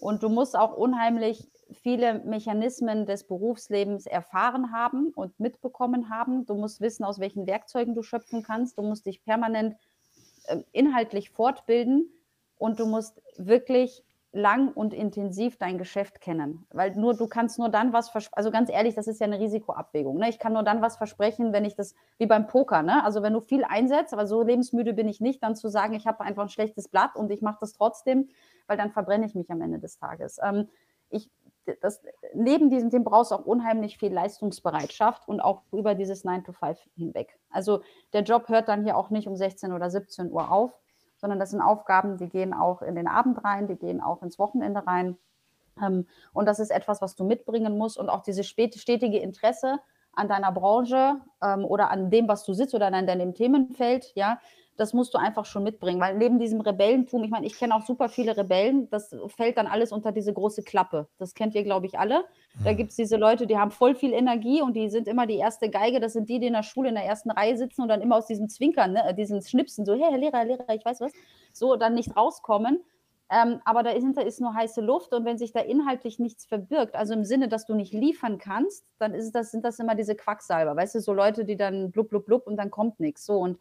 Und 0.00 0.22
du 0.22 0.30
musst 0.30 0.56
auch 0.56 0.74
unheimlich 0.74 1.50
viele 1.82 2.20
Mechanismen 2.20 3.04
des 3.04 3.24
Berufslebens 3.24 4.06
erfahren 4.06 4.72
haben 4.72 5.12
und 5.14 5.38
mitbekommen 5.38 6.08
haben. 6.08 6.46
Du 6.46 6.54
musst 6.54 6.80
wissen, 6.80 7.04
aus 7.04 7.20
welchen 7.20 7.46
Werkzeugen 7.46 7.94
du 7.94 8.02
schöpfen 8.02 8.42
kannst. 8.42 8.78
Du 8.78 8.82
musst 8.82 9.06
dich 9.06 9.22
permanent 9.22 9.76
äh, 10.44 10.62
inhaltlich 10.72 11.30
fortbilden 11.30 12.10
und 12.56 12.80
du 12.80 12.86
musst 12.86 13.20
wirklich 13.36 14.02
lang 14.32 14.72
und 14.72 14.94
intensiv 14.94 15.56
dein 15.56 15.76
Geschäft 15.76 16.20
kennen. 16.20 16.66
Weil 16.70 16.94
nur 16.94 17.14
du 17.14 17.26
kannst 17.26 17.58
nur 17.58 17.68
dann 17.68 17.92
was 17.92 18.10
versprechen, 18.10 18.36
also 18.36 18.50
ganz 18.50 18.70
ehrlich, 18.70 18.94
das 18.94 19.08
ist 19.08 19.20
ja 19.20 19.26
eine 19.26 19.40
Risikoabwägung. 19.40 20.18
Ne? 20.18 20.28
Ich 20.28 20.38
kann 20.38 20.52
nur 20.52 20.62
dann 20.62 20.82
was 20.82 20.96
versprechen, 20.96 21.52
wenn 21.52 21.64
ich 21.64 21.74
das, 21.74 21.94
wie 22.18 22.26
beim 22.26 22.46
Poker, 22.46 22.82
ne? 22.82 23.04
Also 23.04 23.22
wenn 23.22 23.32
du 23.32 23.40
viel 23.40 23.64
einsetzt, 23.64 24.12
aber 24.12 24.26
so 24.26 24.42
lebensmüde 24.42 24.92
bin 24.92 25.08
ich 25.08 25.20
nicht, 25.20 25.42
dann 25.42 25.56
zu 25.56 25.68
sagen, 25.68 25.94
ich 25.94 26.06
habe 26.06 26.20
einfach 26.20 26.42
ein 26.42 26.48
schlechtes 26.48 26.88
Blatt 26.88 27.16
und 27.16 27.30
ich 27.30 27.42
mache 27.42 27.58
das 27.60 27.72
trotzdem, 27.72 28.28
weil 28.68 28.76
dann 28.76 28.92
verbrenne 28.92 29.26
ich 29.26 29.34
mich 29.34 29.50
am 29.50 29.60
Ende 29.62 29.80
des 29.80 29.98
Tages. 29.98 30.38
Ähm, 30.42 30.68
ich, 31.08 31.28
das, 31.80 32.00
neben 32.32 32.70
diesem 32.70 32.90
Thema 32.90 33.04
brauchst 33.04 33.32
du 33.32 33.34
auch 33.34 33.46
unheimlich 33.46 33.98
viel 33.98 34.12
Leistungsbereitschaft 34.12 35.26
und 35.26 35.40
auch 35.40 35.62
über 35.72 35.96
dieses 35.96 36.22
9 36.22 36.44
to 36.44 36.52
5 36.52 36.78
hinweg. 36.94 37.36
Also 37.50 37.82
der 38.12 38.22
Job 38.22 38.48
hört 38.48 38.68
dann 38.68 38.84
hier 38.84 38.96
auch 38.96 39.10
nicht 39.10 39.26
um 39.26 39.34
16 39.34 39.72
oder 39.72 39.90
17 39.90 40.30
Uhr 40.30 40.52
auf, 40.52 40.72
sondern 41.20 41.38
das 41.38 41.50
sind 41.50 41.60
Aufgaben, 41.60 42.16
die 42.16 42.28
gehen 42.28 42.54
auch 42.54 42.82
in 42.82 42.94
den 42.94 43.06
Abend 43.06 43.44
rein, 43.44 43.66
die 43.66 43.76
gehen 43.76 44.00
auch 44.00 44.22
ins 44.22 44.38
Wochenende 44.38 44.86
rein. 44.86 45.16
Ähm, 45.80 46.06
und 46.32 46.46
das 46.46 46.58
ist 46.58 46.70
etwas, 46.70 47.02
was 47.02 47.14
du 47.14 47.24
mitbringen 47.24 47.76
musst 47.76 47.98
und 47.98 48.08
auch 48.08 48.22
dieses 48.22 48.46
stetige 48.48 49.18
Interesse 49.18 49.80
an 50.12 50.28
deiner 50.28 50.52
Branche 50.52 51.20
ähm, 51.42 51.64
oder 51.64 51.90
an 51.90 52.10
dem, 52.10 52.28
was 52.28 52.44
du 52.44 52.54
sitzt 52.54 52.74
oder 52.74 52.86
an 52.86 53.06
deinem 53.06 53.34
Themenfeld, 53.34 54.12
ja, 54.14 54.40
das 54.80 54.94
musst 54.94 55.12
du 55.12 55.18
einfach 55.18 55.44
schon 55.44 55.62
mitbringen, 55.62 56.00
weil 56.00 56.16
neben 56.16 56.38
diesem 56.38 56.62
Rebellentum, 56.62 57.22
ich 57.22 57.30
meine, 57.30 57.44
ich 57.44 57.54
kenne 57.54 57.74
auch 57.74 57.84
super 57.84 58.08
viele 58.08 58.34
Rebellen, 58.34 58.88
das 58.88 59.14
fällt 59.36 59.58
dann 59.58 59.66
alles 59.66 59.92
unter 59.92 60.10
diese 60.10 60.32
große 60.32 60.62
Klappe. 60.62 61.06
Das 61.18 61.34
kennt 61.34 61.54
ihr, 61.54 61.64
glaube 61.64 61.84
ich, 61.84 61.98
alle. 61.98 62.24
Da 62.64 62.72
gibt 62.72 62.88
es 62.88 62.96
diese 62.96 63.18
Leute, 63.18 63.46
die 63.46 63.58
haben 63.58 63.72
voll 63.72 63.94
viel 63.94 64.14
Energie 64.14 64.62
und 64.62 64.74
die 64.74 64.88
sind 64.88 65.06
immer 65.06 65.26
die 65.26 65.36
erste 65.36 65.68
Geige. 65.68 66.00
Das 66.00 66.14
sind 66.14 66.30
die, 66.30 66.40
die 66.40 66.46
in 66.46 66.54
der 66.54 66.62
Schule 66.62 66.88
in 66.88 66.94
der 66.94 67.04
ersten 67.04 67.30
Reihe 67.30 67.58
sitzen 67.58 67.82
und 67.82 67.88
dann 67.88 68.00
immer 68.00 68.16
aus 68.16 68.26
diesem 68.26 68.48
Zwinkern, 68.48 68.94
ne, 68.94 69.14
diesen 69.14 69.42
Schnipsen, 69.42 69.84
so, 69.84 69.92
hey, 69.92 70.06
Herr 70.10 70.18
Lehrer, 70.18 70.38
Herr 70.38 70.46
Lehrer, 70.46 70.74
ich 70.74 70.84
weiß 70.84 71.02
was, 71.02 71.12
so 71.52 71.76
dann 71.76 71.92
nicht 71.92 72.16
rauskommen. 72.16 72.82
Ähm, 73.30 73.60
aber 73.66 73.82
dahinter 73.82 74.24
ist 74.24 74.40
nur 74.40 74.54
heiße 74.54 74.80
Luft 74.80 75.12
und 75.12 75.26
wenn 75.26 75.36
sich 75.36 75.52
da 75.52 75.60
inhaltlich 75.60 76.18
nichts 76.18 76.46
verbirgt, 76.46 76.96
also 76.96 77.12
im 77.12 77.24
Sinne, 77.24 77.48
dass 77.48 77.66
du 77.66 77.74
nicht 77.74 77.92
liefern 77.92 78.38
kannst, 78.38 78.86
dann 78.98 79.14
ist 79.14 79.32
das, 79.32 79.52
sind 79.52 79.64
das 79.64 79.78
immer 79.78 79.94
diese 79.94 80.16
Quacksalber, 80.16 80.74
weißt 80.74 80.96
du, 80.96 81.00
so 81.00 81.12
Leute, 81.12 81.44
die 81.44 81.56
dann 81.56 81.92
blub, 81.92 82.08
blub, 82.08 82.24
blub 82.24 82.46
und 82.46 82.56
dann 82.56 82.70
kommt 82.70 82.98
nichts. 82.98 83.26
So 83.26 83.38
und 83.38 83.58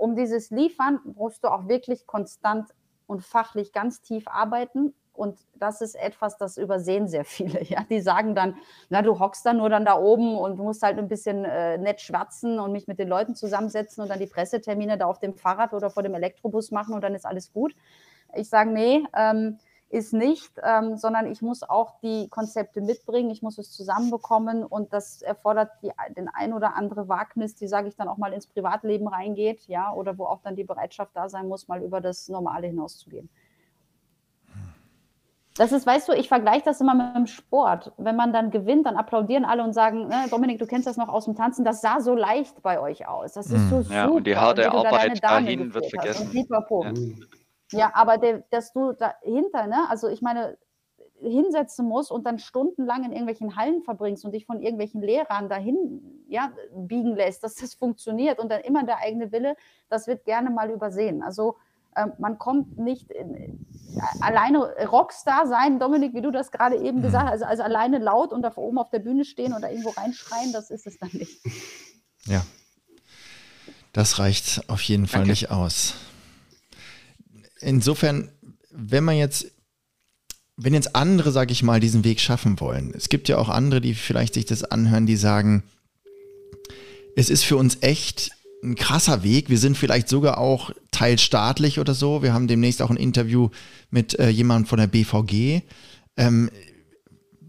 um 0.00 0.16
dieses 0.16 0.50
Liefern 0.50 0.98
musst 1.04 1.44
du 1.44 1.48
auch 1.48 1.68
wirklich 1.68 2.06
konstant 2.06 2.70
und 3.06 3.22
fachlich 3.22 3.72
ganz 3.72 4.00
tief 4.00 4.26
arbeiten. 4.26 4.94
Und 5.12 5.38
das 5.54 5.82
ist 5.82 5.94
etwas, 5.94 6.38
das 6.38 6.56
übersehen 6.56 7.06
sehr 7.06 7.24
viele. 7.24 7.62
Ja? 7.68 7.84
Die 7.90 8.00
sagen 8.00 8.34
dann, 8.34 8.56
na, 8.88 9.02
du 9.02 9.18
hockst 9.18 9.44
dann 9.44 9.58
nur 9.58 9.68
dann 9.68 9.84
da 9.84 9.98
oben 9.98 10.38
und 10.38 10.56
musst 10.56 10.82
halt 10.82 10.98
ein 10.98 11.08
bisschen 11.08 11.44
äh, 11.44 11.76
nett 11.76 12.00
schwatzen 12.00 12.58
und 12.58 12.72
mich 12.72 12.86
mit 12.86 12.98
den 12.98 13.08
Leuten 13.08 13.34
zusammensetzen 13.34 14.02
und 14.02 14.08
dann 14.08 14.18
die 14.18 14.26
Pressetermine 14.26 14.96
da 14.96 15.06
auf 15.06 15.18
dem 15.18 15.34
Fahrrad 15.34 15.74
oder 15.74 15.90
vor 15.90 16.02
dem 16.02 16.14
Elektrobus 16.14 16.70
machen 16.70 16.94
und 16.94 17.02
dann 17.02 17.14
ist 17.14 17.26
alles 17.26 17.52
gut. 17.52 17.74
Ich 18.34 18.48
sage, 18.48 18.70
nee, 18.70 19.04
ähm, 19.14 19.58
ist 19.90 20.12
nicht, 20.12 20.52
ähm, 20.62 20.96
sondern 20.96 21.26
ich 21.30 21.42
muss 21.42 21.62
auch 21.62 21.98
die 22.00 22.28
Konzepte 22.28 22.80
mitbringen, 22.80 23.30
ich 23.30 23.42
muss 23.42 23.58
es 23.58 23.72
zusammenbekommen 23.72 24.64
und 24.64 24.92
das 24.92 25.20
erfordert 25.20 25.70
die, 25.82 25.90
den 26.16 26.28
ein 26.28 26.54
oder 26.54 26.76
andere 26.76 27.08
Wagnis, 27.08 27.56
die, 27.56 27.66
sage 27.66 27.88
ich, 27.88 27.96
dann 27.96 28.08
auch 28.08 28.16
mal 28.16 28.32
ins 28.32 28.46
Privatleben 28.46 29.08
reingeht, 29.08 29.66
ja, 29.66 29.92
oder 29.92 30.16
wo 30.16 30.26
auch 30.26 30.42
dann 30.42 30.54
die 30.54 30.64
Bereitschaft 30.64 31.10
da 31.14 31.28
sein 31.28 31.48
muss, 31.48 31.66
mal 31.66 31.82
über 31.82 32.00
das 32.00 32.28
Normale 32.28 32.68
hinauszugehen. 32.68 33.28
Das 35.56 35.72
ist, 35.72 35.86
weißt 35.86 36.08
du, 36.08 36.12
ich 36.12 36.28
vergleiche 36.28 36.62
das 36.64 36.80
immer 36.80 36.94
mit 36.94 37.14
dem 37.16 37.26
Sport. 37.26 37.92
Wenn 37.98 38.14
man 38.14 38.32
dann 38.32 38.50
gewinnt, 38.50 38.86
dann 38.86 38.96
applaudieren 38.96 39.44
alle 39.44 39.64
und 39.64 39.72
sagen, 39.72 40.06
ne, 40.06 40.26
Dominik, 40.30 40.58
du 40.60 40.66
kennst 40.66 40.86
das 40.86 40.96
noch 40.96 41.08
aus 41.08 41.24
dem 41.24 41.34
Tanzen, 41.34 41.64
das 41.64 41.80
sah 41.80 42.00
so 42.00 42.14
leicht 42.14 42.62
bei 42.62 42.80
euch 42.80 43.08
aus. 43.08 43.32
Das 43.32 43.46
ist 43.50 43.68
so 43.68 43.76
Mhm. 43.76 43.86
Ja, 43.90 44.04
super. 44.04 44.14
und 44.14 44.26
die 44.26 44.36
harte 44.36 44.62
da 44.62 44.70
Arbeit 44.70 45.22
Dame 45.22 45.44
dahin 45.44 45.74
wird 45.74 45.84
und 45.84 45.90
vergessen. 45.90 46.30
Ja. 46.32 46.92
Ja, 47.72 47.92
aber 47.94 48.18
der, 48.18 48.44
dass 48.50 48.72
du 48.72 48.92
dahinter, 48.92 49.66
ne, 49.66 49.88
also 49.88 50.08
ich 50.08 50.22
meine, 50.22 50.58
hinsetzen 51.20 51.86
musst 51.86 52.10
und 52.10 52.26
dann 52.26 52.38
stundenlang 52.38 53.04
in 53.04 53.12
irgendwelchen 53.12 53.56
Hallen 53.56 53.82
verbringst 53.82 54.24
und 54.24 54.32
dich 54.32 54.46
von 54.46 54.60
irgendwelchen 54.60 55.02
Lehrern 55.02 55.48
dahin 55.48 56.24
ja, 56.28 56.52
biegen 56.74 57.14
lässt, 57.14 57.44
dass 57.44 57.56
das 57.56 57.74
funktioniert 57.74 58.38
und 58.38 58.50
dann 58.50 58.60
immer 58.62 58.84
der 58.84 58.98
eigene 58.98 59.30
Wille, 59.32 59.56
das 59.88 60.06
wird 60.06 60.24
gerne 60.24 60.50
mal 60.50 60.70
übersehen. 60.70 61.22
Also 61.22 61.56
ähm, 61.96 62.12
man 62.18 62.38
kommt 62.38 62.78
nicht 62.78 63.10
in, 63.10 63.66
alleine 64.20 64.58
Rockstar 64.86 65.46
sein, 65.46 65.78
Dominik, 65.78 66.14
wie 66.14 66.22
du 66.22 66.30
das 66.30 66.52
gerade 66.52 66.76
eben 66.76 67.02
gesagt 67.02 67.24
hast, 67.24 67.32
also, 67.32 67.44
also 67.46 67.62
alleine 67.64 67.98
laut 67.98 68.32
und 68.32 68.42
da 68.42 68.52
oben 68.56 68.78
auf 68.78 68.90
der 68.90 69.00
Bühne 69.00 69.24
stehen 69.24 69.52
oder 69.52 69.70
irgendwo 69.70 69.90
reinschreien, 69.90 70.52
das 70.52 70.70
ist 70.70 70.86
es 70.86 70.98
dann 70.98 71.10
nicht. 71.12 71.40
Ja. 72.26 72.42
Das 73.92 74.20
reicht 74.20 74.70
auf 74.70 74.82
jeden 74.82 75.08
Fall 75.08 75.20
Danke. 75.20 75.30
nicht 75.30 75.50
aus. 75.50 75.94
Insofern, 77.60 78.30
wenn 78.70 79.04
man 79.04 79.16
jetzt, 79.16 79.46
wenn 80.56 80.74
jetzt 80.74 80.94
andere, 80.94 81.32
sage 81.32 81.52
ich 81.52 81.62
mal, 81.62 81.80
diesen 81.80 82.04
Weg 82.04 82.20
schaffen 82.20 82.60
wollen, 82.60 82.92
es 82.94 83.08
gibt 83.08 83.28
ja 83.28 83.38
auch 83.38 83.48
andere, 83.48 83.80
die 83.80 83.94
vielleicht 83.94 84.34
sich 84.34 84.44
das 84.44 84.64
anhören, 84.64 85.06
die 85.06 85.16
sagen, 85.16 85.62
es 87.16 87.30
ist 87.30 87.44
für 87.44 87.56
uns 87.56 87.78
echt 87.80 88.30
ein 88.62 88.74
krasser 88.74 89.22
Weg. 89.22 89.48
Wir 89.48 89.58
sind 89.58 89.76
vielleicht 89.76 90.08
sogar 90.08 90.38
auch 90.38 90.70
teilstaatlich 90.90 91.78
oder 91.78 91.94
so. 91.94 92.22
Wir 92.22 92.32
haben 92.32 92.46
demnächst 92.46 92.82
auch 92.82 92.90
ein 92.90 92.96
Interview 92.96 93.48
mit 93.90 94.18
äh, 94.18 94.28
jemandem 94.28 94.66
von 94.66 94.78
der 94.78 94.86
BVG. 94.86 95.62
Ähm, 96.16 96.50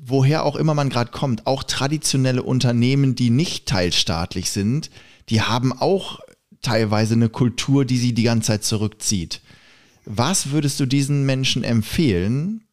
woher 0.04 0.46
auch 0.46 0.56
immer 0.56 0.74
man 0.74 0.90
gerade 0.90 1.12
kommt, 1.12 1.48
auch 1.48 1.64
traditionelle 1.64 2.44
Unternehmen, 2.44 3.16
die 3.16 3.30
nicht 3.30 3.68
teilstaatlich 3.68 4.52
sind, 4.52 4.90
die 5.30 5.42
haben 5.42 5.74
auch 5.74 6.20
teilweise 6.62 7.14
eine 7.14 7.30
Kultur, 7.30 7.86
die 7.86 7.98
sie 7.98 8.14
die 8.14 8.24
ganze 8.24 8.48
Zeit 8.48 8.64
zurückzieht. 8.64 9.42
Was 10.06 10.52
würdest 10.52 10.80
du 10.80 10.86
diesen 10.86 11.26
Menschen 11.26 11.64
empfehlen? 11.64 12.66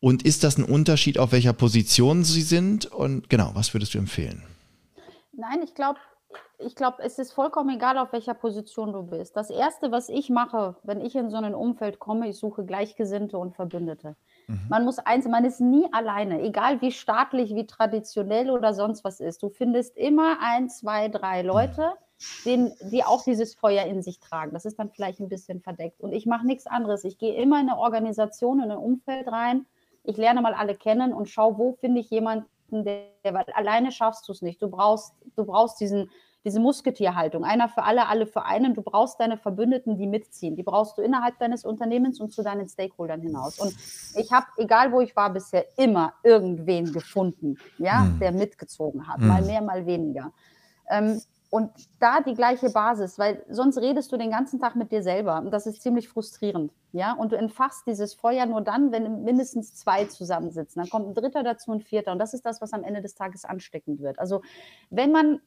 Und 0.00 0.24
ist 0.24 0.44
das 0.44 0.58
ein 0.58 0.64
Unterschied, 0.64 1.18
auf 1.18 1.32
welcher 1.32 1.52
Position 1.52 2.22
sie 2.22 2.42
sind? 2.42 2.86
Und 2.86 3.30
genau, 3.30 3.50
was 3.54 3.74
würdest 3.74 3.94
du 3.94 3.98
empfehlen? 3.98 4.42
Nein, 5.32 5.60
ich 5.64 5.74
glaube, 5.74 5.98
ich 6.58 6.74
glaube, 6.74 7.02
es 7.02 7.18
ist 7.18 7.32
vollkommen 7.32 7.76
egal, 7.76 7.98
auf 7.98 8.12
welcher 8.12 8.34
Position 8.34 8.92
du 8.92 9.02
bist. 9.02 9.36
Das 9.36 9.50
Erste, 9.50 9.92
was 9.92 10.08
ich 10.08 10.30
mache, 10.30 10.76
wenn 10.82 11.00
ich 11.00 11.14
in 11.14 11.30
so 11.30 11.36
ein 11.36 11.54
Umfeld 11.54 11.98
komme, 11.98 12.28
ich 12.28 12.36
suche 12.36 12.64
Gleichgesinnte 12.64 13.36
und 13.36 13.54
Verbündete. 13.54 14.16
Mhm. 14.46 14.60
Man 14.68 14.84
muss 14.84 14.98
eins, 14.98 15.26
man 15.26 15.44
ist 15.44 15.60
nie 15.60 15.86
alleine, 15.92 16.40
egal 16.42 16.80
wie 16.80 16.92
staatlich, 16.92 17.54
wie 17.54 17.66
traditionell 17.66 18.50
oder 18.50 18.74
sonst 18.74 19.04
was 19.04 19.20
ist. 19.20 19.42
Du 19.42 19.50
findest 19.50 19.96
immer 19.96 20.38
ein, 20.40 20.68
zwei, 20.70 21.08
drei 21.08 21.42
Leute, 21.42 21.92
den, 22.44 22.72
die 22.80 23.04
auch 23.04 23.24
dieses 23.24 23.54
Feuer 23.54 23.84
in 23.84 24.02
sich 24.02 24.20
tragen. 24.20 24.52
Das 24.52 24.64
ist 24.64 24.78
dann 24.78 24.90
vielleicht 24.90 25.20
ein 25.20 25.28
bisschen 25.28 25.60
verdeckt. 25.60 26.00
Und 26.00 26.12
ich 26.12 26.26
mache 26.26 26.46
nichts 26.46 26.66
anderes. 26.66 27.04
Ich 27.04 27.18
gehe 27.18 27.34
immer 27.34 27.60
in 27.60 27.68
eine 27.68 27.78
Organisation, 27.78 28.62
in 28.62 28.70
ein 28.70 28.78
Umfeld 28.78 29.28
rein. 29.28 29.66
Ich 30.02 30.16
lerne 30.16 30.40
mal 30.40 30.54
alle 30.54 30.74
kennen 30.74 31.12
und 31.12 31.28
schaue, 31.28 31.58
wo 31.58 31.72
finde 31.72 32.00
ich 32.00 32.10
jemanden, 32.10 32.46
der, 32.70 33.08
weil 33.24 33.44
alleine 33.54 33.92
schaffst 33.92 34.28
du 34.28 34.32
es 34.32 34.42
nicht. 34.42 34.62
Du 34.62 34.68
brauchst, 34.68 35.14
du 35.34 35.44
brauchst 35.44 35.80
diesen, 35.80 36.10
diese 36.44 36.60
Musketierhaltung. 36.60 37.44
Einer 37.44 37.68
für 37.68 37.82
alle, 37.82 38.06
alle 38.06 38.26
für 38.26 38.44
einen. 38.44 38.72
Du 38.72 38.82
brauchst 38.82 39.20
deine 39.20 39.36
Verbündeten, 39.36 39.98
die 39.98 40.06
mitziehen. 40.06 40.56
Die 40.56 40.62
brauchst 40.62 40.96
du 40.96 41.02
innerhalb 41.02 41.38
deines 41.38 41.64
Unternehmens 41.64 42.20
und 42.20 42.32
zu 42.32 42.42
deinen 42.42 42.68
Stakeholdern 42.68 43.20
hinaus. 43.20 43.58
Und 43.58 43.74
ich 44.14 44.32
habe, 44.32 44.46
egal 44.56 44.92
wo 44.92 45.00
ich 45.00 45.14
war 45.16 45.32
bisher, 45.32 45.66
immer 45.76 46.14
irgendwen 46.22 46.92
gefunden, 46.92 47.58
ja, 47.78 48.04
hm. 48.04 48.20
der 48.20 48.32
mitgezogen 48.32 49.06
hat. 49.06 49.18
Hm. 49.18 49.28
Mal 49.28 49.42
mehr, 49.42 49.60
mal 49.60 49.84
weniger. 49.86 50.32
Ähm, 50.88 51.20
und 51.56 51.70
da 52.00 52.20
die 52.20 52.34
gleiche 52.34 52.68
Basis, 52.68 53.18
weil 53.18 53.42
sonst 53.48 53.78
redest 53.78 54.12
du 54.12 54.18
den 54.18 54.30
ganzen 54.30 54.60
Tag 54.60 54.76
mit 54.76 54.92
dir 54.92 55.02
selber 55.02 55.38
und 55.38 55.50
das 55.52 55.66
ist 55.66 55.80
ziemlich 55.80 56.06
frustrierend, 56.06 56.70
ja. 56.92 57.14
Und 57.14 57.32
du 57.32 57.36
entfachst 57.36 57.86
dieses 57.86 58.12
Feuer 58.12 58.44
nur 58.44 58.60
dann, 58.60 58.92
wenn 58.92 59.24
mindestens 59.24 59.74
zwei 59.74 60.04
zusammensitzen. 60.04 60.82
Dann 60.82 60.90
kommt 60.90 61.08
ein 61.08 61.14
Dritter 61.14 61.42
dazu, 61.42 61.72
ein 61.72 61.80
Vierter 61.80 62.12
und 62.12 62.18
das 62.18 62.34
ist 62.34 62.44
das, 62.44 62.60
was 62.60 62.74
am 62.74 62.84
Ende 62.84 63.00
des 63.00 63.14
Tages 63.14 63.46
ansteckend 63.46 64.00
wird. 64.00 64.18
Also 64.18 64.42
wenn 64.90 65.12
man 65.12 65.40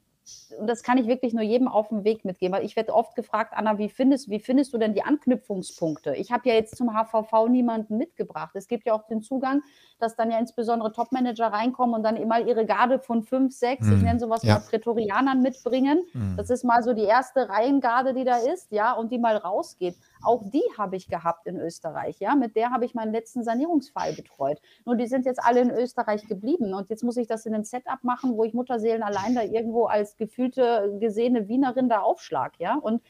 und 0.57 0.67
das 0.67 0.83
kann 0.83 0.97
ich 0.97 1.07
wirklich 1.07 1.33
nur 1.33 1.43
jedem 1.43 1.67
auf 1.67 1.89
den 1.89 2.03
Weg 2.03 2.25
mitgeben, 2.25 2.55
weil 2.55 2.65
ich 2.65 2.75
werde 2.75 2.93
oft 2.93 3.15
gefragt, 3.15 3.53
Anna, 3.55 3.77
wie 3.77 3.89
findest, 3.89 4.29
wie 4.29 4.39
findest 4.39 4.73
du 4.73 4.77
denn 4.77 4.93
die 4.93 5.03
Anknüpfungspunkte? 5.03 6.15
Ich 6.15 6.31
habe 6.31 6.49
ja 6.49 6.55
jetzt 6.55 6.75
zum 6.75 6.91
HVV 6.91 7.47
niemanden 7.49 7.97
mitgebracht. 7.97 8.51
Es 8.55 8.67
gibt 8.67 8.85
ja 8.85 8.93
auch 8.93 9.05
den 9.07 9.21
Zugang, 9.21 9.61
dass 9.99 10.15
dann 10.15 10.31
ja 10.31 10.39
insbesondere 10.39 10.91
Topmanager 10.91 11.47
reinkommen 11.47 11.95
und 11.95 12.03
dann 12.03 12.15
immer 12.15 12.39
ihre 12.39 12.65
Garde 12.65 12.99
von 12.99 13.23
fünf, 13.23 13.53
sechs, 13.53 13.85
hm. 13.85 13.97
ich 13.97 14.03
nenne 14.03 14.19
sowas 14.19 14.43
ja. 14.43 14.55
mal 14.55 14.61
Prätorianern 14.61 15.41
mitbringen. 15.41 16.03
Hm. 16.13 16.35
Das 16.37 16.49
ist 16.49 16.63
mal 16.63 16.81
so 16.83 16.93
die 16.93 17.03
erste 17.03 17.49
Reihengarde, 17.49 18.13
die 18.13 18.23
da 18.23 18.37
ist, 18.37 18.71
ja, 18.71 18.93
und 18.93 19.11
die 19.11 19.19
mal 19.19 19.37
rausgeht. 19.37 19.95
Auch 20.21 20.43
die 20.49 20.63
habe 20.77 20.95
ich 20.95 21.07
gehabt 21.07 21.47
in 21.47 21.57
Österreich, 21.59 22.19
ja, 22.19 22.35
mit 22.35 22.55
der 22.55 22.71
habe 22.71 22.85
ich 22.85 22.93
meinen 22.93 23.11
letzten 23.11 23.43
Sanierungsfall 23.43 24.13
betreut. 24.13 24.61
Nur 24.85 24.95
die 24.95 25.07
sind 25.07 25.25
jetzt 25.25 25.41
alle 25.43 25.61
in 25.61 25.71
Österreich 25.71 26.27
geblieben 26.27 26.73
und 26.73 26.89
jetzt 26.89 27.03
muss 27.03 27.17
ich 27.17 27.27
das 27.27 27.45
in 27.45 27.53
einem 27.53 27.63
Setup 27.63 28.03
machen, 28.03 28.35
wo 28.35 28.43
ich 28.43 28.53
Mutterseelen 28.53 29.03
allein 29.03 29.35
da 29.35 29.43
irgendwo 29.43 29.85
als 29.85 30.17
gefühlte, 30.17 30.97
gesehene 30.99 31.47
Wienerin 31.47 31.89
da 31.89 32.01
aufschlag, 32.01 32.59
ja, 32.59 32.75
und 32.75 33.01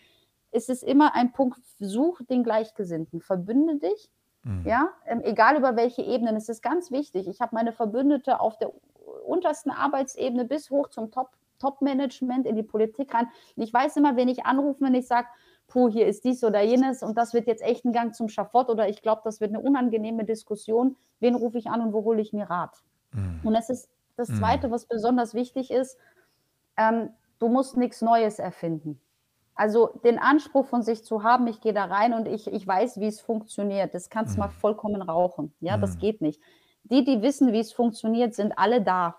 es 0.52 0.70
ist 0.70 0.84
immer 0.84 1.16
ein 1.16 1.32
Punkt, 1.32 1.60
such 1.80 2.22
den 2.30 2.44
Gleichgesinnten, 2.44 3.22
verbünde 3.22 3.78
dich, 3.78 4.10
mhm. 4.44 4.64
ja, 4.66 4.90
ähm, 5.06 5.22
egal 5.24 5.58
über 5.58 5.76
welche 5.76 6.02
Ebenen, 6.02 6.36
es 6.36 6.50
ist 6.50 6.62
ganz 6.62 6.92
wichtig. 6.92 7.28
Ich 7.28 7.40
habe 7.40 7.56
meine 7.56 7.72
Verbündete 7.72 8.40
auf 8.40 8.58
der 8.58 8.72
untersten 9.26 9.72
Arbeitsebene 9.72 10.46
bis 10.46 10.70
hoch 10.70 10.90
zum 10.90 11.12
Top 11.12 11.30
Top-Management 11.60 12.48
in 12.48 12.56
die 12.56 12.64
Politik 12.64 13.14
rein. 13.14 13.28
Und 13.56 13.64
ich 13.64 13.74
weiß 13.74 13.98
immer, 13.98 14.16
wen 14.16 14.30
ich 14.30 14.46
anrufe, 14.46 14.82
wenn 14.82 14.96
ich 14.96 15.08
sage, 15.08 15.28
puh, 15.70 15.90
hier 15.90 16.08
ist 16.08 16.26
dies 16.26 16.44
oder 16.44 16.62
jenes 16.62 17.02
und 17.02 17.18
das 17.18 17.34
wird 17.34 17.48
jetzt 17.48 17.64
echt 17.64 17.86
ein 17.86 17.94
Gang 17.94 18.14
zum 18.14 18.28
Schafott 18.28 18.70
oder 18.70 18.90
ich 18.90 19.02
glaube, 19.02 19.22
das 19.24 19.40
wird 19.40 19.52
eine 19.52 19.62
unangenehme 19.62 20.26
Diskussion. 20.26 20.98
Wen 21.20 21.36
rufe 21.36 21.58
ich 21.58 21.68
an 21.68 21.82
und 21.82 21.94
wo 21.94 22.04
hole 22.04 22.22
ich 22.22 22.34
mir 22.34 22.50
Rat? 22.50 22.76
Mhm. 23.14 23.42
Und 23.44 23.54
das 23.54 23.70
ist 23.70 23.90
das 24.18 24.30
mhm. 24.30 24.40
Zweite, 24.40 24.72
was 24.72 24.86
besonders 24.86 25.34
wichtig 25.34 25.72
ist. 25.72 25.98
Ähm, 26.76 27.10
du 27.40 27.48
musst 27.48 27.78
nichts 27.78 28.02
Neues 28.02 28.40
erfinden. 28.40 29.00
Also 29.56 29.88
den 30.04 30.20
Anspruch 30.20 30.66
von 30.66 30.84
sich 30.84 31.04
zu 31.04 31.24
haben, 31.24 31.48
ich 31.48 31.62
gehe 31.62 31.74
da 31.74 31.86
rein 31.86 32.14
und 32.14 32.28
ich, 32.28 32.52
ich 32.52 32.66
weiß, 32.66 33.00
wie 33.00 33.08
es 33.08 33.20
funktioniert, 33.20 33.94
das 33.94 34.10
kannst 34.10 34.36
du 34.36 34.42
mhm. 34.42 34.48
mal 34.48 34.50
vollkommen 34.50 35.02
rauchen. 35.02 35.54
Ja, 35.60 35.78
das 35.78 35.96
mhm. 35.96 36.00
geht 36.00 36.22
nicht. 36.22 36.42
Die, 36.84 37.04
die 37.04 37.22
wissen, 37.22 37.54
wie 37.54 37.60
es 37.60 37.72
funktioniert, 37.72 38.34
sind 38.34 38.58
alle 38.58 38.82
da. 38.82 39.18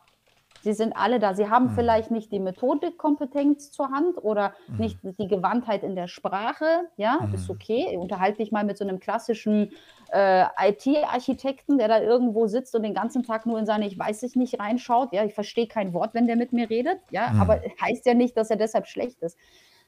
Sie 0.63 0.73
sind 0.73 0.95
alle 0.95 1.19
da. 1.19 1.35
Sie 1.35 1.49
haben 1.49 1.67
mhm. 1.67 1.71
vielleicht 1.71 2.11
nicht 2.11 2.33
die 2.33 2.39
Methodikkompetenz 2.39 3.71
zur 3.71 3.91
Hand 3.91 4.23
oder 4.23 4.55
mhm. 4.69 4.77
nicht 4.77 4.99
die 5.03 5.29
Gewandtheit 5.29 5.83
in 5.83 5.95
der 5.95 6.09
Sprache. 6.09 6.65
Ja, 6.97 7.21
mhm. 7.21 7.35
ist 7.35 7.49
okay. 7.49 7.97
Unterhalte 7.97 8.39
dich 8.39 8.53
mal 8.53 8.65
mit 8.65 8.77
so 8.77 8.85
einem 8.85 9.01
klassischen 9.01 9.73
äh, 10.13 10.45
IT-Architekten, 10.59 11.79
der 11.79 11.89
da 11.89 12.01
irgendwo 12.01 12.47
sitzt 12.47 12.75
und 12.75 12.83
den 12.83 12.95
ganzen 12.95 13.23
Tag 13.23 13.47
nur 13.47 13.59
in 13.59 13.67
seine 13.67 13.87
Ich 13.87 13.99
weiß 13.99 14.23
es 14.23 14.37
nicht 14.37 14.61
reinschaut. 14.61 15.13
Ja, 15.13 15.25
ich 15.25 15.35
verstehe 15.35 15.67
kein 15.67 15.95
Wort, 15.95 16.15
wenn 16.15 16.27
der 16.27 16.37
mit 16.37 16.53
mir 16.53 16.69
redet. 16.69 16.99
Ja, 17.11 17.31
mhm. 17.31 17.41
aber 17.41 17.61
heißt 17.81 18.07
ja 18.07 18.15
nicht, 18.15 18.37
dass 18.37 18.51
er 18.51 18.57
deshalb 18.57 18.87
schlecht 18.87 19.21
ist, 19.23 19.39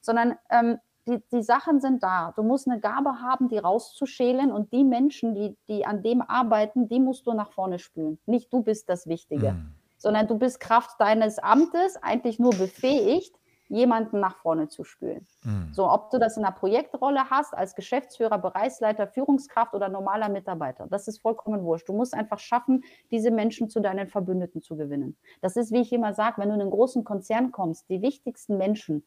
sondern 0.00 0.36
ähm, 0.50 0.78
die, 1.06 1.18
die 1.32 1.42
Sachen 1.42 1.80
sind 1.80 2.02
da. 2.02 2.32
Du 2.36 2.44
musst 2.44 2.68
eine 2.68 2.78
Gabe 2.78 3.20
haben, 3.20 3.48
die 3.48 3.58
rauszuschälen 3.58 4.52
und 4.52 4.72
die 4.72 4.84
Menschen, 4.84 5.34
die, 5.34 5.56
die 5.68 5.84
an 5.84 6.02
dem 6.02 6.22
arbeiten, 6.22 6.88
die 6.88 7.00
musst 7.00 7.26
du 7.26 7.34
nach 7.34 7.50
vorne 7.50 7.80
spülen. 7.80 8.18
Nicht 8.24 8.52
du 8.52 8.62
bist 8.62 8.88
das 8.88 9.08
Wichtige. 9.08 9.52
Mhm 9.52 9.74
sondern 10.02 10.26
du 10.26 10.36
bist 10.36 10.60
Kraft 10.60 11.00
deines 11.00 11.38
Amtes 11.38 11.96
eigentlich 12.02 12.38
nur 12.38 12.50
befähigt, 12.50 13.34
jemanden 13.68 14.20
nach 14.20 14.36
vorne 14.36 14.68
zu 14.68 14.84
spülen. 14.84 15.26
Mhm. 15.44 15.70
So, 15.72 15.90
ob 15.90 16.10
du 16.10 16.18
das 16.18 16.36
in 16.36 16.44
einer 16.44 16.54
Projektrolle 16.54 17.30
hast, 17.30 17.54
als 17.54 17.74
Geschäftsführer, 17.74 18.38
Bereichsleiter, 18.38 19.06
Führungskraft 19.06 19.72
oder 19.74 19.88
normaler 19.88 20.28
Mitarbeiter, 20.28 20.86
das 20.90 21.08
ist 21.08 21.22
vollkommen 21.22 21.62
wurscht. 21.62 21.88
Du 21.88 21.94
musst 21.94 22.12
einfach 22.12 22.38
schaffen, 22.38 22.84
diese 23.10 23.30
Menschen 23.30 23.70
zu 23.70 23.80
deinen 23.80 24.08
Verbündeten 24.08 24.60
zu 24.60 24.76
gewinnen. 24.76 25.16
Das 25.40 25.56
ist, 25.56 25.72
wie 25.72 25.80
ich 25.80 25.92
immer 25.92 26.12
sage, 26.12 26.38
wenn 26.38 26.48
du 26.48 26.54
in 26.54 26.60
einen 26.60 26.70
großen 26.70 27.02
Konzern 27.04 27.50
kommst, 27.50 27.88
die 27.88 28.02
wichtigsten 28.02 28.58
Menschen, 28.58 29.06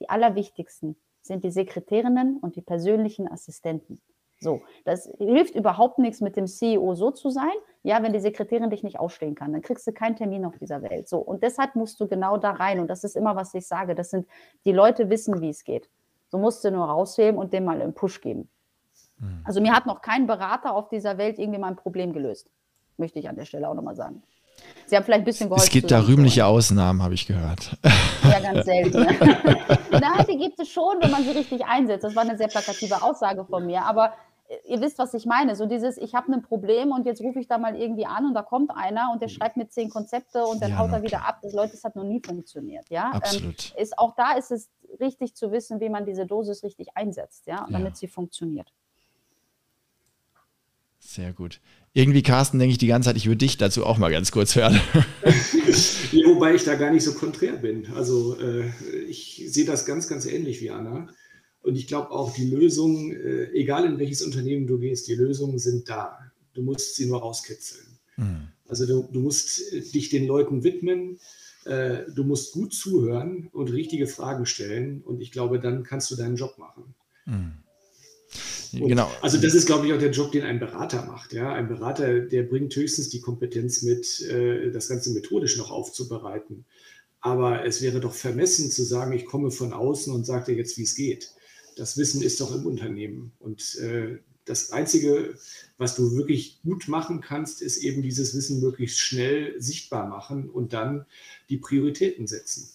die 0.00 0.08
allerwichtigsten, 0.08 0.96
sind 1.22 1.42
die 1.42 1.50
Sekretärinnen 1.50 2.36
und 2.36 2.54
die 2.54 2.62
persönlichen 2.62 3.26
Assistenten. 3.26 4.00
So, 4.44 4.62
das 4.84 5.10
hilft 5.18 5.54
überhaupt 5.54 5.98
nichts, 5.98 6.20
mit 6.20 6.36
dem 6.36 6.46
CEO 6.46 6.94
so 6.94 7.10
zu 7.10 7.30
sein. 7.30 7.52
Ja, 7.82 8.02
wenn 8.02 8.12
die 8.12 8.20
Sekretärin 8.20 8.70
dich 8.70 8.82
nicht 8.82 9.00
ausstehen 9.00 9.34
kann, 9.34 9.52
dann 9.52 9.62
kriegst 9.62 9.86
du 9.86 9.92
keinen 9.92 10.16
Termin 10.16 10.44
auf 10.44 10.56
dieser 10.56 10.82
Welt. 10.82 11.08
So, 11.08 11.18
und 11.18 11.42
deshalb 11.42 11.74
musst 11.74 11.98
du 12.00 12.06
genau 12.06 12.36
da 12.36 12.52
rein. 12.52 12.78
Und 12.78 12.88
das 12.88 13.04
ist 13.04 13.16
immer, 13.16 13.34
was 13.36 13.52
ich 13.54 13.66
sage. 13.66 13.94
Das 13.94 14.10
sind, 14.10 14.26
die 14.64 14.72
Leute 14.72 15.10
wissen, 15.10 15.40
wie 15.40 15.50
es 15.50 15.64
geht. 15.64 15.90
So 16.28 16.38
musst 16.38 16.64
du 16.64 16.70
nur 16.70 16.86
rausheben 16.86 17.38
und 17.38 17.52
dem 17.52 17.64
mal 17.64 17.80
einen 17.80 17.94
Push 17.94 18.20
geben. 18.20 18.48
Mhm. 19.18 19.42
Also 19.44 19.60
mir 19.60 19.72
hat 19.72 19.86
noch 19.86 20.00
kein 20.00 20.26
Berater 20.26 20.74
auf 20.74 20.88
dieser 20.88 21.18
Welt 21.18 21.38
irgendwie 21.38 21.60
mein 21.60 21.76
Problem 21.76 22.12
gelöst. 22.12 22.48
Möchte 22.96 23.18
ich 23.18 23.28
an 23.28 23.36
der 23.36 23.44
Stelle 23.44 23.68
auch 23.68 23.74
nochmal 23.74 23.96
sagen. 23.96 24.22
Sie 24.86 24.96
haben 24.96 25.04
vielleicht 25.04 25.22
ein 25.22 25.24
bisschen 25.24 25.48
geholfen. 25.48 25.66
Es 25.66 25.72
gibt 25.72 25.90
da 25.90 26.00
rühmliche 26.00 26.46
Ausnahmen, 26.46 27.02
habe 27.02 27.14
ich 27.14 27.26
gehört. 27.26 27.76
Ja, 28.22 28.38
ganz 28.40 28.64
selten. 28.66 28.98
Nein, 29.90 30.26
die 30.28 30.38
gibt 30.38 30.60
es 30.60 30.68
schon, 30.68 30.96
wenn 31.00 31.10
man 31.10 31.24
sie 31.24 31.30
richtig 31.30 31.64
einsetzt. 31.64 32.04
Das 32.04 32.14
war 32.14 32.22
eine 32.22 32.36
sehr 32.36 32.48
plakative 32.48 33.02
Aussage 33.02 33.44
von 33.44 33.66
mir. 33.66 33.84
Aber 33.84 34.12
ihr 34.66 34.80
wisst, 34.80 34.98
was 34.98 35.14
ich 35.14 35.26
meine. 35.26 35.56
So 35.56 35.66
dieses, 35.66 35.96
ich 35.96 36.14
habe 36.14 36.32
ein 36.32 36.42
Problem 36.42 36.90
und 36.90 37.06
jetzt 37.06 37.20
rufe 37.20 37.40
ich 37.40 37.48
da 37.48 37.58
mal 37.58 37.76
irgendwie 37.76 38.06
an 38.06 38.26
und 38.26 38.34
da 38.34 38.42
kommt 38.42 38.70
einer 38.70 39.10
und 39.12 39.20
der 39.20 39.28
mhm. 39.28 39.32
schreibt 39.32 39.56
mir 39.56 39.68
zehn 39.68 39.88
Konzepte 39.88 40.44
und 40.44 40.62
dann 40.62 40.70
ja, 40.70 40.78
haut 40.78 40.92
er 40.92 41.02
wieder 41.02 41.26
ab. 41.26 41.38
Das, 41.42 41.52
Leute, 41.52 41.72
das 41.72 41.84
hat 41.84 41.96
noch 41.96 42.04
nie 42.04 42.20
funktioniert. 42.24 42.88
Ja? 42.90 43.06
Ähm, 43.06 43.14
Absolut. 43.14 43.72
Ähm, 43.76 43.82
ist, 43.82 43.98
auch 43.98 44.14
da 44.14 44.32
ist 44.32 44.50
es 44.50 44.68
richtig 45.00 45.34
zu 45.34 45.50
wissen, 45.52 45.80
wie 45.80 45.88
man 45.88 46.04
diese 46.04 46.26
Dosis 46.26 46.62
richtig 46.62 46.88
einsetzt, 46.94 47.46
ja, 47.46 47.66
damit 47.70 47.92
ja. 47.92 47.96
sie 47.96 48.08
funktioniert. 48.08 48.72
Sehr 50.98 51.32
gut. 51.32 51.60
Irgendwie, 51.92 52.22
Carsten, 52.22 52.58
denke 52.58 52.72
ich 52.72 52.78
die 52.78 52.86
ganze 52.86 53.10
Zeit, 53.10 53.16
ich 53.16 53.26
würde 53.26 53.38
dich 53.38 53.56
dazu 53.56 53.84
auch 53.84 53.98
mal 53.98 54.10
ganz 54.10 54.32
kurz 54.32 54.56
hören. 54.56 54.80
ja, 56.12 56.26
wobei 56.26 56.54
ich 56.54 56.64
da 56.64 56.74
gar 56.74 56.90
nicht 56.90 57.04
so 57.04 57.14
konträr 57.14 57.52
bin. 57.52 57.92
Also 57.94 58.40
äh, 58.40 58.70
ich 59.06 59.44
sehe 59.46 59.64
das 59.64 59.84
ganz, 59.84 60.08
ganz 60.08 60.26
ähnlich 60.26 60.60
wie 60.60 60.70
Anna. 60.70 61.08
Und 61.64 61.76
ich 61.76 61.86
glaube 61.86 62.10
auch, 62.10 62.34
die 62.34 62.44
Lösungen, 62.44 63.12
äh, 63.12 63.50
egal 63.52 63.86
in 63.86 63.98
welches 63.98 64.20
Unternehmen 64.22 64.66
du 64.66 64.78
gehst, 64.78 65.08
die 65.08 65.14
Lösungen 65.14 65.58
sind 65.58 65.88
da. 65.88 66.18
Du 66.52 66.62
musst 66.62 66.94
sie 66.94 67.06
nur 67.06 67.20
rauskitzeln. 67.20 67.86
Mhm. 68.18 68.48
Also 68.68 68.86
du, 68.86 69.08
du, 69.10 69.20
musst 69.20 69.72
äh, 69.72 69.80
dich 69.80 70.10
den 70.10 70.26
Leuten 70.26 70.62
widmen, 70.62 71.18
äh, 71.64 72.02
du 72.14 72.22
musst 72.22 72.52
gut 72.52 72.74
zuhören 72.74 73.48
und 73.52 73.72
richtige 73.72 74.06
Fragen 74.06 74.44
stellen. 74.44 75.00
Und 75.02 75.22
ich 75.22 75.32
glaube, 75.32 75.58
dann 75.58 75.84
kannst 75.84 76.10
du 76.10 76.16
deinen 76.16 76.36
Job 76.36 76.58
machen. 76.58 76.94
Mhm. 77.24 77.52
Genau. 78.72 79.08
also 79.22 79.38
das 79.38 79.54
ist, 79.54 79.66
glaube 79.66 79.86
ich, 79.86 79.92
auch 79.92 79.98
der 79.98 80.10
Job, 80.10 80.32
den 80.32 80.42
ein 80.42 80.58
Berater 80.58 81.06
macht. 81.06 81.32
Ja? 81.32 81.52
Ein 81.52 81.68
Berater, 81.68 82.20
der 82.20 82.42
bringt 82.42 82.74
höchstens 82.76 83.08
die 83.08 83.20
Kompetenz 83.20 83.82
mit, 83.82 84.20
äh, 84.22 84.70
das 84.70 84.88
Ganze 84.88 85.12
methodisch 85.12 85.56
noch 85.56 85.70
aufzubereiten. 85.70 86.66
Aber 87.20 87.64
es 87.64 87.80
wäre 87.80 88.00
doch 88.00 88.12
vermessen 88.12 88.70
zu 88.70 88.82
sagen, 88.82 89.12
ich 89.12 89.24
komme 89.24 89.50
von 89.50 89.72
außen 89.72 90.12
und 90.12 90.26
sage 90.26 90.52
dir 90.52 90.58
jetzt, 90.58 90.76
wie 90.76 90.82
es 90.82 90.94
geht 90.94 91.32
das 91.76 91.96
Wissen 91.96 92.22
ist 92.22 92.40
doch 92.40 92.54
im 92.54 92.66
Unternehmen. 92.66 93.32
Und 93.38 93.76
äh, 93.76 94.18
das 94.44 94.72
Einzige, 94.72 95.36
was 95.78 95.96
du 95.96 96.16
wirklich 96.16 96.60
gut 96.62 96.88
machen 96.88 97.20
kannst, 97.20 97.62
ist 97.62 97.78
eben 97.78 98.02
dieses 98.02 98.34
Wissen 98.34 98.60
möglichst 98.60 98.98
schnell 98.98 99.60
sichtbar 99.60 100.06
machen 100.06 100.48
und 100.50 100.72
dann 100.72 101.06
die 101.48 101.56
Prioritäten 101.56 102.26
setzen. 102.26 102.68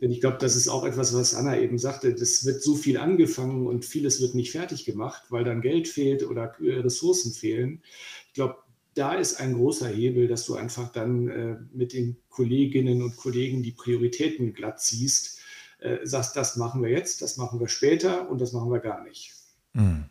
Denn 0.00 0.10
ich 0.10 0.20
glaube, 0.20 0.38
das 0.40 0.54
ist 0.54 0.68
auch 0.68 0.84
etwas, 0.84 1.14
was 1.14 1.34
Anna 1.34 1.58
eben 1.58 1.78
sagte. 1.78 2.14
Das 2.14 2.44
wird 2.44 2.62
so 2.62 2.76
viel 2.76 2.98
angefangen 2.98 3.66
und 3.66 3.84
vieles 3.84 4.20
wird 4.20 4.34
nicht 4.34 4.52
fertig 4.52 4.84
gemacht, 4.84 5.24
weil 5.30 5.44
dann 5.44 5.60
Geld 5.60 5.88
fehlt 5.88 6.22
oder 6.22 6.54
äh, 6.60 6.80
Ressourcen 6.80 7.32
fehlen. 7.32 7.82
Ich 8.28 8.34
glaube, 8.34 8.58
da 8.94 9.14
ist 9.14 9.40
ein 9.40 9.54
großer 9.54 9.88
Hebel, 9.88 10.28
dass 10.28 10.46
du 10.46 10.54
einfach 10.54 10.90
dann 10.92 11.28
äh, 11.28 11.56
mit 11.72 11.92
den 11.92 12.16
Kolleginnen 12.28 13.02
und 13.02 13.16
Kollegen 13.16 13.62
die 13.62 13.72
Prioritäten 13.72 14.54
glatt 14.54 14.80
ziehst 14.80 15.37
äh, 15.80 15.98
sagst, 16.04 16.36
das 16.36 16.56
machen 16.56 16.82
wir 16.82 16.90
jetzt, 16.90 17.22
das 17.22 17.36
machen 17.36 17.60
wir 17.60 17.68
später 17.68 18.28
und 18.30 18.40
das 18.40 18.52
machen 18.52 18.70
wir 18.70 18.80
gar 18.80 19.02
nicht. 19.04 19.32
Mhm. 19.74 20.04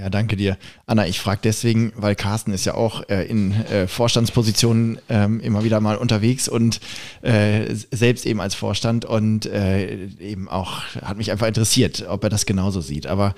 Ja, 0.00 0.08
danke 0.08 0.36
dir. 0.36 0.56
Anna, 0.86 1.06
ich 1.06 1.20
frage 1.20 1.40
deswegen, 1.44 1.92
weil 1.94 2.14
Carsten 2.14 2.52
ist 2.52 2.64
ja 2.64 2.74
auch 2.74 3.06
äh, 3.10 3.24
in 3.26 3.52
äh, 3.52 3.86
Vorstandspositionen 3.86 4.98
ähm, 5.10 5.40
immer 5.40 5.62
wieder 5.62 5.80
mal 5.80 5.96
unterwegs 5.96 6.48
und 6.48 6.80
äh, 7.20 7.74
selbst 7.90 8.24
eben 8.24 8.40
als 8.40 8.54
Vorstand 8.54 9.04
und 9.04 9.44
äh, 9.44 10.06
eben 10.18 10.48
auch 10.48 10.82
hat 11.02 11.18
mich 11.18 11.30
einfach 11.30 11.48
interessiert, 11.48 12.06
ob 12.08 12.24
er 12.24 12.30
das 12.30 12.46
genauso 12.46 12.80
sieht. 12.80 13.08
Aber 13.08 13.34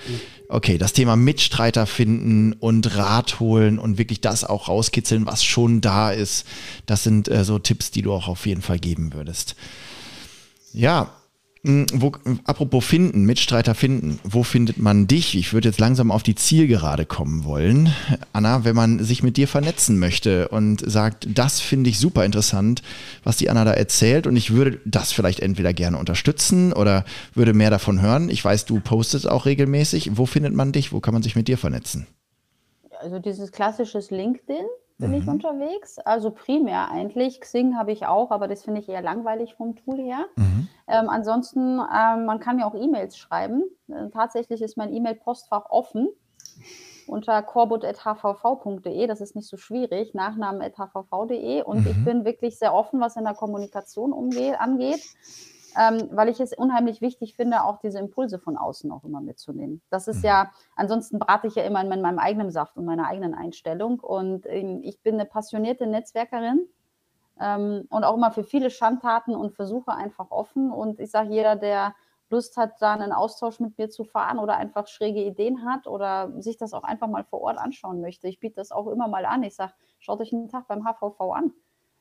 okay, 0.49 0.79
das 0.79 0.93
Thema 0.93 1.17
Mitstreiter 1.17 1.87
finden 1.87 2.53
und 2.53 2.97
Rat 2.97 3.41
holen 3.41 3.81
und 3.81 3.99
wirklich 3.99 4.21
das 4.21 4.45
auch 4.45 4.69
rauskitzeln, 4.69 5.27
was 5.27 5.43
schon 5.43 5.81
da 5.81 6.13
ist, 6.13 6.47
das 6.87 7.03
sind 7.03 7.29
äh, 7.29 7.45
so 7.45 7.59
Tipps, 7.59 7.91
die 7.91 8.03
du 8.03 8.13
auch 8.13 8.29
auf 8.29 8.47
jeden 8.47 8.63
Fall 8.63 8.79
geben 8.79 9.15
würdest. 9.15 9.57
Ja, 10.73 11.11
hm, 11.65 11.87
wo, 11.95 12.11
apropos 12.45 12.85
finden, 12.85 13.25
Mitstreiter 13.25 13.77
finden, 13.77 14.19
wo 14.25 14.43
findet 14.43 14.79
man 14.79 15.07
dich? 15.07 15.37
Ich 15.37 15.53
würde 15.53 15.69
jetzt 15.69 15.79
langsam 15.79 16.11
auf 16.11 16.25
die 16.25 16.35
Zielgerade 16.35 17.07
kommen 17.07 17.45
wollen. 17.45 17.95
Anna, 18.33 18.65
wenn 18.65 18.75
man 18.75 18.99
sich 19.05 19.23
mit 19.23 19.37
dir 19.37 19.47
vernetzen 19.47 19.97
möchte 20.01 20.49
und 20.49 20.83
sagt, 20.85 21.29
das 21.33 21.61
finde 21.61 21.91
ich 21.91 22.01
super 22.01 22.25
interessant, 22.25 22.83
was 23.23 23.37
die 23.37 23.49
Anna 23.49 23.65
da 23.65 23.73
erzählt 23.73 24.27
und 24.27 24.35
ich 24.35 24.53
würde 24.53 24.81
das 24.85 25.13
vielleicht 25.13 25.39
entweder 25.39 25.73
gerne 25.73 25.99
unterstützen 25.99 26.73
oder 26.73 27.05
würde 27.33 27.55
mehr 27.55 27.71
davon 27.71 28.01
hören. 28.01 28.29
Ich 28.29 28.45
weiß, 28.45 28.65
du 28.65 28.81
postest 28.81 29.29
auch 29.29 29.47
regelmäßig. 29.47 30.17
Wo 30.17 30.27
findet 30.27 30.55
man 30.55 30.73
dich? 30.73 30.93
Wo 30.93 30.99
kann 30.99 31.15
man 31.15 31.23
sich 31.23 31.37
mit 31.37 31.47
dir 31.47 31.59
vernetzen? 31.59 32.09
Also 33.01 33.21
dieses 33.21 33.53
klassische 33.53 34.01
LinkedIn 34.11 34.67
bin 35.03 35.11
mhm. 35.11 35.17
ich 35.19 35.29
unterwegs. 35.29 35.99
Also 35.99 36.31
primär 36.31 36.89
eigentlich. 36.91 37.41
Xing 37.41 37.77
habe 37.77 37.93
ich 37.93 38.07
auch, 38.07 38.31
aber 38.31 38.49
das 38.49 38.65
finde 38.65 38.81
ich 38.81 38.89
eher 38.89 39.03
langweilig 39.03 39.55
vom 39.55 39.77
Tool 39.77 39.99
her. 39.99 40.25
Mhm. 40.37 40.69
Ähm, 40.89 41.09
ansonsten, 41.09 41.81
ähm, 41.81 42.25
man 42.25 42.41
kann 42.41 42.57
mir 42.57 42.67
auch 42.67 42.75
E-Mails 42.75 43.19
schreiben. 43.19 43.65
Äh, 43.89 44.09
tatsächlich 44.11 44.63
ist 44.63 44.77
mein 44.77 44.93
E-Mail-Postfach 44.93 45.67
offen 45.69 46.09
unter 47.07 47.43
corbut.hvv.de. 47.43 49.07
Das 49.07 49.21
ist 49.21 49.37
nicht 49.37 49.49
so 49.49 49.57
schwierig. 49.57 50.15
Nachnamen.hvv.de. 50.15 51.63
Und 51.63 51.81
mhm. 51.81 51.91
ich 51.91 52.05
bin 52.05 52.25
wirklich 52.25 52.59
sehr 52.59 52.73
offen, 52.73 53.01
was 53.01 53.17
in 53.17 53.25
der 53.25 53.35
Kommunikation 53.35 54.13
umgeht, 54.13 54.59
angeht 54.59 55.03
ähm, 55.79 56.09
weil 56.13 56.29
ich 56.29 56.41
es 56.41 56.53
unheimlich 56.53 57.01
wichtig 57.01 57.35
finde, 57.35 57.65
auch 57.65 57.79
diese 57.79 57.99
Impulse 57.99 58.39
von 58.39 58.57
außen 58.57 58.91
auch 58.91 59.05
immer 59.05 59.21
mitzunehmen. 59.21 59.83
Das 59.91 60.09
ist 60.09 60.19
mhm. 60.19 60.27
ja, 60.27 60.53
ansonsten 60.77 61.19
brate 61.19 61.47
ich 61.47 61.55
ja 61.55 61.65
immer 61.65 61.81
in 61.81 61.89
meinem 61.89 62.19
eigenen 62.19 62.51
Saft 62.51 62.77
und 62.77 62.85
meiner 62.85 63.07
eigenen 63.07 63.35
Einstellung. 63.35 64.01
Und 64.01 64.47
ähm, 64.47 64.81
ich 64.83 65.01
bin 65.03 65.15
eine 65.15 65.25
passionierte 65.25 65.87
Netzwerkerin 65.87 66.67
ähm, 67.41 67.87
und 67.91 68.05
auch 68.05 68.15
immer 68.15 68.33
für 68.33 68.45
viele 68.45 68.71
Schandtaten 68.71 69.35
und 69.35 69.55
versuche 69.55 69.93
einfach 69.93 70.31
offen. 70.31 70.71
Und 70.71 71.01
ich 71.01 71.11
sage, 71.11 71.31
jeder, 71.31 71.57
der 71.57 71.95
Lust 72.31 72.57
hat, 72.57 72.81
da 72.81 72.95
einen 72.95 73.13
Austausch 73.13 73.61
mit 73.61 73.77
mir 73.79 73.91
zu 73.91 74.05
fahren 74.05 74.39
oder 74.39 74.57
einfach 74.57 74.87
schräge 74.89 75.23
Ideen 75.23 75.65
hat 75.65 75.87
oder 75.87 76.33
sich 76.41 76.57
das 76.57 76.73
auch 76.73 76.83
einfach 76.83 77.09
mal 77.09 77.25
vor 77.25 77.43
Ort 77.43 77.59
anschauen 77.59 78.01
möchte. 78.01 78.29
Ich 78.29 78.41
biete 78.41 78.57
das 78.57 78.73
auch 78.73 78.87
immer 78.87 79.07
mal 79.07 79.27
an. 79.27 79.43
Ich 79.43 79.55
sage, 79.55 79.73
schaut 79.99 80.21
euch 80.21 80.33
einen 80.33 80.49
Tag 80.49 80.67
beim 80.67 80.85
HVV 80.85 81.21
an 81.33 81.53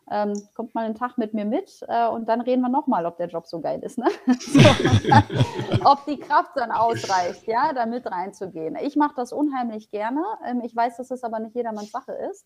ähm, 0.10 0.34
kommt 0.56 0.74
mal 0.74 0.86
einen 0.86 0.96
Tag 0.96 1.18
mit 1.18 1.34
mir 1.34 1.46
mit 1.46 1.86
äh, 1.88 2.08
und 2.08 2.28
dann 2.28 2.42
reden 2.42 2.62
wir 2.62 2.70
nochmal, 2.70 3.06
ob 3.06 3.18
der 3.18 3.28
Job 3.28 3.48
so 3.48 3.62
geil 3.62 3.82
ist. 3.84 3.98
Ne? 3.98 4.08
so, 4.40 4.60
ob 5.86 6.06
die 6.06 6.18
Kraft 6.18 6.52
dann 6.56 6.72
ausreicht, 6.72 7.48
ja, 7.48 7.74
da 7.74 7.86
mit 7.86 8.06
reinzugehen. 8.06 8.78
Ich 8.82 8.96
mache 8.96 9.14
das 9.16 9.32
unheimlich 9.32 9.92
gerne. 9.92 10.24
Ähm, 10.46 10.62
ich 10.64 10.76
weiß, 10.76 10.98
dass 10.98 11.12
es 11.12 11.24
aber 11.24 11.40
nicht 11.40 11.56
jedermanns 11.56 11.92
Sache 11.92 12.14
ist. 12.32 12.46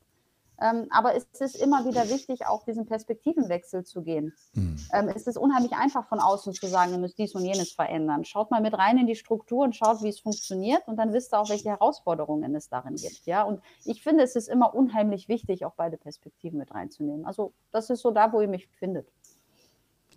Ähm, 0.61 0.87
aber 0.89 1.15
es 1.15 1.25
ist 1.39 1.55
immer 1.55 1.85
wieder 1.85 2.09
wichtig, 2.09 2.45
auch 2.45 2.63
diesen 2.63 2.85
Perspektivenwechsel 2.85 3.83
zu 3.83 4.01
gehen. 4.01 4.33
Mhm. 4.53 4.77
Ähm, 4.93 5.09
es 5.13 5.27
ist 5.27 5.37
unheimlich 5.37 5.73
einfach 5.73 6.07
von 6.07 6.19
außen 6.19 6.53
zu 6.53 6.67
sagen, 6.67 6.93
ihr 6.93 6.97
müsst 6.97 7.17
dies 7.17 7.35
und 7.35 7.43
jenes 7.43 7.71
verändern. 7.71 8.25
Schaut 8.25 8.51
mal 8.51 8.61
mit 8.61 8.73
rein 8.73 8.97
in 8.97 9.07
die 9.07 9.15
Struktur 9.15 9.63
und 9.63 9.75
schaut, 9.75 10.01
wie 10.03 10.09
es 10.09 10.19
funktioniert 10.19 10.87
und 10.87 10.97
dann 10.97 11.13
wisst 11.13 11.33
ihr 11.33 11.39
auch, 11.39 11.49
welche 11.49 11.69
Herausforderungen 11.69 12.55
es 12.55 12.69
darin 12.69 12.95
gibt. 12.95 13.25
Ja? 13.25 13.43
Und 13.43 13.61
ich 13.83 14.01
finde, 14.01 14.23
es 14.23 14.35
ist 14.35 14.47
immer 14.47 14.73
unheimlich 14.73 15.27
wichtig, 15.27 15.65
auch 15.65 15.73
beide 15.75 15.97
Perspektiven 15.97 16.59
mit 16.59 16.73
reinzunehmen. 16.73 17.25
Also 17.25 17.53
das 17.71 17.89
ist 17.89 18.01
so 18.01 18.11
da, 18.11 18.31
wo 18.31 18.41
ihr 18.41 18.47
mich 18.47 18.67
findet. 18.79 19.07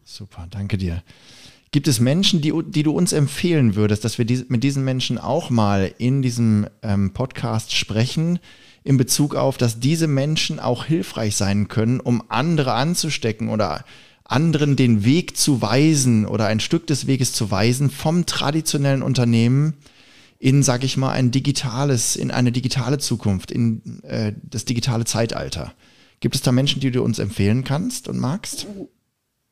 Super, 0.05 0.47
danke 0.49 0.79
dir. 0.79 1.03
Gibt 1.71 1.87
es 1.87 2.01
Menschen, 2.01 2.41
die, 2.41 2.53
die 2.67 2.83
du 2.83 2.93
uns 2.93 3.13
empfehlen 3.13 3.75
würdest, 3.75 4.05
dass 4.05 4.17
wir 4.17 4.25
die, 4.25 4.45
mit 4.49 4.65
diesen 4.65 4.85
Menschen 4.85 5.19
auch 5.19 5.51
mal 5.51 5.93
in 5.99 6.23
diesem 6.23 6.67
ähm, 6.83 7.13
Podcast 7.13 7.75
sprechen? 7.75 8.39
In 8.85 8.97
Bezug 8.97 9.35
auf, 9.35 9.59
dass 9.59 9.81
diese 9.81 10.07
Menschen 10.07 10.61
auch 10.61 10.85
hilfreich 10.85 11.37
sein 11.37 11.69
können, 11.69 12.01
um 12.01 12.23
andere 12.29 12.75
anzustecken 12.75 13.49
oder 13.49 13.85
anderen 14.25 14.77
den 14.77 15.05
Weg 15.05 15.37
zu 15.37 15.63
weisen 15.63 16.27
oder 16.27 16.47
ein 16.47 16.61
Stück 16.61 16.87
des 16.87 17.07
Weges 17.07 17.33
zu 17.33 17.51
weisen 17.51 17.91
vom 17.91 18.27
traditionellen 18.27 19.03
Unternehmen 19.03 19.75
in, 20.39 20.63
sag 20.63 20.85
ich 20.85 20.97
mal, 20.97 21.11
ein 21.11 21.31
digitales, 21.31 22.15
in 22.15 22.31
eine 22.31 22.53
digitale 22.53 22.99
Zukunft, 22.99 23.51
in 23.51 24.03
äh, 24.05 24.35
das 24.43 24.65
digitale 24.65 25.05
Zeitalter. 25.05 25.73
Gibt 26.21 26.35
es 26.35 26.43
da 26.43 26.53
Menschen, 26.53 26.81
die 26.81 26.91
du 26.91 27.03
uns 27.03 27.19
empfehlen 27.19 27.65
kannst 27.65 28.09
und 28.09 28.19
magst? 28.19 28.67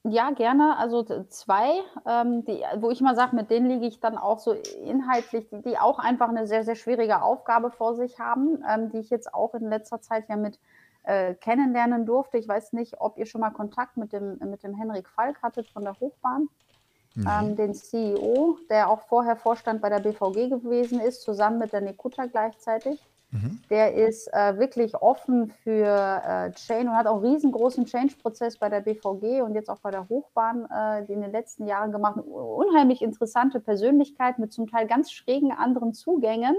Ja, 0.08 0.30
gerne. 0.30 0.76
Also 0.76 1.02
zwei, 1.28 1.80
ähm, 2.06 2.44
die, 2.44 2.62
wo 2.76 2.90
ich 2.90 3.00
mal 3.00 3.16
sage, 3.16 3.34
mit 3.34 3.50
denen 3.50 3.68
liege 3.68 3.86
ich 3.86 3.98
dann 3.98 4.16
auch 4.16 4.38
so 4.38 4.52
inhaltlich, 4.84 5.48
die, 5.48 5.62
die, 5.62 5.78
auch 5.78 5.98
einfach 5.98 6.28
eine 6.28 6.46
sehr, 6.46 6.62
sehr 6.64 6.76
schwierige 6.76 7.22
Aufgabe 7.22 7.72
vor 7.72 7.96
sich 7.96 8.20
haben, 8.20 8.62
ähm, 8.70 8.90
die 8.90 8.98
ich 8.98 9.10
jetzt 9.10 9.34
auch 9.34 9.54
in 9.54 9.68
letzter 9.68 10.00
Zeit 10.00 10.28
ja 10.28 10.36
mit 10.36 10.60
äh, 11.02 11.34
kennenlernen 11.34 12.06
durfte. 12.06 12.38
Ich 12.38 12.46
weiß 12.46 12.72
nicht, 12.72 13.00
ob 13.00 13.18
ihr 13.18 13.26
schon 13.26 13.40
mal 13.40 13.50
Kontakt 13.50 13.96
mit 13.96 14.12
dem, 14.12 14.38
mit 14.38 14.62
dem 14.62 14.74
Henrik 14.74 15.08
Falk 15.08 15.42
hattet 15.42 15.68
von 15.70 15.82
der 15.82 15.98
Hochbahn, 15.98 16.48
mhm. 17.16 17.28
ähm, 17.28 17.56
den 17.56 17.74
CEO, 17.74 18.58
der 18.70 18.88
auch 18.90 19.00
vorher 19.08 19.34
Vorstand 19.34 19.82
bei 19.82 19.88
der 19.88 20.00
BVG 20.00 20.50
gewesen 20.50 21.00
ist, 21.00 21.22
zusammen 21.22 21.58
mit 21.58 21.72
der 21.72 21.80
Nekuta 21.80 22.26
gleichzeitig. 22.26 23.00
Mhm. 23.30 23.60
Der 23.70 23.94
ist 23.94 24.32
äh, 24.32 24.58
wirklich 24.58 24.94
offen 24.94 25.50
für 25.62 25.86
äh, 25.86 26.52
Change 26.52 26.90
und 26.90 26.96
hat 26.96 27.06
auch 27.06 27.22
riesengroßen 27.22 27.84
Change-Prozess 27.86 28.58
bei 28.58 28.68
der 28.68 28.80
BVG 28.80 29.42
und 29.42 29.54
jetzt 29.54 29.68
auch 29.68 29.80
bei 29.80 29.90
der 29.90 30.08
Hochbahn 30.08 30.68
äh, 30.70 31.12
in 31.12 31.20
den 31.20 31.32
letzten 31.32 31.66
Jahren 31.66 31.92
gemacht. 31.92 32.18
Unheimlich 32.18 33.02
interessante 33.02 33.60
Persönlichkeit 33.60 34.38
mit 34.38 34.52
zum 34.52 34.68
Teil 34.68 34.86
ganz 34.86 35.10
schrägen 35.10 35.52
anderen 35.52 35.92
Zugängen 35.92 36.56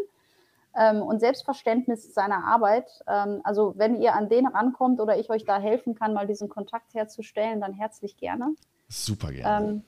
ähm, 0.75 1.01
und 1.01 1.19
Selbstverständnis 1.19 2.13
seiner 2.13 2.45
Arbeit. 2.45 2.87
Ähm, 3.07 3.41
also 3.43 3.73
wenn 3.77 4.01
ihr 4.01 4.13
an 4.13 4.29
den 4.29 4.45
rankommt 4.45 4.99
oder 4.99 5.17
ich 5.17 5.29
euch 5.29 5.45
da 5.45 5.59
helfen 5.59 5.95
kann, 5.95 6.13
mal 6.13 6.27
diesen 6.27 6.49
Kontakt 6.49 6.93
herzustellen, 6.93 7.61
dann 7.61 7.73
herzlich 7.73 8.17
gerne. 8.17 8.53
Super 8.89 9.31
gerne. 9.31 9.67
Ähm, 9.67 9.83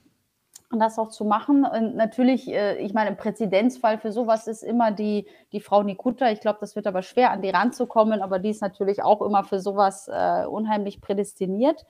und 0.71 0.79
das 0.79 0.99
auch 0.99 1.09
zu 1.09 1.25
machen. 1.25 1.65
Und 1.65 1.95
natürlich, 1.95 2.47
äh, 2.47 2.77
ich 2.77 2.93
meine, 2.93 3.11
im 3.11 3.17
Präzedenzfall 3.17 3.97
für 3.97 4.11
sowas 4.11 4.47
ist 4.47 4.63
immer 4.63 4.91
die, 4.91 5.25
die 5.51 5.61
Frau 5.61 5.83
Nikuta. 5.83 6.29
Ich 6.31 6.41
glaube, 6.41 6.59
das 6.61 6.75
wird 6.75 6.87
aber 6.87 7.01
schwer, 7.01 7.31
an 7.31 7.41
die 7.41 7.49
ranzukommen, 7.49 8.21
aber 8.21 8.39
die 8.39 8.49
ist 8.49 8.61
natürlich 8.61 9.01
auch 9.01 9.21
immer 9.21 9.43
für 9.43 9.59
sowas 9.59 10.07
äh, 10.07 10.45
unheimlich 10.45 11.01
prädestiniert. 11.01 11.85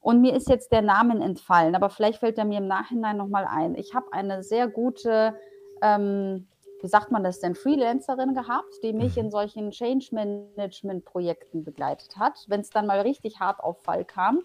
Und 0.00 0.22
mir 0.22 0.34
ist 0.34 0.48
jetzt 0.48 0.72
der 0.72 0.82
Name 0.82 1.22
entfallen, 1.22 1.74
aber 1.74 1.90
vielleicht 1.90 2.20
fällt 2.20 2.38
er 2.38 2.46
mir 2.46 2.58
im 2.58 2.66
Nachhinein 2.66 3.16
nochmal 3.16 3.46
ein. 3.46 3.74
Ich 3.74 3.94
habe 3.94 4.12
eine 4.12 4.42
sehr 4.42 4.66
gute, 4.66 5.34
ähm, 5.82 6.48
wie 6.80 6.88
sagt 6.88 7.12
man 7.12 7.22
das 7.22 7.38
denn, 7.38 7.54
Freelancerin 7.54 8.34
gehabt, 8.34 8.74
die 8.82 8.94
mich 8.94 9.16
mhm. 9.16 9.24
in 9.24 9.30
solchen 9.30 9.70
Change 9.70 10.08
Management 10.12 11.04
Projekten 11.04 11.64
begleitet 11.64 12.16
hat. 12.16 12.44
Wenn 12.48 12.60
es 12.60 12.70
dann 12.70 12.86
mal 12.86 13.00
richtig 13.00 13.40
hart 13.40 13.60
auf 13.60 13.82
Fall 13.82 14.06
kam, 14.06 14.42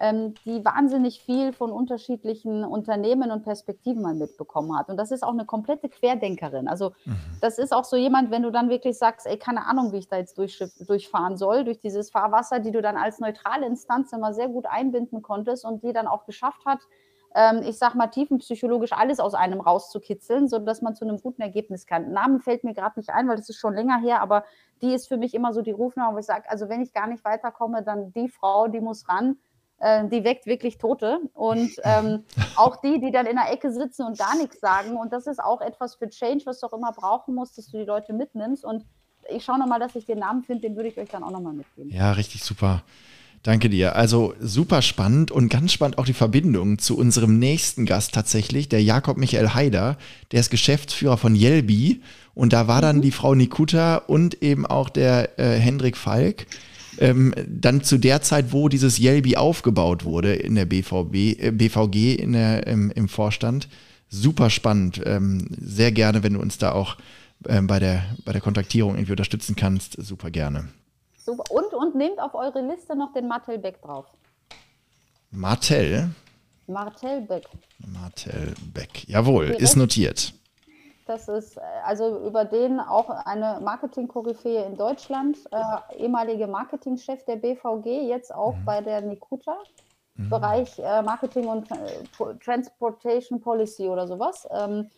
die 0.00 0.64
wahnsinnig 0.64 1.20
viel 1.22 1.52
von 1.52 1.72
unterschiedlichen 1.72 2.64
Unternehmen 2.64 3.32
und 3.32 3.42
Perspektiven 3.42 4.00
mal 4.00 4.14
mitbekommen 4.14 4.78
hat. 4.78 4.88
Und 4.90 4.96
das 4.96 5.10
ist 5.10 5.24
auch 5.24 5.32
eine 5.32 5.44
komplette 5.44 5.88
Querdenkerin. 5.88 6.68
Also 6.68 6.92
mhm. 7.04 7.16
das 7.40 7.58
ist 7.58 7.72
auch 7.72 7.84
so 7.84 7.96
jemand, 7.96 8.30
wenn 8.30 8.44
du 8.44 8.52
dann 8.52 8.68
wirklich 8.68 8.96
sagst, 8.96 9.26
ey, 9.26 9.36
keine 9.38 9.66
Ahnung, 9.66 9.90
wie 9.90 9.96
ich 9.96 10.08
da 10.08 10.16
jetzt 10.16 10.38
durch, 10.38 10.62
durchfahren 10.86 11.36
soll, 11.36 11.64
durch 11.64 11.80
dieses 11.80 12.10
Fahrwasser, 12.10 12.60
die 12.60 12.70
du 12.70 12.80
dann 12.80 12.96
als 12.96 13.18
neutrale 13.18 13.66
Instanz 13.66 14.12
immer 14.12 14.32
sehr 14.32 14.46
gut 14.46 14.66
einbinden 14.66 15.20
konntest 15.20 15.64
und 15.64 15.82
die 15.82 15.92
dann 15.92 16.06
auch 16.06 16.26
geschafft 16.26 16.64
hat, 16.64 16.78
ähm, 17.34 17.62
ich 17.64 17.76
sag 17.76 17.96
mal, 17.96 18.06
tiefenpsychologisch 18.06 18.92
alles 18.92 19.18
aus 19.18 19.34
einem 19.34 19.60
rauszukitzeln, 19.60 20.46
sodass 20.46 20.80
man 20.80 20.94
zu 20.94 21.04
einem 21.04 21.20
guten 21.20 21.42
Ergebnis 21.42 21.86
kann. 21.86 22.12
Namen 22.12 22.38
fällt 22.38 22.62
mir 22.62 22.72
gerade 22.72 23.00
nicht 23.00 23.10
ein, 23.10 23.28
weil 23.28 23.36
das 23.36 23.48
ist 23.48 23.58
schon 23.58 23.74
länger 23.74 23.98
her, 23.98 24.22
aber 24.22 24.44
die 24.80 24.94
ist 24.94 25.08
für 25.08 25.16
mich 25.16 25.34
immer 25.34 25.52
so 25.52 25.60
die 25.60 25.72
Rufnummer, 25.72 26.14
wo 26.14 26.18
ich 26.18 26.26
sage, 26.26 26.48
also 26.48 26.68
wenn 26.68 26.82
ich 26.82 26.92
gar 26.92 27.08
nicht 27.08 27.24
weiterkomme, 27.24 27.82
dann 27.82 28.12
die 28.12 28.28
Frau, 28.28 28.68
die 28.68 28.80
muss 28.80 29.08
ran 29.08 29.38
äh, 29.80 30.06
die 30.08 30.24
weckt 30.24 30.46
wirklich 30.46 30.78
Tote. 30.78 31.20
Und 31.34 31.70
ähm, 31.84 32.24
auch 32.56 32.76
die, 32.76 33.00
die 33.00 33.10
dann 33.10 33.26
in 33.26 33.36
der 33.36 33.52
Ecke 33.52 33.72
sitzen 33.72 34.04
und 34.04 34.18
gar 34.18 34.36
nichts 34.36 34.60
sagen. 34.60 34.96
Und 34.96 35.12
das 35.12 35.26
ist 35.26 35.42
auch 35.42 35.60
etwas 35.60 35.94
für 35.94 36.08
Change, 36.08 36.44
was 36.46 36.60
du 36.60 36.66
auch 36.66 36.72
immer 36.72 36.92
brauchen 36.92 37.34
musst, 37.34 37.58
dass 37.58 37.70
du 37.70 37.78
die 37.78 37.84
Leute 37.84 38.12
mitnimmst. 38.12 38.64
Und 38.64 38.84
ich 39.30 39.44
schaue 39.44 39.58
nochmal, 39.58 39.80
dass 39.80 39.94
ich 39.94 40.06
den 40.06 40.18
Namen 40.18 40.42
finde, 40.42 40.62
den 40.62 40.76
würde 40.76 40.88
ich 40.88 40.98
euch 40.98 41.08
dann 41.08 41.22
auch 41.22 41.30
nochmal 41.30 41.52
mitgeben. 41.52 41.90
Ja, 41.90 42.12
richtig 42.12 42.42
super. 42.42 42.82
Danke 43.44 43.68
dir. 43.68 43.94
Also 43.94 44.34
super 44.40 44.82
spannend 44.82 45.30
und 45.30 45.48
ganz 45.48 45.72
spannend 45.72 45.98
auch 45.98 46.06
die 46.06 46.12
Verbindung 46.12 46.78
zu 46.78 46.98
unserem 46.98 47.38
nächsten 47.38 47.86
Gast 47.86 48.12
tatsächlich, 48.12 48.68
der 48.68 48.82
Jakob 48.82 49.16
Michael 49.16 49.50
Haider. 49.50 49.96
Der 50.32 50.40
ist 50.40 50.50
Geschäftsführer 50.50 51.16
von 51.16 51.36
Yelby 51.36 52.02
und 52.34 52.52
da 52.52 52.66
war 52.66 52.82
dann 52.82 52.96
mhm. 52.96 53.02
die 53.02 53.12
Frau 53.12 53.34
Nikuta 53.34 53.96
und 53.96 54.42
eben 54.42 54.66
auch 54.66 54.88
der 54.88 55.38
äh, 55.38 55.56
Hendrik 55.56 55.96
Falk 55.96 56.46
ähm, 57.00 57.34
dann 57.46 57.82
zu 57.82 57.98
der 57.98 58.22
Zeit, 58.22 58.52
wo 58.52 58.68
dieses 58.68 58.98
Yelby 58.98 59.36
aufgebaut 59.36 60.04
wurde 60.04 60.34
in 60.34 60.54
der 60.54 60.64
BVB, 60.64 61.14
äh, 61.40 61.50
BVG 61.52 62.14
in 62.14 62.32
der, 62.32 62.66
im, 62.66 62.90
im 62.90 63.08
Vorstand. 63.08 63.68
Super 64.08 64.50
spannend. 64.50 65.00
Ähm, 65.04 65.48
sehr 65.60 65.92
gerne, 65.92 66.22
wenn 66.22 66.34
du 66.34 66.40
uns 66.40 66.58
da 66.58 66.72
auch 66.72 66.96
äh, 67.44 67.60
bei, 67.62 67.78
der, 67.78 68.04
bei 68.24 68.32
der 68.32 68.40
Kontaktierung 68.40 68.94
irgendwie 68.94 69.12
unterstützen 69.12 69.56
kannst, 69.56 69.94
super 70.02 70.30
gerne. 70.30 70.68
Super. 71.18 71.44
Und, 71.50 71.74
und 71.74 71.94
nehmt 71.94 72.18
auf 72.18 72.34
eure 72.34 72.66
Liste 72.66 72.96
noch 72.96 73.12
den 73.12 73.28
Martel 73.28 73.58
Beck 73.58 73.82
drauf. 73.82 74.06
Martell? 75.30 76.10
Martel 76.66 77.20
Beck. 77.22 77.44
Martel 77.86 78.54
Beck. 78.72 79.06
Jawohl, 79.08 79.46
Direkt. 79.46 79.62
ist 79.62 79.76
notiert. 79.76 80.32
Das 81.08 81.26
ist 81.26 81.56
äh, 81.56 81.60
also 81.84 82.18
über 82.26 82.44
den 82.44 82.80
auch 82.80 83.08
eine 83.08 83.60
Marketing-Koryphäe 83.60 84.64
in 84.66 84.76
Deutschland, 84.76 85.38
äh, 85.50 85.96
ehemalige 85.96 86.46
Marketingchef 86.46 87.24
der 87.24 87.36
BVG, 87.36 88.06
jetzt 88.06 88.32
auch 88.32 88.54
Mhm. 88.56 88.64
bei 88.66 88.80
der 88.82 89.00
Nikuta, 89.00 89.56
Bereich 90.16 90.78
äh, 90.78 91.00
Marketing 91.02 91.46
und 91.46 91.70
äh, 91.70 91.76
Po- 92.16 92.34
Transportation 92.34 93.40
Policy 93.40 93.88
oder 93.88 94.06
sowas. 94.06 94.46
Ähm, 94.50 94.90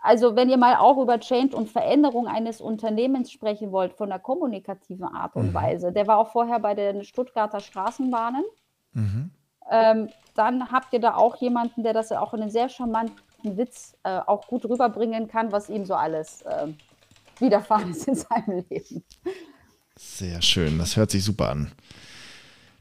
also 0.00 0.34
wenn 0.34 0.48
ihr 0.48 0.56
mal 0.56 0.76
auch 0.76 0.98
über 0.98 1.20
Change 1.20 1.54
und 1.56 1.68
Veränderung 1.68 2.26
eines 2.26 2.60
Unternehmens 2.60 3.30
sprechen 3.30 3.70
wollt, 3.70 3.92
von 3.92 4.08
der 4.08 4.18
kommunikativen 4.18 5.04
Art 5.04 5.36
und 5.36 5.48
Mhm. 5.50 5.54
Weise, 5.54 5.92
der 5.92 6.06
war 6.08 6.18
auch 6.18 6.28
vorher 6.28 6.58
bei 6.58 6.74
den 6.74 7.04
Stuttgarter 7.04 7.60
Straßenbahnen. 7.60 8.44
Mhm. 8.92 9.30
Ähm, 9.70 10.08
dann 10.34 10.70
habt 10.72 10.92
ihr 10.92 11.00
da 11.00 11.14
auch 11.14 11.36
jemanden, 11.36 11.82
der 11.82 11.92
das 11.92 12.10
auch 12.12 12.34
in 12.34 12.42
einem 12.42 12.50
sehr 12.50 12.68
charmanten 12.68 13.16
Witz 13.42 13.96
äh, 14.02 14.18
auch 14.26 14.46
gut 14.46 14.64
rüberbringen 14.64 15.28
kann, 15.28 15.52
was 15.52 15.68
ihm 15.68 15.84
so 15.84 15.94
alles 15.94 16.44
ähm, 16.50 16.76
widerfahren 17.38 17.90
ist 17.90 18.08
in 18.08 18.14
seinem 18.14 18.64
Leben. 18.68 19.04
Sehr 19.96 20.42
schön, 20.42 20.78
das 20.78 20.96
hört 20.96 21.10
sich 21.10 21.24
super 21.24 21.50
an. 21.50 21.72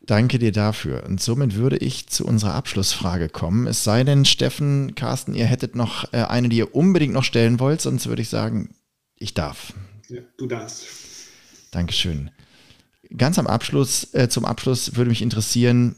Danke 0.05 0.37
dir 0.37 0.51
dafür. 0.51 1.03
Und 1.05 1.19
somit 1.19 1.55
würde 1.55 1.77
ich 1.77 2.07
zu 2.07 2.25
unserer 2.25 2.53
Abschlussfrage 2.53 3.27
kommen. 3.27 3.65
Es 3.65 3.83
sei 3.83 4.03
denn, 4.03 4.25
Steffen, 4.25 4.93
Carsten, 4.93 5.33
ihr 5.33 5.45
hättet 5.45 5.75
noch 5.75 6.11
äh, 6.13 6.23
eine, 6.23 6.49
die 6.49 6.57
ihr 6.57 6.75
unbedingt 6.75 7.13
noch 7.13 7.23
stellen 7.23 7.59
wollt, 7.59 7.81
sonst 7.81 8.07
würde 8.07 8.21
ich 8.21 8.29
sagen, 8.29 8.75
ich 9.15 9.33
darf. 9.33 9.73
Ja, 10.09 10.21
du 10.37 10.45
darfst. 10.45 10.85
Dankeschön. 11.71 12.29
Ganz 13.17 13.39
am 13.39 13.47
Abschluss, 13.47 14.13
äh, 14.13 14.29
zum 14.29 14.45
Abschluss 14.45 14.95
würde 14.95 15.09
mich 15.09 15.21
interessieren, 15.21 15.95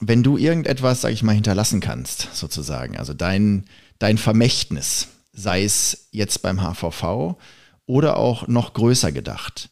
wenn 0.00 0.22
du 0.22 0.36
irgendetwas, 0.36 1.00
sag 1.00 1.12
ich 1.12 1.22
mal, 1.22 1.32
hinterlassen 1.34 1.80
kannst, 1.80 2.34
sozusagen, 2.34 2.96
also 2.96 3.14
dein, 3.14 3.64
dein 3.98 4.18
Vermächtnis, 4.18 5.08
sei 5.32 5.64
es 5.64 6.08
jetzt 6.10 6.42
beim 6.42 6.60
HVV 6.60 7.36
oder 7.86 8.16
auch 8.16 8.46
noch 8.48 8.72
größer 8.74 9.12
gedacht. 9.12 9.70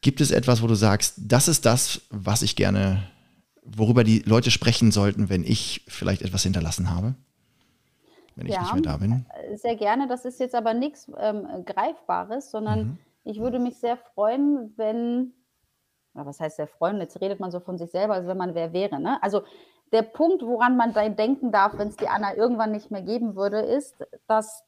Gibt 0.00 0.20
es 0.20 0.30
etwas, 0.30 0.62
wo 0.62 0.66
du 0.66 0.74
sagst, 0.74 1.14
das 1.18 1.46
ist 1.48 1.64
das, 1.64 2.02
was 2.10 2.42
ich 2.42 2.56
gerne, 2.56 3.02
worüber 3.64 4.02
die 4.02 4.20
Leute 4.20 4.50
sprechen 4.50 4.90
sollten, 4.90 5.28
wenn 5.28 5.44
ich 5.44 5.82
vielleicht 5.86 6.22
etwas 6.22 6.42
hinterlassen 6.42 6.90
habe? 6.90 7.14
Wenn 8.34 8.46
ich 8.46 8.54
Ja. 8.54 8.62
nicht 8.62 8.72
mehr 8.72 8.82
da 8.82 8.96
bin? 8.96 9.24
Äh, 9.52 9.56
Sehr 9.56 9.76
gerne. 9.76 10.08
Das 10.08 10.24
ist 10.24 10.40
jetzt 10.40 10.54
aber 10.54 10.74
nichts 10.74 11.06
ähm, 11.18 11.46
Greifbares, 11.64 12.50
sondern 12.50 12.80
Mhm. 12.80 12.98
ich 13.24 13.38
würde 13.38 13.58
mich 13.60 13.76
sehr 13.76 13.96
freuen, 14.14 14.72
wenn, 14.76 15.32
oder 16.14 16.26
was 16.26 16.40
heißt 16.40 16.56
sehr 16.56 16.66
freuen? 16.66 17.00
Jetzt 17.00 17.20
redet 17.20 17.40
man 17.40 17.50
so 17.50 17.60
von 17.60 17.78
sich 17.78 17.90
selber, 17.90 18.14
als 18.14 18.26
wenn 18.26 18.36
man 18.36 18.54
wer 18.54 18.72
wäre. 18.72 19.00
Ne? 19.00 19.22
Also 19.22 19.42
der 19.92 20.02
Punkt, 20.02 20.42
woran 20.42 20.76
man 20.76 20.92
denken 21.16 21.52
darf, 21.52 21.76
wenn 21.76 21.88
es 21.88 21.96
die 21.96 22.08
Anna 22.08 22.34
irgendwann 22.34 22.72
nicht 22.72 22.90
mehr 22.90 23.02
geben 23.02 23.36
würde, 23.36 23.60
ist, 23.60 24.06
dass 24.26 24.64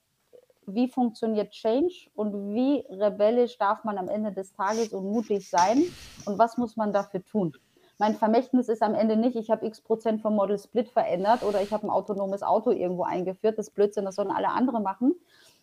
wie 0.66 0.88
funktioniert 0.88 1.50
Change 1.50 2.08
und 2.14 2.54
wie 2.54 2.86
rebellisch 2.88 3.58
darf 3.58 3.84
man 3.84 3.98
am 3.98 4.08
Ende 4.08 4.32
des 4.32 4.52
Tages 4.52 4.92
und 4.92 5.10
mutig 5.10 5.48
sein 5.50 5.82
und 6.24 6.38
was 6.38 6.56
muss 6.56 6.76
man 6.76 6.92
dafür 6.92 7.24
tun? 7.24 7.54
Mein 7.98 8.16
Vermächtnis 8.16 8.68
ist 8.68 8.82
am 8.82 8.94
Ende 8.94 9.16
nicht, 9.16 9.36
ich 9.36 9.50
habe 9.50 9.66
x 9.66 9.80
Prozent 9.80 10.20
vom 10.20 10.34
Model 10.34 10.58
Split 10.58 10.88
verändert 10.88 11.42
oder 11.42 11.62
ich 11.62 11.72
habe 11.72 11.86
ein 11.86 11.90
autonomes 11.90 12.42
Auto 12.42 12.70
irgendwo 12.70 13.04
eingeführt. 13.04 13.56
Das 13.56 13.68
ist 13.68 13.74
Blödsinn, 13.74 14.04
das 14.04 14.16
sollen 14.16 14.32
alle 14.32 14.48
andere 14.48 14.80
machen. 14.80 15.14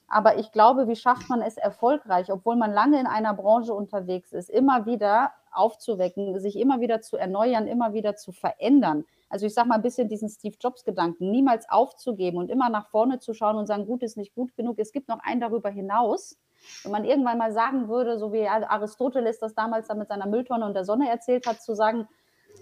Aber 0.08 0.38
ich 0.38 0.52
glaube, 0.52 0.88
wie 0.88 0.96
schafft 0.96 1.30
man 1.30 1.42
es 1.42 1.58
erfolgreich, 1.58 2.32
obwohl 2.32 2.56
man 2.56 2.72
lange 2.72 3.00
in 3.00 3.08
einer 3.08 3.34
Branche 3.34 3.74
unterwegs 3.74 4.32
ist, 4.32 4.50
immer 4.50 4.86
wieder 4.86 5.32
aufzuwecken, 5.52 6.40
sich 6.40 6.58
immer 6.58 6.80
wieder 6.80 7.02
zu 7.02 7.18
erneuern, 7.18 7.68
immer 7.68 7.94
wieder 7.94 8.16
zu 8.16 8.32
verändern. 8.32 9.06
Also 9.30 9.46
ich 9.46 9.54
sage 9.54 9.70
mal 9.70 9.76
ein 9.76 9.82
bisschen 9.82 10.10
diesen 10.10 10.30
Steve 10.30 10.56
Jobs-Gedanken, 10.60 11.32
niemals 11.32 11.70
aufzugeben 11.70 12.38
und 12.38 12.50
immer 12.50 12.70
nach 12.70 12.90
vorne 12.90 13.20
zu 13.20 13.34
schauen 13.34 13.56
und 13.56 13.66
sagen, 13.68 13.86
gut 13.86 14.04
ist 14.04 14.18
nicht 14.18 14.36
gut 14.36 14.56
genug. 14.56 14.78
Es 14.80 14.92
gibt 14.92 15.08
noch 15.08 15.20
einen 15.24 15.42
darüber 15.42 15.70
hinaus. 15.70 16.38
Wenn 16.84 16.92
man 16.92 17.06
irgendwann 17.06 17.38
mal 17.38 17.54
sagen 17.54 17.88
würde, 17.88 18.20
so 18.20 18.34
wie 18.34 18.48
Aristoteles 18.48 19.40
das 19.40 19.56
damals 19.56 19.88
dann 19.88 19.98
mit 19.98 20.10
seiner 20.10 20.28
Mülltonne 20.28 20.66
und 20.66 20.74
der 20.74 20.86
Sonne 20.86 21.10
erzählt 21.10 21.48
hat, 21.48 21.62
zu 21.62 21.76
sagen, 21.76 22.08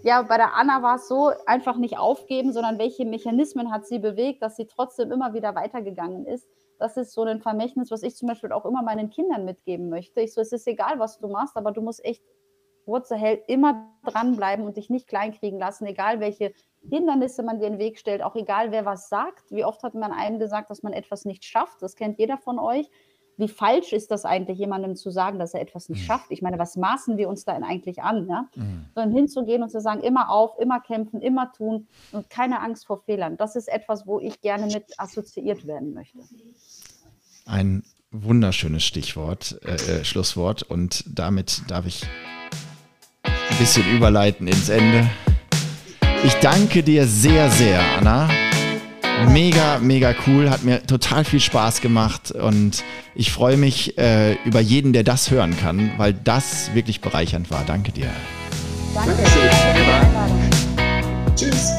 ja, 0.02 0.22
bei 0.22 0.36
der 0.36 0.54
Anna 0.54 0.82
war 0.82 0.96
es 0.96 1.08
so, 1.08 1.32
einfach 1.46 1.76
nicht 1.76 1.98
aufgeben, 1.98 2.52
sondern 2.52 2.78
welche 2.78 3.04
Mechanismen 3.04 3.70
hat 3.70 3.86
sie 3.86 3.98
bewegt, 3.98 4.42
dass 4.42 4.56
sie 4.56 4.66
trotzdem 4.66 5.12
immer 5.12 5.34
wieder 5.34 5.54
weitergegangen 5.54 6.24
ist. 6.26 6.48
Das 6.78 6.96
ist 6.96 7.12
so 7.12 7.22
ein 7.24 7.42
Vermächtnis, 7.42 7.90
was 7.90 8.02
ich 8.02 8.16
zum 8.16 8.28
Beispiel 8.28 8.52
auch 8.52 8.64
immer 8.64 8.82
meinen 8.82 9.10
Kindern 9.10 9.44
mitgeben 9.44 9.90
möchte. 9.90 10.22
Ich 10.22 10.32
so, 10.32 10.40
es 10.40 10.52
ist 10.52 10.66
egal, 10.66 10.98
was 10.98 11.18
du 11.18 11.28
machst, 11.28 11.56
aber 11.56 11.72
du 11.72 11.82
musst 11.82 12.02
echt, 12.04 12.22
hell, 12.86 13.42
immer 13.46 13.88
dranbleiben 14.04 14.64
und 14.64 14.76
dich 14.76 14.90
nicht 14.90 15.06
kleinkriegen 15.06 15.58
lassen, 15.58 15.86
egal 15.86 16.20
welche 16.20 16.52
Hindernisse 16.88 17.42
man 17.42 17.58
dir 17.58 17.66
in 17.66 17.74
den 17.74 17.78
Weg 17.78 17.98
stellt, 17.98 18.22
auch 18.22 18.36
egal 18.36 18.72
wer 18.72 18.84
was 18.84 19.08
sagt. 19.08 19.50
Wie 19.50 19.64
oft 19.64 19.82
hat 19.82 19.94
man 19.94 20.12
einem 20.12 20.38
gesagt, 20.38 20.70
dass 20.70 20.82
man 20.82 20.92
etwas 20.92 21.24
nicht 21.24 21.44
schafft? 21.44 21.82
Das 21.82 21.94
kennt 21.94 22.18
jeder 22.18 22.38
von 22.38 22.58
euch. 22.58 22.90
Wie 23.36 23.48
falsch 23.48 23.94
ist 23.94 24.10
das 24.10 24.26
eigentlich, 24.26 24.58
jemandem 24.58 24.96
zu 24.96 25.10
sagen, 25.10 25.38
dass 25.38 25.54
er 25.54 25.62
etwas 25.62 25.88
nicht 25.88 26.04
schafft? 26.04 26.30
Ich 26.30 26.42
meine, 26.42 26.58
was 26.58 26.76
maßen 26.76 27.16
wir 27.16 27.28
uns 27.28 27.44
da 27.44 27.54
eigentlich 27.54 28.02
an? 28.02 28.28
Ja? 28.28 28.48
Sondern 28.94 29.12
hinzugehen 29.12 29.62
und 29.62 29.70
zu 29.70 29.80
sagen, 29.80 30.02
immer 30.02 30.30
auf, 30.30 30.58
immer 30.58 30.78
kämpfen, 30.80 31.22
immer 31.22 31.50
tun 31.52 31.88
und 32.12 32.28
keine 32.28 32.60
Angst 32.60 32.86
vor 32.86 32.98
Fehlern. 32.98 33.38
Das 33.38 33.56
ist 33.56 33.68
etwas, 33.68 34.06
wo 34.06 34.20
ich 34.20 34.42
gerne 34.42 34.66
mit 34.66 34.98
assoziiert 34.98 35.66
werden 35.66 35.94
möchte. 35.94 36.18
Ein 37.46 37.82
wunderschönes 38.10 38.84
Stichwort, 38.84 39.58
äh, 39.64 40.00
äh, 40.00 40.04
Schlusswort. 40.04 40.62
Und 40.62 41.04
damit 41.18 41.62
darf 41.68 41.86
ich 41.86 42.06
bisschen 43.60 43.86
überleiten 43.94 44.48
ins 44.48 44.70
Ende. 44.70 45.06
Ich 46.24 46.32
danke 46.36 46.82
dir 46.82 47.06
sehr, 47.06 47.50
sehr, 47.50 47.78
Anna. 47.98 48.26
Mega, 49.28 49.78
mega 49.78 50.14
cool, 50.26 50.48
hat 50.48 50.64
mir 50.64 50.82
total 50.86 51.26
viel 51.26 51.40
Spaß 51.40 51.82
gemacht 51.82 52.32
und 52.32 52.82
ich 53.14 53.30
freue 53.30 53.58
mich 53.58 53.98
äh, 53.98 54.32
über 54.46 54.60
jeden, 54.60 54.94
der 54.94 55.02
das 55.02 55.30
hören 55.30 55.58
kann, 55.60 55.90
weil 55.98 56.14
das 56.14 56.70
wirklich 56.72 57.02
bereichernd 57.02 57.50
war. 57.50 57.62
Danke 57.66 57.92
dir. 57.92 58.06
Danke 58.94 59.12
Einladung. 59.12 60.50
Tschüss. 61.36 61.72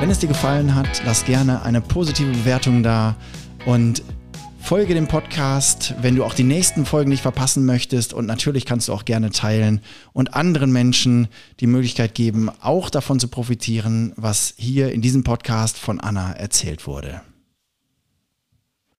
Wenn 0.00 0.10
es 0.10 0.18
dir 0.18 0.26
gefallen 0.26 0.74
hat, 0.74 1.00
lass 1.04 1.24
gerne 1.24 1.62
eine 1.62 1.80
positive 1.80 2.32
Bewertung 2.32 2.82
da 2.82 3.14
und 3.66 4.02
folge 4.72 4.94
dem 4.94 5.06
Podcast, 5.06 5.94
wenn 6.00 6.16
du 6.16 6.24
auch 6.24 6.32
die 6.32 6.44
nächsten 6.44 6.86
Folgen 6.86 7.10
nicht 7.10 7.20
verpassen 7.20 7.66
möchtest. 7.66 8.14
Und 8.14 8.24
natürlich 8.24 8.64
kannst 8.64 8.88
du 8.88 8.94
auch 8.94 9.04
gerne 9.04 9.28
teilen 9.28 9.82
und 10.14 10.32
anderen 10.32 10.72
Menschen 10.72 11.28
die 11.60 11.66
Möglichkeit 11.66 12.14
geben, 12.14 12.48
auch 12.62 12.88
davon 12.88 13.20
zu 13.20 13.28
profitieren, 13.28 14.14
was 14.16 14.54
hier 14.56 14.90
in 14.92 15.02
diesem 15.02 15.24
Podcast 15.24 15.76
von 15.76 16.00
Anna 16.00 16.32
erzählt 16.32 16.86
wurde. 16.86 17.20